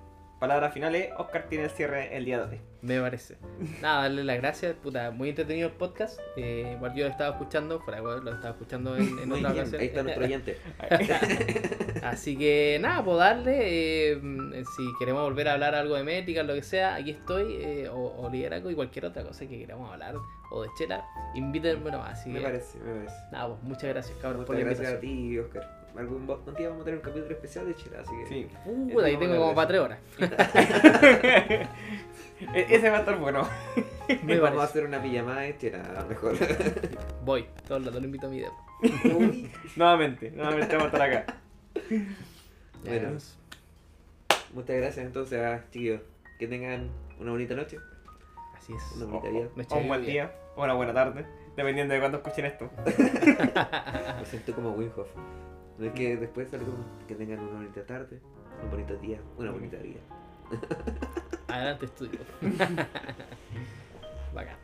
Palabras 0.44 0.72
finales, 0.74 1.10
Oscar 1.18 1.46
tiene 1.48 1.64
el 1.64 1.70
cierre 1.70 2.16
el 2.16 2.24
día 2.24 2.38
de 2.46 2.56
hoy. 2.56 2.60
Me 2.82 3.00
parece. 3.00 3.36
Nada, 3.80 4.02
darle 4.02 4.24
las 4.24 4.36
gracias, 4.36 4.74
puta, 4.74 5.10
muy 5.10 5.30
entretenido 5.30 5.68
el 5.68 5.74
podcast. 5.74 6.20
Eh, 6.36 6.74
igual 6.76 6.94
yo 6.94 7.04
lo 7.06 7.10
estaba 7.10 7.30
escuchando, 7.30 7.80
fuera 7.80 8.02
huevo, 8.02 8.20
lo 8.20 8.30
estaba 8.32 8.50
escuchando 8.50 8.94
en, 8.96 9.18
en 9.20 9.28
Muy 9.28 9.38
otra 9.38 9.52
bien, 9.52 9.62
ocasión. 9.62 9.80
ahí 9.80 9.86
está 9.86 10.02
nuestro 10.02 10.24
oyente. 10.24 10.58
Así 12.02 12.36
que 12.36 12.78
nada, 12.80 13.02
pues 13.02 13.16
darle. 13.18 14.12
eh, 14.12 14.64
si 14.76 14.82
queremos 14.98 15.22
volver 15.22 15.48
a 15.48 15.54
hablar 15.54 15.74
algo 15.74 15.94
de 15.94 16.04
métrica, 16.04 16.42
lo 16.42 16.52
que 16.54 16.62
sea, 16.62 16.96
aquí 16.96 17.12
estoy. 17.12 17.56
eh, 17.60 17.88
o, 17.88 17.96
o 18.22 18.30
liderazgo 18.30 18.70
y 18.70 18.74
cualquier 18.74 19.06
otra 19.06 19.22
cosa 19.24 19.46
que 19.46 19.58
queramos 19.58 19.90
hablar. 19.90 20.14
O 20.50 20.62
de 20.62 20.68
chela, 20.78 21.04
invítenme 21.34 21.90
nomás. 21.90 22.20
Así 22.20 22.28
Me 22.28 22.38
que 22.40 22.44
parece, 22.44 22.78
me 22.80 22.94
parece. 22.96 23.16
nada, 23.32 23.48
pues 23.48 23.62
muchas 23.62 23.84
gracias, 23.90 24.18
cabrón, 24.20 24.44
por 24.44 24.54
Muchas 24.56 24.68
la 24.68 24.74
gracias 24.76 24.98
a 24.98 25.00
ti, 25.00 25.38
Oscar. 25.38 25.83
Algún 25.96 26.28
un 26.28 26.54
día 26.56 26.68
vamos 26.68 26.82
a 26.82 26.84
tener 26.86 26.98
un 26.98 27.04
capítulo 27.04 27.30
especial 27.32 27.66
de 27.66 27.74
Chile, 27.76 27.96
así 28.00 28.10
que. 28.16 28.26
Sí. 28.26 28.48
Uh, 28.66 29.00
ahí 29.00 29.16
tengo 29.16 29.36
como 29.36 29.54
para 29.54 29.68
tres 29.68 29.80
horas. 29.80 29.98
E- 32.52 32.66
Ese 32.68 32.90
va 32.90 32.96
a 32.96 33.00
estar 33.00 33.16
bueno. 33.18 33.48
Me 34.24 34.38
vamos 34.38 34.60
a 34.60 34.64
hacer 34.64 34.84
una 34.84 35.00
pijamada 35.00 35.42
de 35.42 35.56
Chile, 35.56 35.76
a 35.76 36.02
lo 36.02 36.08
mejor. 36.08 36.34
Voy, 37.24 37.46
todos 37.66 37.82
los 37.82 37.94
lo 37.94 38.00
invito 38.00 38.26
a 38.26 38.30
mi 38.30 38.40
dedo. 38.40 38.52
Nuevamente, 39.76 40.30
nuevamente 40.32 40.76
vamos 40.76 40.92
a 40.92 40.96
estar 40.96 41.10
acá. 41.10 41.36
Bueno. 42.84 43.18
Muchas 44.52 44.76
gracias 44.76 45.06
entonces 45.06 45.40
a 45.40 45.64
chiquillos. 45.70 46.00
Que 46.38 46.48
tengan 46.48 46.90
una 47.20 47.30
bonita 47.30 47.54
noche, 47.54 47.78
Así 48.56 48.74
es. 48.74 48.82
una 48.96 49.06
bonita 49.06 49.28
vida. 49.30 49.48
Me 49.54 49.64
o 49.70 49.76
un 49.76 49.88
buen 49.88 50.04
día, 50.04 50.32
o 50.56 50.64
una 50.64 50.74
buena 50.74 50.92
tarde, 50.92 51.24
dependiendo 51.56 51.94
de 51.94 52.00
cuándo 52.00 52.18
escuchen 52.18 52.46
esto. 52.46 52.68
Me 52.84 54.24
siento 54.26 54.52
como 54.54 54.72
Winhoff. 54.72 55.08
No 55.78 55.86
es 55.86 55.92
que 55.92 56.16
después 56.16 56.48
salgamos, 56.50 56.86
que 57.08 57.14
tengan 57.14 57.40
una 57.40 57.60
bonita 57.60 57.84
tarde, 57.84 58.20
un 58.62 58.70
bonito 58.70 58.96
día, 58.96 59.20
una 59.36 59.50
bonita 59.50 59.76
vida. 59.78 60.00
Adelante 61.48 61.86
estudio. 61.86 62.20
Bacán. 64.34 64.63